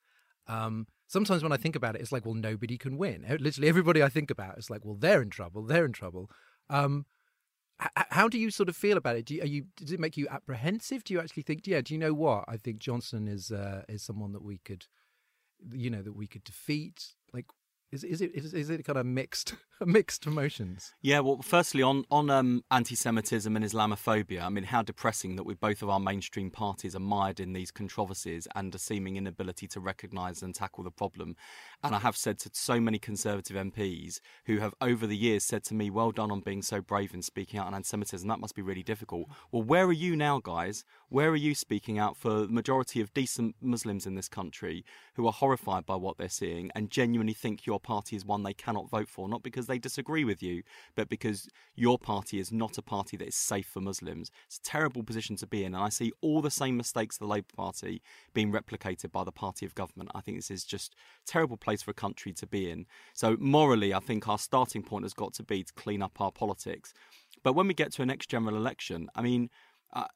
um, 0.48 0.88
sometimes 1.08 1.44
when 1.44 1.52
I 1.52 1.58
think 1.58 1.76
about 1.76 1.96
it, 1.96 2.02
it's 2.02 2.12
like, 2.12 2.26
well, 2.26 2.36
nobody 2.36 2.78
can 2.78 2.98
win. 2.98 3.26
Literally 3.40 3.70
everybody 3.70 4.04
I 4.04 4.10
think 4.10 4.30
about 4.30 4.58
is 4.58 4.70
like, 4.70 4.84
well, 4.84 4.98
they're 5.00 5.22
in 5.22 5.30
trouble. 5.30 5.64
They're 5.64 5.86
in 5.86 5.94
trouble. 5.94 6.30
Um, 6.70 7.06
how 8.10 8.28
do 8.28 8.38
you 8.38 8.52
sort 8.52 8.70
of 8.70 8.76
feel 8.76 8.98
about 8.98 9.16
it? 9.16 9.26
Do 9.26 9.36
you, 9.36 9.44
you, 9.44 9.66
does 9.76 9.92
it 9.92 10.00
make 10.00 10.18
you 10.18 10.28
apprehensive? 10.30 11.04
Do 11.04 11.14
you 11.14 11.20
actually 11.20 11.44
think, 11.44 11.66
yeah, 11.66 11.82
do 11.82 11.94
you 11.94 12.00
know 12.00 12.14
what? 12.14 12.46
I 12.48 12.58
think 12.58 12.80
Johnson 12.80 13.28
is 13.28 13.52
uh, 13.52 13.84
is 13.90 14.04
someone 14.04 14.34
that 14.34 14.44
we 14.44 14.60
could, 14.60 14.86
you 15.72 15.90
know, 15.90 16.02
that 16.02 16.16
we 16.16 16.28
could 16.28 16.44
defeat. 16.44 17.14
Like, 17.34 17.46
is 17.92 18.06
is 18.06 18.22
it 18.22 18.32
is, 18.34 18.54
is 18.54 18.70
it 18.70 18.86
kind 18.86 18.98
of 18.98 19.06
mixed 19.06 19.56
mixed 19.86 20.26
emotions? 20.26 20.94
Yeah, 21.02 21.20
well, 21.20 21.42
firstly 21.42 21.82
on 21.82 22.06
on 22.10 22.30
um, 22.30 22.64
anti-Semitism 22.72 23.54
and 23.54 23.66
Islamophobia, 23.66 24.44
I 24.44 24.50
mean, 24.50 24.64
how 24.64 24.82
depressing 24.82 25.36
that 25.36 25.44
we 25.44 25.56
both 25.56 25.82
of 25.82 25.90
our 25.90 26.00
mainstream 26.00 26.52
parties 26.52 26.96
are 26.96 27.00
mired 27.00 27.40
in 27.40 27.52
these 27.52 27.70
controversies 27.70 28.48
and 28.56 28.74
a 28.74 28.80
seeming 28.80 29.18
inability 29.18 29.68
to 29.68 29.80
recognise 29.82 30.42
and 30.42 30.56
tackle 30.56 30.86
the 30.86 30.92
problem. 30.92 31.36
And 31.84 31.94
I 31.94 32.00
have 32.00 32.16
said 32.16 32.40
to 32.40 32.50
so 32.54 32.80
many 32.80 32.98
Conservative 32.98 33.58
MPs 33.58 34.22
who 34.46 34.60
have 34.60 34.74
over 34.80 35.06
the 35.06 35.18
years 35.18 35.44
said 35.44 35.64
to 35.66 35.74
me, 35.74 35.90
"Well 35.90 36.12
done 36.12 36.32
on 36.32 36.40
being 36.40 36.62
so 36.62 36.80
brave 36.80 37.14
and 37.14 37.26
speaking 37.26 37.60
out 37.60 37.68
on 37.68 37.76
anti-Semitism. 37.76 38.28
That 38.28 38.40
must 38.40 38.56
be 38.56 38.62
really 38.62 38.84
difficult." 38.84 39.28
Well, 39.52 39.64
where 39.64 39.86
are 39.86 39.92
you 39.92 40.16
now, 40.16 40.40
guys? 40.40 40.86
Where 41.10 41.30
are 41.30 41.36
you 41.36 41.56
speaking 41.56 42.00
out 42.00 42.16
for 42.16 42.42
the 42.42 42.48
majority 42.48 43.02
of 43.02 43.14
decent 43.14 43.56
Muslims 43.60 44.06
in 44.06 44.16
this 44.16 44.30
country 44.30 44.86
who 45.16 45.28
are 45.28 45.34
horrified 45.34 45.86
by 45.86 45.98
what 45.98 46.18
they're 46.18 46.30
seeing 46.30 46.72
and 46.74 46.90
genuinely 46.90 47.34
think 47.34 47.66
your 47.66 47.81
party 47.82 48.16
is 48.16 48.26
one 48.26 48.44
they 48.44 48.54
cannot 48.54 48.90
vote 48.90 49.08
for, 49.08 49.28
not 49.28 49.44
because 49.44 49.68
they 49.68 49.80
disagree 49.80 50.24
with 50.24 50.42
you, 50.42 50.64
but 50.96 51.10
because 51.10 51.48
your 51.76 51.98
party 51.98 52.40
is 52.40 52.52
not 52.52 52.78
a 52.78 52.82
party 52.82 53.18
that 53.18 53.28
is 53.28 53.36
safe 53.36 53.68
for 53.68 53.82
Muslims. 53.82 54.32
It's 54.48 54.58
a 54.58 54.64
terrible 54.64 55.04
position 55.04 55.36
to 55.38 55.48
be 55.48 55.64
in, 55.64 55.74
and 55.74 55.84
I 55.84 55.90
see 55.90 56.12
all 56.22 56.42
the 56.42 56.52
same 56.52 56.78
mistakes 56.78 57.16
of 57.16 57.20
the 57.22 57.28
Labour 57.28 57.48
Party 57.56 58.02
being 58.34 58.52
replicated 58.52 59.12
by 59.12 59.24
the 59.24 59.32
party 59.32 59.66
of 59.66 59.76
government. 59.76 60.12
I 60.14 60.22
think 60.22 60.38
this 60.38 60.52
is 60.52 60.64
just 60.64 60.94
a 60.94 61.32
terrible 61.32 61.58
place 61.58 61.82
for 61.82 61.92
a 61.92 61.96
country 61.96 62.34
to 62.34 62.48
be 62.48 62.70
in. 62.70 62.86
So 63.14 63.38
morally, 63.40 63.94
I 63.94 64.00
think 64.00 64.28
our 64.28 64.40
starting 64.40 64.84
point 64.84 65.06
has 65.06 65.14
got 65.14 65.34
to 65.36 65.44
be 65.44 65.64
to 65.64 65.74
clean 65.74 66.02
up 66.02 66.20
our 66.20 66.32
politics. 66.32 66.94
But 67.44 67.54
when 67.54 67.68
we 67.68 67.74
get 67.74 67.92
to 67.94 68.02
a 68.02 68.06
next 68.06 68.30
general 68.30 68.56
election, 68.56 69.10
I 69.16 69.22
mean, 69.22 69.50
uh, 69.94 70.08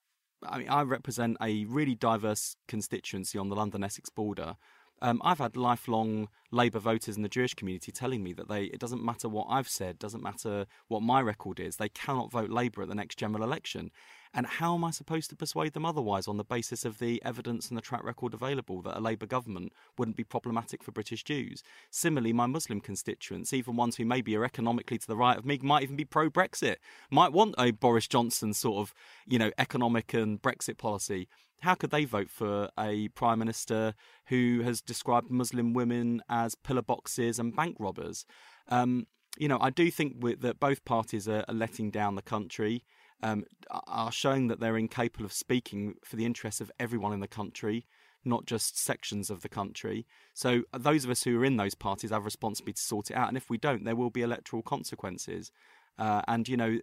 I 0.43 0.59
mean, 0.59 0.69
I 0.69 0.81
represent 0.83 1.37
a 1.41 1.65
really 1.65 1.95
diverse 1.95 2.55
constituency 2.67 3.37
on 3.37 3.49
the 3.49 3.55
London 3.55 3.83
Essex 3.83 4.09
border. 4.09 4.55
Um, 5.01 5.21
I've 5.23 5.39
had 5.39 5.57
lifelong 5.57 6.29
Labour 6.51 6.79
voters 6.79 7.17
in 7.17 7.23
the 7.23 7.29
Jewish 7.29 7.53
community 7.53 7.91
telling 7.91 8.23
me 8.23 8.33
that 8.33 8.47
they 8.47 8.65
it 8.65 8.79
doesn't 8.79 9.03
matter 9.03 9.27
what 9.27 9.47
I've 9.49 9.67
said, 9.67 9.99
doesn't 9.99 10.23
matter 10.23 10.65
what 10.87 11.01
my 11.01 11.21
record 11.21 11.59
is, 11.59 11.75
they 11.75 11.89
cannot 11.89 12.31
vote 12.31 12.49
Labour 12.49 12.81
at 12.83 12.87
the 12.87 12.95
next 12.95 13.17
general 13.17 13.43
election. 13.43 13.91
And 14.37 14.45
how 14.45 14.75
am 14.75 14.83
I 14.83 14.91
supposed 14.91 15.29
to 15.29 15.35
persuade 15.35 15.71
them 15.71 15.85
otherwise 15.85 16.27
on 16.27 16.35
the 16.35 16.43
basis 16.43 16.83
of 16.83 16.99
the 16.99 17.21
evidence 17.23 17.69
and 17.69 17.77
the 17.77 17.81
track 17.81 18.03
record 18.03 18.33
available 18.33 18.81
that 18.81 18.97
a 18.97 18.99
Labour 18.99 19.25
government 19.25 19.71
wouldn't 19.97 20.17
be 20.17 20.25
problematic 20.25 20.83
for 20.83 20.91
British 20.91 21.23
Jews? 21.23 21.63
Similarly, 21.89 22.33
my 22.33 22.45
Muslim 22.45 22.81
constituents, 22.81 23.53
even 23.53 23.77
ones 23.77 23.95
who 23.95 24.03
maybe 24.03 24.35
are 24.35 24.43
economically 24.43 24.97
to 24.97 25.07
the 25.07 25.15
right 25.15 25.37
of 25.37 25.45
me, 25.45 25.57
might 25.61 25.83
even 25.83 25.95
be 25.95 26.03
pro 26.03 26.29
Brexit, 26.29 26.77
might 27.09 27.31
want 27.31 27.55
a 27.57 27.71
Boris 27.71 28.07
Johnson 28.07 28.53
sort 28.53 28.79
of, 28.79 28.93
you 29.25 29.39
know, 29.39 29.51
economic 29.57 30.13
and 30.13 30.41
Brexit 30.41 30.77
policy. 30.77 31.29
How 31.61 31.75
could 31.75 31.89
they 31.89 32.05
vote 32.05 32.29
for 32.29 32.69
a 32.77 33.07
prime 33.09 33.39
minister 33.39 33.95
who 34.27 34.61
has 34.63 34.81
described 34.81 35.31
Muslim 35.31 35.73
women 35.73 36.21
as 36.29 36.55
pillar 36.55 36.81
boxes 36.81 37.39
and 37.39 37.55
bank 37.55 37.77
robbers? 37.79 38.25
Um, 38.69 39.07
you 39.37 39.47
know, 39.47 39.57
I 39.59 39.69
do 39.69 39.89
think 39.91 40.21
that 40.41 40.59
both 40.59 40.85
parties 40.85 41.27
are, 41.27 41.43
are 41.47 41.55
letting 41.55 41.91
down 41.91 42.15
the 42.15 42.21
country 42.21 42.83
um, 43.23 43.45
are 43.87 44.11
showing 44.11 44.47
that 44.47 44.59
they're 44.59 44.77
incapable 44.77 45.25
of 45.25 45.33
speaking 45.33 45.95
for 46.03 46.15
the 46.15 46.25
interests 46.25 46.61
of 46.61 46.71
everyone 46.79 47.13
in 47.13 47.21
the 47.21 47.27
country, 47.27 47.85
not 48.23 48.45
just 48.45 48.77
sections 48.77 49.29
of 49.29 49.41
the 49.41 49.49
country. 49.49 50.05
So 50.33 50.63
uh, 50.73 50.77
those 50.77 51.05
of 51.05 51.09
us 51.09 51.23
who 51.23 51.39
are 51.39 51.45
in 51.45 51.57
those 51.57 51.75
parties 51.75 52.11
have 52.11 52.21
a 52.21 52.25
responsibility 52.25 52.73
to 52.73 52.81
sort 52.81 53.11
it 53.11 53.17
out, 53.17 53.27
and 53.27 53.37
if 53.37 53.49
we 53.49 53.57
don't, 53.57 53.83
there 53.83 53.95
will 53.95 54.09
be 54.09 54.21
electoral 54.21 54.61
consequences. 54.61 55.51
Uh, 55.97 56.21
and 56.27 56.47
you 56.47 56.57
know, 56.57 56.79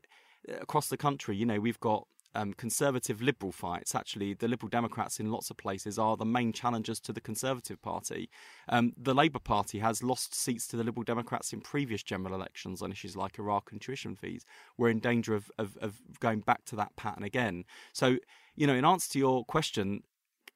across 0.61 0.89
the 0.89 0.97
country, 0.97 1.37
you 1.37 1.47
know, 1.47 1.61
we've 1.61 1.81
got 1.81 2.07
um, 2.35 2.53
conservative 2.55 3.21
liberal 3.21 3.53
fights. 3.53 3.95
Actually, 3.95 4.35
the 4.35 4.49
Liberal 4.49 4.69
Democrats 4.69 5.21
in 5.21 5.31
lots 5.31 5.51
of 5.51 5.57
places 5.57 5.99
are 5.99 6.17
the 6.17 6.25
main 6.25 6.53
challengers 6.53 7.01
to 7.01 7.13
the 7.13 7.21
Conservative 7.21 7.81
Party. 7.83 8.31
Um, 8.69 8.93
the 8.97 9.15
Labour 9.15 9.39
Party 9.39 9.79
has 9.81 10.03
lost 10.03 10.35
seats 10.35 10.67
to 10.69 10.77
the 10.77 10.85
Liberal 10.85 11.05
Democrats 11.05 11.53
in 11.53 11.61
previous 11.61 12.03
general 12.03 12.35
elections 12.35 12.83
on 12.83 12.93
issues 12.93 13.17
like 13.17 13.39
Iraq 13.39 13.73
and 13.73 13.81
tuition 13.81 14.17
fees. 14.17 14.45
We're 14.79 14.91
in 14.91 15.01
danger 15.01 15.35
of, 15.35 15.51
of, 15.59 15.77
of 15.79 16.01
going 16.21 16.41
back 16.41 16.65
to 16.67 16.77
that 16.77 16.97
pattern 16.97 17.25
again. 17.25 17.65
So, 17.93 18.19
you 18.55 18.67
know, 18.67 18.75
in 18.75 18.85
answer 18.85 19.13
to 19.13 19.19
your 19.19 19.45
question, 19.45 20.03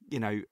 you 0.08 0.20
know, 0.20 0.42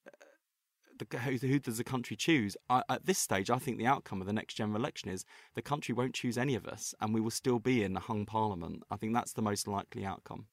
the, 0.98 1.18
who, 1.18 1.32
who, 1.36 1.58
does 1.58 1.78
the 1.78 1.84
country 1.84 2.16
choose? 2.16 2.56
I, 2.70 2.82
at 2.88 3.06
this 3.06 3.18
stage, 3.18 3.50
I 3.50 3.58
think 3.58 3.78
the 3.78 3.86
outcome 3.86 4.20
of 4.20 4.26
the 4.26 4.32
next 4.32 4.54
general 4.54 4.78
election 4.78 5.10
is 5.10 5.24
the 5.54 5.62
country 5.62 5.94
won't 5.94 6.14
choose 6.14 6.38
any 6.38 6.54
of 6.54 6.66
us, 6.66 6.94
and 7.00 7.12
we 7.12 7.20
will 7.20 7.30
still 7.30 7.58
be 7.58 7.82
in 7.82 7.96
a 7.96 8.00
hung 8.00 8.26
parliament. 8.26 8.82
I 8.90 8.96
think 8.96 9.14
that's 9.14 9.32
the 9.32 9.42
most 9.42 9.66
likely 9.66 10.04
outcome. 10.04 10.46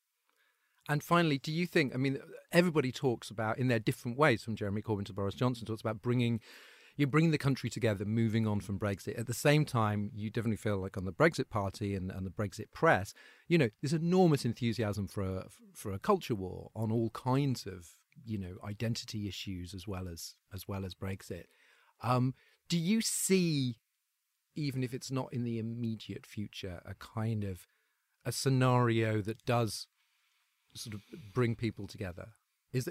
And 0.90 1.04
finally, 1.04 1.38
do 1.38 1.52
you 1.52 1.68
think? 1.68 1.94
I 1.94 1.98
mean, 1.98 2.20
everybody 2.52 2.92
talks 2.92 3.30
about 3.30 3.58
in 3.58 3.68
their 3.68 3.80
different 3.80 4.18
ways, 4.18 4.44
from 4.44 4.56
Jeremy 4.56 4.82
Corbyn 4.82 5.06
to 5.06 5.14
Boris 5.14 5.36
Johnson, 5.36 5.66
talks 5.66 5.82
about 5.82 6.02
bringing 6.02 6.42
you 6.98 7.08
bring 7.08 7.32
the 7.32 7.38
country 7.38 7.70
together, 7.70 8.06
moving 8.06 8.46
on 8.46 8.60
from 8.60 8.78
Brexit. 8.78 9.18
At 9.18 9.28
the 9.28 9.34
same 9.34 9.66
time, 9.66 10.12
you 10.14 10.30
definitely 10.30 10.58
feel 10.58 10.78
like 10.78 10.98
on 10.98 11.06
the 11.06 11.12
Brexit 11.12 11.50
Party 11.50 11.96
and, 11.96 12.12
and 12.12 12.26
the 12.26 12.32
Brexit 12.32 12.72
press, 12.74 13.14
you 13.48 13.58
know, 13.58 13.70
there's 13.82 13.94
enormous 13.94 14.46
enthusiasm 14.46 15.08
for 15.08 15.24
a 15.24 15.46
for 15.74 15.92
a 15.92 16.00
culture 16.00 16.36
war 16.36 16.70
on 16.76 16.92
all 16.92 17.10
kinds 17.12 17.66
of 17.66 17.96
you 18.26 18.38
know 18.38 18.56
identity 18.64 19.28
issues 19.28 19.74
as 19.74 19.88
well 19.88 20.08
as 20.08 20.36
as 20.54 20.68
well 20.68 20.86
as 20.86 20.94
Brexit. 20.94 21.46
Um, 22.04 22.34
do 22.70 22.78
you 22.78 23.02
see, 23.02 23.80
even 24.56 24.84
if 24.84 24.94
it's 24.94 25.12
not 25.12 25.34
in 25.34 25.44
the 25.44 25.60
immediate 25.60 26.26
future, 26.26 26.82
a 26.86 26.94
kind 26.94 27.44
of 27.44 27.68
a 28.24 28.32
scenario 28.32 29.22
that 29.22 29.44
does 29.46 29.88
sort 30.74 30.93
of 30.93 31.01
bring 31.34 31.55
people 31.55 31.88
together? 31.88 32.30
Is 32.74 32.89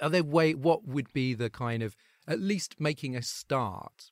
are 0.00 0.08
there 0.08 0.22
way? 0.22 0.54
What 0.54 0.86
would 0.86 1.12
be 1.12 1.34
the 1.34 1.50
kind 1.50 1.82
of 1.82 1.96
at 2.28 2.40
least 2.40 2.76
making 2.78 3.16
a 3.16 3.22
start? 3.22 4.10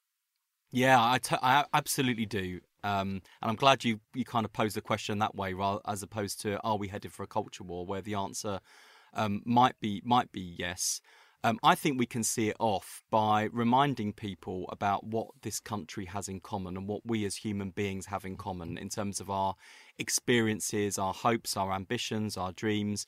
Yeah, 0.72 0.98
I, 0.98 1.18
t- 1.18 1.36
I 1.40 1.64
absolutely 1.72 2.26
do, 2.26 2.60
um, 2.82 3.22
and 3.40 3.50
I'm 3.50 3.54
glad 3.54 3.84
you 3.84 4.00
you 4.12 4.24
kind 4.24 4.44
of 4.44 4.52
posed 4.52 4.76
the 4.76 4.80
question 4.80 5.20
that 5.20 5.36
way, 5.36 5.54
rather 5.54 5.80
as 5.86 6.02
opposed 6.02 6.40
to 6.40 6.60
are 6.62 6.76
we 6.76 6.88
headed 6.88 7.12
for 7.12 7.22
a 7.22 7.28
culture 7.28 7.62
war, 7.62 7.86
where 7.86 8.02
the 8.02 8.14
answer 8.14 8.58
um, 9.12 9.42
might 9.44 9.78
be 9.80 10.02
might 10.04 10.32
be 10.32 10.56
yes. 10.58 11.00
Um, 11.44 11.58
I 11.62 11.74
think 11.74 11.98
we 11.98 12.06
can 12.06 12.24
see 12.24 12.48
it 12.48 12.56
off 12.58 13.02
by 13.10 13.50
reminding 13.52 14.14
people 14.14 14.64
about 14.72 15.04
what 15.04 15.28
this 15.42 15.60
country 15.60 16.06
has 16.06 16.26
in 16.26 16.40
common 16.40 16.74
and 16.74 16.88
what 16.88 17.02
we 17.04 17.26
as 17.26 17.36
human 17.36 17.68
beings 17.68 18.06
have 18.06 18.24
in 18.24 18.38
common 18.38 18.78
in 18.78 18.88
terms 18.88 19.20
of 19.20 19.28
our 19.28 19.54
experiences, 19.98 20.98
our 20.98 21.12
hopes, 21.12 21.54
our 21.54 21.70
ambitions, 21.74 22.38
our 22.38 22.52
dreams. 22.52 23.04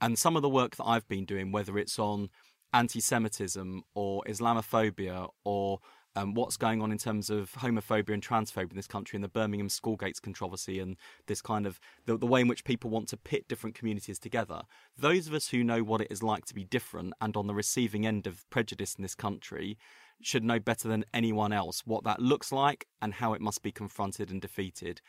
And 0.00 0.16
some 0.16 0.36
of 0.36 0.42
the 0.42 0.48
work 0.48 0.76
that 0.76 0.84
I've 0.84 1.08
been 1.08 1.24
doing, 1.24 1.50
whether 1.50 1.76
it's 1.78 1.98
on 1.98 2.28
anti 2.72 3.00
Semitism 3.00 3.82
or 3.96 4.22
Islamophobia 4.28 5.28
or 5.44 5.80
um, 6.16 6.34
what's 6.34 6.56
going 6.56 6.82
on 6.82 6.90
in 6.90 6.98
terms 6.98 7.30
of 7.30 7.52
homophobia 7.52 8.14
and 8.14 8.22
transphobia 8.22 8.70
in 8.70 8.76
this 8.76 8.86
country 8.86 9.16
and 9.16 9.24
the 9.24 9.28
Birmingham 9.28 9.68
school 9.68 9.96
gates 9.96 10.20
controversy 10.20 10.80
and 10.80 10.96
this 11.26 11.40
kind 11.40 11.66
of 11.66 11.80
the, 12.06 12.16
the, 12.16 12.26
way 12.26 12.40
in 12.40 12.48
which 12.48 12.64
people 12.64 12.90
want 12.90 13.08
to 13.08 13.16
pit 13.16 13.46
different 13.48 13.76
communities 13.76 14.18
together. 14.18 14.62
Those 14.98 15.26
of 15.26 15.34
us 15.34 15.48
who 15.48 15.62
know 15.62 15.82
what 15.82 16.00
it 16.00 16.08
is 16.10 16.22
like 16.22 16.44
to 16.46 16.54
be 16.54 16.64
different 16.64 17.14
and 17.20 17.36
on 17.36 17.46
the 17.46 17.54
receiving 17.54 18.06
end 18.06 18.26
of 18.26 18.48
prejudice 18.50 18.94
in 18.94 19.02
this 19.02 19.14
country 19.14 19.78
should 20.20 20.44
know 20.44 20.58
better 20.58 20.88
than 20.88 21.04
anyone 21.14 21.52
else 21.52 21.82
what 21.86 22.04
that 22.04 22.20
looks 22.20 22.52
like 22.52 22.86
and 23.00 23.14
how 23.14 23.32
it 23.32 23.40
must 23.40 23.62
be 23.62 23.72
confronted 23.72 24.30
and 24.30 24.40
defeated. 24.40 25.00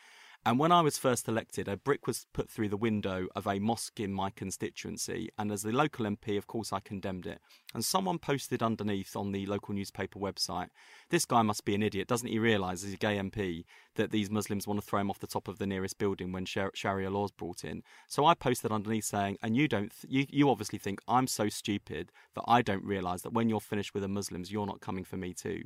And 0.44 0.58
when 0.58 0.72
I 0.72 0.80
was 0.80 0.98
first 0.98 1.28
elected, 1.28 1.68
a 1.68 1.76
brick 1.76 2.08
was 2.08 2.26
put 2.32 2.50
through 2.50 2.68
the 2.68 2.76
window 2.76 3.28
of 3.36 3.46
a 3.46 3.60
mosque 3.60 4.00
in 4.00 4.12
my 4.12 4.30
constituency. 4.30 5.30
And 5.38 5.52
as 5.52 5.62
the 5.62 5.70
local 5.70 6.04
MP, 6.04 6.36
of 6.36 6.48
course, 6.48 6.72
I 6.72 6.80
condemned 6.80 7.26
it. 7.26 7.38
And 7.74 7.84
someone 7.84 8.18
posted 8.18 8.60
underneath 8.60 9.14
on 9.14 9.30
the 9.30 9.46
local 9.46 9.72
newspaper 9.72 10.18
website, 10.18 10.68
this 11.10 11.24
guy 11.24 11.42
must 11.42 11.64
be 11.64 11.76
an 11.76 11.82
idiot. 11.82 12.08
Doesn't 12.08 12.28
he 12.28 12.40
realise, 12.40 12.84
as 12.84 12.92
a 12.92 12.96
gay 12.96 13.18
MP, 13.18 13.64
that 13.94 14.10
these 14.10 14.30
Muslims 14.30 14.66
want 14.66 14.80
to 14.80 14.86
throw 14.86 15.00
him 15.00 15.10
off 15.10 15.20
the 15.20 15.28
top 15.28 15.46
of 15.46 15.58
the 15.58 15.66
nearest 15.66 15.96
building 15.96 16.32
when 16.32 16.44
Sharia 16.44 17.08
law 17.08 17.26
is 17.26 17.30
brought 17.30 17.64
in? 17.64 17.84
So 18.08 18.26
I 18.26 18.34
posted 18.34 18.72
underneath 18.72 19.04
saying, 19.04 19.38
and 19.44 19.56
you 19.56 19.68
don't, 19.68 19.92
th- 19.92 20.12
you, 20.12 20.26
you 20.28 20.50
obviously 20.50 20.80
think 20.80 21.00
I'm 21.06 21.28
so 21.28 21.48
stupid 21.48 22.10
that 22.34 22.44
I 22.48 22.62
don't 22.62 22.84
realise 22.84 23.22
that 23.22 23.32
when 23.32 23.48
you're 23.48 23.60
finished 23.60 23.94
with 23.94 24.02
the 24.02 24.08
Muslims, 24.08 24.50
you're 24.50 24.66
not 24.66 24.80
coming 24.80 25.04
for 25.04 25.16
me 25.16 25.34
too. 25.34 25.62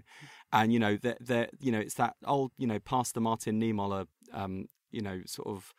And, 0.53 0.71
you 0.71 0.79
know, 0.79 0.99
that, 0.99 1.51
you 1.61 1.73
know, 1.73 1.81
it's 1.81 1.95
that 1.95 2.17
old, 2.27 2.53
you 2.59 2.67
know, 2.67 2.79
Pastor 2.79 3.21
Martin 3.21 3.59
Niemöller 3.59 4.07
um, 4.33 4.69
you 4.91 5.03
know, 5.03 5.21
sort 5.27 5.49
of 5.49 5.75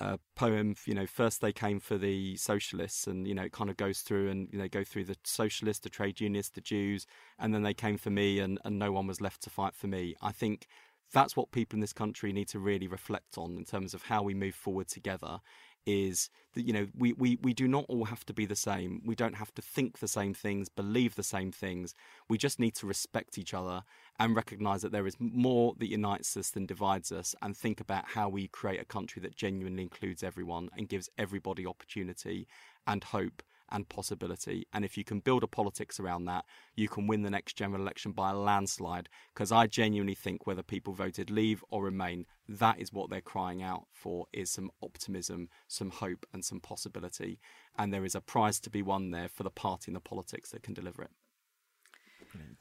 uh, 0.00 0.16
poem. 0.34 0.74
You 0.86 0.94
know, 0.94 1.06
first 1.06 1.40
they 1.40 1.52
came 1.52 1.80
for 1.80 1.98
the 1.98 2.36
socialists, 2.36 3.06
and 3.06 3.26
you 3.26 3.34
know, 3.34 3.42
it 3.44 3.52
kind 3.52 3.70
of 3.70 3.76
goes 3.76 4.00
through 4.00 4.30
and 4.30 4.48
you 4.52 4.58
know, 4.58 4.68
go 4.68 4.84
through 4.84 5.04
the 5.04 5.16
socialists, 5.24 5.82
the 5.82 5.90
trade 5.90 6.20
unionists, 6.20 6.52
the 6.52 6.60
Jews, 6.60 7.06
and 7.38 7.54
then 7.54 7.62
they 7.62 7.74
came 7.74 7.98
for 7.98 8.10
me, 8.10 8.38
and 8.40 8.58
and 8.64 8.78
no 8.78 8.92
one 8.92 9.06
was 9.06 9.20
left 9.20 9.42
to 9.42 9.50
fight 9.50 9.74
for 9.74 9.86
me. 9.86 10.14
I 10.22 10.32
think 10.32 10.66
that's 11.12 11.36
what 11.36 11.52
people 11.52 11.76
in 11.76 11.80
this 11.80 11.92
country 11.92 12.32
need 12.32 12.48
to 12.48 12.58
really 12.58 12.88
reflect 12.88 13.38
on 13.38 13.56
in 13.56 13.64
terms 13.64 13.94
of 13.94 14.02
how 14.02 14.22
we 14.22 14.34
move 14.34 14.54
forward 14.54 14.88
together 14.88 15.38
is 15.86 16.28
that 16.54 16.66
you 16.66 16.72
know 16.72 16.86
we, 16.96 17.12
we 17.12 17.38
we 17.42 17.54
do 17.54 17.68
not 17.68 17.84
all 17.88 18.04
have 18.06 18.26
to 18.26 18.34
be 18.34 18.44
the 18.44 18.56
same. 18.56 19.00
We 19.04 19.14
don't 19.14 19.36
have 19.36 19.54
to 19.54 19.62
think 19.62 19.98
the 19.98 20.08
same 20.08 20.34
things 20.34 20.68
believe 20.68 21.14
the 21.14 21.22
same 21.22 21.52
things. 21.52 21.94
We 22.28 22.38
just 22.38 22.58
need 22.58 22.74
to 22.76 22.86
respect 22.86 23.38
each 23.38 23.54
other 23.54 23.84
and 24.18 24.34
recognize 24.34 24.82
that 24.82 24.92
there 24.92 25.06
is 25.06 25.16
more 25.18 25.74
that 25.78 25.90
unites 25.90 26.36
us 26.36 26.50
than 26.50 26.66
divides 26.66 27.12
us 27.12 27.34
and 27.42 27.56
think 27.56 27.80
about 27.80 28.08
how 28.08 28.28
we 28.28 28.48
create 28.48 28.80
a 28.80 28.84
country 28.84 29.22
that 29.22 29.36
genuinely 29.36 29.82
includes 29.82 30.22
everyone 30.22 30.70
and 30.76 30.88
gives 30.88 31.08
everybody 31.16 31.66
opportunity 31.66 32.48
and 32.86 33.04
hope 33.04 33.42
and 33.70 33.88
possibility. 33.88 34.66
And 34.72 34.84
if 34.84 34.96
you 34.96 35.04
can 35.04 35.20
build 35.20 35.42
a 35.42 35.46
politics 35.46 35.98
around 35.98 36.24
that, 36.26 36.44
you 36.74 36.88
can 36.88 37.06
win 37.06 37.22
the 37.22 37.30
next 37.30 37.56
general 37.56 37.82
election 37.82 38.12
by 38.12 38.30
a 38.30 38.36
landslide. 38.36 39.08
Because 39.34 39.52
I 39.52 39.66
genuinely 39.66 40.14
think 40.14 40.46
whether 40.46 40.62
people 40.62 40.92
voted 40.92 41.30
leave 41.30 41.64
or 41.70 41.84
remain, 41.84 42.26
that 42.48 42.80
is 42.80 42.92
what 42.92 43.10
they're 43.10 43.20
crying 43.20 43.62
out 43.62 43.86
for 43.92 44.26
is 44.32 44.50
some 44.50 44.70
optimism, 44.82 45.48
some 45.68 45.90
hope 45.90 46.26
and 46.32 46.44
some 46.44 46.60
possibility. 46.60 47.38
And 47.78 47.92
there 47.92 48.04
is 48.04 48.14
a 48.14 48.20
prize 48.20 48.60
to 48.60 48.70
be 48.70 48.82
won 48.82 49.10
there 49.10 49.28
for 49.28 49.42
the 49.42 49.50
party 49.50 49.86
and 49.88 49.96
the 49.96 50.00
politics 50.00 50.50
that 50.50 50.62
can 50.62 50.74
deliver 50.74 51.02
it. 51.02 51.10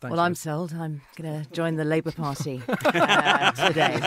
Thanks 0.01 0.11
well, 0.11 0.19
I'm 0.19 0.35
sold. 0.35 0.73
I'm 0.73 1.01
going 1.15 1.43
to 1.43 1.49
join 1.51 1.75
the 1.75 1.85
Labour 1.85 2.11
Party 2.11 2.61
uh, 2.67 3.51
today. 3.67 3.99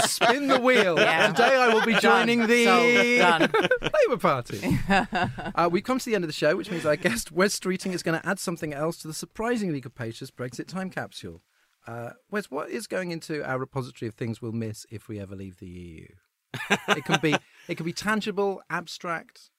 Spin 0.00 0.48
the 0.48 0.58
wheel. 0.58 0.98
Yeah. 0.98 1.28
Today 1.28 1.56
I 1.56 1.68
will 1.72 1.84
be 1.84 1.94
joining 1.94 2.46
the 2.46 2.66
Labour 4.08 4.16
Party. 4.18 4.78
uh, 5.54 5.68
we've 5.70 5.84
come 5.84 5.98
to 5.98 6.04
the 6.04 6.14
end 6.14 6.24
of 6.24 6.28
the 6.28 6.34
show, 6.34 6.56
which 6.56 6.70
means 6.70 6.86
our 6.86 6.96
guest, 6.96 7.30
Wes 7.30 7.58
Streeting, 7.58 7.92
is 7.92 8.02
going 8.02 8.20
to 8.20 8.26
add 8.26 8.38
something 8.38 8.72
else 8.72 8.96
to 8.98 9.08
the 9.08 9.14
surprisingly 9.14 9.80
capacious 9.80 10.30
Brexit 10.30 10.66
time 10.66 10.90
capsule. 10.90 11.42
Uh, 11.86 12.10
Wes, 12.30 12.50
what 12.50 12.70
is 12.70 12.86
going 12.86 13.10
into 13.10 13.44
our 13.44 13.58
repository 13.58 14.08
of 14.08 14.14
things 14.14 14.40
we'll 14.40 14.52
miss 14.52 14.86
if 14.90 15.08
we 15.08 15.20
ever 15.20 15.36
leave 15.36 15.58
the 15.58 15.66
EU? 15.66 16.06
it 16.88 17.04
can 17.04 17.20
be 17.20 17.36
it 17.68 17.76
can 17.76 17.86
be 17.86 17.92
tangible, 17.92 18.62
abstract, 18.68 19.50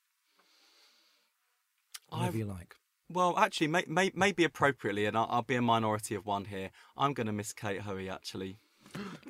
whatever 2.09 2.27
I've, 2.27 2.35
you 2.35 2.45
like. 2.45 2.75
Well, 3.13 3.37
actually, 3.37 3.67
may, 3.67 3.83
may, 3.87 4.11
maybe 4.15 4.43
appropriately, 4.43 5.05
and 5.05 5.17
I'll, 5.17 5.27
I'll, 5.29 5.41
be 5.41 5.55
a 5.55 5.61
minority 5.61 6.15
of 6.15 6.25
one 6.25 6.45
here. 6.45 6.69
I'm 6.97 7.13
going 7.13 7.27
to 7.27 7.33
miss 7.33 7.53
Kate 7.53 7.81
Hoey, 7.81 8.09
actually. 8.09 8.57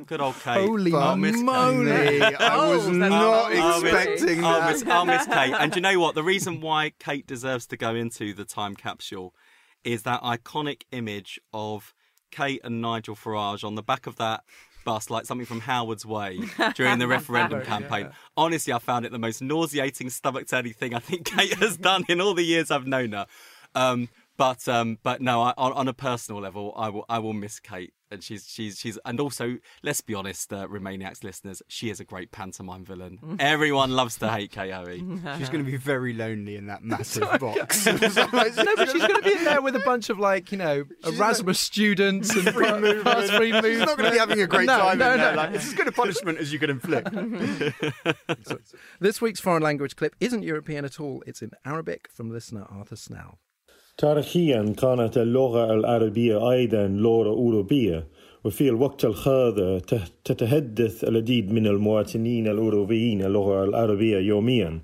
Good 0.06 0.22
old 0.22 0.36
Kate. 0.40 0.68
Holy 0.68 0.94
I'll 0.94 1.16
miss 1.16 1.38
moly! 1.38 2.22
I 2.22 2.56
oh, 2.56 2.78
was 2.78 2.88
oh, 2.88 2.92
not 2.92 3.54
I'll, 3.54 3.82
expecting 3.82 4.44
I'll 4.44 4.60
that. 4.60 4.62
I'll 4.62 4.72
miss, 4.72 4.84
I'll 4.88 5.06
miss 5.06 5.26
Kate. 5.28 5.54
And 5.54 5.76
you 5.76 5.82
know 5.82 6.00
what? 6.00 6.16
The 6.16 6.24
reason 6.24 6.62
why 6.62 6.94
Kate 7.00 7.28
deserves 7.28 7.68
to 7.68 7.78
go 7.78 7.94
into 7.94 8.34
the 8.34 8.46
time 8.46 8.76
capsule 8.76 9.36
is 9.84 10.04
that 10.04 10.22
iconic 10.22 10.84
image 10.92 11.40
of 11.54 11.94
Kate 12.32 12.62
and 12.64 12.82
Nigel 12.82 13.16
Farage 13.16 13.64
on 13.64 13.76
the 13.76 13.84
back 13.84 14.08
of 14.08 14.16
that 14.18 14.44
bus 14.84 15.10
like 15.10 15.26
something 15.26 15.46
from 15.46 15.62
Howard's 15.62 16.06
Way 16.06 16.40
during 16.76 17.00
the 17.00 17.08
referendum 17.08 17.62
campaign. 17.64 18.10
Honestly, 18.36 18.74
I 18.74 18.80
found 18.80 19.06
it 19.06 19.12
the 19.12 19.20
most 19.20 19.42
nauseating, 19.42 20.10
stomach 20.10 20.48
turning 20.48 20.74
thing 20.74 20.94
I 20.94 21.00
think 21.00 21.26
Kate 21.26 21.54
has 21.56 21.78
done 21.78 22.04
in 22.10 22.20
all 22.22 22.34
the 22.34 22.44
years 22.44 22.72
I've 22.72 22.88
known 22.88 23.12
her. 23.12 23.28
Um, 23.76 24.10
but 24.38 24.68
um, 24.68 24.98
but 25.04 25.22
no, 25.22 25.42
I, 25.42 25.54
on, 25.58 25.74
on 25.74 25.88
a 25.88 25.94
personal 25.94 26.42
level, 26.42 26.74
I 26.76 26.90
will 26.90 27.06
I 27.08 27.20
will 27.20 27.34
miss 27.34 27.60
Kate, 27.60 27.94
and 28.10 28.24
she's 28.24 28.48
she's 28.48 28.80
she's 28.80 28.98
and 29.06 29.20
also 29.20 29.58
let's 29.84 30.02
be 30.02 30.16
honest, 30.16 30.52
uh, 30.52 30.68
Remainiacs 30.68 31.24
listeners, 31.24 31.62
she 31.68 31.92
is 31.92 32.00
a 32.00 32.06
great 32.06 32.32
pantomime 32.32 32.84
villain. 32.84 33.38
Everyone 33.40 33.92
loves 33.92 34.18
to 34.18 34.30
hate 34.32 34.52
Kate 34.52 34.72
Hoey. 34.74 34.98
She's 35.38 35.50
going 35.50 35.64
to 35.64 35.70
be 35.70 35.78
very 35.78 36.14
lonely 36.14 36.56
in 36.56 36.66
that 36.68 36.82
massive 36.84 37.30
box. 37.40 37.86
no, 37.86 37.98
but 38.00 38.10
she's 38.90 39.02
going 39.06 39.16
to 39.16 39.22
be 39.24 39.34
in 39.38 39.44
there 39.44 39.62
with 39.62 39.76
a 39.76 39.80
bunch 39.82 40.10
of 40.10 40.18
like 40.18 40.52
you 40.52 40.58
know 40.58 40.86
Erasmus 41.06 41.60
students 41.60 42.34
and 42.36 42.52
free 42.52 42.72
movement. 42.80 43.30
Free 43.30 43.52
movement. 43.52 43.66
She's 43.76 43.80
not 43.80 43.98
going 43.98 44.06
to 44.10 44.12
be 44.12 44.18
having 44.20 44.42
a 44.42 44.48
great 44.48 44.66
No, 44.66 44.80
time 44.80 44.98
no, 44.98 45.12
in 45.12 45.20
there. 45.20 45.32
no. 45.36 45.38
Like, 45.38 45.54
it's 45.54 45.68
as 45.68 45.74
good 45.76 45.88
a 45.88 45.92
punishment 45.92 46.40
as 46.40 46.52
you 46.52 46.58
could 46.58 46.72
inflict. 46.72 47.10
This 49.00 49.22
week's 49.22 49.40
foreign 49.40 49.62
language 49.62 49.96
clip 49.96 50.16
isn't 50.20 50.42
European 50.44 50.84
at 50.86 51.00
all. 51.00 51.24
It's 51.28 51.42
in 51.44 51.52
Arabic 51.64 52.08
from 52.12 52.32
listener 52.32 52.66
Arthur 52.72 52.96
Snell. 52.96 53.38
تاريخيا 54.01 54.75
كانت 54.79 55.19
اللغة 55.19 55.73
العربية 55.75 56.51
أيضا 56.53 56.87
لغة 56.89 57.29
أوروبية 57.29 58.07
وفي 58.45 58.69
الوقت 58.69 59.05
الحاضر 59.05 59.79
ته- 59.79 60.05
تتحدث 60.25 61.05
العديد 61.05 61.53
من 61.53 61.67
المواطنين 61.67 62.47
الأوروبيين 62.49 63.23
اللغة 63.23 63.65
العربية 63.65 64.19
يوميا 64.19 64.81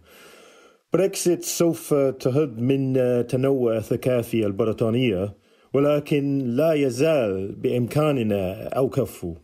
بريكسيت 0.93 1.43
سوف 1.45 1.95
تهد 1.95 2.59
من 2.59 2.93
تنوع 3.26 3.76
الثقافي 3.76 4.47
البريطانية 4.47 5.34
ولكن 5.74 6.38
لا 6.38 6.72
يزال 6.72 7.53
بإمكاننا 7.55 8.68
أوقفه 8.68 9.36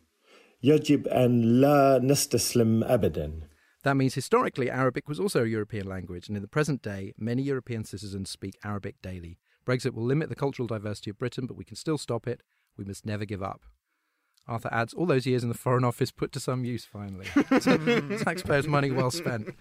يجب 0.63 1.09
أن 1.09 1.41
لا 1.61 2.01
نستسلم 2.03 2.85
أبداً 2.85 3.33
That 3.85 3.95
means 3.97 4.15
historically 4.15 4.69
Arabic 4.71 5.09
was 5.09 5.21
also 5.21 5.45
a 5.45 5.47
European 5.47 5.87
language, 5.87 6.29
and 6.29 6.37
in 6.37 6.43
the 6.43 6.49
present 6.57 6.83
day, 6.83 7.15
many 7.17 7.43
European 7.43 7.85
citizens 7.85 8.29
speak 8.29 8.55
Arabic 8.65 8.97
daily. 9.03 9.39
Brexit 9.66 9.94
will 9.94 10.04
limit 10.04 10.30
the 10.30 10.36
cultural 10.36 10.68
diversity 10.68 11.10
of 11.10 11.18
Britain, 11.18 11.46
but 11.46 11.58
we 11.58 11.66
can 11.66 11.76
still 11.76 11.98
stop 11.98 12.28
it. 12.28 12.42
We 12.78 12.86
must 12.86 13.06
never 13.06 13.26
give 13.26 13.44
up. 13.44 13.62
Arthur 14.48 14.70
adds, 14.72 14.94
all 14.94 15.06
those 15.06 15.26
years 15.26 15.44
in 15.44 15.50
the 15.50 15.58
Foreign 15.58 15.86
Office 15.86 16.12
put 16.12 16.32
to 16.34 16.40
some 16.40 16.66
use 16.66 16.84
finally. 16.84 17.26
Taxpayers' 18.24 18.68
money 18.68 18.92
well 18.92 19.12
spent. 19.12 19.56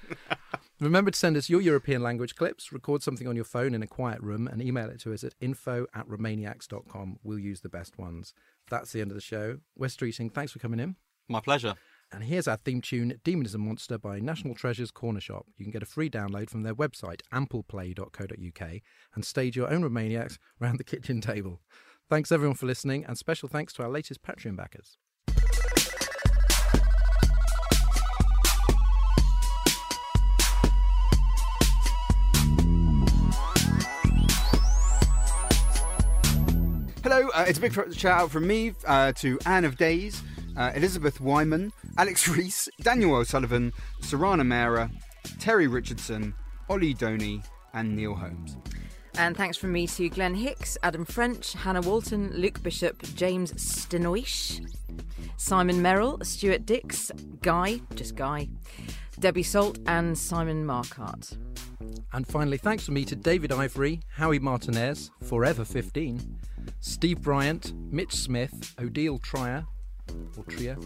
Remember 0.81 1.13
to 1.13 1.19
send 1.19 1.37
us 1.37 1.49
your 1.49 1.61
European 1.61 2.03
language 2.03 2.35
clips, 2.35 2.73
record 2.73 3.03
something 3.03 3.29
on 3.29 3.37
your 3.37 3.45
phone 3.45 3.75
in 3.75 3.83
a 3.83 3.87
quiet 3.87 4.21
room, 4.21 4.49
and 4.49 4.61
email 4.61 4.91
it 4.91 4.99
to 5.01 5.13
us 5.13 5.23
at 5.23 5.35
info 5.41 5.87
at 5.95 6.09
remainiacs.com. 6.09 7.21
We'll 7.23 7.39
use 7.39 7.61
the 7.61 7.69
best 7.69 7.99
ones. 7.99 8.35
That's 8.69 8.91
the 8.91 9.01
end 9.01 9.13
of 9.13 9.15
the 9.15 9.21
show. 9.21 9.59
Wes 9.77 9.97
Streeting, 9.97 10.33
thanks 10.35 10.51
for 10.51 10.59
coming 10.59 10.81
in. 10.81 10.97
My 11.29 11.41
pleasure. 11.41 11.75
And 12.15 12.25
here's 12.25 12.47
our 12.47 12.59
theme 12.59 12.83
tune, 12.83 13.19
Demon 13.25 13.47
is 13.47 13.55
a 13.55 13.59
Monster 13.59 13.97
by 13.97 14.21
National 14.21 14.55
Treasures 14.55 14.91
Corner 14.91 15.21
Shop. 15.21 15.47
You 15.57 15.65
can 15.65 15.73
get 15.73 15.83
a 15.83 15.87
free 15.87 16.11
download 16.11 16.51
from 16.51 16.63
their 16.63 16.75
website, 16.75 17.21
ampleplay.co.uk, 17.33 18.81
and 19.15 19.25
stage 19.25 19.57
your 19.57 19.73
own 19.73 19.83
Remainiacs 19.83 20.37
round 20.61 20.79
the 20.79 20.85
kitchen 20.85 21.23
table. 21.23 21.63
Thanks 22.11 22.31
everyone 22.31 22.57
for 22.57 22.67
listening, 22.67 23.07
and 23.07 23.17
special 23.17 23.49
thanks 23.49 23.73
to 23.75 23.83
our 23.83 23.89
latest 23.89 24.23
Patreon 24.23 24.57
backers. 24.57 24.99
Hello, 37.03 37.31
uh, 37.35 37.47
it's 37.49 37.59
a 37.59 37.61
big 37.63 37.95
shout 37.95 38.21
out 38.21 38.31
from 38.31 38.47
me 38.47 38.75
uh, 38.87 39.13
to 39.13 39.39
Anne 39.47 39.65
of 39.65 39.79
Days, 39.79 40.23
uh, 40.57 40.73
Elizabeth 40.75 41.21
Wyman, 41.21 41.73
Alex 41.97 42.29
Reese, 42.37 42.69
Daniel 42.81 43.17
O'Sullivan, 43.17 43.73
Sarana 44.01 44.47
Mera, 44.47 44.91
Terry 45.39 45.67
Richardson, 45.67 46.35
Ollie 46.69 46.95
Doney, 46.95 47.43
and 47.75 47.95
Neil 47.97 48.15
Holmes. 48.15 48.57
And 49.19 49.37
thanks 49.37 49.59
from 49.59 49.73
me 49.73 49.87
to 49.89 50.09
Glenn 50.09 50.35
Hicks, 50.35 50.79
Adam 50.83 51.05
French, 51.05 51.53
Hannah 51.53 51.83
Walton, 51.83 52.33
Luke 52.35 52.63
Bishop, 52.63 53.03
James 53.15 53.53
Stenoish, 53.53 54.67
Simon 55.37 55.83
Merrill, 55.83 56.19
Stuart 56.23 56.65
Dix, 56.65 57.11
Guy, 57.43 57.81
just 57.95 58.15
Guy, 58.17 58.49
Debbie 59.21 59.43
Salt, 59.43 59.79
and 59.87 60.17
Simon 60.17 60.65
Markart. 60.65 61.37
And 62.15 62.27
finally, 62.27 62.57
thanks 62.57 62.87
from 62.87 62.95
me 62.95 63.05
to 63.05 63.17
David 63.17 63.53
Ivory, 63.53 64.01
Howie 64.09 64.39
Martinez, 64.39 65.11
Forever 65.25 65.65
15, 65.65 66.39
Steve 66.81 67.21
Bryant, 67.21 67.75
Mitch 67.93 68.15
Smith, 68.15 68.75
Odile 68.81 69.19
Trier, 69.19 69.67
or 70.37 70.45
Trier, 70.45 70.77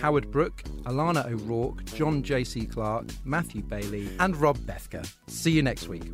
Howard 0.00 0.30
Brook, 0.30 0.62
Alana 0.84 1.26
O'Rourke, 1.26 1.84
John 1.86 2.22
J.C. 2.22 2.66
Clark, 2.66 3.06
Matthew 3.24 3.62
Bailey, 3.62 4.08
and 4.20 4.36
Rob 4.36 4.58
Bethker. 4.58 5.08
See 5.26 5.50
you 5.50 5.62
next 5.62 5.88
week. 5.88 6.04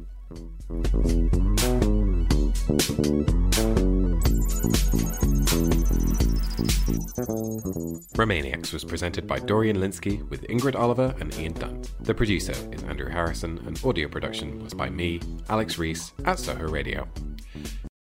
Remainiacs 8.14 8.72
was 8.72 8.84
presented 8.84 9.26
by 9.26 9.38
Dorian 9.38 9.78
Lynskey 9.78 10.28
with 10.28 10.42
Ingrid 10.48 10.74
Oliver 10.74 11.14
and 11.20 11.36
Ian 11.38 11.55
Dunt. 11.55 11.90
The 12.01 12.14
producer 12.14 12.55
is 12.72 12.82
Andrew 12.84 13.09
Harrison 13.09 13.59
and 13.66 13.80
audio 13.84 14.09
production 14.09 14.62
was 14.62 14.74
by 14.74 14.90
me, 14.90 15.20
Alex 15.48 15.78
Reese, 15.78 16.12
at 16.24 16.38
Soho 16.38 16.68
Radio. 16.68 17.09